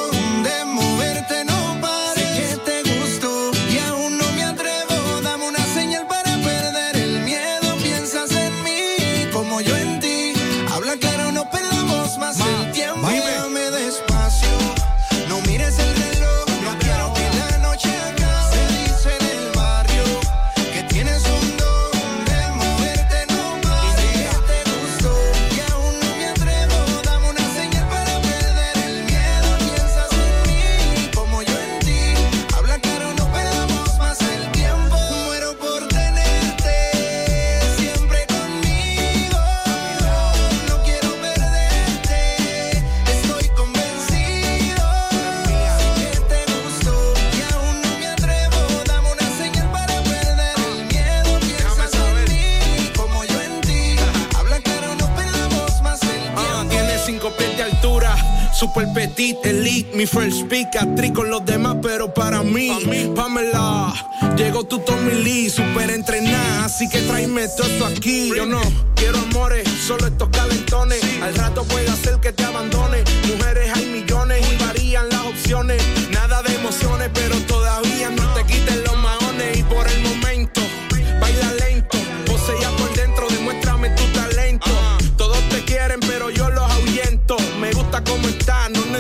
[58.73, 62.71] petit, elite, mi first pick, actriz con los demás, pero para mí,
[63.15, 63.93] Pamela,
[64.37, 68.31] llegó tu Tommy Lee, super entrenada, así que tráeme todo esto aquí.
[68.35, 68.61] Yo no
[68.95, 71.01] quiero amores, solo estos calentones.
[71.21, 73.03] Al rato puede hacer que te abandone.
[73.27, 75.81] Mujeres hay millones y varían las opciones.
[76.11, 77.60] Nada de emociones, pero todavía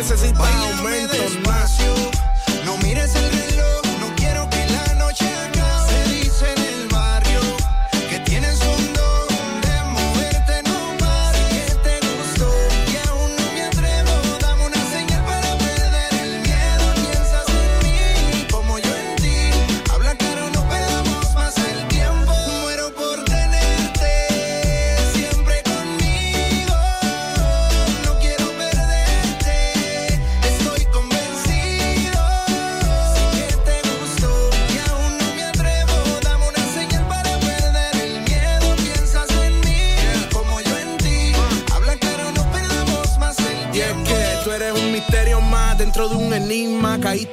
[0.01, 1.40] no necesitas aumento.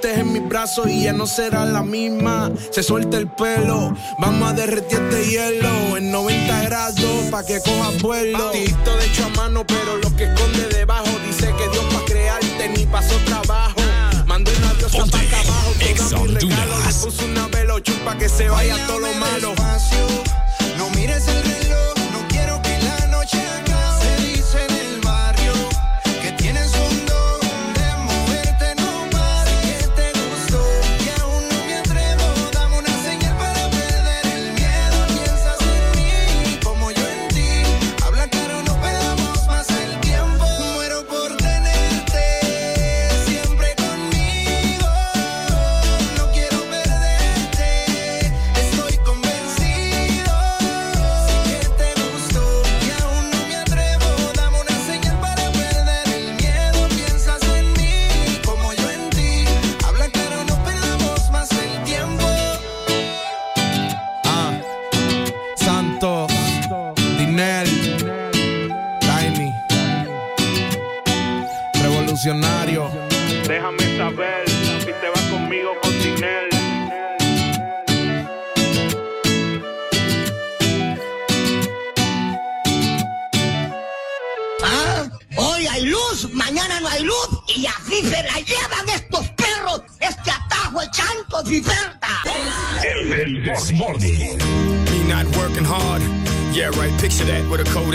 [0.00, 2.52] Caíste en mis brazos y ya no será la misma.
[2.70, 8.00] Se suelta el pelo, vamos a derretir este hielo en 90 grados pa' que cojas
[8.00, 8.46] vuelo.
[8.46, 12.68] Batidito de hecho a mano, pero lo que esconde debajo dice que Dios pa' crearte
[12.68, 13.80] ni pasó trabajo.
[14.26, 16.78] Mandó una diosa pa' acá abajo, toda mi regalo.
[16.78, 19.54] Le puso una velochupa pa' que se vaya todo lo malo.
[20.76, 21.67] No mires el reloj,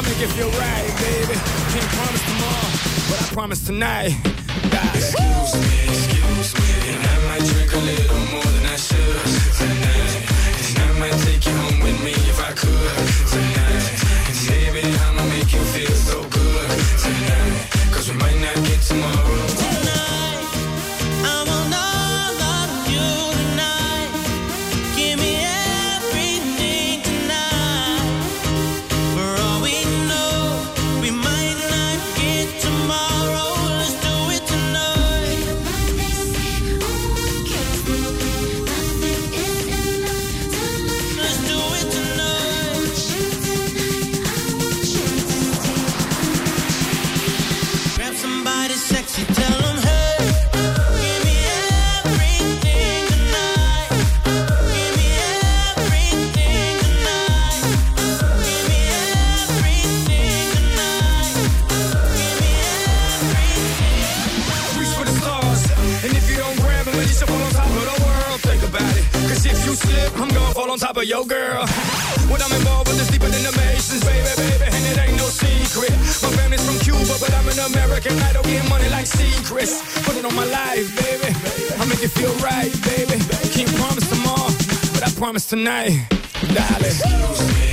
[0.00, 0.08] Right,
[0.96, 1.34] baby.
[1.68, 2.70] Can't promise tomorrow,
[3.10, 4.16] but I promise tonight.
[4.94, 8.96] Excuse me, excuse me, and I might drink a little more than I should
[9.58, 10.12] tonight.
[10.68, 13.79] And I might take you home with me if I could tonight.
[85.50, 86.06] tonight,
[86.54, 87.69] darling.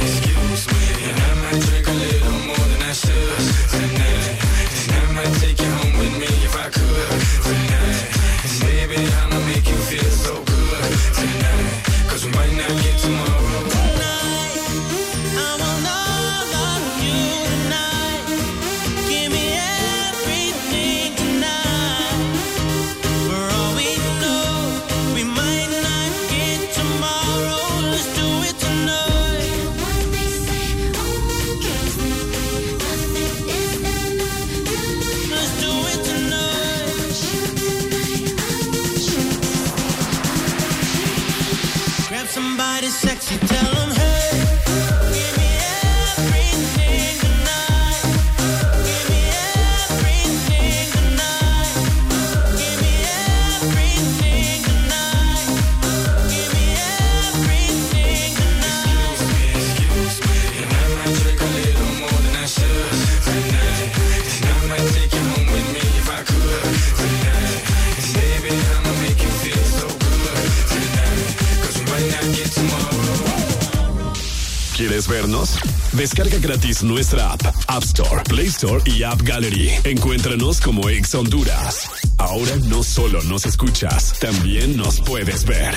[76.07, 79.71] Descarga gratis nuestra app, App Store, Play Store y App Gallery.
[79.83, 81.89] Encuéntranos como Ex Honduras.
[82.17, 85.75] Ahora no solo nos escuchas, también nos puedes ver.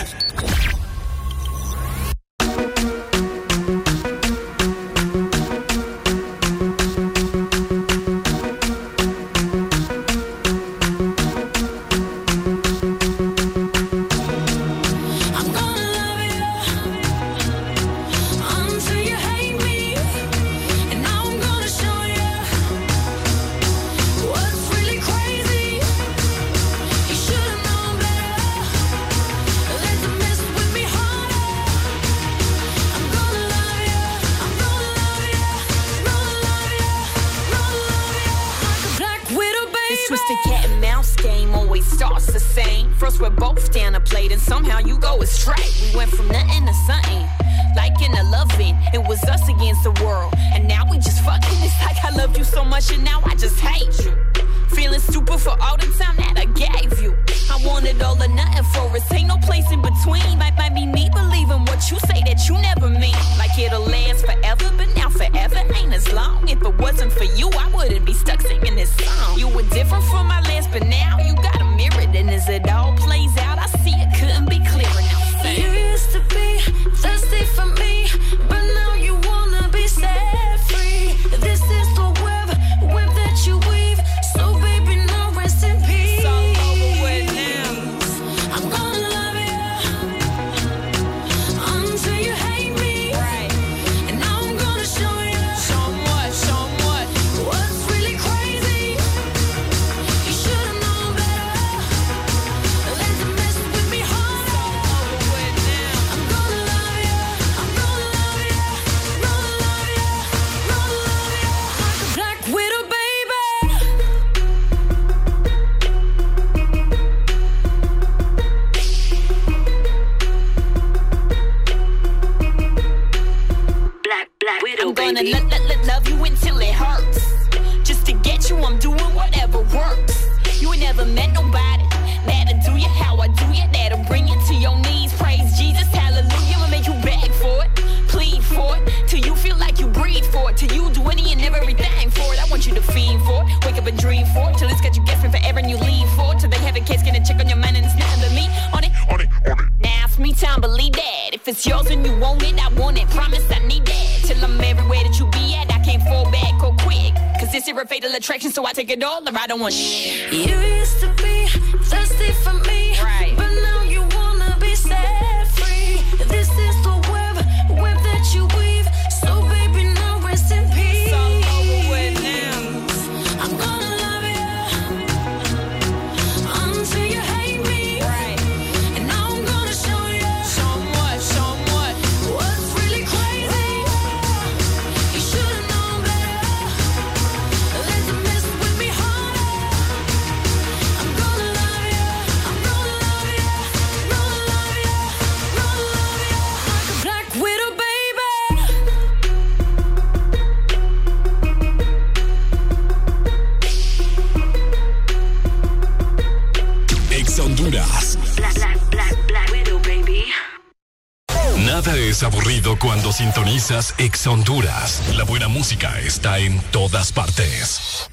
[213.21, 215.03] Sintonizas Ex Honduras.
[215.15, 218.09] La buena música está en todas partes.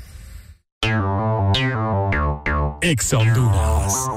[2.81, 4.16] Ex Honduras.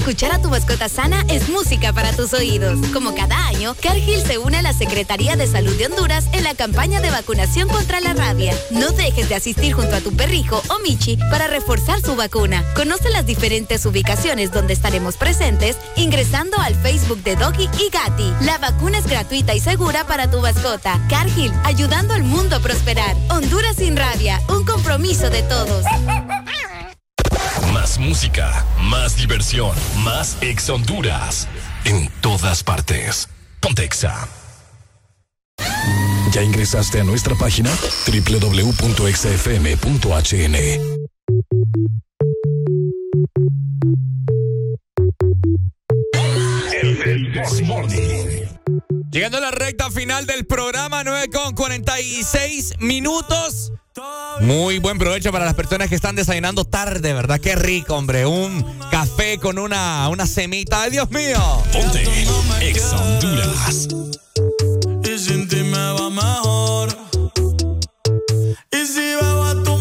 [0.00, 2.80] Escuchar a tu mascota sana es música para tus oídos.
[2.90, 6.54] Como cada año, Cargill se une a la Secretaría de Salud de Honduras en la
[6.54, 8.54] campaña de vacunación contra la rabia.
[8.70, 12.64] No dejes de asistir junto a tu perrijo o Michi para reforzar su vacuna.
[12.74, 18.32] Conoce las diferentes ubicaciones donde estaremos presentes ingresando al Facebook de Doggy y Gatti.
[18.40, 20.98] La vacuna es gratuita y segura para tu mascota.
[21.10, 23.14] Cargill, ayudando al mundo a prosperar.
[23.28, 25.84] Honduras sin rabia, un compromiso de todos.
[27.80, 31.48] Más música, más diversión, más Ex Honduras.
[31.86, 33.26] En todas partes.
[33.58, 34.28] Pontexa.
[36.30, 37.70] ¿Ya ingresaste a nuestra página?
[38.06, 39.00] www.exafm.hn.
[49.10, 53.72] Llegando a la recta final del programa, 9 con 46 minutos.
[54.40, 57.40] Muy buen provecho para las personas que están desayunando tarde, ¿verdad?
[57.40, 58.26] Qué rico, hombre.
[58.26, 60.82] Un café con una, una semita.
[60.82, 61.62] ¡Ay, Dios mío!
[61.72, 62.02] Ponte
[62.60, 63.88] Ex Honduras.
[65.04, 66.96] Y sin ti me va mejor.
[68.72, 69.76] Y si veo a tu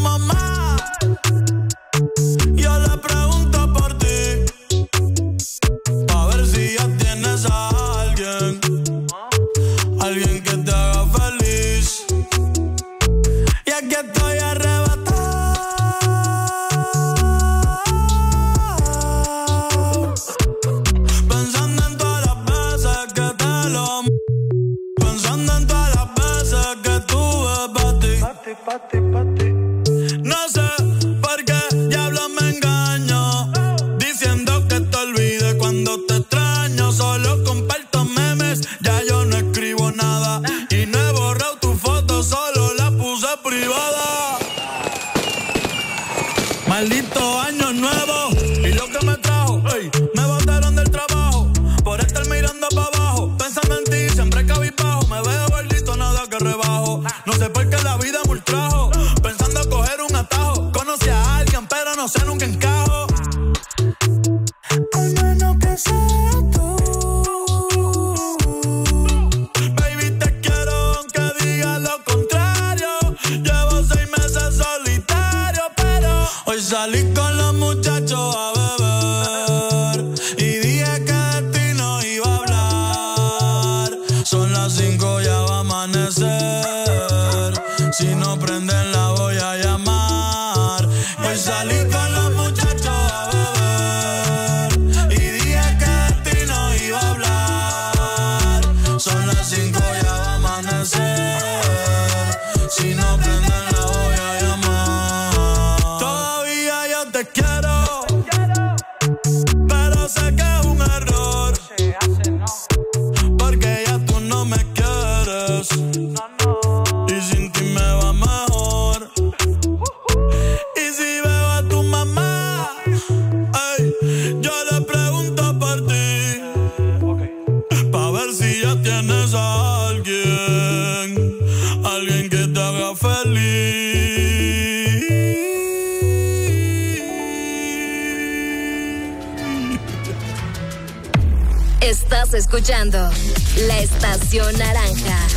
[144.29, 145.27] estación naranja.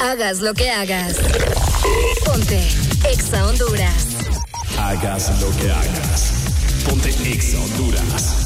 [0.00, 1.16] Hagas lo que hagas.
[2.24, 2.68] Ponte
[3.10, 4.06] Exa Honduras.
[4.78, 6.32] Hagas lo que hagas.
[6.84, 8.41] Ponte Ex Honduras.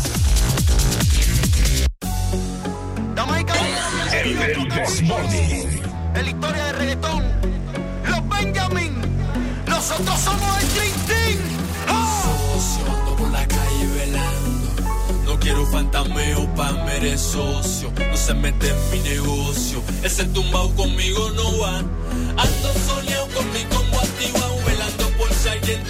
[18.27, 19.81] se mete en mi negocio.
[20.03, 21.79] Ese tumbao conmigo no va.
[21.79, 25.81] Ando soleado con mi combo activado, velando por si alguien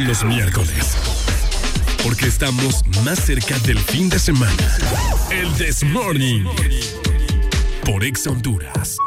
[0.00, 0.96] los miércoles.
[2.02, 4.76] Porque estamos más cerca del fin de semana.
[5.30, 6.44] El This Morning.
[7.84, 8.98] Por Ex Honduras.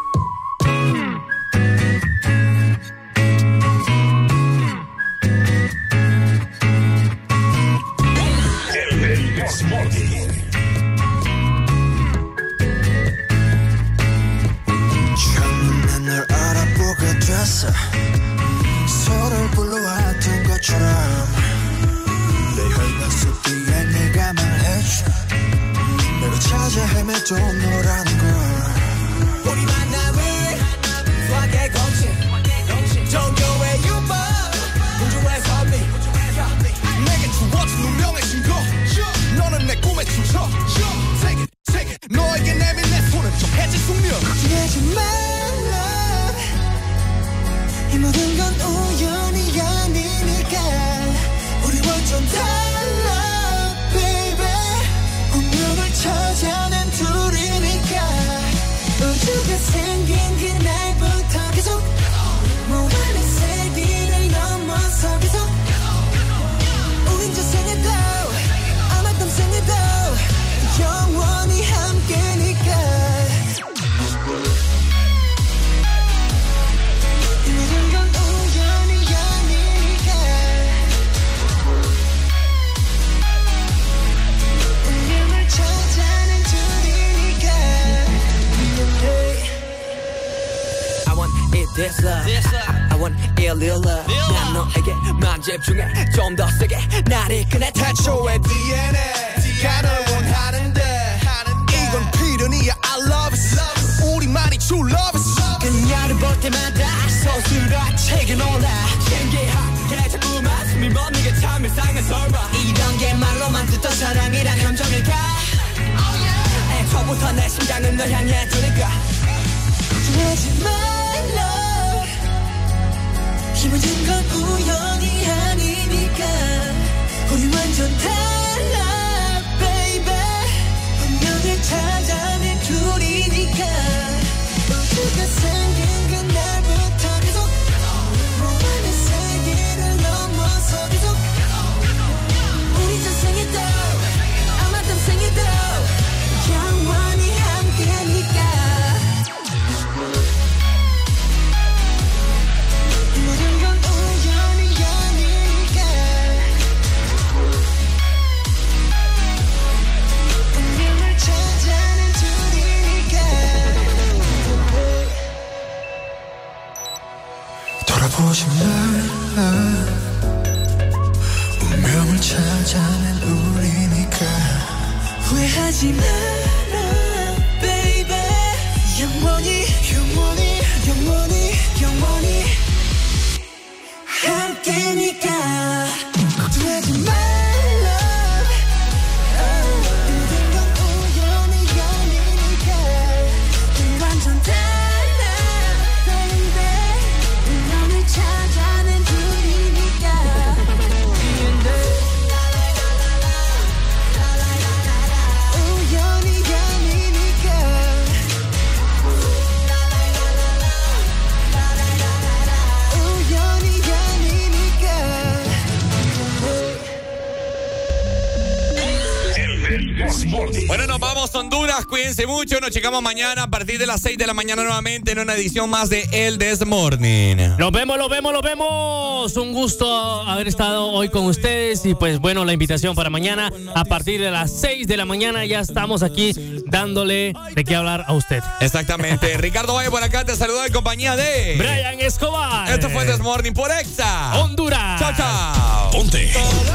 [222.68, 225.70] nos checamos mañana a partir de las 6 de la mañana nuevamente en una edición
[225.70, 227.38] más de El This Morning.
[227.58, 229.38] Nos vemos, nos vemos, nos vemos.
[229.38, 233.86] Un gusto haber estado hoy con ustedes y pues bueno, la invitación para mañana a
[233.86, 236.34] partir de las 6 de la mañana ya estamos aquí
[236.66, 238.44] dándole de qué hablar a usted.
[238.60, 239.38] Exactamente.
[239.38, 242.70] Ricardo Valle por acá te saluda en compañía de Brian Escobar.
[242.70, 245.00] Esto fue This Morning por Exa Honduras.
[245.00, 245.92] Chao, chao.
[245.92, 246.30] Ponte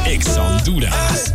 [0.07, 1.35] Exa Honduras.